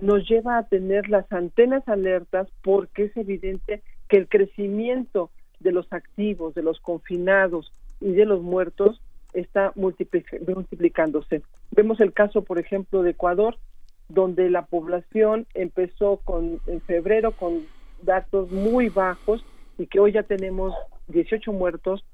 nos 0.00 0.28
lleva 0.28 0.58
a 0.58 0.68
tener 0.68 1.08
las 1.08 1.30
antenas 1.32 1.86
alertas 1.88 2.48
porque 2.62 3.04
es 3.04 3.16
evidente 3.16 3.82
que 4.08 4.18
el 4.18 4.28
crecimiento 4.28 5.30
de 5.58 5.72
los 5.72 5.92
activos, 5.92 6.54
de 6.54 6.62
los 6.62 6.78
confinados 6.80 7.72
y 8.00 8.12
de 8.12 8.24
los 8.24 8.40
muertos 8.40 9.00
está 9.32 9.72
multiplic- 9.74 10.54
multiplicándose. 10.54 11.42
Vemos 11.72 12.00
el 12.00 12.12
caso, 12.12 12.42
por 12.42 12.58
ejemplo, 12.58 13.02
de 13.02 13.10
Ecuador, 13.10 13.56
donde 14.08 14.48
la 14.50 14.66
población 14.66 15.46
empezó 15.54 16.18
con 16.18 16.60
en 16.66 16.80
febrero 16.82 17.32
con 17.32 17.66
datos 18.02 18.50
muy 18.52 18.88
bajos 18.88 19.44
y 19.76 19.86
que 19.86 19.98
hoy 20.00 20.12
ya 20.12 20.22
tenemos 20.22 20.74
18 21.08 21.52
muertos, 21.52 22.04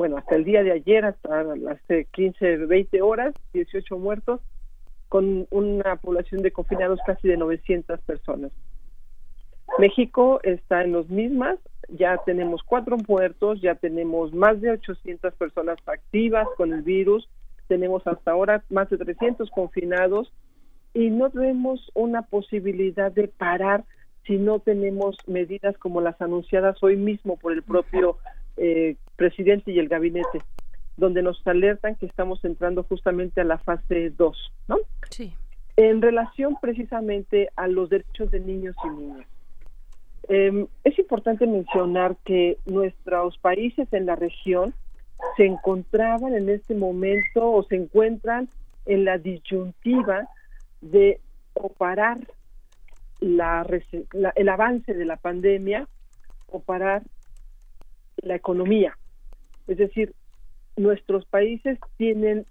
bueno, 0.00 0.16
hasta 0.16 0.34
el 0.34 0.44
día 0.44 0.62
de 0.62 0.72
ayer, 0.72 1.04
hasta 1.04 1.44
hace 1.68 2.06
15, 2.06 2.56
20 2.64 3.02
horas, 3.02 3.34
18 3.52 3.98
muertos, 3.98 4.40
con 5.10 5.46
una 5.50 5.96
población 5.96 6.40
de 6.40 6.52
confinados 6.52 6.98
casi 7.04 7.28
de 7.28 7.36
900 7.36 8.00
personas. 8.00 8.50
México 9.78 10.40
está 10.42 10.84
en 10.84 10.92
los 10.92 11.10
mismas, 11.10 11.58
ya 11.90 12.16
tenemos 12.24 12.62
cuatro 12.62 12.96
muertos, 13.06 13.60
ya 13.60 13.74
tenemos 13.74 14.32
más 14.32 14.58
de 14.62 14.70
800 14.70 15.34
personas 15.34 15.76
activas 15.84 16.48
con 16.56 16.72
el 16.72 16.80
virus, 16.80 17.28
tenemos 17.68 18.06
hasta 18.06 18.30
ahora 18.30 18.64
más 18.70 18.88
de 18.88 18.96
300 18.96 19.50
confinados 19.50 20.32
y 20.94 21.10
no 21.10 21.28
vemos 21.28 21.90
una 21.92 22.22
posibilidad 22.22 23.12
de 23.12 23.28
parar 23.28 23.84
si 24.26 24.38
no 24.38 24.60
tenemos 24.60 25.18
medidas 25.26 25.76
como 25.76 26.00
las 26.00 26.18
anunciadas 26.22 26.82
hoy 26.82 26.96
mismo 26.96 27.36
por 27.36 27.52
el 27.52 27.62
propio 27.62 28.16
eh, 28.56 28.96
presidente 29.20 29.70
y 29.70 29.78
el 29.78 29.88
gabinete, 29.88 30.40
donde 30.96 31.22
nos 31.22 31.46
alertan 31.46 31.94
que 31.96 32.06
estamos 32.06 32.42
entrando 32.42 32.84
justamente 32.84 33.42
a 33.42 33.44
la 33.44 33.58
fase 33.58 34.08
2, 34.16 34.52
¿no? 34.66 34.78
Sí. 35.10 35.34
En 35.76 36.00
relación 36.00 36.56
precisamente 36.58 37.50
a 37.54 37.68
los 37.68 37.90
derechos 37.90 38.30
de 38.30 38.40
niños 38.40 38.74
y 38.82 38.88
niñas. 38.88 39.26
Eh, 40.30 40.66
es 40.84 40.98
importante 40.98 41.46
mencionar 41.46 42.16
que 42.24 42.56
nuestros 42.64 43.36
países 43.36 43.92
en 43.92 44.06
la 44.06 44.16
región 44.16 44.72
se 45.36 45.44
encontraban 45.44 46.32
en 46.34 46.48
este 46.48 46.74
momento 46.74 47.52
o 47.52 47.62
se 47.64 47.76
encuentran 47.76 48.48
en 48.86 49.04
la 49.04 49.18
disyuntiva 49.18 50.28
de 50.80 51.20
o 51.52 51.68
parar 51.68 52.20
la, 53.20 53.66
el 54.34 54.48
avance 54.48 54.94
de 54.94 55.04
la 55.04 55.16
pandemia 55.16 55.86
o 56.48 56.60
parar 56.60 57.02
la 58.22 58.34
economía. 58.34 58.96
Es 59.70 59.78
decir, 59.78 60.14
nuestros 60.76 61.24
países 61.26 61.78
tienen, 61.96 62.44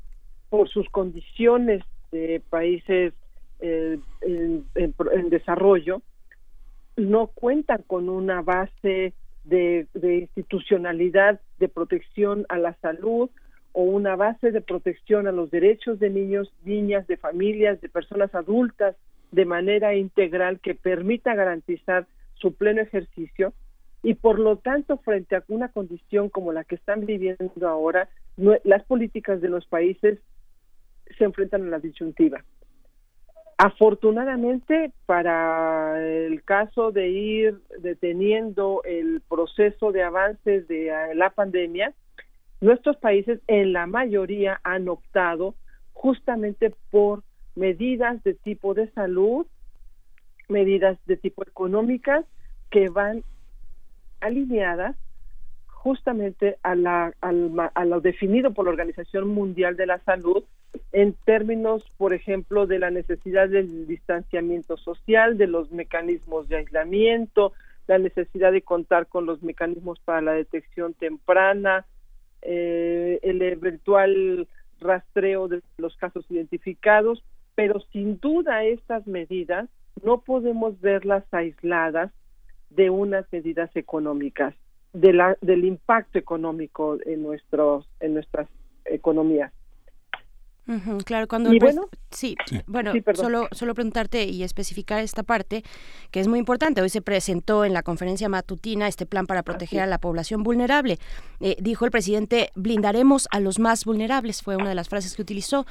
por 0.50 0.70
sus 0.70 0.88
condiciones 0.90 1.84
de 2.14 2.42
países 2.50 3.14
eh, 3.60 4.00
en, 4.22 4.66
en 4.76 5.30
desarrollo, 5.30 6.02
no 6.96 7.28
cuentan 7.28 7.84
con 7.86 8.08
una 8.08 8.42
base 8.42 9.12
de, 9.44 9.88
de 9.94 10.16
institucionalidad 10.16 11.42
de 11.60 11.68
protección 11.68 12.46
a 12.48 12.58
la 12.58 12.74
salud 12.76 13.30
o 13.74 13.82
una 13.82 14.16
base 14.16 14.52
de 14.52 14.62
protección 14.62 15.28
a 15.28 15.34
los 15.34 15.52
derechos 15.52 16.00
de 16.00 16.10
niños, 16.10 16.50
niñas, 16.64 17.06
de 17.08 17.18
familias, 17.18 17.82
de 17.82 17.90
personas 17.90 18.34
adultas 18.34 18.96
de 19.34 19.44
manera 19.44 19.94
integral 19.94 20.62
que 20.62 20.74
permita 20.74 21.36
garantizar 21.36 22.08
su 22.36 22.54
pleno 22.54 22.82
ejercicio 22.82 23.54
y 24.02 24.14
por 24.14 24.40
lo 24.40 24.58
tanto 24.58 24.98
frente 24.98 25.36
a 25.36 25.44
una 25.48 25.70
condición 25.70 26.30
como 26.30 26.54
la 26.54 26.64
que 26.64 26.76
están 26.76 27.06
viviendo 27.06 27.68
ahora, 27.68 28.10
las 28.38 28.84
políticas 28.84 29.42
de 29.42 29.50
los 29.50 29.66
países 29.66 30.20
se 31.18 31.24
enfrentan 31.26 31.68
a 31.68 31.70
la 31.70 31.80
disyuntiva. 31.80 32.44
Afortunadamente, 33.58 34.94
para 35.06 36.02
el 36.02 36.44
caso 36.44 36.94
de 36.94 37.10
ir 37.10 37.60
deteniendo 37.80 38.82
el 38.86 39.22
proceso 39.28 39.92
de 39.92 40.02
avances 40.02 40.66
de 40.70 40.88
eh, 40.88 41.16
la 41.16 41.32
pandemia, 41.32 41.94
nuestros 42.62 42.96
países 42.98 43.42
en 43.48 43.74
la 43.74 43.86
mayoría 43.86 44.62
han 44.64 44.88
optado 44.88 45.56
justamente 45.92 46.74
por 46.90 47.24
medidas 47.56 48.24
de 48.24 48.34
tipo 48.34 48.74
de 48.74 48.90
salud, 48.92 49.46
medidas 50.48 50.98
de 51.06 51.18
tipo 51.18 51.44
económicas 51.44 52.26
que 52.72 52.88
van 52.88 53.24
alineadas 54.22 54.96
justamente 55.68 56.58
a, 56.62 56.76
la, 56.76 57.14
a 57.22 57.86
lo 57.86 58.02
definido 58.02 58.52
por 58.52 58.66
la 58.66 58.72
Organización 58.72 59.30
Mundial 59.30 59.78
de 59.78 59.86
la 59.86 60.00
Salud 60.00 60.44
en 60.92 61.14
términos, 61.26 61.84
por 61.98 62.14
ejemplo, 62.14 62.68
de 62.68 62.80
la 62.80 62.92
necesidad 62.92 63.50
del 63.50 63.88
distanciamiento 63.88 64.78
social, 64.78 65.38
de 65.38 65.48
los 65.48 65.72
mecanismos 65.72 66.48
de 66.50 66.58
aislamiento, 66.58 67.54
la 67.88 67.98
necesidad 67.98 68.52
de 68.52 68.62
contar 68.62 69.08
con 69.08 69.26
los 69.26 69.42
mecanismos 69.42 70.00
para 70.00 70.22
la 70.22 70.34
detección 70.34 70.94
temprana, 70.94 71.86
eh, 72.42 73.20
el 73.24 73.42
eventual 73.42 74.48
rastreo 74.80 75.48
de 75.48 75.62
los 75.78 75.96
casos 75.98 76.26
identificados, 76.30 77.24
pero 77.56 77.80
sin 77.92 78.20
duda 78.20 78.64
estas 78.64 79.08
medidas 79.08 79.70
no 80.04 80.22
podemos 80.22 80.80
verlas 80.82 81.24
aisladas 81.32 82.12
de 82.70 82.90
unas 82.90 83.26
medidas 83.32 83.70
económicas, 83.76 84.54
de 84.94 85.14
la, 85.14 85.38
del 85.42 85.66
impacto 85.66 86.18
económico 86.20 86.98
en 87.06 87.24
nuestros 87.24 87.88
en 88.00 88.14
nuestras 88.16 88.48
economías. 88.86 89.52
Claro, 91.04 91.28
cuando 91.28 91.50
pres- 91.50 91.60
bueno, 91.62 91.90
sí, 92.12 92.36
Sí. 92.46 92.62
bueno, 92.68 92.92
Sí, 92.94 93.02
solo 93.16 93.48
solo 93.52 93.74
preguntarte 93.74 94.26
y 94.26 94.44
especificar 94.44 95.00
esta 95.04 95.24
parte 95.24 95.64
que 96.12 96.20
es 96.20 96.28
muy 96.28 96.38
importante. 96.38 96.80
Hoy 96.80 96.90
se 96.90 97.02
presentó 97.02 97.66
en 97.66 97.74
la 97.74 97.82
conferencia 97.82 98.30
matutina 98.30 98.88
este 98.88 99.08
plan 99.08 99.26
para 99.26 99.42
proteger 99.42 99.82
a 99.82 99.88
la 99.88 99.98
población 99.98 100.44
vulnerable. 100.44 101.00
Eh, 101.40 101.56
dijo 101.60 101.86
el 101.86 101.92
presidente, 101.92 102.52
blindaremos 102.54 103.28
a 103.32 103.40
los 103.40 103.58
más 103.58 103.84
vulnerables, 103.84 104.44
fue 104.44 104.58
una 104.58 104.70
de 104.70 104.76
las 104.76 104.90
frases 104.90 105.16
que 105.16 105.24
utilizó. 105.24 105.66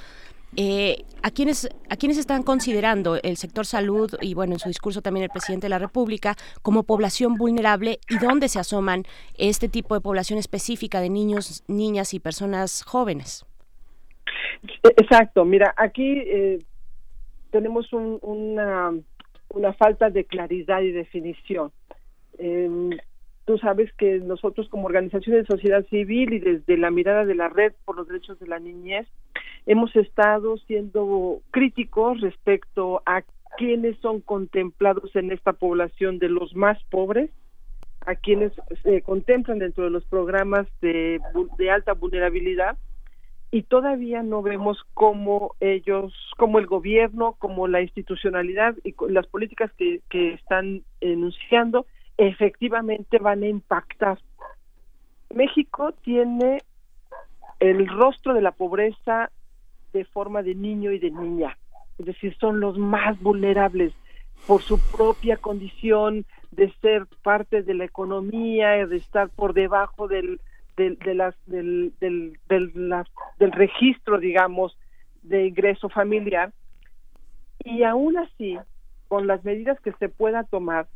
Eh, 0.56 1.04
¿a, 1.22 1.30
quiénes, 1.30 1.68
¿A 1.90 1.96
quiénes 1.96 2.18
están 2.18 2.42
considerando 2.42 3.16
el 3.22 3.36
sector 3.36 3.66
salud 3.66 4.10
y, 4.20 4.34
bueno, 4.34 4.54
en 4.54 4.58
su 4.58 4.68
discurso 4.68 5.02
también 5.02 5.24
el 5.24 5.30
presidente 5.30 5.66
de 5.66 5.70
la 5.70 5.78
República 5.78 6.34
como 6.62 6.82
población 6.84 7.34
vulnerable 7.34 8.00
y 8.08 8.18
dónde 8.18 8.48
se 8.48 8.58
asoman 8.58 9.04
este 9.36 9.68
tipo 9.68 9.94
de 9.94 10.00
población 10.00 10.38
específica 10.38 11.00
de 11.00 11.10
niños, 11.10 11.62
niñas 11.68 12.14
y 12.14 12.18
personas 12.20 12.82
jóvenes? 12.82 13.44
Exacto, 14.96 15.44
mira, 15.44 15.74
aquí 15.76 16.18
eh, 16.26 16.58
tenemos 17.50 17.92
un- 17.92 18.18
una, 18.22 18.92
una 19.50 19.72
falta 19.74 20.10
de 20.10 20.24
claridad 20.24 20.80
y 20.80 20.92
definición. 20.92 21.70
Em, 22.38 22.90
tú 23.44 23.58
sabes 23.58 23.92
que 23.94 24.18
nosotros 24.18 24.68
como 24.68 24.86
organización 24.86 25.36
de 25.36 25.46
sociedad 25.46 25.84
civil 25.88 26.32
y 26.32 26.38
desde 26.38 26.76
la 26.76 26.90
mirada 26.90 27.24
de 27.24 27.34
la 27.34 27.48
red 27.48 27.72
por 27.84 27.96
los 27.96 28.08
derechos 28.08 28.38
de 28.40 28.46
la 28.46 28.58
niñez 28.58 29.06
hemos 29.68 29.94
estado 29.96 30.56
siendo 30.66 31.42
críticos 31.50 32.22
respecto 32.22 33.02
a 33.04 33.22
quienes 33.58 33.98
son 33.98 34.22
contemplados 34.22 35.14
en 35.14 35.30
esta 35.30 35.52
población 35.52 36.18
de 36.18 36.30
los 36.30 36.56
más 36.56 36.82
pobres, 36.84 37.30
a 38.06 38.14
quienes 38.14 38.50
se 38.82 39.02
contemplan 39.02 39.58
dentro 39.58 39.84
de 39.84 39.90
los 39.90 40.06
programas 40.06 40.66
de, 40.80 41.20
de 41.58 41.70
alta 41.70 41.92
vulnerabilidad 41.92 42.78
y 43.50 43.64
todavía 43.64 44.22
no 44.22 44.40
vemos 44.40 44.78
cómo 44.94 45.54
ellos, 45.60 46.14
como 46.38 46.58
el 46.58 46.66
gobierno, 46.66 47.36
como 47.38 47.68
la 47.68 47.82
institucionalidad 47.82 48.74
y 48.84 48.94
las 49.10 49.26
políticas 49.26 49.70
que 49.76 50.32
están 50.32 50.82
enunciando 51.02 51.84
efectivamente 52.16 53.18
van 53.18 53.42
a 53.42 53.48
impactar. 53.48 54.18
México 55.34 55.92
tiene 56.02 56.62
el 57.60 57.86
rostro 57.86 58.32
de 58.32 58.40
la 58.40 58.52
pobreza 58.52 59.30
de 59.92 60.04
forma 60.04 60.42
de 60.42 60.54
niño 60.54 60.92
y 60.92 60.98
de 60.98 61.10
niña, 61.10 61.56
es 61.98 62.06
decir, 62.06 62.36
son 62.38 62.60
los 62.60 62.78
más 62.78 63.20
vulnerables 63.20 63.92
por 64.46 64.62
su 64.62 64.78
propia 64.78 65.36
condición 65.36 66.24
de 66.52 66.72
ser 66.80 67.06
parte 67.22 67.62
de 67.62 67.74
la 67.74 67.84
economía, 67.84 68.86
de 68.86 68.96
estar 68.96 69.28
por 69.28 69.52
debajo 69.52 70.08
del, 70.08 70.40
del, 70.76 70.98
del, 71.46 71.92
del 73.38 73.52
registro, 73.52 74.18
digamos, 74.18 74.76
de 75.22 75.48
ingreso 75.48 75.88
familiar, 75.88 76.52
Y 77.64 77.82
aún 77.82 78.16
así, 78.16 78.58
con 79.08 79.26
las 79.26 79.44
medidas 79.44 79.80
que 79.80 79.92
se 79.92 80.08
pueda 80.08 80.44
tomar, 80.44 80.86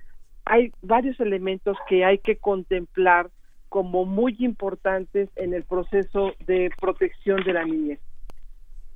hay 0.45 0.73
varios 0.83 1.19
elementos 1.21 1.77
que 1.89 2.05
hay 2.05 2.19
que 2.19 2.37
contemplar 2.37 3.31
como 3.69 4.05
muy 4.05 4.37
importantes 4.39 5.31
en 5.37 5.55
el 5.55 5.65
proceso 5.65 6.33
de 6.47 6.71
protección 6.81 7.43
de 7.45 7.53
la 7.53 7.65
niñez. 7.65 8.01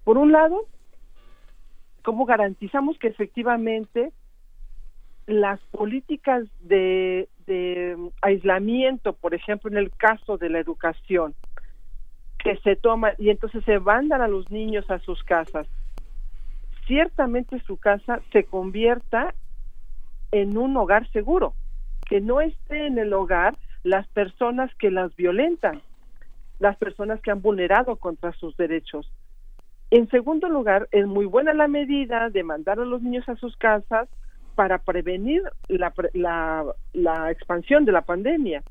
Por 0.06 0.18
un 0.18 0.30
lado, 0.30 0.68
cómo 2.04 2.26
garantizamos 2.26 2.96
que 2.96 3.08
efectivamente 3.08 4.12
las 5.26 5.58
políticas 5.72 6.44
de, 6.60 7.28
aislamiento, 8.22 9.14
por 9.14 9.34
ejemplo, 9.34 9.68
en 9.68 9.78
el 9.78 9.90
caso 9.90 10.38
de 10.38 10.48
la 10.48 10.60
educación, 10.60 11.34
que 12.38 12.56
se 12.58 12.76
toman 12.76 13.14
y 13.18 13.30
entonces 13.30 13.64
se 13.64 13.80
mandan 13.80 14.22
a 14.22 14.28
los 14.28 14.48
niños 14.48 14.88
a 14.92 15.00
sus 15.00 15.24
casas, 15.24 15.66
ciertamente 16.86 17.58
su 17.66 17.76
casa 17.76 18.20
se 18.30 18.44
convierta 18.44 19.34
en 20.30 20.56
un 20.56 20.76
hogar 20.76 21.10
seguro, 21.10 21.54
que 22.08 22.20
no 22.20 22.40
esté 22.40 22.86
en 22.86 22.98
el 22.98 23.12
hogar 23.12 23.56
las 23.82 24.06
personas 24.06 24.72
que 24.76 24.92
las 24.92 25.16
violentan, 25.16 25.82
las 26.60 26.76
personas 26.76 27.20
que 27.22 27.32
han 27.32 27.42
vulnerado 27.42 27.96
contra 27.96 28.32
sus 28.34 28.56
derechos. 28.56 29.10
En 29.90 30.08
segundo 30.08 30.48
lugar, 30.48 30.88
es 30.90 31.06
muy 31.06 31.26
buena 31.26 31.54
la 31.54 31.68
medida 31.68 32.28
de 32.30 32.42
mandar 32.42 32.80
a 32.80 32.84
los 32.84 33.02
niños 33.02 33.28
a 33.28 33.36
sus 33.36 33.56
casas 33.56 34.08
para 34.56 34.78
prevenir 34.78 35.42
la, 35.68 35.92
la, 36.12 36.64
la 36.92 37.30
expansión 37.30 37.84
de 37.84 37.92
la 37.92 38.02
pandemia. 38.02 38.62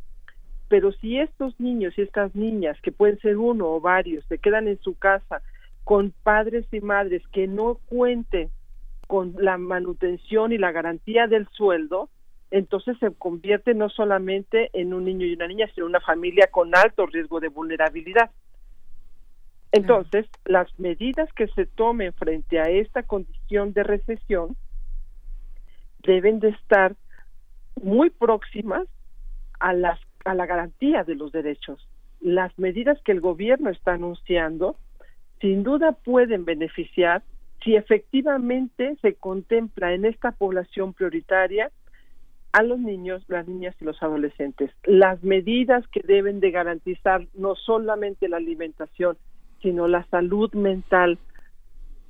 Pero 0.67 0.91
si 0.91 1.19
estos 1.19 1.57
niños 1.59 1.93
y 1.97 2.01
estas 2.01 2.35
niñas, 2.35 2.77
que 2.81 2.91
pueden 2.91 3.19
ser 3.19 3.37
uno 3.37 3.67
o 3.67 3.79
varios, 3.79 4.25
se 4.25 4.39
quedan 4.39 4.67
en 4.67 4.79
su 4.79 4.95
casa 4.95 5.41
con 5.83 6.11
padres 6.23 6.65
y 6.71 6.81
madres 6.81 7.21
que 7.31 7.47
no 7.47 7.75
cuenten 7.85 8.49
con 9.07 9.35
la 9.37 9.57
manutención 9.57 10.51
y 10.51 10.57
la 10.57 10.71
garantía 10.71 11.27
del 11.27 11.47
sueldo, 11.49 12.09
entonces 12.49 12.97
se 12.99 13.13
convierte 13.13 13.73
no 13.75 13.89
solamente 13.89 14.69
en 14.73 14.93
un 14.93 15.05
niño 15.05 15.27
y 15.27 15.33
una 15.33 15.47
niña, 15.47 15.67
sino 15.73 15.85
una 15.85 15.99
familia 15.99 16.47
con 16.51 16.75
alto 16.75 17.05
riesgo 17.05 17.39
de 17.39 17.49
vulnerabilidad. 17.49 18.31
Entonces, 19.75 20.25
las 20.45 20.67
medidas 20.79 21.31
que 21.33 21.47
se 21.47 21.65
tomen 21.65 22.13
frente 22.13 22.59
a 22.59 22.69
esta 22.69 23.03
condición 23.03 23.73
de 23.73 23.83
recesión 23.83 24.55
deben 26.03 26.39
de 26.39 26.49
estar 26.49 26.95
muy 27.81 28.09
próximas 28.09 28.87
a 29.59 29.73
las 29.73 29.99
a 30.23 30.33
la 30.33 30.45
garantía 30.45 31.03
de 31.03 31.15
los 31.15 31.31
derechos. 31.31 31.87
Las 32.19 32.57
medidas 32.57 32.99
que 33.03 33.11
el 33.11 33.21
gobierno 33.21 33.69
está 33.69 33.93
anunciando 33.93 34.77
sin 35.39 35.63
duda 35.63 35.91
pueden 35.91 36.45
beneficiar 36.45 37.21
si 37.63 37.75
efectivamente 37.75 38.97
se 39.01 39.15
contempla 39.15 39.93
en 39.93 40.05
esta 40.05 40.31
población 40.31 40.93
prioritaria 40.93 41.71
a 42.53 42.63
los 42.63 42.79
niños, 42.79 43.23
las 43.27 43.47
niñas 43.47 43.75
y 43.81 43.85
los 43.85 44.01
adolescentes. 44.01 44.71
Las 44.85 45.21
medidas 45.23 45.85
que 45.89 46.01
deben 46.01 46.39
de 46.39 46.51
garantizar 46.51 47.27
no 47.33 47.55
solamente 47.55 48.29
la 48.29 48.37
alimentación, 48.37 49.17
sino 49.61 49.87
la 49.87 50.05
salud 50.05 50.53
mental, 50.53 51.17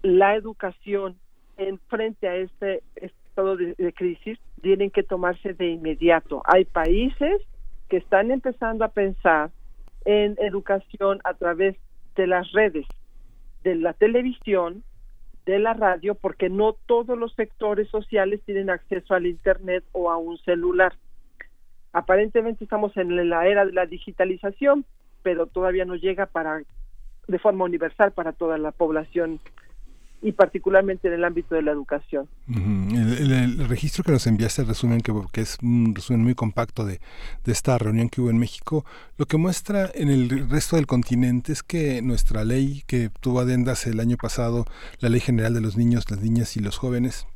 la 0.02 0.36
educación 0.36 1.18
en 1.58 1.80
frente 1.88 2.28
a 2.28 2.36
este 2.36 2.84
estado 2.96 3.56
de, 3.56 3.76
de 3.76 3.94
crisis 3.94 4.38
tienen 4.62 4.92
que 4.92 5.04
tomarse 5.04 5.54
de 5.54 5.70
inmediato. 5.70 6.42
Hay 6.46 6.66
países 6.66 7.42
que 7.90 7.98
están 7.98 8.32
empezando 8.32 8.84
a 8.84 8.90
pensar 8.90 9.52
en 10.06 10.36
educación 10.40 11.20
a 11.24 11.34
través 11.34 11.76
de 12.16 12.28
las 12.28 12.52
redes, 12.52 12.86
de 13.64 13.76
la 13.76 13.94
televisión, 13.94 14.84
de 15.46 15.60
la 15.60 15.74
radio, 15.74 16.16
porque 16.16 16.50
no 16.50 16.74
todos 16.86 17.18
los 17.18 17.34
sectores 17.36 17.88
sociales 17.90 18.42
tienen 18.46 18.70
acceso 18.70 19.14
al 19.14 19.28
Internet 19.28 19.84
o 19.92 20.10
a 20.10 20.18
un 20.18 20.38
celular. 20.40 20.94
Aparentemente 21.94 22.64
estamos 22.64 22.96
en 22.98 23.30
la 23.30 23.48
era 23.48 23.66
de 23.66 23.72
la 23.72 23.86
digitalización, 23.86 24.86
pero 25.22 25.48
todavía 25.48 25.86
no 25.86 25.96
llega 25.96 26.26
para 26.26 26.64
de 27.28 27.40
forma 27.40 27.66
universal 27.66 28.12
para 28.12 28.32
toda 28.32 28.58
la 28.58 28.72
población 28.72 29.40
y 30.22 30.32
particularmente 30.32 31.08
en 31.08 31.14
el 31.14 31.24
ámbito 31.24 31.54
de 31.54 31.62
la 31.62 31.72
educación. 31.72 32.28
El, 32.48 33.32
el, 33.32 33.32
el, 33.32 33.70
registro 33.70 34.04
que 34.04 34.12
nos 34.12 34.26
enviaste, 34.26 34.64
el 34.64 34.68
resumen, 34.68 35.02
que, 35.02 35.14
que, 35.32 35.42
es 35.42 35.60
un 35.62 35.94
resumen 35.94 36.24
muy 36.24 36.34
compacto 36.34 36.84
de, 36.84 37.00
de, 37.44 37.52
esta 37.52 37.78
reunión 37.78 38.10
que 38.10 38.22
hubo 38.22 38.32
en 38.32 38.40
México, 38.40 38.86
lo 39.18 39.28
que 39.28 39.38
muestra 39.38 39.92
en 39.94 40.10
el 40.10 40.50
resto 40.50 40.78
del 40.78 40.88
continente 40.88 41.52
es 41.52 41.62
que 41.62 42.02
nuestra 42.02 42.44
ley, 42.44 42.84
que 42.88 43.12
tuvo 43.20 43.42
adendas 43.42 43.86
el 43.86 44.00
año 44.00 44.18
pasado, 44.18 44.66
la 45.00 45.10
Ley 45.10 45.20
General 45.20 45.54
de 45.54 45.62
los 45.62 45.78
Niños, 45.78 46.10
las 46.10 46.22
Niñas 46.22 46.58
y 46.58 46.60
los 46.60 46.78
Jóvenes, 46.78 47.28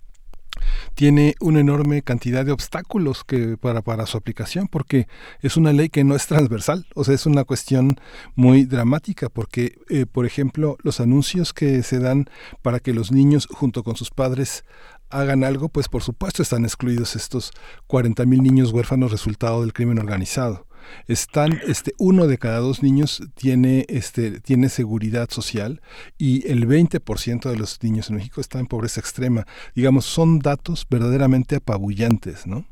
tiene 0.95 1.35
una 1.39 1.59
enorme 1.59 2.01
cantidad 2.01 2.45
de 2.45 2.51
obstáculos 2.51 3.23
que 3.23 3.57
para, 3.57 3.81
para 3.81 4.05
su 4.05 4.17
aplicación 4.17 4.67
porque 4.67 5.07
es 5.41 5.57
una 5.57 5.73
ley 5.73 5.89
que 5.89 6.03
no 6.03 6.15
es 6.15 6.27
transversal 6.27 6.85
o 6.95 7.03
sea 7.03 7.15
es 7.15 7.25
una 7.25 7.43
cuestión 7.43 7.99
muy 8.35 8.65
dramática 8.65 9.29
porque 9.29 9.77
eh, 9.89 10.05
por 10.05 10.25
ejemplo 10.25 10.77
los 10.83 10.99
anuncios 10.99 11.53
que 11.53 11.83
se 11.83 11.99
dan 11.99 12.29
para 12.61 12.79
que 12.79 12.93
los 12.93 13.11
niños 13.11 13.47
junto 13.51 13.83
con 13.83 13.95
sus 13.95 14.11
padres 14.11 14.65
hagan 15.09 15.43
algo 15.43 15.69
pues 15.69 15.87
por 15.87 16.03
supuesto 16.03 16.41
están 16.43 16.63
excluidos 16.63 17.15
estos 17.15 17.51
40 17.87 18.25
mil 18.25 18.43
niños 18.43 18.71
huérfanos 18.71 19.11
resultado 19.11 19.61
del 19.61 19.73
crimen 19.73 19.99
organizado 19.99 20.68
están 21.07 21.59
este 21.67 21.93
uno 21.97 22.27
de 22.27 22.37
cada 22.37 22.59
dos 22.59 22.83
niños 22.83 23.21
tiene 23.35 23.85
este 23.89 24.39
tiene 24.41 24.69
seguridad 24.69 25.29
social 25.29 25.81
y 26.17 26.47
el 26.51 26.67
20% 26.67 27.49
de 27.49 27.57
los 27.57 27.81
niños 27.83 28.09
en 28.09 28.17
México 28.17 28.41
están 28.41 28.61
en 28.61 28.67
pobreza 28.67 28.99
extrema. 28.99 29.45
Digamos 29.75 30.05
son 30.05 30.39
datos 30.39 30.85
verdaderamente 30.89 31.57
apabullantes 31.57 32.47
no 32.47 32.65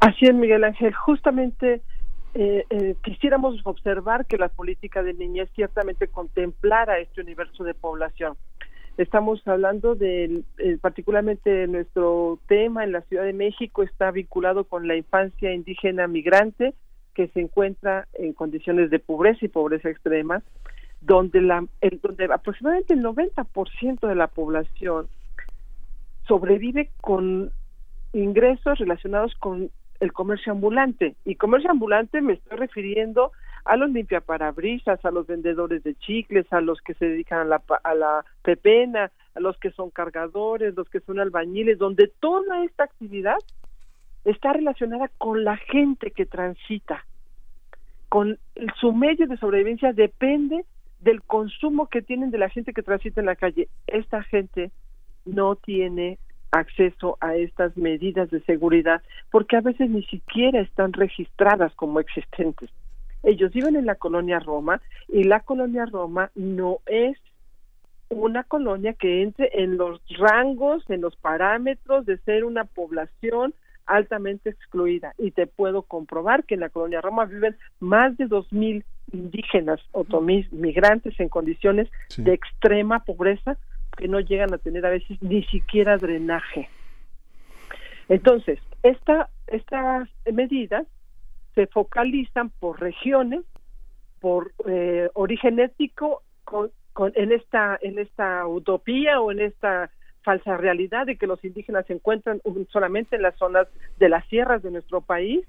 así 0.00 0.26
es 0.26 0.34
Miguel 0.34 0.64
Ángel. 0.64 0.92
Justamente 0.94 1.82
eh, 2.34 2.64
eh, 2.68 2.96
quisiéramos 3.02 3.60
observar 3.64 4.26
que 4.26 4.36
la 4.36 4.48
política 4.48 5.02
de 5.02 5.14
niñez 5.14 5.48
ciertamente 5.54 6.08
contemplara 6.08 6.98
este 6.98 7.20
universo 7.20 7.62
de 7.62 7.74
población 7.74 8.36
estamos 8.96 9.46
hablando 9.46 9.94
de 9.94 10.42
eh, 10.58 10.78
particularmente 10.80 11.66
nuestro 11.66 12.38
tema 12.46 12.84
en 12.84 12.92
la 12.92 13.02
Ciudad 13.02 13.24
de 13.24 13.32
México 13.32 13.82
está 13.82 14.10
vinculado 14.10 14.64
con 14.64 14.86
la 14.86 14.96
infancia 14.96 15.52
indígena 15.52 16.06
migrante 16.06 16.74
que 17.14 17.28
se 17.28 17.40
encuentra 17.40 18.06
en 18.14 18.32
condiciones 18.32 18.90
de 18.90 18.98
pobreza 18.98 19.44
y 19.44 19.48
pobreza 19.48 19.88
extrema, 19.88 20.42
donde, 21.00 21.40
la, 21.40 21.64
el, 21.80 22.00
donde 22.02 22.24
aproximadamente 22.24 22.94
el 22.94 23.02
90% 23.02 24.06
de 24.06 24.14
la 24.14 24.26
población 24.26 25.08
sobrevive 26.26 26.90
con 27.00 27.50
ingresos 28.12 28.78
relacionados 28.78 29.34
con 29.36 29.70
el 30.00 30.12
comercio 30.12 30.52
ambulante. 30.52 31.14
Y 31.24 31.36
comercio 31.36 31.70
ambulante 31.70 32.20
me 32.20 32.34
estoy 32.34 32.58
refiriendo 32.58 33.32
los 33.76 33.90
limpiaparabrisas, 33.90 35.04
a 35.04 35.10
los 35.10 35.26
vendedores 35.26 35.82
de 35.82 35.94
chicles, 35.94 36.50
a 36.52 36.60
los 36.60 36.80
que 36.80 36.94
se 36.94 37.06
dedican 37.06 37.40
a 37.40 37.44
la, 37.44 37.62
a 37.82 37.94
la 37.94 38.24
pepena, 38.42 39.10
a 39.34 39.40
los 39.40 39.56
que 39.58 39.70
son 39.70 39.90
cargadores, 39.90 40.74
los 40.74 40.88
que 40.88 41.00
son 41.00 41.18
albañiles, 41.18 41.78
donde 41.78 42.12
toda 42.20 42.62
esta 42.64 42.84
actividad 42.84 43.38
está 44.24 44.52
relacionada 44.52 45.10
con 45.18 45.44
la 45.44 45.56
gente 45.56 46.10
que 46.10 46.26
transita, 46.26 47.04
con 48.08 48.38
su 48.80 48.92
medio 48.92 49.26
de 49.26 49.36
sobrevivencia 49.38 49.92
depende 49.92 50.64
del 51.00 51.22
consumo 51.22 51.88
que 51.88 52.02
tienen 52.02 52.30
de 52.30 52.38
la 52.38 52.48
gente 52.48 52.72
que 52.72 52.82
transita 52.82 53.20
en 53.20 53.26
la 53.26 53.36
calle. 53.36 53.68
Esta 53.86 54.22
gente 54.22 54.70
no 55.24 55.56
tiene 55.56 56.18
acceso 56.50 57.18
a 57.20 57.34
estas 57.34 57.76
medidas 57.76 58.30
de 58.30 58.40
seguridad 58.42 59.02
porque 59.30 59.56
a 59.56 59.60
veces 59.60 59.90
ni 59.90 60.04
siquiera 60.04 60.60
están 60.60 60.92
registradas 60.92 61.74
como 61.74 62.00
existentes. 62.00 62.70
Ellos 63.24 63.52
viven 63.52 63.76
en 63.76 63.86
la 63.86 63.94
colonia 63.94 64.38
Roma 64.38 64.80
y 65.08 65.24
la 65.24 65.40
colonia 65.40 65.86
Roma 65.86 66.30
no 66.34 66.78
es 66.86 67.18
una 68.10 68.44
colonia 68.44 68.92
que 68.92 69.22
entre 69.22 69.50
en 69.62 69.76
los 69.76 70.00
rangos, 70.18 70.88
en 70.88 71.00
los 71.00 71.16
parámetros 71.16 72.06
de 72.06 72.18
ser 72.18 72.44
una 72.44 72.64
población 72.64 73.54
altamente 73.86 74.50
excluida 74.50 75.14
y 75.18 75.30
te 75.30 75.46
puedo 75.46 75.82
comprobar 75.82 76.44
que 76.44 76.54
en 76.54 76.60
la 76.60 76.68
colonia 76.70 77.00
Roma 77.00 77.24
viven 77.24 77.56
más 77.80 78.16
de 78.16 78.26
dos 78.26 78.50
mil 78.52 78.84
indígenas 79.12 79.80
otomís 79.92 80.50
migrantes 80.52 81.18
en 81.20 81.28
condiciones 81.28 81.88
sí. 82.08 82.22
de 82.22 82.32
extrema 82.32 83.04
pobreza 83.04 83.56
que 83.96 84.08
no 84.08 84.20
llegan 84.20 84.52
a 84.54 84.58
tener 84.58 84.84
a 84.86 84.90
veces 84.90 85.22
ni 85.22 85.44
siquiera 85.44 85.98
drenaje. 85.98 86.68
Entonces, 88.08 88.58
esta, 88.82 89.28
estas 89.46 90.08
medidas 90.30 90.86
se 91.54 91.66
focalizan 91.66 92.50
por 92.50 92.80
regiones, 92.80 93.42
por 94.20 94.52
eh, 94.66 95.08
origen 95.14 95.58
étnico, 95.60 96.22
en 97.14 97.32
esta 97.32 97.78
en 97.82 97.98
esta 97.98 98.46
utopía 98.46 99.20
o 99.20 99.32
en 99.32 99.40
esta 99.40 99.90
falsa 100.22 100.56
realidad 100.56 101.06
de 101.06 101.16
que 101.16 101.26
los 101.26 101.44
indígenas 101.44 101.86
se 101.86 101.92
encuentran 101.92 102.40
solamente 102.70 103.16
en 103.16 103.22
las 103.22 103.36
zonas 103.36 103.68
de 103.98 104.08
las 104.08 104.26
sierras 104.28 104.62
de 104.62 104.70
nuestro 104.70 105.00
país, 105.00 105.46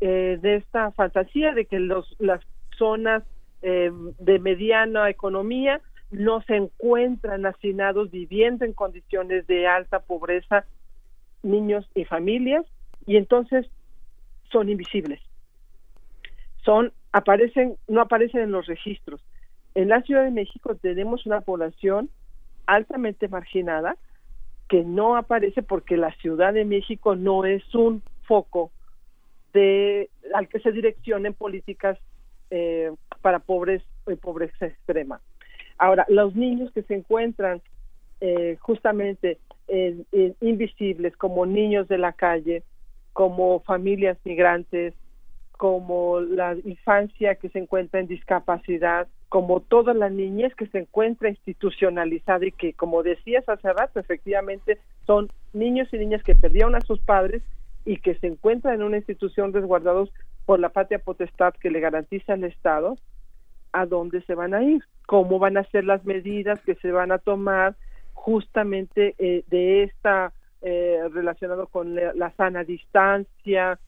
eh, 0.00 0.38
de 0.40 0.56
esta 0.56 0.92
fantasía 0.92 1.52
de 1.52 1.66
que 1.66 1.80
los, 1.80 2.16
las 2.18 2.40
zonas 2.78 3.24
eh, 3.62 3.90
de 4.18 4.38
mediana 4.38 5.10
economía 5.10 5.80
no 6.10 6.40
se 6.42 6.56
encuentran 6.56 7.46
hacinados 7.46 8.10
viviendo 8.10 8.64
en 8.64 8.72
condiciones 8.72 9.46
de 9.46 9.66
alta 9.66 10.00
pobreza 10.00 10.64
niños 11.42 11.88
y 11.94 12.04
familias. 12.04 12.64
Y 13.06 13.16
entonces 13.16 13.66
son 14.50 14.68
invisibles. 14.68 15.20
Son 16.64 16.92
aparecen 17.12 17.76
no 17.88 18.00
aparecen 18.00 18.42
en 18.42 18.52
los 18.52 18.66
registros. 18.66 19.20
En 19.74 19.88
la 19.88 20.02
Ciudad 20.02 20.24
de 20.24 20.30
México 20.30 20.74
tenemos 20.76 21.26
una 21.26 21.40
población 21.40 22.10
altamente 22.66 23.28
marginada 23.28 23.96
que 24.68 24.84
no 24.84 25.16
aparece 25.16 25.62
porque 25.62 25.96
la 25.96 26.12
Ciudad 26.16 26.52
de 26.52 26.64
México 26.64 27.16
no 27.16 27.44
es 27.44 27.62
un 27.74 28.02
foco 28.22 28.70
de 29.52 30.10
al 30.34 30.48
que 30.48 30.60
se 30.60 30.70
direccionen 30.70 31.34
políticas 31.34 31.98
eh, 32.50 32.92
para 33.20 33.38
pobres 33.40 33.82
y 34.06 34.14
pobreza 34.14 34.66
extrema. 34.66 35.20
Ahora, 35.78 36.04
los 36.08 36.34
niños 36.34 36.70
que 36.72 36.82
se 36.82 36.94
encuentran 36.94 37.62
eh, 38.20 38.58
justamente 38.60 39.38
en- 39.66 40.04
en 40.12 40.36
invisibles 40.40 41.16
como 41.16 41.46
niños 41.46 41.88
de 41.88 41.96
la 41.98 42.12
calle, 42.12 42.62
como 43.12 43.60
familias 43.60 44.18
migrantes, 44.24 44.94
como 45.52 46.20
la 46.20 46.56
infancia 46.64 47.34
que 47.34 47.50
se 47.50 47.58
encuentra 47.58 48.00
en 48.00 48.06
discapacidad, 48.06 49.08
como 49.28 49.60
toda 49.60 49.94
la 49.94 50.08
niñez 50.08 50.54
que 50.54 50.66
se 50.68 50.78
encuentra 50.78 51.28
institucionalizada 51.28 52.46
y 52.46 52.52
que, 52.52 52.72
como 52.72 53.02
decías 53.02 53.48
hace 53.48 53.72
rato, 53.72 54.00
efectivamente 54.00 54.78
son 55.06 55.28
niños 55.52 55.88
y 55.92 55.98
niñas 55.98 56.22
que 56.22 56.34
perdieron 56.34 56.74
a 56.74 56.80
sus 56.80 56.98
padres 57.00 57.42
y 57.84 57.98
que 57.98 58.14
se 58.14 58.26
encuentran 58.26 58.76
en 58.76 58.82
una 58.82 58.96
institución 58.96 59.52
resguardados 59.52 60.10
por 60.46 60.60
la 60.60 60.70
patria 60.70 60.98
potestad 60.98 61.54
que 61.54 61.70
le 61.70 61.80
garantiza 61.80 62.34
el 62.34 62.44
Estado, 62.44 62.96
¿a 63.72 63.86
dónde 63.86 64.22
se 64.22 64.34
van 64.34 64.54
a 64.54 64.62
ir? 64.62 64.82
¿Cómo 65.06 65.38
van 65.38 65.56
a 65.56 65.64
ser 65.64 65.84
las 65.84 66.04
medidas 66.04 66.60
que 66.62 66.74
se 66.76 66.90
van 66.90 67.12
a 67.12 67.18
tomar 67.18 67.76
justamente 68.14 69.14
eh, 69.18 69.44
de 69.48 69.84
esta 69.84 70.32
eh, 70.62 71.00
relacionado 71.12 71.66
con 71.66 71.94
la, 71.94 72.12
la 72.14 72.30
sana 72.32 72.64
distancia, 72.64 73.78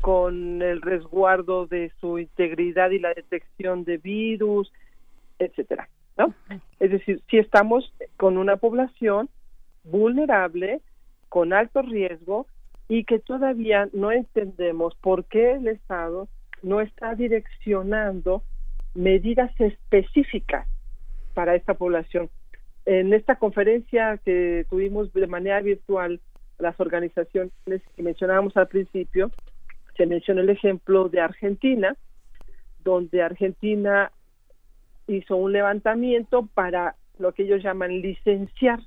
con 0.00 0.62
el 0.62 0.80
resguardo 0.80 1.66
de 1.66 1.92
su 2.00 2.18
integridad 2.18 2.90
y 2.90 2.98
la 2.98 3.14
detección 3.14 3.84
de 3.84 3.98
virus, 3.98 4.72
etcétera, 5.38 5.88
¿no? 6.16 6.34
Es 6.80 6.90
decir, 6.90 7.20
si 7.30 7.38
estamos 7.38 7.92
con 8.16 8.38
una 8.38 8.56
población 8.56 9.28
vulnerable, 9.84 10.80
con 11.28 11.52
alto 11.52 11.82
riesgo 11.82 12.46
y 12.88 13.04
que 13.04 13.18
todavía 13.18 13.88
no 13.92 14.12
entendemos 14.12 14.94
por 14.96 15.24
qué 15.24 15.52
el 15.52 15.68
Estado 15.68 16.28
no 16.62 16.80
está 16.80 17.14
direccionando 17.14 18.42
medidas 18.94 19.52
específicas 19.60 20.66
para 21.34 21.54
esta 21.54 21.74
población. 21.74 22.30
En 22.90 23.12
esta 23.12 23.36
conferencia 23.36 24.16
que 24.24 24.64
tuvimos 24.70 25.12
de 25.12 25.26
manera 25.26 25.60
virtual, 25.60 26.22
las 26.58 26.80
organizaciones 26.80 27.52
que 27.94 28.02
mencionábamos 28.02 28.56
al 28.56 28.66
principio, 28.66 29.30
se 29.94 30.06
mencionó 30.06 30.40
el 30.40 30.48
ejemplo 30.48 31.10
de 31.10 31.20
Argentina, 31.20 31.94
donde 32.82 33.20
Argentina 33.20 34.10
hizo 35.06 35.36
un 35.36 35.52
levantamiento 35.52 36.48
para 36.54 36.94
lo 37.18 37.32
que 37.32 37.42
ellos 37.42 37.62
llaman 37.62 38.00
licenciar, 38.00 38.80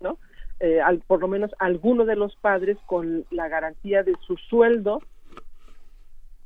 ¿no? 0.00 0.16
Eh, 0.60 0.80
por 1.06 1.20
lo 1.20 1.28
menos 1.28 1.50
alguno 1.58 2.06
de 2.06 2.16
los 2.16 2.34
padres 2.36 2.78
con 2.86 3.26
la 3.30 3.48
garantía 3.48 4.04
de 4.04 4.14
su 4.26 4.38
sueldo 4.38 5.02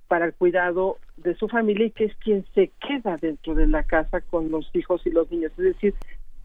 para 0.08 0.24
el 0.24 0.34
cuidado 0.34 0.98
de 1.16 1.36
su 1.36 1.46
familia 1.46 1.86
y 1.86 1.90
que 1.92 2.06
es 2.06 2.16
quien 2.16 2.44
se 2.56 2.72
queda 2.80 3.18
dentro 3.18 3.54
de 3.54 3.68
la 3.68 3.84
casa 3.84 4.20
con 4.20 4.50
los 4.50 4.68
hijos 4.74 5.06
y 5.06 5.10
los 5.10 5.30
niños. 5.30 5.52
Es 5.52 5.64
decir, 5.64 5.94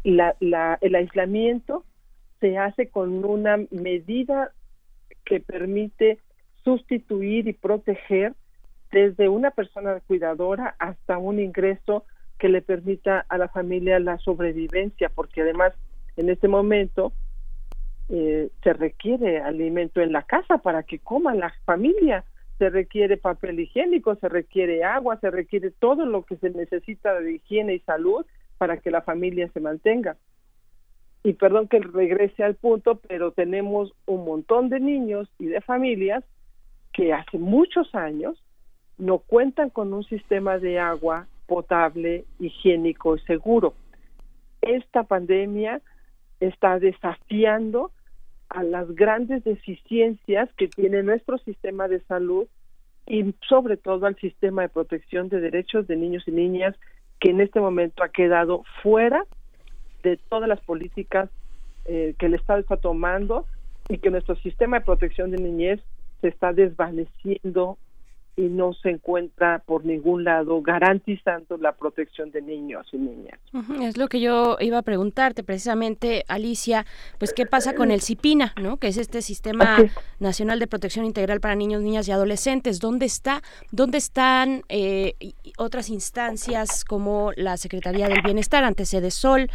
la, 0.03 0.35
la, 0.40 0.77
el 0.82 0.95
aislamiento 0.95 1.85
se 2.40 2.58
hace 2.58 2.90
con 2.90 3.26
una 3.26 3.58
medida 3.72 4.51
que 5.26 5.40
permite 5.40 6.19
sustituir 6.64 7.48
y 7.48 7.53
proteger 7.53 8.34
desde 8.92 9.27
una 9.27 9.51
persona 9.51 10.00
cuidadora 10.08 10.76
hasta 10.80 11.17
un 11.17 11.40
ingreso 11.40 12.06
que 12.38 12.50
le 12.50 12.61
permita 12.61 13.26
a 13.27 13.38
la 13.38 13.48
familia 13.50 14.00
la 14.00 14.17
sobrevivencia, 14.19 15.09
porque 15.09 15.42
además 15.42 15.74
en 16.16 16.30
este 16.30 16.48
momento 16.48 17.14
eh, 18.09 18.50
se 18.64 18.74
requiere 18.74 19.40
alimento 19.40 20.01
en 20.01 20.11
la 20.11 20.24
casa 20.24 20.59
para 20.59 20.84
que 20.84 21.00
coma 21.00 21.35
la 21.35 21.53
familia, 21.66 22.24
se 22.58 22.69
requiere 22.69 23.17
papel 23.17 23.59
higiénico, 23.59 24.16
se 24.16 24.30
requiere 24.30 24.84
agua, 24.84 25.19
se 25.19 25.30
requiere 25.30 25.72
todo 25.72 26.06
lo 26.06 26.24
que 26.24 26.38
se 26.38 26.50
necesita 26.50 27.19
de 27.19 27.34
higiene 27.34 27.76
y 27.76 27.80
salud 27.80 28.26
para 28.58 28.77
que 28.77 28.92
la 28.92 29.02
familia 29.02 29.50
se 29.53 29.60
mantenga. 29.60 30.18
Y 31.24 31.34
perdón 31.34 31.68
que 31.68 31.80
regrese 31.80 32.44
al 32.44 32.56
punto, 32.56 33.00
pero 33.08 33.32
tenemos 33.32 33.94
un 34.06 34.24
montón 34.26 34.69
de 34.69 34.80
niños 34.80 35.30
y 35.40 35.48
de 35.48 35.61
familias 35.61 36.24
que 36.94 37.14
hace 37.14 37.38
muchos 37.38 37.94
años 37.94 38.42
no 38.98 39.19
cuentan 39.19 39.69
con 39.69 39.94
un 39.94 40.03
sistema 40.03 40.58
de 40.58 40.80
agua 40.80 41.27
potable, 41.45 42.26
higiénico 42.40 43.16
y 43.16 43.19
seguro. 43.22 43.74
Esta 44.61 45.03
pandemia 45.03 45.82
está 46.40 46.80
desafiando 46.80 47.92
a 48.50 48.64
las 48.64 48.94
grandes 48.95 49.44
deficiencias 49.44 50.50
que 50.53 50.68
tiene 50.68 51.03
nuestro 51.03 51.38
sistema 51.40 51.88
de 51.88 52.00
salud 52.02 52.48
y 53.06 53.34
sobre 53.48 53.77
todo 53.77 54.06
al 54.06 54.16
sistema 54.18 54.64
de 54.64 54.69
protección 54.69 55.30
de 55.30 55.40
derechos 55.40 55.88
de 55.88 55.95
niños 55.95 56.24
y 56.27 56.32
niñas 56.32 56.76
que 57.20 57.32
en 57.32 57.42
este 57.42 57.60
momento 57.60 58.04
ha 58.04 58.10
quedado 58.10 58.64
fuera 58.82 59.26
de 60.04 60.18
todas 60.30 60.48
las 60.48 60.60
políticas 60.62 61.30
eh, 61.86 62.16
que 62.18 62.28
el 62.28 62.36
Estado 62.36 62.60
está 62.60 62.78
tomando 62.78 63.46
y 63.90 63.98
que 63.98 64.10
nuestro 64.10 64.36
sistema 64.36 64.80
de 64.80 64.86
protección 64.86 65.32
de 65.32 65.38
niñez 65.38 65.82
se 66.22 66.28
está 66.28 66.54
desvaneciendo 66.54 67.78
y 68.38 68.43
no 68.43 68.72
se 68.74 68.91
encuentra 68.91 69.64
por 69.66 69.83
ningún 69.83 70.24
lado 70.24 70.61
garantizando 70.61 71.57
la 71.57 71.72
protección 71.72 72.30
de 72.30 72.43
niños 72.43 72.85
y 72.91 72.98
niñas. 72.98 73.40
Es 73.82 73.98
lo 73.98 74.07
que 74.07 74.19
yo 74.19 74.57
iba 74.59 74.77
a 74.77 74.83
preguntarte 74.83 75.43
precisamente, 75.43 76.24
Alicia, 76.27 76.85
pues 77.17 77.33
qué 77.33 77.48
pasa 77.48 77.74
con 77.74 77.90
el 77.90 78.01
CIPINA, 78.01 78.53
¿no? 78.61 78.77
Que 78.77 78.90
es 78.90 78.98
este 78.98 79.24
Sistema 79.24 79.77
Nacional 80.19 80.59
de 80.59 80.67
Protección 80.67 81.06
Integral 81.06 81.40
para 81.40 81.56
Niños, 81.56 81.82
Niñas 81.82 82.07
y 82.07 82.11
Adolescentes. 82.11 82.80
¿Dónde 82.80 83.07
está? 83.07 83.41
¿Dónde 83.72 83.98
están 83.98 84.61
eh, 84.69 85.16
otras 85.57 85.90
instancias 85.90 86.85
como 86.85 87.32
la 87.35 87.57
Secretaría 87.57 88.07
del 88.07 88.22
Bienestar, 88.22 88.64
antes 88.64 88.91
de 88.91 89.11
Sol? 89.11 89.49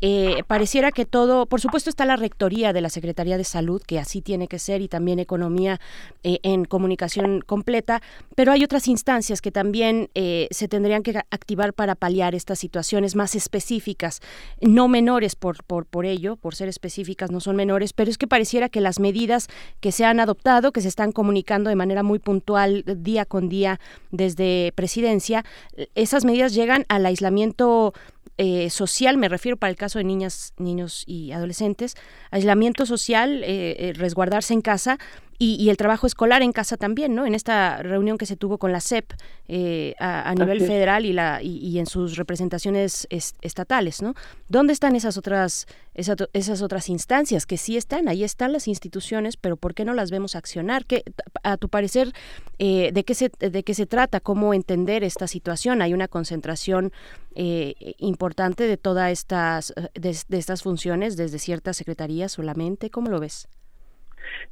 Eh, 0.00 0.42
pareciera 0.48 0.90
que 0.90 1.04
todo, 1.04 1.46
por 1.46 1.60
supuesto 1.60 1.88
está 1.88 2.04
la 2.04 2.16
rectoría 2.16 2.72
de 2.72 2.80
la 2.80 2.88
Secretaría 2.88 3.36
de 3.36 3.44
Salud, 3.44 3.80
que 3.86 4.00
así 4.00 4.20
tiene 4.20 4.48
que 4.48 4.58
ser, 4.58 4.80
y 4.80 4.88
también 4.88 5.20
economía 5.20 5.80
eh, 6.24 6.40
en 6.42 6.64
comunicación 6.64 7.40
completa, 7.40 8.02
pero 8.34 8.52
hay 8.52 8.64
otras 8.64 8.88
instancias 8.88 9.40
que 9.40 9.52
también 9.52 10.10
eh, 10.14 10.48
se 10.50 10.68
tendrían 10.68 11.02
que 11.02 11.16
activar 11.30 11.74
para 11.74 11.94
paliar 11.94 12.34
estas 12.34 12.58
situaciones 12.58 13.14
más 13.16 13.34
específicas, 13.34 14.20
no 14.60 14.88
menores 14.88 15.36
por, 15.36 15.64
por, 15.64 15.86
por 15.86 16.06
ello, 16.06 16.36
por 16.36 16.54
ser 16.54 16.68
específicas 16.68 17.30
no 17.30 17.40
son 17.40 17.56
menores, 17.56 17.92
pero 17.92 18.10
es 18.10 18.18
que 18.18 18.26
pareciera 18.26 18.68
que 18.68 18.80
las 18.80 19.00
medidas 19.00 19.48
que 19.80 19.92
se 19.92 20.04
han 20.04 20.20
adoptado, 20.20 20.72
que 20.72 20.80
se 20.80 20.88
están 20.88 21.12
comunicando 21.12 21.70
de 21.70 21.76
manera 21.76 22.02
muy 22.02 22.18
puntual 22.18 22.84
día 22.86 23.24
con 23.24 23.48
día 23.48 23.80
desde 24.10 24.72
presidencia, 24.74 25.44
eh, 25.76 25.88
esas 25.94 26.24
medidas 26.24 26.54
llegan 26.54 26.84
al 26.88 27.06
aislamiento 27.06 27.92
eh, 28.38 28.70
social, 28.70 29.18
me 29.18 29.28
refiero 29.28 29.58
para 29.58 29.70
el 29.70 29.76
caso 29.76 29.98
de 29.98 30.04
niñas, 30.04 30.54
niños 30.56 31.04
y 31.06 31.32
adolescentes, 31.32 31.96
aislamiento 32.30 32.86
social, 32.86 33.44
eh, 33.44 33.76
eh, 33.78 33.92
resguardarse 33.94 34.54
en 34.54 34.62
casa 34.62 34.98
y, 35.44 35.56
y 35.62 35.70
el 35.70 35.76
trabajo 35.76 36.06
escolar 36.06 36.40
en 36.42 36.52
casa 36.52 36.76
también, 36.76 37.14
¿no? 37.14 37.26
En 37.26 37.34
esta 37.34 37.82
reunión 37.82 38.16
que 38.18 38.26
se 38.26 38.36
tuvo 38.36 38.58
con 38.58 38.70
la 38.70 38.80
SEP 38.80 39.12
eh, 39.48 39.94
a, 39.98 40.28
a 40.30 40.34
nivel 40.34 40.58
federal 40.68 41.04
y, 41.04 41.12
la, 41.12 41.42
y, 41.42 41.56
y 41.58 41.78
en 41.78 41.86
sus 41.86 42.16
representaciones 42.16 43.06
es- 43.10 43.34
estatales, 43.42 44.02
¿no? 44.02 44.14
¿Dónde 44.48 44.72
están 44.72 44.94
esas 44.94 45.16
otras, 45.16 45.66
esa- 45.94 46.14
esas 46.32 46.62
otras 46.62 46.88
instancias 46.88 47.44
que 47.46 47.56
sí 47.56 47.76
están? 47.76 48.08
Ahí 48.08 48.22
están 48.24 48.52
las 48.52 48.68
instituciones, 48.68 49.36
pero 49.36 49.56
¿por 49.56 49.74
qué 49.74 49.84
no 49.84 49.94
las 49.94 50.10
vemos 50.10 50.36
accionar? 50.36 50.84
¿Qué, 50.86 51.02
a 51.42 51.56
tu 51.56 51.68
parecer, 51.68 52.12
eh, 52.58 52.90
¿de, 52.92 53.02
qué 53.04 53.14
se, 53.14 53.30
¿de 53.38 53.62
qué 53.64 53.74
se 53.74 53.86
trata? 53.86 54.20
¿Cómo 54.20 54.54
entender 54.54 55.02
esta 55.02 55.26
situación? 55.26 55.82
Hay 55.82 55.92
una 55.94 56.08
concentración 56.08 56.92
eh, 57.34 57.74
importante 57.98 58.66
de 58.68 58.76
todas 58.76 59.10
estas, 59.10 59.72
eh, 59.76 59.88
de, 59.94 60.16
de 60.28 60.38
estas 60.38 60.62
funciones 60.62 61.16
desde 61.16 61.38
ciertas 61.38 61.76
secretarías 61.78 62.30
solamente. 62.32 62.90
¿Cómo 62.90 63.08
lo 63.10 63.18
ves? 63.18 63.48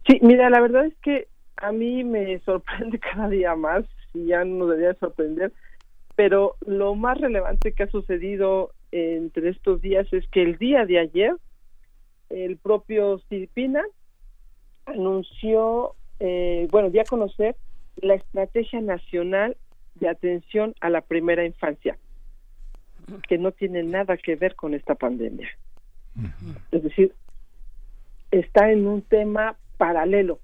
Sí, 0.07 0.19
mira, 0.23 0.51
la 0.51 0.61
verdad 0.61 0.87
es 0.87 0.95
que 1.03 1.29
a 1.57 1.73
mí 1.73 2.05
me 2.05 2.39
sorprende 2.41 2.99
cada 3.13 3.29
día 3.29 3.55
más, 3.55 3.85
y 4.15 4.27
ya 4.27 4.45
no 4.45 4.67
debería 4.67 4.95
sorprender, 4.95 5.53
pero 6.17 6.57
lo 6.67 6.95
más 6.95 7.19
relevante 7.21 7.73
que 7.73 7.85
ha 7.85 7.91
sucedido 7.91 8.73
entre 8.93 9.51
estos 9.51 9.81
días 9.81 10.13
es 10.13 10.27
que 10.29 10.43
el 10.43 10.59
día 10.59 10.85
de 10.85 10.99
ayer 10.99 11.35
el 12.29 12.57
propio 12.57 13.19
Cirpina 13.29 13.83
anunció, 14.87 15.95
eh, 16.19 16.69
bueno, 16.71 16.91
dio 16.91 17.03
a 17.03 17.05
conocer 17.05 17.57
la 17.97 18.15
Estrategia 18.15 18.81
Nacional 18.81 19.57
de 19.97 20.09
Atención 20.09 20.75
a 20.81 20.91
la 20.91 21.01
Primera 21.01 21.45
Infancia. 21.45 21.97
que 23.29 23.39
no 23.39 23.51
tiene 23.51 23.83
nada 23.83 24.17
que 24.17 24.37
ver 24.37 24.55
con 24.55 24.73
esta 24.73 24.95
pandemia. 24.95 25.49
Es 26.71 26.83
decir, 26.83 27.13
está 28.31 28.71
en 28.71 28.87
un 28.87 29.03
tema 29.03 29.57
paralelo. 29.77 30.39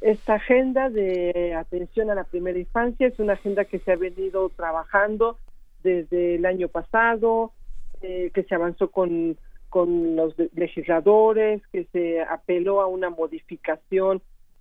Esta 0.00 0.34
agenda 0.34 0.90
de 0.90 1.54
atención 1.54 2.10
a 2.10 2.14
la 2.14 2.24
primera 2.24 2.58
infancia 2.58 3.06
es 3.06 3.18
una 3.18 3.34
agenda 3.34 3.64
que 3.64 3.78
se 3.78 3.92
ha 3.92 3.96
venido 3.96 4.48
trabajando 4.50 5.38
desde 5.82 6.34
el 6.36 6.46
año 6.46 6.68
pasado, 6.68 7.52
eh, 8.00 8.30
que 8.34 8.42
se 8.42 8.54
avanzó 8.54 8.90
con, 8.90 9.36
con 9.68 10.16
los 10.16 10.34
legisladores, 10.54 11.62
que 11.72 11.84
se 11.92 12.20
apeló 12.20 12.80
a 12.80 12.86
una 12.88 13.10
modificación 13.10 14.20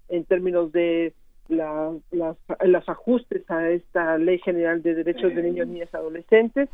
en 0.09 0.25
términos 0.25 0.71
de 0.71 1.13
la- 1.47 1.91
las, 2.11 2.37
los 2.63 2.87
ajustes 2.87 3.49
a 3.49 3.69
esta 3.69 4.17
Ley 4.17 4.39
General 4.39 4.81
de 4.83 4.93
Derechos 4.95 5.33
de 5.35 5.41
Niños, 5.43 5.67
Niñas 5.67 5.89
y 5.91 5.97
Adolescentes 5.97 6.69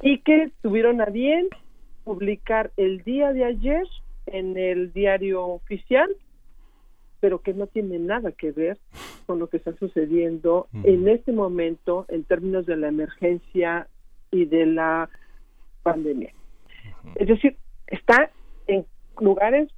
y 0.00 0.18
que 0.18 0.50
tuvieron 0.62 1.00
a 1.00 1.06
bien 1.06 1.48
publicar 2.04 2.72
el 2.76 3.02
día 3.04 3.32
de 3.32 3.44
ayer 3.44 3.86
en 4.26 4.56
el 4.56 4.92
diario 4.92 5.44
oficial, 5.46 6.10
pero 7.20 7.40
que 7.40 7.54
no 7.54 7.66
tiene 7.66 7.98
nada 7.98 8.32
que 8.32 8.52
ver 8.52 8.78
con 9.26 9.38
lo 9.38 9.48
que 9.48 9.58
está 9.58 9.72
sucediendo 9.76 10.66
en 10.82 11.08
este 11.08 11.32
momento 11.32 12.04
en 12.08 12.24
términos 12.24 12.66
de 12.66 12.76
la 12.76 12.88
emergencia 12.88 13.86
y 14.30 14.46
de 14.46 14.66
la 14.66 15.08
pandemia. 15.82 16.32
Es 17.14 17.28
decir, 17.28 17.56
está 17.86 18.30
en 18.66 18.86
lugares 19.20 19.68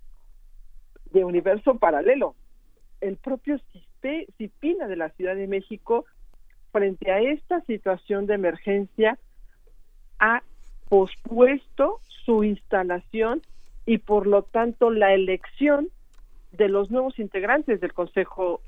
de 1.13 1.25
universo 1.25 1.79
paralelo. 1.79 2.35
El 3.01 3.17
propio 3.17 3.61
CIPINA 4.39 4.87
de 4.87 4.97
la 4.97 5.11
Ciudad 5.11 5.37
de 5.37 5.47
México, 5.47 6.07
frente 6.73 7.11
a 7.11 7.21
esta 7.21 7.61
situación 7.63 8.27
de 8.27 8.35
emergencia, 8.35 9.19
ha 10.19 10.43
pospuesto 10.89 12.01
su 12.25 12.45
instalación 12.45 13.43
y 13.87 13.99
por 13.99 14.27
lo 14.27 14.43
tanto 14.43 14.91
la 14.91 15.13
elección 15.15 15.89
de 16.53 16.69
los 16.69 16.91
nuevos 16.91 17.19
integrantes 17.19 17.81
del 17.81 17.93
Consejo 17.93 18.61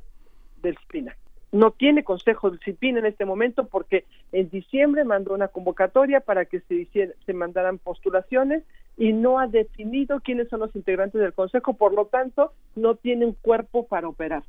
del 0.63 0.77
CIPINA. 0.79 1.17
No 1.53 1.71
tiene 1.71 2.05
Consejo 2.05 2.51
del 2.51 2.61
CIPINA 2.61 2.99
en 2.99 3.07
este 3.07 3.25
momento 3.25 3.67
porque 3.69 4.05
en 4.33 4.51
diciembre 4.51 5.05
mandó 5.05 5.33
una 5.35 5.49
convocatoria 5.49 6.21
para 6.21 6.45
que 6.45 6.61
se, 6.61 6.75
hiciera- 6.75 7.15
se 7.25 7.33
mandaran 7.33 7.79
postulaciones 7.79 8.65
y 8.97 9.13
no 9.13 9.39
ha 9.39 9.47
definido 9.47 10.21
quiénes 10.21 10.49
son 10.49 10.61
los 10.61 10.75
integrantes 10.75 11.21
del 11.21 11.33
Consejo, 11.35 11.75
por 11.75 11.93
lo 11.95 12.07
tanto 12.07 12.53
no 12.75 12.97
tiene 12.97 13.27
un 13.27 13.35
cuerpo 13.35 13.87
para 13.87 14.09
operar. 14.09 14.43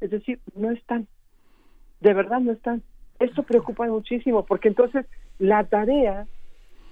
Es 0.00 0.10
decir, 0.10 0.40
no 0.54 0.70
están, 0.70 1.06
de 2.00 2.12
verdad 2.12 2.40
no 2.40 2.52
están. 2.52 2.82
Esto 3.18 3.42
preocupa 3.44 3.86
muchísimo 3.86 4.44
porque 4.44 4.68
entonces 4.68 5.06
la 5.38 5.64
tarea 5.64 6.26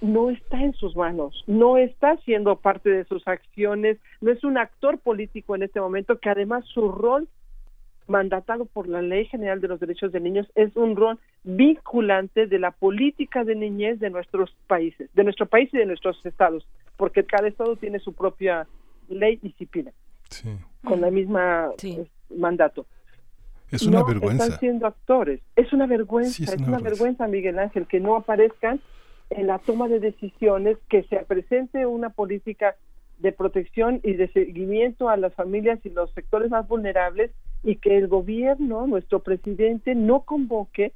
no 0.03 0.31
está 0.31 0.61
en 0.61 0.75
sus 0.75 0.95
manos, 0.97 1.45
no 1.47 1.79
está 1.79 2.17
siendo 2.19 2.57
parte 2.57 2.91
de 2.91 3.05
sus 3.05 3.27
acciones, 3.27 3.99
no 4.21 4.31
es 4.33 4.43
un 4.45 4.59
actor 4.59 4.99
político 4.99 5.55
en 5.55 5.63
este 5.63 5.81
momento 5.81 6.19
que 6.19 6.29
además 6.29 6.65
su 6.67 6.91
rol 6.91 7.29
mandatado 8.09 8.65
por 8.67 8.89
la 8.89 9.01
Ley 9.01 9.27
General 9.27 9.61
de 9.61 9.69
los 9.69 9.79
Derechos 9.79 10.11
de 10.11 10.19
Niños 10.21 10.51
es 10.57 10.75
un 10.77 10.97
rol 10.97 11.19
vinculante 11.45 12.49
de 12.49 12.59
la 12.59 12.73
política 12.73 13.45
de 13.45 13.55
niñez 13.55 14.01
de 14.01 14.11
nuestros 14.11 14.55
países, 14.67 15.09
de 15.15 15.23
nuestro 15.25 15.47
país 15.47 15.71
y 15.73 15.79
de 15.79 15.87
nuestros 15.87 16.25
estados, 16.27 16.67
porque 16.97 17.25
cada 17.25 17.47
estado 17.49 17.77
tiene 17.77 18.01
su 18.01 18.13
propia 18.13 18.67
ley 19.09 19.39
y 19.41 19.49
disciplina 19.49 19.93
con 20.85 21.01
la 21.01 21.11
misma 21.11 21.71
eh, 21.83 22.07
mandato. 22.37 22.87
Es 23.71 23.83
una 23.85 24.01
No 24.01 24.07
vergüenza. 24.07 24.45
Están 24.45 24.61
siendo 24.61 24.87
actores. 24.87 25.41
Es 25.57 25.73
una 25.73 25.87
vergüenza, 25.87 26.33
Sí, 26.33 26.43
es 26.45 26.51
es, 26.51 26.57
una 26.57 26.69
una 26.69 26.77
vergüenza. 26.79 27.25
vergüenza, 27.25 27.29
Miguel 27.29 27.59
Ángel, 27.59 27.87
que 27.87 28.01
no 28.01 28.17
aparezcan 28.17 28.81
en 29.37 29.47
la 29.47 29.59
toma 29.59 29.89
de 29.89 30.01
decisiones, 30.01 30.79
que 30.89 31.03
se 31.05 31.17
presente 31.19 31.87
una 31.87 32.11
política 32.11 32.77
de 33.19 33.33
protección 33.33 34.01
y 34.03 34.15
de 34.15 34.29
seguimiento 34.33 35.09
a 35.09 35.17
las 35.17 35.35
familias 35.35 35.79
y 35.85 35.91
los 35.91 36.11
sectores 36.13 36.51
más 36.51 36.67
vulnerables 36.67 37.31
y 37.63 37.77
que 37.77 37.97
el 37.97 38.09
gobierno, 38.09 38.87
nuestro 38.87 39.21
presidente, 39.21 39.95
no 39.95 40.23
convoque 40.23 40.93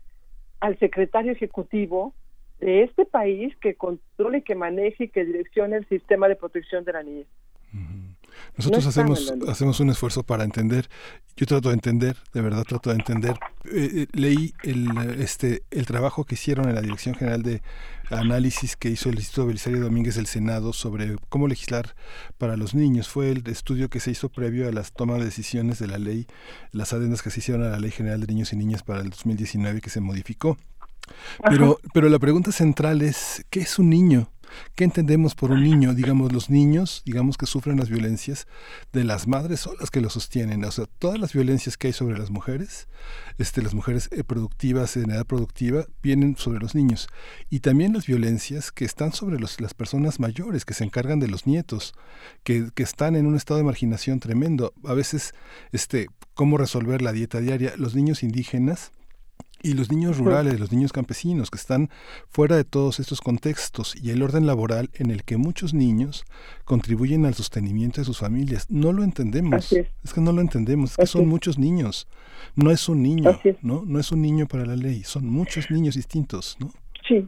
al 0.61 0.79
secretario 0.79 1.33
ejecutivo 1.33 2.15
de 2.61 2.83
este 2.83 3.05
país 3.05 3.55
que 3.59 3.75
controle, 3.75 4.43
que 4.43 4.55
maneje 4.55 5.05
y 5.05 5.09
que 5.09 5.25
direccione 5.25 5.77
el 5.77 5.89
sistema 5.89 6.29
de 6.29 6.37
protección 6.37 6.85
de 6.85 6.93
la 6.93 7.03
niñez. 7.03 7.27
Nosotros 8.57 8.85
No 8.85 8.91
hacemos, 8.91 9.35
hacemos 9.49 9.81
un 9.81 9.91
esfuerzo 9.91 10.23
para 10.23 10.45
entender. 10.45 10.89
Yo 11.37 11.47
trato 11.47 11.69
de 11.69 11.75
entender, 11.75 12.17
de 12.33 12.41
verdad 12.41 12.65
trato 12.65 12.91
de 12.91 12.97
entender. 12.97 13.39
Eh, 13.67 13.91
eh, 13.93 14.07
leí 14.13 14.55
el, 14.63 14.97
este, 15.21 15.63
el 15.71 15.85
trabajo 15.85 16.25
que 16.25 16.37
hicieron 16.37 16.69
en 16.69 16.75
la 16.75 16.81
Dirección 16.81 17.15
General 17.15 17.43
de 17.43 17.61
Análisis 18.09 18.77
que 18.77 18.89
hizo 18.89 19.11
el 19.11 19.17
Instituto 19.17 19.47
Belisario 19.47 19.81
Domínguez 19.81 20.15
del 20.15 20.27
Senado 20.27 20.73
sobre 20.73 21.17
cómo 21.29 21.49
legislar 21.49 21.95
para 22.39 22.57
los 22.57 22.75
niños. 22.75 23.09
Fue 23.09 23.31
el 23.31 23.47
estudio 23.49 23.91
que 23.91 24.01
se 24.01 24.13
hizo 24.13 24.31
previo 24.31 24.69
a 24.69 24.73
las 24.73 24.93
tomas 24.93 25.19
de 25.19 25.27
decisiones 25.27 25.79
de 25.79 25.89
la 25.89 25.99
ley, 25.99 26.27
las 26.73 26.95
adendas 26.95 27.21
que 27.23 27.31
se 27.31 27.41
hicieron 27.41 27.65
a 27.65 27.71
la 27.71 27.79
Ley 27.79 27.91
General 27.91 28.21
de 28.21 28.27
Niños 28.27 28.53
y 28.53 28.57
Niñas 28.57 28.83
para 28.83 29.01
el 29.01 29.11
2019 29.11 29.81
que 29.83 29.91
se 29.91 30.01
modificó. 30.01 30.57
Pero, 31.49 31.79
pero 31.93 32.09
la 32.09 32.19
pregunta 32.19 32.53
central 32.53 33.03
es, 33.03 33.45
¿qué 33.51 33.61
es 33.61 33.79
un 33.79 33.91
niño? 33.91 34.31
¿Qué 34.75 34.85
entendemos 34.85 35.35
por 35.35 35.51
un 35.51 35.63
niño? 35.63 35.95
Digamos, 35.95 36.33
los 36.33 36.51
niños, 36.51 37.03
digamos 37.05 37.37
que 37.37 37.47
sufren 37.47 37.79
las 37.79 37.89
violencias 37.89 38.47
de 38.93 39.05
las 39.05 39.27
madres 39.27 39.61
solas 39.61 39.91
que 39.91 40.01
los 40.01 40.13
sostienen. 40.13 40.65
O 40.65 40.71
sea, 40.71 40.87
todas 40.99 41.19
las 41.19 41.33
violencias 41.33 41.77
que 41.77 41.89
hay 41.89 41.93
sobre 41.93 42.19
las 42.19 42.31
mujeres, 42.31 42.89
este, 43.39 43.63
las 43.63 43.75
mujeres 43.75 44.09
eh, 44.13 44.25
productivas, 44.25 44.97
en 44.97 45.11
edad 45.11 45.27
productiva, 45.27 45.87
vienen 46.03 46.37
sobre 46.37 46.61
los 46.61 46.75
niños. 46.75 47.09
Y 47.51 47.61
también 47.61 47.93
las 47.93 48.07
violencias 48.07 48.73
que 48.73 48.85
están 48.85 49.13
sobre 49.13 49.39
las 49.39 49.75
personas 49.75 50.21
mayores, 50.21 50.65
que 50.65 50.75
se 50.75 50.85
encargan 50.85 51.21
de 51.21 51.29
los 51.29 51.47
nietos, 51.47 51.95
que, 52.43 52.71
que 52.75 52.83
están 52.83 53.17
en 53.17 53.27
un 53.27 53.37
estado 53.37 53.59
de 53.59 53.65
marginación 53.65 54.21
tremendo. 54.21 54.73
A 54.85 54.95
veces, 54.95 55.35
este, 55.73 56.09
¿cómo 56.35 56.59
resolver 56.59 57.03
la 57.03 57.13
dieta 57.13 57.41
diaria? 57.41 57.75
Los 57.77 57.95
niños 57.95 58.23
indígenas 58.23 58.93
y 59.63 59.75
los 59.75 59.91
niños 59.91 60.19
rurales, 60.19 60.61
los 60.61 60.73
niños 60.73 60.93
campesinos 60.93 61.51
que 61.51 61.57
están 61.57 61.89
fuera 62.29 62.57
de 62.57 62.65
todos 62.65 63.01
estos 63.01 63.21
contextos 63.21 63.95
y 64.01 64.11
el 64.11 64.23
orden 64.23 64.47
laboral 64.47 64.91
en 64.95 65.11
el 65.11 65.25
que 65.25 65.37
muchos 65.37 65.75
niños 65.75 66.25
contribuyen 66.65 67.27
al 67.27 67.35
sostenimiento 67.35 68.01
de 68.01 68.05
sus 68.05 68.19
familias. 68.19 68.71
No 68.71 68.93
lo 68.93 69.03
entendemos. 69.03 69.73
Es. 69.73 69.87
es. 70.05 70.15
que 70.15 70.21
no 70.21 70.33
lo 70.33 70.41
entendemos. 70.41 70.91
Es 70.91 70.97
que 70.97 71.03
Así 71.03 71.13
son 71.13 71.23
es. 71.23 71.29
muchos 71.29 71.59
niños. 71.59 72.09
No 72.55 72.71
es 72.71 72.89
un 72.89 73.03
niño, 73.03 73.31
Así 73.31 73.51
es. 73.51 73.63
¿no? 73.63 73.83
No 73.87 73.99
es 73.99 74.13
un 74.13 74.23
niño 74.23 74.47
para 74.47 74.67
la 74.67 74.77
ley. 74.77 75.03
Son 75.05 75.27
muchos 75.29 75.71
niños 75.71 75.95
distintos, 75.95 76.57
¿no? 76.61 76.71
Sí, 77.09 77.27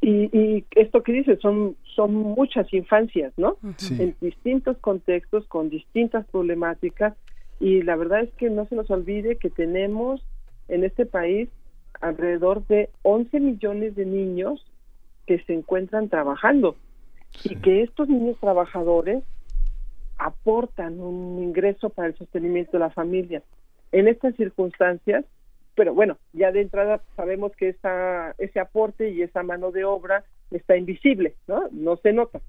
y, 0.00 0.38
y 0.38 0.64
esto 0.72 1.02
que 1.02 1.12
dices 1.12 1.38
son, 1.40 1.76
son 1.94 2.14
muchas 2.14 2.70
infancias, 2.72 3.32
¿no? 3.36 3.56
Sí. 3.76 3.96
En 3.98 4.14
distintos 4.20 4.76
contextos, 4.78 5.46
con 5.48 5.70
distintas 5.70 6.26
problemáticas, 6.26 7.14
y 7.58 7.82
la 7.82 7.96
verdad 7.96 8.22
es 8.22 8.30
que 8.34 8.50
no 8.50 8.66
se 8.66 8.74
nos 8.74 8.90
olvide 8.90 9.36
que 9.36 9.48
tenemos 9.48 10.20
en 10.68 10.84
este 10.84 11.06
país 11.06 11.48
alrededor 12.00 12.66
de 12.66 12.90
11 13.02 13.40
millones 13.40 13.94
de 13.96 14.06
niños 14.06 14.64
que 15.26 15.38
se 15.44 15.54
encuentran 15.54 16.08
trabajando 16.08 16.76
y 17.44 17.56
que 17.56 17.82
estos 17.82 18.08
niños 18.08 18.38
trabajadores 18.40 19.24
aportan 20.18 21.00
un 21.00 21.42
ingreso 21.42 21.90
para 21.90 22.08
el 22.08 22.16
sostenimiento 22.16 22.72
de 22.72 22.78
la 22.78 22.90
familia. 22.90 23.42
En 23.92 24.08
estas 24.08 24.34
circunstancias, 24.36 25.24
pero 25.74 25.94
bueno, 25.94 26.18
ya 26.32 26.52
de 26.52 26.60
entrada 26.60 27.00
sabemos 27.16 27.52
que 27.56 27.70
esa, 27.70 28.34
ese 28.38 28.60
aporte 28.60 29.10
y 29.10 29.22
esa 29.22 29.42
mano 29.42 29.72
de 29.72 29.84
obra 29.84 30.24
está 30.50 30.76
invisible, 30.76 31.34
¿no? 31.48 31.68
No 31.72 31.96
se 31.96 32.12
nota, 32.12 32.40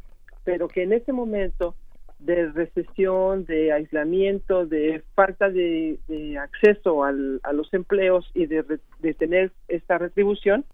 pero 0.44 0.68
que 0.68 0.84
en 0.84 0.94
este 0.94 1.12
momento 1.12 1.76
de 2.20 2.52
recesión, 2.52 3.46
de 3.46 3.72
aislamiento, 3.74 4.66
de 4.66 5.04
falta 5.16 5.50
de, 5.50 6.00
acceso 6.42 7.04
al- 7.04 7.40
a 7.44 7.54
los 7.54 7.74
empleos 7.74 8.30
y 8.34 8.46
de, 8.46 8.64
de 9.00 9.14
tener 9.14 9.52
esta 9.68 9.98
retribución, 9.98 10.66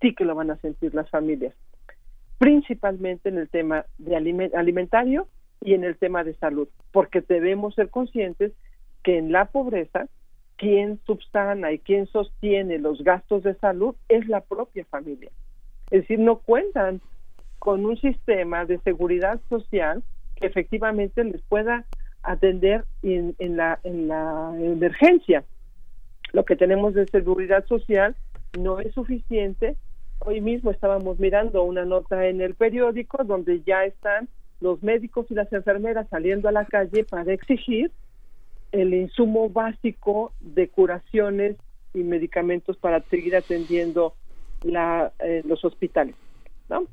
sí 0.00 0.14
que 0.14 0.24
lo 0.24 0.34
van 0.34 0.50
a 0.50 0.56
sentir 0.58 0.94
las 0.94 1.08
familias, 1.10 1.54
principalmente 2.38 3.28
en 3.28 3.38
el 3.38 3.48
tema 3.48 3.86
de 3.98 4.16
alime- 4.16 4.50
alimentario 4.54 5.26
y 5.60 5.74
en 5.74 5.84
el 5.84 5.96
tema 5.96 6.22
de 6.22 6.34
salud, 6.34 6.68
porque 6.92 7.20
debemos 7.20 7.74
ser 7.74 7.90
conscientes 7.90 8.52
que 9.02 9.18
en 9.18 9.32
la 9.32 9.46
pobreza 9.46 10.06
quien 10.56 11.00
subsana 11.06 11.72
y 11.72 11.78
quien 11.78 12.06
sostiene 12.08 12.78
los 12.78 13.02
gastos 13.02 13.42
de 13.42 13.54
salud 13.54 13.94
es 14.08 14.28
la 14.28 14.40
propia 14.40 14.84
familia. 14.84 15.30
Es 15.90 16.02
decir, 16.02 16.18
no 16.18 16.40
cuentan 16.40 17.00
con 17.58 17.84
un 17.86 17.96
sistema 18.00 18.64
de 18.66 18.78
seguridad 18.80 19.40
social 19.48 20.02
que 20.38 20.46
efectivamente 20.46 21.22
les 21.24 21.42
pueda 21.42 21.84
atender 22.22 22.84
en, 23.02 23.34
la, 23.56 23.78
en 23.84 24.08
la 24.08 24.52
emergencia. 24.58 25.44
Lo 26.32 26.44
que 26.44 26.56
tenemos 26.56 26.94
de 26.94 27.06
seguridad 27.06 27.64
social 27.66 28.16
no 28.58 28.80
es 28.80 28.92
suficiente. 28.94 29.76
Hoy 30.20 30.40
mismo 30.40 30.70
estábamos 30.70 31.18
mirando 31.18 31.62
una 31.62 31.84
nota 31.84 32.26
en 32.26 32.40
el 32.40 32.54
periódico 32.54 33.24
donde 33.24 33.62
ya 33.62 33.84
están 33.84 34.28
los 34.60 34.82
médicos 34.82 35.26
y 35.30 35.34
las 35.34 35.52
enfermeras 35.52 36.08
saliendo 36.10 36.48
a 36.48 36.52
la 36.52 36.64
calle 36.64 37.04
para 37.04 37.32
exigir 37.32 37.92
el 38.72 38.92
insumo 38.92 39.48
básico 39.48 40.32
de 40.40 40.68
curaciones 40.68 41.56
y 41.94 42.00
medicamentos 42.00 42.76
para 42.76 43.00
seguir 43.02 43.36
atendiendo 43.36 44.14
la, 44.62 45.12
eh, 45.20 45.42
los 45.46 45.64
hospitales. 45.64 46.16
¿no? 46.68 46.86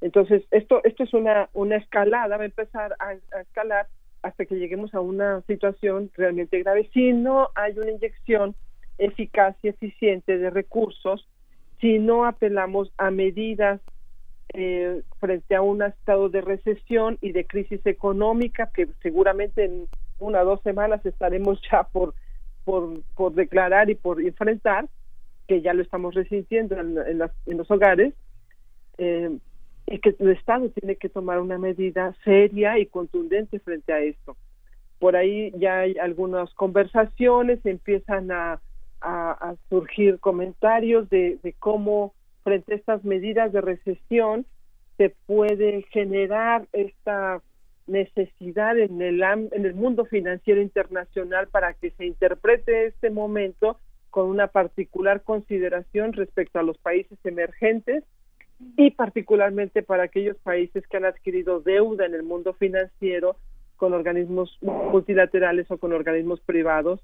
Entonces, 0.00 0.44
esto, 0.50 0.80
esto 0.84 1.04
es 1.04 1.12
una, 1.12 1.50
una 1.52 1.76
escalada, 1.76 2.36
va 2.36 2.42
a 2.42 2.46
empezar 2.46 2.96
a, 2.98 3.12
escalar 3.40 3.86
hasta 4.22 4.44
que 4.44 4.56
lleguemos 4.56 4.94
a 4.94 5.00
una 5.00 5.42
situación 5.42 6.10
realmente 6.16 6.58
grave. 6.62 6.88
Si 6.92 7.12
no 7.12 7.48
hay 7.54 7.78
una 7.78 7.90
inyección 7.90 8.54
eficaz 8.98 9.56
y 9.62 9.68
eficiente 9.68 10.38
de 10.38 10.50
recursos, 10.50 11.26
si 11.80 11.98
no 11.98 12.26
apelamos 12.26 12.92
a 12.98 13.10
medidas 13.10 13.80
eh, 14.52 15.02
frente 15.18 15.54
a 15.54 15.62
un 15.62 15.82
estado 15.82 16.28
de 16.28 16.40
recesión 16.40 17.16
y 17.20 17.32
de 17.32 17.46
crisis 17.46 17.80
económica 17.86 18.70
que 18.74 18.88
seguramente 19.00 19.64
en 19.64 19.88
una 20.18 20.42
o 20.42 20.44
dos 20.44 20.62
semanas 20.62 21.04
estaremos 21.06 21.60
ya 21.70 21.84
por, 21.84 22.14
por, 22.64 23.00
por 23.14 23.32
declarar 23.32 23.88
y 23.88 23.94
por 23.94 24.20
enfrentar, 24.20 24.86
que 25.46 25.62
ya 25.62 25.72
lo 25.72 25.82
estamos 25.82 26.14
resintiendo 26.14 26.78
en, 26.78 26.98
en 26.98 27.56
los 27.56 27.70
hogares, 27.70 28.12
eh, 28.98 29.38
y 29.86 29.98
que 29.98 30.14
el 30.18 30.30
Estado 30.30 30.68
tiene 30.70 30.96
que 30.96 31.08
tomar 31.08 31.40
una 31.40 31.58
medida 31.58 32.14
seria 32.24 32.78
y 32.78 32.86
contundente 32.86 33.58
frente 33.60 33.92
a 33.92 34.00
esto. 34.00 34.36
Por 34.98 35.16
ahí 35.16 35.52
ya 35.56 35.80
hay 35.80 35.96
algunas 35.98 36.52
conversaciones, 36.54 37.64
empiezan 37.64 38.30
a, 38.30 38.60
a- 39.00 39.54
surgir 39.68 40.18
comentarios 40.20 41.08
de, 41.10 41.38
de 41.42 41.52
cómo 41.54 42.12
frente 42.44 42.74
a 42.74 42.76
estas 42.76 43.04
medidas 43.04 43.52
de 43.52 43.60
recesión 43.60 44.46
se 44.96 45.10
puede 45.26 45.82
generar 45.90 46.66
esta 46.72 47.42
necesidad 47.86 48.78
en 48.78 49.00
el, 49.02 49.22
en 49.22 49.64
el 49.66 49.74
mundo 49.74 50.04
financiero 50.04 50.60
internacional 50.60 51.48
para 51.48 51.74
que 51.74 51.90
se 51.92 52.04
interprete 52.06 52.86
este 52.86 53.10
momento 53.10 53.78
con 54.10 54.28
una 54.28 54.48
particular 54.48 55.22
consideración 55.22 56.12
respecto 56.12 56.58
a 56.58 56.62
los 56.62 56.78
países 56.78 57.18
emergentes 57.24 58.04
y 58.76 58.90
particularmente 58.90 59.82
para 59.82 60.04
aquellos 60.04 60.36
países 60.38 60.86
que 60.86 60.96
han 60.96 61.04
adquirido 61.04 61.60
deuda 61.60 62.06
en 62.06 62.14
el 62.14 62.22
mundo 62.22 62.52
financiero 62.54 63.36
con 63.76 63.94
organismos 63.94 64.58
multilaterales 64.60 65.70
o 65.70 65.78
con 65.78 65.92
organismos 65.92 66.40
privados, 66.40 67.00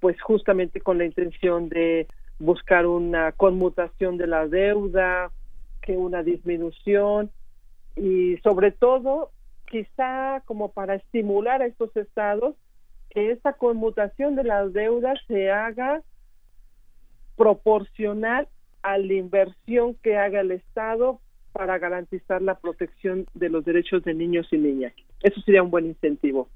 pues 0.00 0.20
justamente 0.20 0.80
con 0.80 0.98
la 0.98 1.06
intención 1.06 1.68
de 1.70 2.06
buscar 2.38 2.86
una 2.86 3.32
conmutación 3.32 4.18
de 4.18 4.26
la 4.26 4.46
deuda, 4.46 5.30
que 5.80 5.96
una 5.96 6.22
disminución 6.22 7.30
y 7.96 8.36
sobre 8.38 8.70
todo 8.70 9.30
quizá 9.66 10.42
como 10.44 10.72
para 10.72 10.96
estimular 10.96 11.62
a 11.62 11.66
estos 11.66 11.96
estados 11.96 12.54
que 13.10 13.30
esta 13.30 13.54
conmutación 13.54 14.34
de 14.34 14.44
las 14.44 14.72
deudas 14.72 15.18
se 15.26 15.50
haga 15.50 16.02
proporcional 17.36 18.48
a 18.84 18.98
la 18.98 19.14
inversión 19.14 19.94
que 20.02 20.16
haga 20.16 20.40
el 20.42 20.52
Estado 20.52 21.20
para 21.52 21.78
garantizar 21.78 22.42
la 22.42 22.58
protección 22.58 23.26
de 23.34 23.48
los 23.48 23.64
derechos 23.64 24.04
de 24.04 24.12
niños 24.14 24.46
y 24.52 24.58
niñas. 24.58 24.92
Eso 25.22 25.40
sería 25.40 25.62
un 25.62 25.70
buen 25.70 25.86
incentivo. 25.86 26.48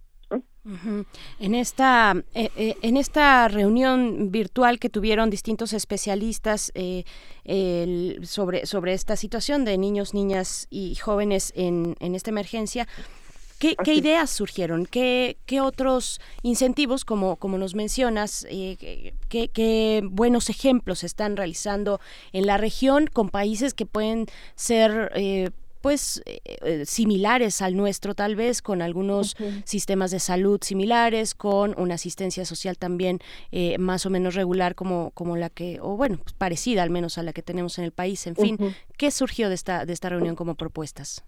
En 1.40 1.54
esta 1.54 2.14
eh, 2.34 2.50
eh, 2.56 2.74
en 2.82 2.98
esta 2.98 3.48
reunión 3.48 4.30
virtual 4.30 4.78
que 4.78 4.90
tuvieron 4.90 5.30
distintos 5.30 5.72
especialistas 5.72 6.70
eh, 6.74 7.04
el- 7.44 8.18
sobre 8.26 8.66
sobre 8.66 8.92
esta 8.92 9.16
situación 9.16 9.64
de 9.64 9.78
niños, 9.78 10.12
niñas 10.12 10.66
y 10.68 10.94
jóvenes 10.96 11.54
en, 11.56 11.94
en 12.00 12.14
esta 12.14 12.28
emergencia. 12.30 12.86
¿Qué, 13.58 13.76
ideas 13.92 14.30
surgieron? 14.30 14.86
¿Qué, 14.86 15.36
qué 15.46 15.60
otros 15.60 16.20
incentivos, 16.42 17.04
como, 17.04 17.36
como 17.36 17.58
nos 17.58 17.74
mencionas, 17.74 18.46
eh, 18.48 19.14
qué, 19.28 19.48
qué 19.48 20.02
buenos 20.04 20.48
ejemplos 20.48 21.00
se 21.00 21.06
están 21.06 21.36
realizando 21.36 22.00
en 22.32 22.46
la 22.46 22.56
región 22.56 23.06
con 23.06 23.30
países 23.30 23.74
que 23.74 23.86
pueden 23.86 24.26
ser 24.54 25.10
eh, 25.14 25.50
pues 25.80 26.22
eh, 26.26 26.40
eh, 26.44 26.84
similares 26.86 27.62
al 27.62 27.76
nuestro 27.76 28.14
tal 28.14 28.36
vez 28.36 28.62
con 28.62 28.82
algunos 28.82 29.36
sistemas 29.64 30.10
de 30.10 30.20
salud 30.20 30.60
similares 30.62 31.34
con 31.34 31.74
una 31.78 31.94
asistencia 31.94 32.44
social 32.44 32.76
también 32.76 33.20
eh, 33.52 33.78
más 33.78 34.06
o 34.06 34.10
menos 34.10 34.34
regular 34.34 34.74
como 34.74 35.10
como 35.12 35.36
la 35.36 35.50
que 35.50 35.78
o 35.80 35.96
bueno 35.96 36.18
pues, 36.18 36.34
parecida 36.34 36.82
al 36.82 36.90
menos 36.90 37.18
a 37.18 37.22
la 37.22 37.32
que 37.32 37.42
tenemos 37.42 37.78
en 37.78 37.84
el 37.84 37.92
país 37.92 38.26
en 38.26 38.36
fin 38.36 38.58
qué 38.96 39.10
surgió 39.10 39.48
de 39.48 39.54
esta 39.54 39.86
de 39.86 39.92
esta 39.92 40.08
reunión 40.08 40.36
como 40.36 40.54
propuestas 40.54 41.24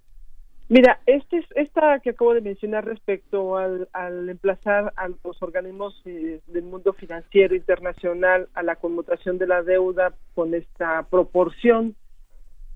Mira, 0.70 1.00
este 1.04 1.38
es, 1.38 1.46
esta 1.56 1.98
que 1.98 2.10
acabo 2.10 2.32
de 2.32 2.40
mencionar 2.42 2.84
respecto 2.84 3.56
al, 3.56 3.88
al 3.92 4.28
emplazar 4.28 4.92
a 4.94 5.08
los 5.08 5.42
organismos 5.42 6.00
eh, 6.04 6.38
del 6.46 6.62
mundo 6.62 6.92
financiero 6.92 7.56
internacional 7.56 8.48
a 8.54 8.62
la 8.62 8.76
conmutación 8.76 9.36
de 9.36 9.48
la 9.48 9.64
deuda 9.64 10.14
con 10.32 10.54
esta 10.54 11.02
proporción 11.10 11.96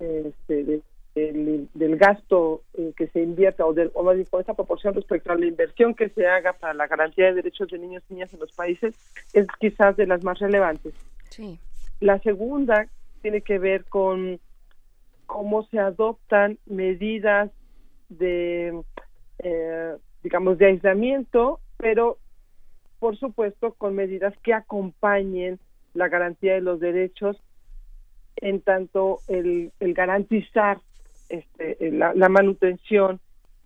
este, 0.00 0.64
de- 0.64 0.82
del, 1.14 1.68
del 1.74 1.96
gasto 1.96 2.62
eh, 2.76 2.92
que 2.96 3.06
se 3.06 3.22
invierta 3.22 3.64
o, 3.64 3.72
del, 3.72 3.92
o 3.94 4.02
más 4.02 4.16
bien 4.16 4.26
con 4.28 4.40
esta 4.40 4.54
proporción 4.54 4.94
respecto 4.94 5.30
a 5.30 5.36
la 5.36 5.46
inversión 5.46 5.94
que 5.94 6.08
se 6.08 6.26
haga 6.26 6.52
para 6.54 6.74
la 6.74 6.88
garantía 6.88 7.26
de 7.26 7.34
derechos 7.34 7.68
de 7.68 7.78
niños 7.78 8.02
y 8.10 8.14
niñas 8.14 8.34
en 8.34 8.40
los 8.40 8.50
países 8.50 8.96
es 9.32 9.46
quizás 9.60 9.96
de 9.96 10.08
las 10.08 10.24
más 10.24 10.40
relevantes. 10.40 10.92
sí 11.30 11.60
La 12.00 12.18
segunda 12.18 12.88
tiene 13.22 13.42
que 13.42 13.60
ver 13.60 13.84
con 13.84 14.40
cómo 15.26 15.62
se 15.68 15.78
adoptan 15.78 16.58
medidas 16.66 17.52
de, 18.08 18.82
eh, 19.38 19.96
digamos, 20.22 20.58
de 20.58 20.66
aislamiento, 20.66 21.60
pero 21.76 22.18
por 22.98 23.16
supuesto 23.18 23.74
con 23.74 23.94
medidas 23.94 24.34
que 24.42 24.54
acompañen 24.54 25.58
la 25.92 26.08
garantía 26.08 26.54
de 26.54 26.60
los 26.60 26.80
derechos, 26.80 27.36
en 28.36 28.60
tanto 28.60 29.18
el, 29.28 29.72
garantizar 29.80 30.78
este, 31.28 31.92
la, 31.92 32.14
la 32.14 32.28
manutención 32.28 33.20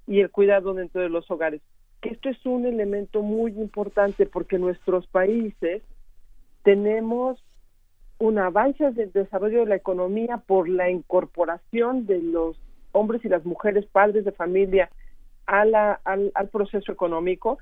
y 0.07 0.20
el 0.20 0.31
cuidado 0.31 0.75
dentro 0.75 1.00
de 1.00 1.08
los 1.08 1.31
hogares. 1.31 1.62
Que 2.00 2.10
esto 2.10 2.28
es 2.28 2.44
un 2.47 2.67
elemento 2.67 3.23
muy 3.23 3.52
importante 3.52 4.26
porque 4.26 4.58
nuestros 4.58 5.07
países 5.07 5.83
tenemos 6.62 7.42
un 8.18 8.39
avance 8.39 8.91
del 8.91 9.12
desarrollo 9.12 9.60
de 9.60 9.67
la 9.67 9.76
economía 9.76 10.39
por 10.39 10.68
la 10.68 10.91
incorporación 10.91 12.07
de 12.07 12.20
los 12.23 12.58
hombres 12.99 13.25
y 13.25 13.28
las 13.28 13.44
mujeres, 13.44 13.86
padres 13.86 14.25
de 14.25 14.33
familia, 14.33 14.91
al, 15.47 15.75
al 15.75 16.49
proceso 16.52 16.93
económico, 16.93 17.59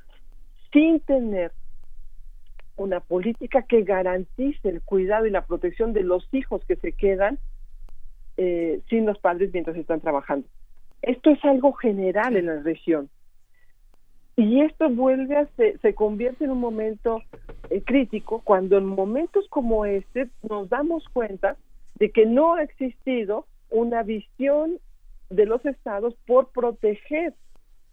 sin 0.72 1.00
tener 1.00 1.52
una 2.76 3.00
política 3.00 3.62
que 3.62 3.82
garantice 3.82 4.68
el 4.68 4.82
cuidado 4.82 5.26
y 5.26 5.30
la 5.30 5.46
protección 5.46 5.92
de 5.92 6.02
los 6.02 6.28
hijos 6.32 6.62
que 6.66 6.76
se 6.76 6.92
quedan 6.92 7.38
eh, 8.36 8.80
sin 8.90 9.06
los 9.06 9.18
padres 9.18 9.50
mientras 9.52 9.76
están 9.76 10.00
trabajando. 10.00 10.46
Esto 11.02 11.30
es 11.30 11.42
algo 11.44 11.72
general 11.72 12.36
en 12.36 12.46
la 12.46 12.62
región. 12.62 13.08
Y 14.36 14.60
esto 14.60 14.90
vuelve 14.90 15.36
a 15.36 15.46
se, 15.56 15.78
se 15.78 15.94
convierte 15.94 16.44
en 16.44 16.50
un 16.50 16.60
momento 16.60 17.22
eh, 17.70 17.82
crítico 17.82 18.42
cuando 18.44 18.76
en 18.76 18.84
momentos 18.84 19.46
como 19.48 19.86
este 19.86 20.28
nos 20.46 20.68
damos 20.68 21.08
cuenta 21.08 21.56
de 21.94 22.10
que 22.10 22.26
no 22.26 22.54
ha 22.54 22.62
existido 22.62 23.46
una 23.70 24.02
visión 24.02 24.78
de 25.30 25.46
los 25.46 25.64
estados 25.66 26.14
por 26.26 26.48
proteger 26.48 27.34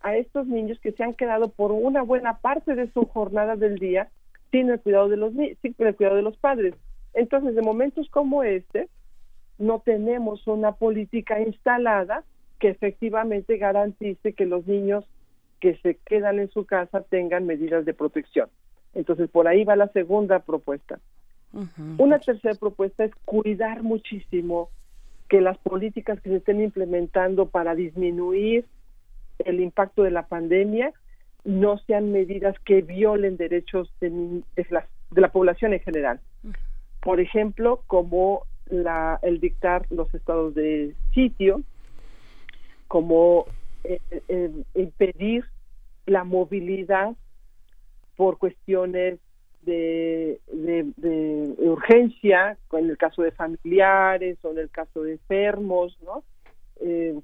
a 0.03 0.15
estos 0.17 0.47
niños 0.47 0.79
que 0.79 0.91
se 0.91 1.03
han 1.03 1.13
quedado 1.13 1.49
por 1.49 1.71
una 1.71 2.03
buena 2.03 2.39
parte 2.39 2.75
de 2.75 2.91
su 2.91 3.05
jornada 3.05 3.55
del 3.55 3.79
día 3.79 4.09
sin 4.51 4.69
el 4.69 4.79
cuidado 4.79 5.09
de 5.09 5.17
los 5.17 5.33
sin 5.33 5.75
el 5.77 5.95
cuidado 5.95 6.17
de 6.17 6.21
los 6.21 6.37
padres. 6.37 6.75
Entonces, 7.13 7.55
de 7.55 7.61
momentos 7.61 8.09
como 8.09 8.43
este, 8.43 8.89
no 9.57 9.79
tenemos 9.79 10.45
una 10.47 10.73
política 10.73 11.39
instalada 11.41 12.23
que 12.59 12.69
efectivamente 12.69 13.57
garantice 13.57 14.33
que 14.33 14.45
los 14.45 14.67
niños 14.67 15.05
que 15.59 15.77
se 15.77 15.95
quedan 16.05 16.39
en 16.39 16.49
su 16.49 16.65
casa 16.65 17.01
tengan 17.01 17.45
medidas 17.45 17.85
de 17.85 17.93
protección. 17.93 18.49
Entonces, 18.93 19.29
por 19.29 19.47
ahí 19.47 19.63
va 19.63 19.75
la 19.75 19.87
segunda 19.87 20.39
propuesta. 20.39 20.99
Una 21.97 22.19
tercera 22.19 22.55
propuesta 22.55 23.05
es 23.05 23.11
cuidar 23.25 23.83
muchísimo 23.83 24.69
que 25.29 25.41
las 25.41 25.57
políticas 25.57 26.19
que 26.21 26.29
se 26.29 26.37
estén 26.37 26.61
implementando 26.61 27.47
para 27.47 27.75
disminuir 27.75 28.65
el 29.39 29.59
impacto 29.59 30.03
de 30.03 30.11
la 30.11 30.27
pandemia 30.27 30.93
no 31.43 31.77
sean 31.79 32.11
medidas 32.11 32.57
que 32.59 32.81
violen 32.81 33.37
derechos 33.37 33.91
de, 33.99 34.09
de 34.55 34.67
la, 34.69 34.87
de 35.11 35.21
la 35.21 35.31
población 35.31 35.73
en 35.73 35.79
general. 35.81 36.19
Por 37.01 37.19
ejemplo, 37.19 37.81
como 37.87 38.43
la, 38.67 39.19
el 39.21 39.39
dictar 39.39 39.85
los 39.89 40.13
estados 40.13 40.55
de 40.55 40.95
sitio, 41.13 41.63
como 42.87 43.45
eh, 43.83 43.99
eh, 44.27 44.51
impedir 44.75 45.45
la 46.05 46.23
movilidad 46.23 47.15
por 48.15 48.37
cuestiones 48.37 49.19
de, 49.65 50.39
de, 50.47 51.55
urgencia, 51.57 52.57
en 52.71 52.89
el 52.89 52.97
caso 52.97 53.21
de 53.21 53.31
familiares 53.31 54.37
o 54.43 54.51
en 54.51 54.59
el 54.59 54.69
caso 54.69 55.03
de 55.03 55.13
enfermos, 55.13 55.97
¿no? 56.01 56.23
Eh, 56.81 57.19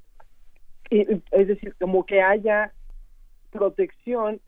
es 0.92 1.48
decir, 1.48 1.76
como 1.80 2.06
que 2.06 2.22
haya 2.22 2.72
protección 3.52 4.40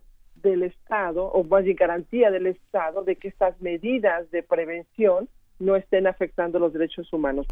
del 0.41 0.63
Estado, 0.63 1.25
o 1.25 1.43
más 1.43 1.63
bien 1.63 1.75
garantía 1.75 2.31
del 2.31 2.47
Estado, 2.47 3.03
de 3.03 3.15
que 3.15 3.27
estas 3.27 3.59
medidas 3.61 4.29
de 4.31 4.41
prevención 4.41 5.29
no 5.59 5.75
estén 5.75 6.07
afectando 6.07 6.57
los 6.59 6.73
derechos 6.73 7.11
humanos. 7.13 7.45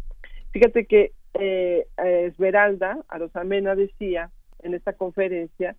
Fíjate 0.50 0.86
que 0.86 1.12
eh, 1.34 1.86
eh, 2.04 2.24
Esmeralda 2.26 2.98
Arosamena 3.08 3.76
decía 3.76 4.30
en 4.62 4.74
esta 4.74 4.94
conferencia 4.94 5.76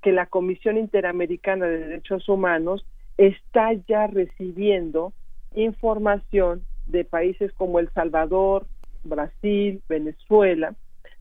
que 0.00 0.12
la 0.12 0.26
Comisión 0.26 0.76
Interamericana 0.78 1.66
de 1.66 1.78
Derechos 1.78 2.28
Humanos 2.28 2.84
está 3.16 3.72
ya 3.88 4.06
recibiendo 4.06 5.12
información 5.54 6.64
de 6.86 7.04
países 7.04 7.52
como 7.52 7.78
El 7.78 7.90
Salvador, 7.90 8.66
Brasil, 9.04 9.82
Venezuela, 9.88 10.74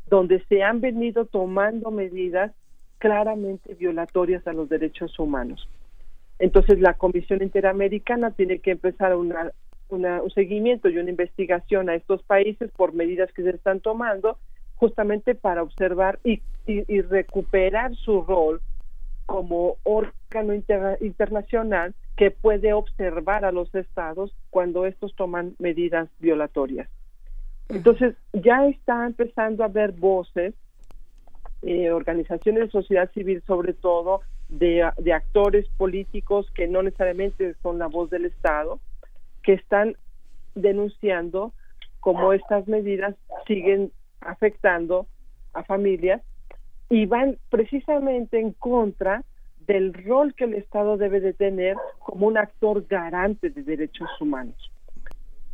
donde 0.08 0.44
se 0.50 0.64
han 0.64 0.82
venido 0.82 1.26
tomando 1.26 1.92
medidas 1.92 2.52
claramente 2.98 3.74
violatorias 3.76 4.45
a 4.48 4.53
los 4.53 4.70
derechos 4.70 5.18
humanos. 5.20 5.68
Entonces 6.40 6.80
la 6.80 6.94
Comisión 6.95 7.42
Interamericana 7.42 8.32
tiene 8.32 8.60
que 8.60 8.72
empezar 8.72 9.16
una, 9.16 9.52
un 9.90 10.32
seguimiento 10.34 10.90
y 10.90 10.98
una 10.98 11.10
investigación 11.10 11.90
a 11.90 11.95
estos 11.95 12.24
países 12.24 12.72
por 12.76 12.94
medidas 12.94 13.32
que 13.34 13.44
se 13.44 13.50
están 13.52 13.80
tomando 13.80 14.38
justamente 14.76 15.36
para 15.36 15.61
observar 15.61 16.20
y- 16.24 16.42
y 16.66 17.02
recuperar 17.02 17.95
su 17.95 18.22
rol 18.24 18.61
como 19.25 19.77
órgano 19.83 20.53
inter- 20.53 20.98
internacional 21.01 21.93
que 22.17 22.32
puede 22.32 22.74
observar 22.74 23.45
a 23.45 23.51
los 23.51 23.74
estados 23.74 24.33
cuando 24.50 24.85
estos 24.85 25.16
toman 25.16 25.56
medidas 25.59 26.09
violatorias. 26.19 26.90
Entonces, 27.69 28.16
ya 28.33 28.67
está 28.67 29.06
empezando 29.06 29.64
a 29.64 29.67
haber 29.67 29.93
voces, 29.93 30.53
eh, 31.61 31.91
organizaciones 31.91 32.64
de 32.64 32.69
sociedad 32.69 33.09
civil, 33.11 33.41
sobre 33.48 33.74
todo 33.74 34.22
de, 34.50 34.90
de 34.98 35.14
actores 35.14 35.66
políticos 35.77 36.51
que 36.53 36.67
no 36.67 36.83
necesariamente 36.83 37.56
son 37.61 37.80
la 37.80 37.88
voz 37.88 38.09
del 38.09 38.25
Estado, 38.25 38.80
que 39.43 39.53
están 39.53 39.95
denunciando 40.53 41.53
cómo 42.01 42.33
estas 42.33 42.67
medidas 42.67 43.16
siguen 43.48 43.91
afectando 44.19 45.08
a 45.53 45.64
familias 45.64 46.22
y 46.92 47.06
van 47.06 47.38
precisamente 47.50 48.38
en 48.38 48.52
contra 48.52 49.24
del 49.66 49.94
rol 49.94 50.36
que 50.36 50.44
el 50.44 50.56
Estado 50.56 50.98
debe 50.98 51.22
de 51.22 51.32
tener 51.32 51.78
como 52.00 52.28
un 52.28 52.38
actor 52.38 52.86
garante 52.86 53.50
de 53.50 53.64
derechos 53.64 54.10
humanos. 54.20 54.70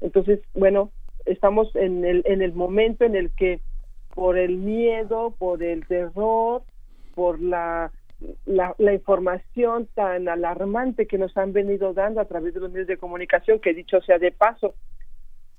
Entonces, 0.01 0.39
bueno, 0.55 0.89
estamos 1.25 1.73
en 1.75 2.03
el, 2.05 2.23
en 2.25 2.41
el 2.41 2.53
momento 2.53 3.05
en 3.05 3.15
el 3.15 3.29
que 3.29 3.59
por 4.15 4.35
el 4.35 4.57
miedo, 4.57 5.35
por 5.37 5.61
el 5.61 5.85
terror, 5.85 6.63
por 7.13 7.39
la, 7.39 7.91
la, 8.47 8.73
la 8.79 8.93
información 8.93 9.87
tan 9.93 10.27
alarmante 10.27 11.05
que 11.05 11.19
nos 11.19 11.37
han 11.37 11.53
venido 11.53 11.93
dando 11.93 12.19
a 12.19 12.25
través 12.25 12.55
de 12.55 12.61
los 12.61 12.71
medios 12.71 12.87
de 12.87 12.97
comunicación, 12.97 13.59
que 13.59 13.75
dicho 13.75 14.01
sea 14.01 14.17
de 14.17 14.31
paso, 14.31 14.73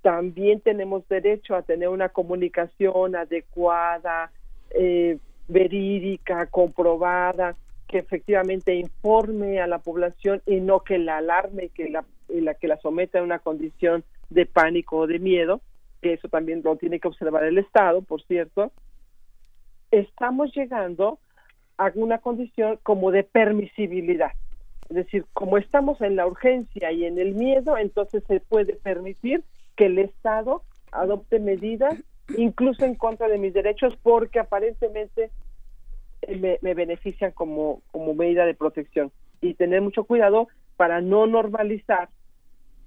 también 0.03 0.61
tenemos 0.61 1.07
derecho 1.07 1.55
a 1.55 1.63
tener 1.63 1.89
una 1.89 2.09
comunicación 2.09 3.15
adecuada, 3.15 4.33
eh, 4.71 5.19
verídica, 5.49 6.47
comprobada, 6.47 7.57
que 7.89 7.99
efectivamente 7.99 8.75
informe 8.75 9.61
a 9.61 9.67
la 9.67 9.79
población 9.79 10.43
y 10.47 10.61
no 10.61 10.81
que 10.81 10.99
la 10.99 11.17
alarme 11.17 11.65
y 11.65 11.69
que 11.71 11.89
la, 11.89 12.05
la 12.29 12.55
que 12.55 12.69
la 12.69 12.77
someta 12.79 13.19
a 13.19 13.23
una 13.23 13.39
condición 13.39 14.05
de 14.29 14.45
pánico 14.47 14.99
o 14.99 15.07
de 15.07 15.19
miedo, 15.19 15.63
que 16.03 16.13
eso 16.13 16.29
también 16.29 16.61
lo 16.63 16.77
tiene 16.77 17.01
que 17.01 17.09
observar 17.09 17.45
el 17.45 17.59
Estado, 17.59 18.03
por 18.03 18.23
cierto. 18.23 18.73
Estamos 19.91 20.55
llegando 20.55 21.19
a 21.79 21.91
una 21.95 22.19
condición 22.19 22.79
como 22.83 23.11
de 23.11 23.25
permisibilidad. 23.25 24.33
Es 24.91 24.97
decir, 24.97 25.25
como 25.33 25.57
estamos 25.59 26.01
en 26.03 26.17
la 26.17 26.27
urgencia 26.27 26.93
y 26.93 27.05
en 27.05 27.19
el 27.19 27.35
miedo, 27.35 27.79
entonces 27.79 28.23
se 28.27 28.41
puede 28.41 28.75
permitir 28.75 29.45
que 29.77 29.87
el 29.87 29.99
Estado 29.99 30.63
adopte 30.93 31.39
medidas 31.39 31.95
incluso 32.37 32.85
en 32.85 32.95
contra 32.95 33.29
de 33.29 33.39
mis 33.39 33.55
derechos 33.55 33.97
porque 34.03 34.39
aparentemente 34.39 35.31
eh, 36.23 36.59
me, 36.61 36.75
benefician 36.75 37.33
como, 37.33 37.83
como 37.91 38.15
medida 38.15 38.45
de 38.45 38.55
protección. 38.55 39.11
Y 39.41 39.55
tener 39.55 39.81
mucho 39.81 40.05
cuidado 40.05 40.49
para 40.77 41.01
no 41.01 41.27
normalizar 41.27 42.09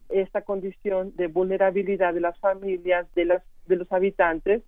esta 0.09 0.41
condición 0.41 1.13
de 1.15 1.27
vulnerabilidad 1.27 2.13
de 2.13 2.19
las 2.19 2.37
familias, 2.39 3.07
de, 3.15 3.25
las, 3.25 3.43
de 3.67 3.77
los 3.77 3.91
habitantes, 3.91 4.61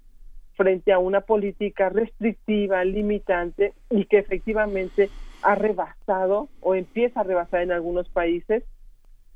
frente 0.56 0.93
a 0.93 1.00
una 1.00 1.22
política 1.22 1.90
restrictiva, 1.90 2.84
limitante 2.85 3.74
y 3.90 4.06
que 4.06 4.19
efectivamente 4.19 5.10
ha 5.42 5.56
rebasado 5.56 6.48
o 6.61 6.76
empieza 6.76 7.22
a 7.22 7.24
rebasar 7.24 7.61
en 7.61 7.72
algunos 7.72 8.08
países 8.10 8.64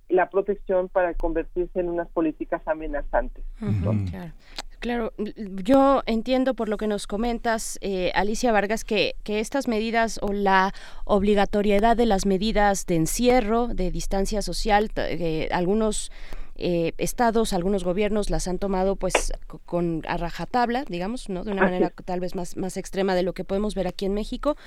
la 0.09 0.30
protección 0.30 0.88
para 0.88 1.14
convertirse 1.16 1.80
en 1.80 1.90
unas 1.90 2.07
políticas 2.09 2.61
amenazantes. 2.66 3.43
Claro, 4.80 5.11
yo 5.64 6.03
entiendo 6.06 6.53
por 6.53 6.69
lo 6.69 6.77
que 6.77 6.85
nos 6.85 7.07
comentas, 7.07 7.80
eh, 7.81 8.11
Alicia 8.14 8.51
Vargas, 8.51 8.83
que, 8.83 9.15
que 9.23 9.39
estas 9.39 9.67
medidas 9.67 10.19
o 10.22 10.31
la 10.33 10.72
obligatoriedad 11.03 11.97
de 11.97 12.06
las 12.06 12.27
medidas 12.27 12.85
de 12.85 12.95
encierro, 12.95 13.67
de 13.67 13.89
distancia 13.89 14.43
social, 14.43 14.91
eh, 14.95 15.49
algunos 15.51 16.11
eh, 16.57 16.93
estados, 16.99 17.53
algunos 17.53 17.83
gobiernos 17.83 18.30
las 18.30 18.47
han 18.47 18.59
tomado 18.59 18.95
pues 18.95 19.31
co- 19.47 19.59
con 19.65 20.03
a 20.07 20.17
rajatabla, 20.17 20.85
digamos, 20.88 21.27
¿no? 21.27 21.43
De 21.43 21.51
una 21.51 21.64
Así 21.64 21.72
manera 21.73 21.91
tal 22.06 22.19
vez 22.19 22.35
más, 22.35 22.56
más 22.56 22.77
extrema 22.77 23.15
de 23.15 23.23
lo 23.23 23.33
que 23.33 23.43
podemos 23.43 23.73
ver 23.75 23.88
aquí 23.88 24.06
en 24.06 24.14
México. 24.14 24.57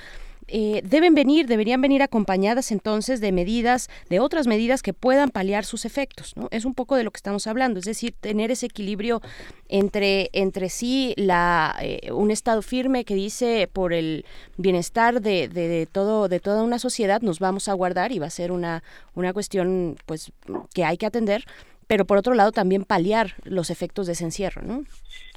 Eh, 0.52 0.82
deben 0.84 1.14
venir, 1.14 1.46
deberían 1.46 1.80
venir 1.80 2.02
acompañadas 2.02 2.72
entonces 2.72 3.20
de 3.20 3.30
medidas, 3.30 3.88
de 4.08 4.18
otras 4.18 4.48
medidas 4.48 4.82
que 4.82 4.92
puedan 4.92 5.30
paliar 5.30 5.64
sus 5.64 5.84
efectos, 5.84 6.36
¿no? 6.36 6.48
Es 6.50 6.64
un 6.64 6.74
poco 6.74 6.96
de 6.96 7.04
lo 7.04 7.12
que 7.12 7.18
estamos 7.18 7.46
hablando, 7.46 7.78
es 7.78 7.84
decir, 7.84 8.14
tener 8.20 8.50
ese 8.50 8.66
equilibrio 8.66 9.22
entre, 9.68 10.28
entre 10.32 10.68
sí 10.68 11.14
la, 11.16 11.76
eh, 11.80 12.10
un 12.10 12.32
estado 12.32 12.62
firme 12.62 13.04
que 13.04 13.14
dice 13.14 13.68
por 13.72 13.92
el 13.92 14.24
bienestar 14.56 15.22
de, 15.22 15.46
de, 15.46 15.68
de 15.68 15.86
todo, 15.86 16.26
de 16.26 16.40
toda 16.40 16.64
una 16.64 16.80
sociedad 16.80 17.22
nos 17.22 17.38
vamos 17.38 17.68
a 17.68 17.72
guardar 17.74 18.10
y 18.10 18.18
va 18.18 18.26
a 18.26 18.30
ser 18.30 18.50
una, 18.50 18.82
una 19.14 19.32
cuestión 19.32 19.96
pues 20.04 20.32
que 20.74 20.84
hay 20.84 20.96
que 20.96 21.06
atender, 21.06 21.44
pero 21.86 22.04
por 22.04 22.18
otro 22.18 22.34
lado 22.34 22.50
también 22.50 22.84
paliar 22.84 23.36
los 23.44 23.70
efectos 23.70 24.08
de 24.08 24.14
ese 24.14 24.24
encierro, 24.24 24.62
¿no? 24.62 24.84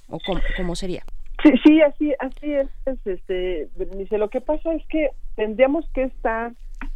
¿O 0.09 0.19
cómo, 0.25 0.42
cómo 0.58 0.75
sería? 0.75 1.03
Sí, 1.44 1.52
sí, 1.66 1.82
así, 1.82 2.14
así 2.20 2.54
es, 2.54 2.70
es, 2.86 3.06
este, 3.06 3.68
Berenice. 3.76 4.18
Lo 4.18 4.30
que 4.30 4.40
pasa 4.40 4.74
es 4.74 4.86
que 4.88 5.10
tendríamos 5.36 5.86
que 5.94 6.04
estar 6.04 6.54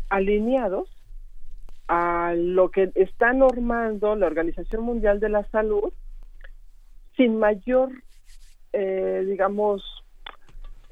alineados 0.09 0.89
a 1.89 2.33
lo 2.35 2.71
que 2.71 2.91
está 2.95 3.33
normando 3.33 4.15
la 4.15 4.27
Organización 4.27 4.83
Mundial 4.83 5.19
de 5.19 5.29
la 5.29 5.43
Salud 5.49 5.91
sin 7.17 7.39
mayor, 7.39 7.89
eh, 8.71 9.25
digamos, 9.27 9.83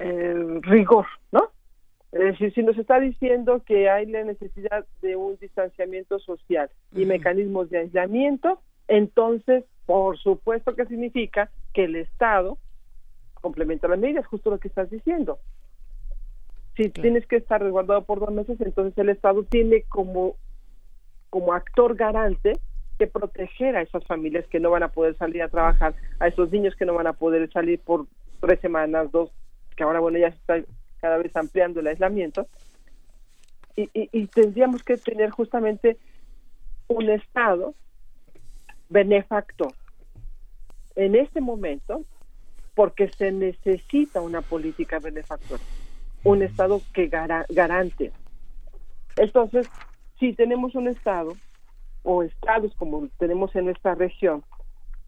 eh, 0.00 0.34
rigor, 0.62 1.06
¿no? 1.32 1.50
Es 2.12 2.20
decir, 2.20 2.52
si 2.52 2.62
nos 2.62 2.76
está 2.76 3.00
diciendo 3.00 3.62
que 3.64 3.88
hay 3.88 4.06
la 4.06 4.22
necesidad 4.24 4.84
de 5.00 5.16
un 5.16 5.36
distanciamiento 5.38 6.18
social 6.18 6.68
y 6.94 7.06
mecanismos 7.06 7.70
de 7.70 7.78
aislamiento, 7.78 8.60
entonces, 8.88 9.64
por 9.86 10.18
supuesto 10.18 10.74
que 10.74 10.86
significa 10.86 11.50
que 11.72 11.84
el 11.84 11.96
Estado 11.96 12.58
complementa 13.46 13.86
las 13.86 14.00
medidas, 14.00 14.26
justo 14.26 14.50
lo 14.50 14.58
que 14.58 14.66
estás 14.66 14.90
diciendo. 14.90 15.38
Si 16.74 16.90
tienes 16.90 17.24
que 17.28 17.36
estar 17.36 17.62
resguardado 17.62 18.02
por 18.02 18.18
dos 18.18 18.32
meses, 18.32 18.60
entonces 18.60 18.98
el 18.98 19.08
Estado 19.08 19.44
tiene 19.44 19.82
como, 19.82 20.34
como 21.30 21.52
actor 21.52 21.94
garante 21.94 22.54
que 22.98 23.06
proteger 23.06 23.76
a 23.76 23.82
esas 23.82 24.04
familias 24.04 24.48
que 24.48 24.58
no 24.58 24.70
van 24.70 24.82
a 24.82 24.88
poder 24.88 25.16
salir 25.16 25.44
a 25.44 25.48
trabajar, 25.48 25.94
a 26.18 26.26
esos 26.26 26.50
niños 26.50 26.74
que 26.74 26.84
no 26.86 26.94
van 26.94 27.06
a 27.06 27.12
poder 27.12 27.48
salir 27.52 27.78
por 27.78 28.06
tres 28.40 28.58
semanas, 28.58 29.12
dos, 29.12 29.30
que 29.76 29.84
ahora 29.84 30.00
bueno 30.00 30.18
ya 30.18 30.32
se 30.32 30.38
está 30.38 30.54
cada 31.00 31.18
vez 31.18 31.30
ampliando 31.36 31.78
el 31.78 31.86
aislamiento. 31.86 32.48
Y, 33.76 33.82
y, 33.94 34.08
y 34.10 34.26
tendríamos 34.26 34.82
que 34.82 34.96
tener 34.96 35.30
justamente 35.30 35.98
un 36.88 37.08
Estado 37.10 37.74
benefactor. 38.88 39.72
En 40.96 41.14
este 41.14 41.40
momento, 41.40 42.04
porque 42.76 43.10
se 43.16 43.32
necesita 43.32 44.20
una 44.20 44.42
política 44.42 44.98
benefactora, 45.00 45.62
un 46.22 46.42
Estado 46.42 46.82
que 46.92 47.08
gara- 47.08 47.46
garante. 47.48 48.12
Entonces, 49.16 49.66
si 50.20 50.34
tenemos 50.34 50.74
un 50.74 50.86
Estado 50.88 51.38
o 52.02 52.22
estados 52.22 52.72
como 52.76 53.08
tenemos 53.18 53.56
en 53.56 53.70
esta 53.70 53.94
región 53.94 54.44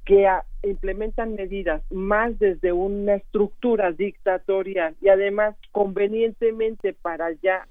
que 0.06 0.26
a- 0.26 0.46
implementan 0.62 1.34
medidas 1.34 1.82
más 1.90 2.36
desde 2.38 2.72
una 2.72 3.16
estructura 3.16 3.92
dictatorial 3.92 4.96
y 5.02 5.08
además 5.08 5.54
convenientemente 5.70 6.94
para 6.94 7.32
ya 7.42 7.68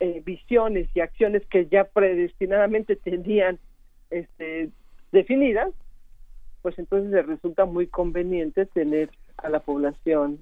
eh, 0.00 0.22
visiones 0.24 0.88
y 0.94 1.00
acciones 1.00 1.46
que 1.48 1.66
ya 1.66 1.84
predestinadamente 1.84 2.96
tenían 2.96 3.58
este, 4.10 4.70
definidas, 5.12 5.68
pues 6.62 6.78
entonces 6.78 7.10
les 7.10 7.26
resulta 7.26 7.64
muy 7.64 7.86
conveniente 7.86 8.66
tener 8.66 9.10
a 9.36 9.48
la 9.48 9.60
población 9.60 10.38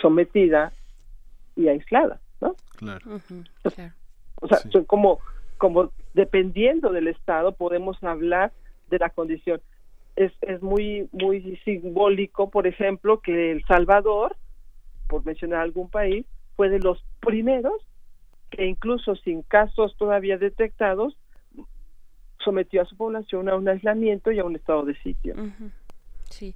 sometida 0.00 0.72
y 1.56 1.68
aislada, 1.68 2.20
¿no? 2.40 2.54
Claro. 2.76 3.20
O 4.40 4.48
sea, 4.48 4.58
son 4.70 4.84
como, 4.84 5.20
como 5.58 5.90
dependiendo 6.14 6.90
del 6.90 7.08
Estado 7.08 7.52
podemos 7.52 8.02
hablar 8.02 8.52
de 8.88 8.98
la 8.98 9.10
condición. 9.10 9.60
es, 10.16 10.32
es 10.42 10.62
muy, 10.62 11.08
muy 11.12 11.56
simbólico, 11.64 12.50
por 12.50 12.66
ejemplo, 12.66 13.20
que 13.20 13.52
El 13.52 13.64
Salvador, 13.64 14.36
por 15.08 15.24
mencionar 15.24 15.60
algún 15.60 15.90
país, 15.90 16.26
fue 16.56 16.68
de 16.68 16.78
los 16.78 17.04
primeros 17.20 17.82
que 18.50 18.66
incluso 18.66 19.16
sin 19.16 19.42
casos 19.42 19.96
todavía 19.96 20.38
detectados, 20.38 21.16
sometió 22.42 22.82
a 22.82 22.84
su 22.84 22.96
población 22.96 23.48
a 23.48 23.56
un 23.56 23.68
aislamiento 23.68 24.30
y 24.32 24.38
a 24.38 24.44
un 24.44 24.56
estado 24.56 24.84
de 24.84 24.94
sitio. 24.96 25.34
Sí. 26.30 26.54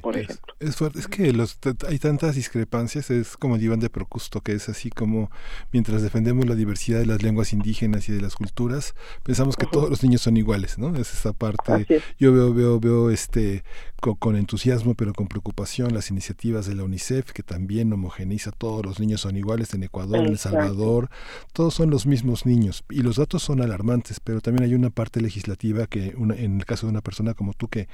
Por 0.00 0.16
es, 0.16 0.24
ejemplo. 0.24 0.54
Es, 0.58 0.76
fuerte, 0.76 0.98
es 0.98 1.06
que 1.06 1.32
los, 1.32 1.58
hay 1.86 1.98
tantas 1.98 2.34
discrepancias, 2.34 3.10
es 3.10 3.36
como 3.36 3.56
el 3.56 3.62
Iván 3.62 3.78
de 3.78 3.88
Procusto, 3.88 4.40
que 4.40 4.52
es 4.52 4.68
así 4.68 4.90
como 4.90 5.30
mientras 5.72 6.02
defendemos 6.02 6.46
la 6.46 6.56
diversidad 6.56 6.98
de 6.98 7.06
las 7.06 7.22
lenguas 7.22 7.52
indígenas 7.52 8.08
y 8.08 8.12
de 8.12 8.20
las 8.20 8.34
culturas, 8.34 8.94
pensamos 9.22 9.56
que 9.56 9.66
todos 9.66 9.88
los 9.88 10.02
niños 10.02 10.22
son 10.22 10.36
iguales, 10.36 10.78
¿no? 10.78 10.96
Es 10.96 11.12
esa 11.12 11.32
parte, 11.32 12.02
yo 12.18 12.32
veo, 12.32 12.52
veo, 12.52 12.80
veo 12.80 13.10
este 13.10 13.62
con, 14.00 14.14
con, 14.14 14.34
entusiasmo, 14.34 14.94
pero 14.94 15.12
con 15.12 15.28
preocupación, 15.28 15.94
las 15.94 16.10
iniciativas 16.10 16.66
de 16.66 16.74
la 16.74 16.82
UNICEF, 16.82 17.32
que 17.32 17.42
también 17.42 17.92
homogeniza, 17.92 18.50
todos 18.50 18.84
los 18.84 18.98
niños 18.98 19.20
son 19.20 19.36
iguales 19.36 19.74
en 19.74 19.84
Ecuador, 19.84 20.18
en 20.20 20.32
El 20.32 20.38
Salvador, 20.38 21.08
todos 21.52 21.74
son 21.74 21.90
los 21.90 22.06
mismos 22.06 22.46
niños, 22.46 22.82
y 22.90 23.02
los 23.02 23.16
datos 23.16 23.42
son 23.42 23.60
alarmantes, 23.60 24.18
pero 24.18 24.40
también 24.40 24.64
hay 24.64 24.74
una 24.74 24.90
parte 24.90 25.20
legislativa 25.20 25.86
que, 25.86 26.14
una, 26.16 26.34
en 26.34 26.56
el 26.58 26.64
caso 26.64 26.86
de 26.86 26.92
una 26.92 27.02
persona 27.02 27.34
como 27.34 27.52
tú, 27.52 27.68
que 27.68 27.88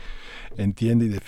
entiende 0.56 1.06
y 1.06 1.08
defiende 1.08 1.25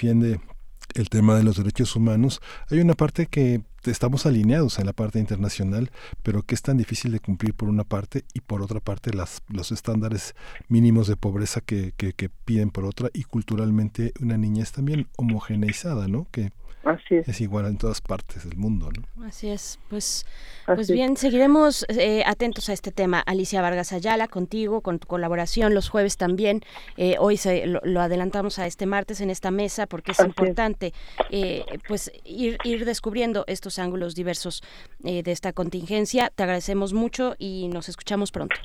el 0.95 1.09
tema 1.09 1.37
de 1.37 1.43
los 1.43 1.57
derechos 1.57 1.95
humanos, 1.97 2.41
hay 2.71 2.81
una 2.81 2.95
parte 2.95 3.27
que 3.27 3.63
estamos 3.85 4.27
alineados 4.27 4.79
en 4.79 4.87
la 4.87 4.93
parte 4.93 5.19
internacional, 5.19 5.91
pero 6.23 6.43
que 6.43 6.55
es 6.55 6.63
tan 6.63 6.77
difícil 6.77 7.13
de 7.13 7.21
cumplir 7.21 7.55
por 7.55 7.69
una 7.69 7.85
parte 7.85 8.25
y 8.35 8.41
por 8.41 8.63
otra 8.63 8.81
parte 8.81 9.13
las, 9.13 9.43
los 9.49 9.73
estándares 9.73 10.35
mínimos 10.69 11.09
de 11.09 11.17
pobreza 11.17 11.61
que, 11.61 11.93
que, 11.97 12.13
que 12.13 12.29
piden 12.29 12.71
por 12.71 12.85
otra 12.85 13.09
y 13.13 13.25
culturalmente 13.25 14.13
una 14.21 14.37
niña 14.37 14.63
es 14.63 14.73
también 14.73 15.09
homogeneizada, 15.17 16.09
¿no? 16.09 16.27
Que, 16.31 16.51
Así 16.85 17.17
es. 17.17 17.29
es 17.29 17.41
igual 17.41 17.67
en 17.67 17.77
todas 17.77 18.01
partes 18.01 18.49
del 18.49 18.57
mundo. 18.57 18.91
¿no? 18.91 19.25
Así 19.25 19.49
es. 19.49 19.79
Pues, 19.89 20.25
pues 20.67 20.91
bien, 20.91 21.17
seguiremos 21.17 21.85
eh, 21.89 22.23
atentos 22.25 22.69
a 22.69 22.73
este 22.73 22.93
tema. 22.93 23.21
Alicia 23.21 23.61
Vargas 23.61 23.93
Ayala, 23.93 24.29
contigo, 24.29 24.81
con 24.81 24.99
tu 24.99 25.07
colaboración 25.07 25.75
los 25.75 25.89
jueves 25.89 26.17
también. 26.17 26.63
Eh, 26.97 27.17
hoy 27.19 27.37
se, 27.37 27.67
lo, 27.67 27.81
lo, 27.85 28.01
adelantamos 28.01 28.59
a 28.59 28.67
este 28.67 28.87
martes 28.87 29.21
en 29.21 29.31
esta 29.31 29.51
mesa 29.51 29.87
porque 29.87 30.13
es 30.13 30.21
Así 30.21 30.29
importante 30.29 30.93
eh, 31.31 31.65
pues 31.87 32.13
ir, 32.25 32.59
ir 32.65 32.85
descubriendo 32.85 33.45
estos 33.47 33.79
ángulos 33.79 34.15
diversos 34.15 34.63
de 35.01 35.23
esta 35.31 35.53
contingencia. 35.53 36.31
Te 36.35 36.43
agradecemos 36.43 36.93
mucho 36.93 37.35
y 37.39 37.69
nos 37.69 37.89
escuchamos 37.89 38.33
pronto. 38.33 38.57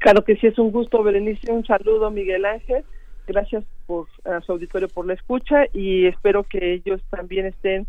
Claro 0.00 0.24
que 0.24 0.36
sí, 0.36 0.46
es 0.46 0.58
un 0.58 0.70
gusto, 0.70 1.02
Berenice. 1.02 1.52
Un 1.52 1.64
saludo, 1.66 2.10
Miguel 2.10 2.44
Ángel 2.44 2.84
gracias 3.32 3.64
por 3.86 4.08
a 4.24 4.40
su 4.40 4.52
auditorio 4.52 4.88
por 4.88 5.06
la 5.06 5.14
escucha 5.14 5.64
y 5.72 6.06
espero 6.06 6.42
que 6.44 6.74
ellos 6.74 7.00
también 7.10 7.46
estén 7.46 7.86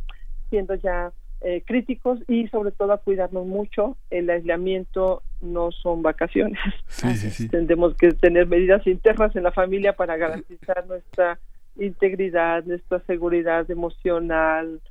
siendo 0.50 0.76
ya 0.76 1.12
eh, 1.42 1.64
críticos 1.66 2.20
y 2.28 2.48
sobre 2.50 2.72
todo 2.72 2.94
a 2.94 3.00
cuidarnos 3.00 3.48
mucho. 3.48 3.98
El 4.10 4.30
aislamiento 4.30 5.24
no 5.42 5.72
son 5.72 6.04
vacaciones. 6.04 6.60
Sí, 6.88 7.16
sí, 7.16 7.30
sí. 7.32 7.50
Tendremos 7.50 7.96
que 7.96 8.12
tener 8.12 8.48
medidas 8.48 8.86
internas 8.86 9.36
en 9.36 9.44
la 9.44 9.52
familia 9.52 9.94
para 9.94 10.18
garantizar 10.18 10.86
nuestra 10.88 11.40
integridad, 11.78 12.64
nuestra 12.66 13.00
seguridad 13.08 13.70
emocional, 13.72 14.82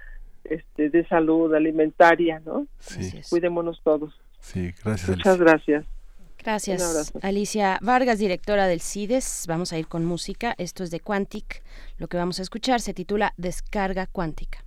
este, 0.42 0.90
de 0.90 1.06
salud 1.06 1.54
alimentaria, 1.54 2.40
¿no? 2.44 2.66
Sí. 2.80 3.20
Cuidémonos 3.30 3.80
todos. 3.84 4.12
Sí, 4.40 4.72
gracias. 4.82 5.08
Muchas 5.10 5.38
Alicia. 5.38 5.44
gracias. 5.44 5.99
Gracias, 6.42 7.12
Alicia 7.22 7.78
Vargas, 7.82 8.18
directora 8.18 8.66
del 8.66 8.80
CIDES. 8.80 9.44
Vamos 9.46 9.72
a 9.72 9.78
ir 9.78 9.86
con 9.86 10.04
música. 10.04 10.54
Esto 10.56 10.84
es 10.84 10.90
de 10.90 11.00
Quantic. 11.00 11.62
Lo 11.98 12.08
que 12.08 12.16
vamos 12.16 12.38
a 12.38 12.42
escuchar 12.42 12.80
se 12.80 12.94
titula 12.94 13.34
Descarga 13.36 14.06
Cuántica. 14.06 14.64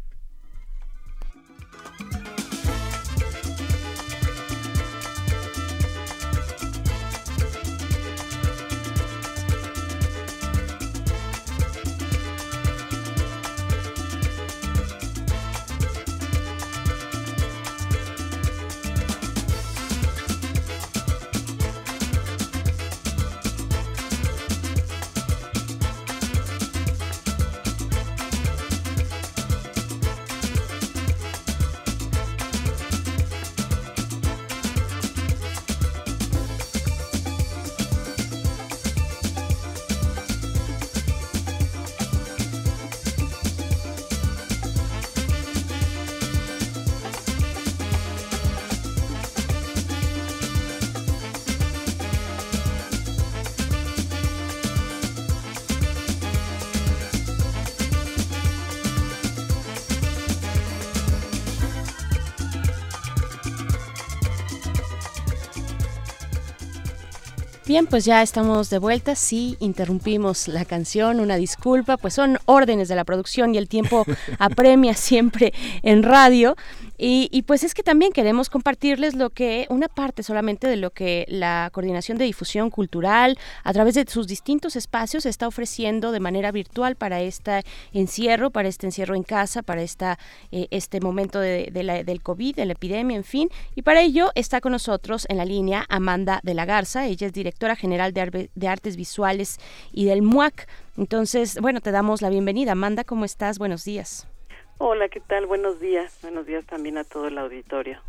Bien, 67.73 67.87
pues 67.87 68.05
ya 68.05 68.21
estamos 68.21 68.69
de 68.69 68.77
vuelta. 68.77 69.15
Sí, 69.15 69.57
interrumpimos 69.59 70.47
la 70.47 70.63
canción, 70.63 71.19
una 71.19 71.37
disculpa, 71.37 71.97
pues 71.97 72.13
son 72.13 72.37
órdenes 72.45 72.87
de 72.87 72.93
la 72.93 73.03
producción 73.03 73.55
y 73.55 73.57
el 73.57 73.67
tiempo 73.67 74.05
apremia 74.37 74.93
siempre 74.93 75.55
en 75.81 76.03
radio. 76.03 76.55
Y, 76.97 77.27
y, 77.31 77.41
pues 77.43 77.63
es 77.63 77.73
que 77.73 77.83
también 77.83 78.11
queremos 78.11 78.49
compartirles 78.49 79.15
lo 79.15 79.31
que, 79.31 79.65
una 79.69 79.87
parte 79.87 80.21
solamente 80.21 80.67
de 80.67 80.75
lo 80.75 80.91
que 80.91 81.25
la 81.27 81.69
Coordinación 81.73 82.17
de 82.17 82.25
Difusión 82.25 82.69
Cultural, 82.69 83.37
a 83.63 83.73
través 83.73 83.95
de 83.95 84.05
sus 84.07 84.27
distintos 84.27 84.75
espacios, 84.75 85.25
está 85.25 85.47
ofreciendo 85.47 86.11
de 86.11 86.19
manera 86.19 86.51
virtual 86.51 86.95
para 86.95 87.21
este 87.21 87.63
encierro, 87.93 88.51
para 88.51 88.67
este 88.67 88.85
encierro 88.85 89.15
en 89.15 89.23
casa, 89.23 89.63
para 89.63 89.81
esta, 89.81 90.19
eh, 90.51 90.67
este 90.69 90.99
momento 90.99 91.39
de, 91.39 91.69
de 91.71 91.83
la, 91.83 92.03
del 92.03 92.21
COVID, 92.21 92.55
de 92.55 92.65
la 92.65 92.73
epidemia, 92.73 93.17
en 93.17 93.23
fin. 93.23 93.49
Y 93.75 93.81
para 93.81 94.01
ello 94.01 94.31
está 94.35 94.61
con 94.61 94.71
nosotros 94.71 95.25
en 95.29 95.37
la 95.37 95.45
línea 95.45 95.85
Amanda 95.89 96.41
de 96.43 96.53
la 96.53 96.65
Garza, 96.65 97.07
ella 97.07 97.27
es 97.27 97.33
directora 97.33 97.75
general 97.75 98.13
de, 98.13 98.49
de 98.53 98.67
Artes 98.67 98.95
Visuales 98.95 99.59
y 99.91 100.05
del 100.05 100.21
MUAC. 100.21 100.67
Entonces, 100.97 101.57
bueno, 101.59 101.81
te 101.81 101.91
damos 101.91 102.21
la 102.21 102.29
bienvenida. 102.29 102.73
Amanda, 102.73 103.03
¿cómo 103.03 103.25
estás? 103.25 103.57
Buenos 103.57 103.83
días. 103.83 104.27
Hola, 104.77 105.07
¿qué 105.09 105.19
tal? 105.19 105.45
Buenos 105.45 105.79
días. 105.79 106.19
Buenos 106.21 106.45
días 106.45 106.65
también 106.65 106.97
a 106.97 107.03
todo 107.03 107.27
el 107.27 107.37
auditorio. 107.37 107.99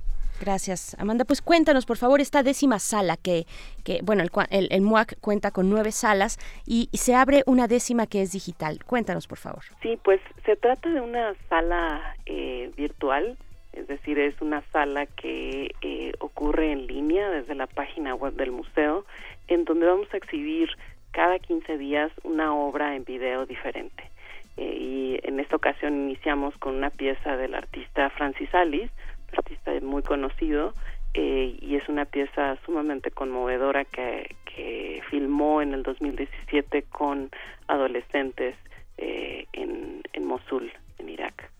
Gracias, 0.41 0.97
Amanda. 0.99 1.25
Pues 1.25 1.41
cuéntanos, 1.41 1.87
por 1.87 1.97
favor, 1.97 2.21
esta 2.21 2.43
décima 2.43 2.79
sala 2.79 3.17
que, 3.17 3.47
que 3.85 4.01
bueno, 4.03 4.23
el, 4.23 4.31
el, 4.51 4.69
el 4.71 4.81
MUAC 4.81 5.19
cuenta 5.21 5.53
con 5.53 5.71
nueve 5.71 5.93
salas 5.93 6.39
y, 6.67 6.89
y, 6.91 6.99
se 6.99 7.15
abre 7.15 7.45
una 7.47 7.69
décima 7.69 8.07
que 8.07 8.23
es 8.23 8.33
digital. 8.33 8.83
Cuéntanos, 8.85 9.29
por 9.29 9.39
favor. 9.39 9.63
Sí, 9.81 9.99
pues 10.03 10.21
se 10.45 10.57
trata 10.57 10.91
de 10.91 11.01
una 11.01 11.35
sala 11.49 12.17
eh, 12.27 12.73
virtual, 12.77 13.39
es 13.73 13.87
decir, 13.87 14.19
es 14.19 14.41
una 14.41 14.63
sala 14.73 15.07
que 15.07 15.75
eh, 15.83 16.13
ocurre 16.19 16.73
en 16.73 16.87
línea 16.87 17.31
desde 17.31 17.55
la 17.55 17.67
página 17.67 18.15
web 18.15 18.35
del 18.35 18.51
museo, 18.51 19.05
en 19.49 19.65
donde 19.65 19.87
vamos 19.87 20.09
a 20.13 20.17
exhibir 20.17 20.69
cada 21.13 21.39
15 21.39 21.79
días 21.79 22.11
una 22.25 22.55
obra 22.55 22.97
en 22.97 23.05
video 23.05 23.47
diferente. 23.47 24.11
Eh, 24.57 24.77
y 24.79 25.21
en 25.23 25.41
esta 25.41 25.57
ocasión 25.57 25.95
iniciamos 25.95 26.57
con 26.59 26.77
una 26.77 26.91
pieza 26.91 27.37
del 27.37 27.55
artista 27.55 28.11
Francis 28.11 28.55
Alice, 28.55 28.93
artista 29.37 29.73
muy 29.83 30.03
conocido, 30.03 30.75
eh, 31.15 31.57
y 31.61 31.77
es 31.77 31.89
una 31.89 32.05
pieza 32.05 32.57
sumamente 32.65 33.11
conmovedora 33.11 33.85
que, 33.85 34.35
que 34.45 35.03
filmó 35.11 35.63
en 35.63 35.73
el 35.73 35.83
2017 35.83 36.83
con 36.85 37.31
adolescentes 37.69 38.57
eh, 38.99 39.47
en, 39.53 40.03
en, 40.13 40.25
Mosul, 40.25 40.73
en 40.99 41.09
Irak. 41.09 41.51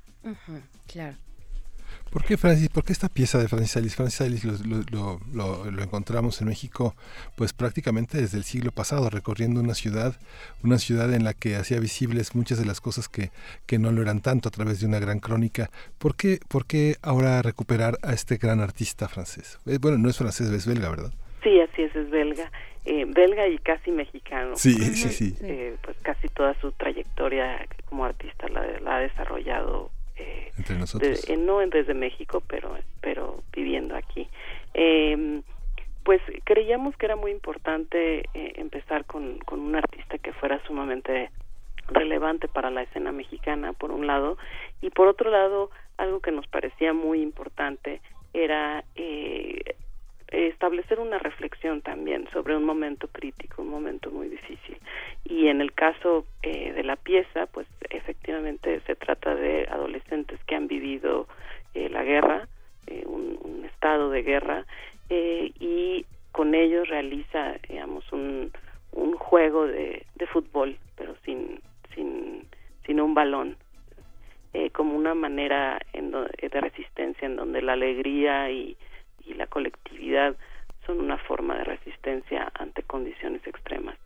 Claro. 0.87 1.17
¿Por 2.15 2.23
qué, 2.25 2.37
Francis, 2.37 2.69
¿Por 2.69 2.85
qué 2.85 2.93
esta 2.93 3.09
pieza 3.09 3.39
de 3.39 3.49
Francis 3.49 3.77
Alice? 3.77 3.97
Francis 3.97 4.21
Alice 4.21 4.47
lo, 4.47 4.55
lo, 4.93 5.19
lo, 5.33 5.69
lo, 5.69 5.83
encontramos 5.83 6.41
en 6.41 6.47
México 6.47 6.95
pues 7.37 7.53
prácticamente 7.53 8.19
desde 8.19 8.39
el 8.39 8.45
siglo 8.45 8.71
pasado, 8.71 9.11
recorriendo 9.11 9.61
una 9.61 9.75
ciudad, 9.75 10.15
una 10.63 10.79
ciudad 10.79 11.13
en 11.13 11.25
la 11.25 11.35
que 11.35 11.57
hacía 11.57 11.81
visibles 11.81 12.37
muchas 12.37 12.61
de 12.61 12.67
las 12.67 12.81
cosas 12.81 13.09
que, 13.09 13.31
que 13.67 13.81
no 13.81 13.91
lo 13.91 14.01
eran 14.01 14.21
tanto 14.21 14.49
a 14.49 14.53
través 14.53 14.79
de 14.79 14.87
una 14.87 15.01
gran 15.01 15.19
crónica. 15.19 15.71
¿Por 15.99 16.15
qué, 16.15 16.39
¿Por 16.49 16.67
qué 16.67 16.95
ahora 17.03 17.43
recuperar 17.43 17.99
a 18.05 18.13
este 18.13 18.37
gran 18.37 18.61
artista 18.61 19.09
francés? 19.09 19.59
Eh, 19.67 19.79
bueno, 19.81 19.99
no 19.99 20.09
es 20.09 20.17
francés, 20.17 20.51
es 20.51 20.69
belga, 20.69 20.91
¿verdad? 20.91 21.13
Sí, 21.43 21.61
así 21.61 21.83
es, 21.83 21.97
es 21.97 22.11
belga. 22.11 22.49
Eh, 22.85 23.07
belga 23.09 23.49
y 23.49 23.59
casi 23.59 23.91
mexicano. 23.91 24.55
Sí, 24.55 24.73
sí, 24.95 25.09
sí. 25.09 25.37
Eh, 25.43 25.75
pues 25.83 25.97
casi 26.03 26.29
toda 26.29 26.55
su 26.61 26.71
trayectoria 26.71 27.67
como 27.87 28.05
artista 28.05 28.49
la, 28.51 28.65
la 28.79 28.99
ha 28.99 29.01
desarrollado 29.01 29.91
Entre 30.57 30.77
nosotros. 30.77 31.27
de- 31.27 31.35
eh, 31.35 31.37
no 31.37 31.59
desde 31.59 31.95
México, 31.95 32.43
pero 32.47 32.77
pero 33.01 33.43
viviendo 33.53 33.97
aquí. 33.97 34.29
Eh, 34.75 35.41
pues 36.05 36.21
creíamos 36.45 36.97
que 36.97 37.07
era 37.07 37.17
muy 37.17 37.31
importante 37.31 38.21
eh, 38.35 38.53
empezar 38.57 39.05
con, 39.07 39.39
con 39.41 39.61
un 39.61 39.75
artista 39.75 40.19
que 40.19 40.33
fuera 40.35 40.61
sumamente 40.67 41.31
relevante 41.89 42.47
para 42.49 42.71
la 42.71 42.83
escena 42.83 43.11
mexicana, 43.13 43.73
por 43.73 43.91
un 43.91 44.07
lado, 44.07 44.37
y 44.83 44.91
por 44.91 45.09
otro 45.09 45.31
lado, 45.31 45.71
algo 45.97 46.21
que 46.21 46.31
nos 46.31 46.47
parecía 46.47 46.93
muy 46.93 47.23
importante 47.23 48.01
era 48.33 48.85
eh, 48.97 49.77
establecer 50.29 51.01
una 51.01 51.19
reflexión 51.19 51.83
también 51.83 52.29
sobre 52.33 52.57
un 52.57 52.65
momento 52.65 53.09
crítico, 53.09 53.63
un 53.63 53.69
momento 53.69 54.11
muy 54.11 54.29
difícil. 54.29 54.79
Y 55.25 55.49
en 55.49 55.61
el 55.61 55.73
caso 55.73 56.27
eh, 56.43 56.73
de 56.73 56.83
la 56.83 56.97
pieza, 56.97 57.47
pues 57.47 57.67
efectivamente 57.91 58.81
se 58.87 58.95
trata 58.95 59.35
de 59.35 59.67
adolescentes 59.71 60.39
que 60.47 60.55
han 60.55 60.69
vivido 60.69 61.27
eh, 61.75 61.89
la 61.89 62.05
guerra, 62.05 62.47
eh, 62.87 63.05
un, 63.07 63.65
estado 63.65 64.09
de 64.11 64.23
guerra, 64.23 64.65
eh, 65.11 65.53
y 65.61 66.07
con 66.33 66.55
ellos 66.55 66.89
realiza, 66.89 67.57
digamos, 67.69 68.11
un, 68.13 68.51
un 68.93 69.15
juego 69.15 69.67
de, 69.67 70.07
de 70.15 70.27
fútbol, 70.27 70.79
pero 70.97 71.15
sin, 71.25 71.61
sin, 71.95 72.47
sin 72.87 73.01
un 73.01 73.15
balón, 73.15 73.57
como 74.73 74.97
una 74.97 75.15
manera 75.15 75.81
de 75.93 76.61
resistencia 76.61 77.27
en 77.27 77.35
donde 77.35 77.61
la 77.61 77.73
alegría 77.73 78.51
y, 78.53 78.77
y 79.27 79.35
la 79.35 79.47
colectividad 79.47 80.37
son 80.87 81.01
una 81.01 81.19
forma 81.19 81.57
de 81.57 81.65
resistencia 81.65 82.51
ante 82.55 82.83
condiciones 82.83 83.47
extremas. 83.47 83.97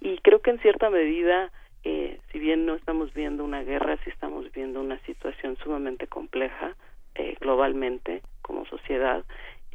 Y 0.00 0.18
creo 0.18 0.40
que 0.40 0.50
en 0.50 0.60
cierta 0.60 0.90
medida, 0.90 1.50
eh, 1.84 2.18
si 2.30 2.38
bien 2.38 2.66
no 2.66 2.74
estamos 2.74 3.12
viendo 3.14 3.44
una 3.44 3.62
guerra, 3.62 3.96
sí 4.04 4.10
estamos 4.10 4.50
viendo 4.52 4.80
una 4.80 4.98
situación 5.00 5.56
sumamente 5.62 6.06
compleja 6.06 6.74
eh, 7.14 7.36
globalmente 7.40 8.22
como 8.42 8.64
sociedad 8.66 9.24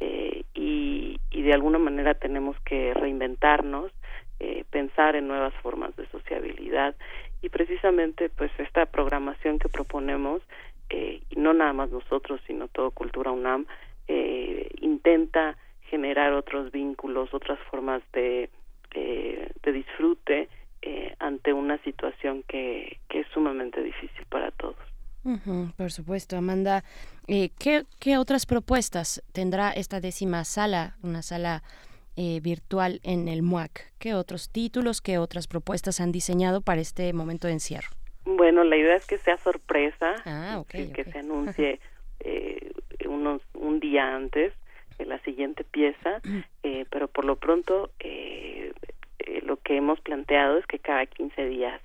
eh, 0.00 0.44
y, 0.54 1.20
y 1.30 1.42
de 1.42 1.52
alguna 1.52 1.78
manera 1.78 2.14
tenemos 2.14 2.58
que 2.60 2.94
reinventarnos, 2.94 3.92
eh, 4.40 4.64
pensar 4.70 5.14
en 5.14 5.28
nuevas 5.28 5.54
formas 5.62 5.94
de 5.96 6.06
sociabilidad 6.08 6.94
y 7.42 7.48
precisamente 7.50 8.28
pues 8.30 8.50
esta 8.58 8.86
programación 8.86 9.58
que 9.58 9.68
proponemos 9.68 10.42
eh, 10.90 11.22
y 11.30 11.36
no 11.36 11.54
nada 11.54 11.72
más 11.72 11.90
nosotros 11.90 12.40
sino 12.46 12.68
todo 12.68 12.90
Cultura 12.90 13.30
UNAM 13.30 13.66
eh, 14.08 14.68
intenta 14.80 15.56
generar 15.90 16.32
otros 16.32 16.72
vínculos, 16.72 17.32
otras 17.32 17.58
formas 17.70 18.02
de, 18.12 18.50
eh, 18.94 19.50
de 19.62 19.72
disfrute 19.72 20.48
eh, 20.82 21.14
ante 21.18 21.52
una 21.52 21.78
situación 21.78 22.42
que, 22.48 22.98
que 23.08 23.20
es 23.20 23.26
sumamente 23.28 23.82
difícil 23.82 24.24
para 24.28 24.50
todos. 24.52 24.76
Ujú, 25.24 25.72
por 25.76 25.90
supuesto, 25.90 26.36
Amanda. 26.36 26.84
Eh, 27.26 27.50
¿qué, 27.58 27.84
qué 27.98 28.18
otras 28.18 28.44
propuestas 28.44 29.22
tendrá 29.32 29.70
esta 29.70 30.00
décima 30.00 30.44
sala, 30.44 30.96
una 31.02 31.22
sala 31.22 31.62
eh, 32.16 32.40
virtual 32.40 33.00
en 33.02 33.28
el 33.28 33.42
MUAC? 33.42 33.92
¿Qué 33.98 34.14
otros 34.14 34.50
títulos, 34.50 35.00
qué 35.00 35.18
otras 35.18 35.48
propuestas 35.48 36.00
han 36.00 36.12
diseñado 36.12 36.60
para 36.60 36.80
este 36.80 37.12
momento 37.14 37.46
de 37.46 37.54
encierro? 37.54 37.88
Bueno, 38.26 38.64
la 38.64 38.76
idea 38.76 38.96
es 38.96 39.06
que 39.06 39.18
sea 39.18 39.38
sorpresa, 39.38 40.14
Ah, 40.26 40.62
que, 40.68 41.04
se 41.04 41.18
anuncie 41.18 41.80
eh, 42.20 42.63
unos, 43.06 43.42
un 43.54 43.80
día 43.80 44.14
antes 44.14 44.52
de 44.98 45.06
la 45.06 45.18
siguiente 45.20 45.64
pieza, 45.64 46.20
eh, 46.62 46.86
pero 46.90 47.08
por 47.08 47.24
lo 47.24 47.36
pronto 47.36 47.90
eh, 48.00 48.72
eh, 49.18 49.42
lo 49.44 49.56
que 49.56 49.76
hemos 49.76 50.00
planteado 50.00 50.58
es 50.58 50.66
que 50.66 50.78
cada 50.78 51.06
15 51.06 51.46
días 51.46 51.80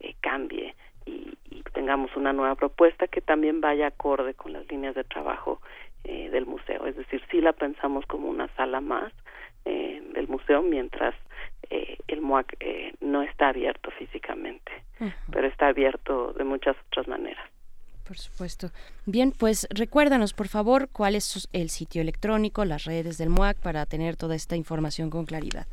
eh, 0.00 0.14
cambie 0.20 0.74
y, 1.06 1.36
y 1.50 1.62
tengamos 1.72 2.14
una 2.16 2.32
nueva 2.32 2.54
propuesta 2.54 3.06
que 3.08 3.20
también 3.20 3.60
vaya 3.60 3.88
acorde 3.88 4.34
con 4.34 4.52
las 4.52 4.66
líneas 4.70 4.94
de 4.94 5.04
trabajo 5.04 5.60
eh, 6.04 6.28
del 6.30 6.46
museo. 6.46 6.86
Es 6.86 6.96
decir, 6.96 7.22
sí 7.30 7.40
la 7.40 7.52
pensamos 7.52 8.04
como 8.06 8.28
una 8.28 8.48
sala 8.56 8.80
más 8.80 9.12
eh, 9.64 10.02
del 10.12 10.28
museo 10.28 10.62
mientras 10.62 11.14
eh, 11.70 11.96
el 12.08 12.20
MUAC 12.20 12.56
eh, 12.60 12.92
no 13.00 13.22
está 13.22 13.48
abierto 13.48 13.90
físicamente, 13.92 14.70
pero 15.32 15.46
está 15.46 15.68
abierto 15.68 16.34
de 16.34 16.44
muchas 16.44 16.76
otras 16.88 17.08
maneras. 17.08 17.48
Por 18.06 18.18
supuesto. 18.18 18.68
Bien, 19.06 19.32
pues 19.32 19.66
recuérdanos, 19.70 20.34
por 20.34 20.48
favor, 20.48 20.90
cuál 20.92 21.14
es 21.14 21.48
el 21.52 21.70
sitio 21.70 22.02
electrónico, 22.02 22.66
las 22.66 22.84
redes 22.84 23.16
del 23.16 23.30
MUAC 23.30 23.58
para 23.60 23.86
tener 23.86 24.16
toda 24.16 24.34
esta 24.34 24.56
información 24.56 25.08
con 25.08 25.24
claridad. 25.24 25.66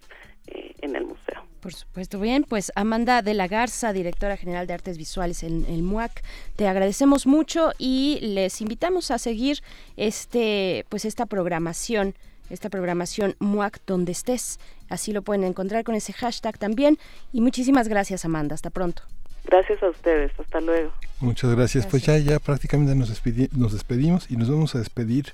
eh, 0.47 0.77
en 0.81 0.95
el 0.95 1.07
museo. 1.07 1.43
Por 1.61 1.73
supuesto. 1.73 2.21
Bien, 2.21 2.45
pues 2.45 2.71
Amanda 2.75 3.23
de 3.23 3.35
la 3.35 3.49
Garza, 3.49 3.93
directora 3.93 4.37
general 4.37 4.67
de 4.67 4.75
Artes 4.75 4.99
Visuales 4.99 5.43
en 5.43 5.65
el 5.67 5.83
MUAC, 5.83 6.23
te 6.57 6.69
agradecemos 6.69 7.27
mucho 7.27 7.73
y 7.79 8.19
les 8.21 8.61
invitamos 8.61 9.11
a 9.11 9.19
seguir 9.19 9.59
este, 9.97 10.85
pues 10.89 11.05
esta 11.05 11.27
programación, 11.27 12.15
esta 12.53 12.69
programación 12.71 13.35
MUAC 13.41 13.81
donde 13.87 14.13
estés. 14.13 14.61
Así 14.89 15.13
lo 15.13 15.23
pueden 15.23 15.45
encontrar 15.45 15.83
con 15.85 15.95
ese 15.95 16.13
hashtag 16.13 16.59
también. 16.59 16.99
Y 17.33 17.41
muchísimas 17.41 17.89
gracias, 17.89 18.25
Amanda. 18.25 18.55
Hasta 18.55 18.71
pronto. 18.71 19.03
Gracias 19.45 19.83
a 19.83 19.89
ustedes, 19.89 20.31
hasta 20.39 20.61
luego. 20.61 20.93
Muchas 21.19 21.55
gracias. 21.55 21.87
Pues 21.87 22.05
ya, 22.05 22.17
ya 22.19 22.39
prácticamente 22.39 22.95
nos, 22.95 23.11
despedi- 23.11 23.51
nos 23.53 23.73
despedimos 23.73 24.31
y 24.31 24.37
nos 24.37 24.49
vamos 24.49 24.75
a 24.75 24.79
despedir 24.79 25.33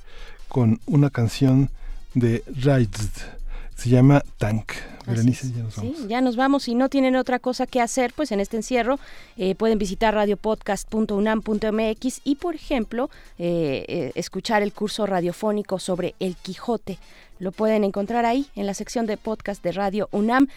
con 0.48 0.80
una 0.86 1.10
canción 1.10 1.68
de 2.14 2.42
Raizd. 2.62 3.37
Se 3.78 3.88
llama 3.90 4.24
Tank. 4.38 4.72
Berenice, 5.06 5.52
ya 5.52 5.62
nos 5.62 5.76
vamos. 5.76 5.96
Sí, 5.96 6.06
ya 6.08 6.20
nos 6.20 6.34
vamos. 6.34 6.64
Si 6.64 6.74
no 6.74 6.88
tienen 6.88 7.14
otra 7.14 7.38
cosa 7.38 7.64
que 7.64 7.80
hacer, 7.80 8.12
pues 8.12 8.32
en 8.32 8.40
este 8.40 8.56
encierro 8.56 8.98
eh, 9.36 9.54
pueden 9.54 9.78
visitar 9.78 10.14
radiopodcast.unam.mx 10.14 12.20
y, 12.24 12.34
por 12.34 12.56
ejemplo, 12.56 13.08
eh, 13.38 13.84
eh, 13.86 14.10
escuchar 14.16 14.64
el 14.64 14.72
curso 14.72 15.06
radiofónico 15.06 15.78
sobre 15.78 16.16
el 16.18 16.34
Quijote. 16.34 16.98
Lo 17.38 17.52
pueden 17.52 17.84
encontrar 17.84 18.26
ahí 18.26 18.48
en 18.56 18.66
la 18.66 18.74
sección 18.74 19.06
de 19.06 19.16
podcast 19.16 19.62
de 19.62 19.70
Radio 19.70 20.08
UNAM. 20.10 20.48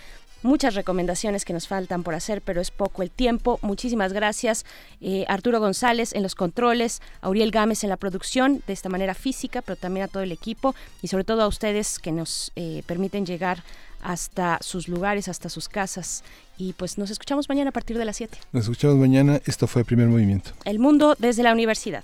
Muchas 0.43 0.75
recomendaciones 0.75 1.45
que 1.45 1.53
nos 1.53 1.67
faltan 1.67 2.03
por 2.03 2.15
hacer, 2.15 2.41
pero 2.41 2.61
es 2.61 2.71
poco 2.71 3.03
el 3.03 3.11
tiempo. 3.11 3.59
Muchísimas 3.61 4.11
gracias 4.11 4.65
eh, 4.99 5.25
Arturo 5.27 5.59
González 5.59 6.13
en 6.13 6.23
los 6.23 6.35
controles, 6.35 7.01
Auriel 7.21 7.51
Gámez 7.51 7.83
en 7.83 7.89
la 7.89 7.97
producción, 7.97 8.63
de 8.65 8.73
esta 8.73 8.89
manera 8.89 9.13
física, 9.13 9.61
pero 9.61 9.75
también 9.75 10.05
a 10.05 10.07
todo 10.07 10.23
el 10.23 10.31
equipo 10.31 10.75
y 11.01 11.07
sobre 11.07 11.23
todo 11.23 11.41
a 11.43 11.47
ustedes 11.47 11.99
que 11.99 12.11
nos 12.11 12.51
eh, 12.55 12.83
permiten 12.85 13.25
llegar 13.25 13.63
hasta 14.01 14.57
sus 14.61 14.87
lugares, 14.87 15.27
hasta 15.27 15.49
sus 15.49 15.69
casas. 15.69 16.23
Y 16.57 16.73
pues 16.73 16.97
nos 16.97 17.09
escuchamos 17.09 17.49
mañana 17.49 17.69
a 17.69 17.73
partir 17.73 17.97
de 17.97 18.05
las 18.05 18.17
7. 18.17 18.37
Nos 18.51 18.63
escuchamos 18.63 18.97
mañana. 18.97 19.41
Esto 19.45 19.67
fue 19.67 19.85
Primer 19.85 20.07
Movimiento. 20.07 20.51
El 20.65 20.79
mundo 20.79 21.15
desde 21.19 21.43
la 21.43 21.51
universidad. 21.51 22.03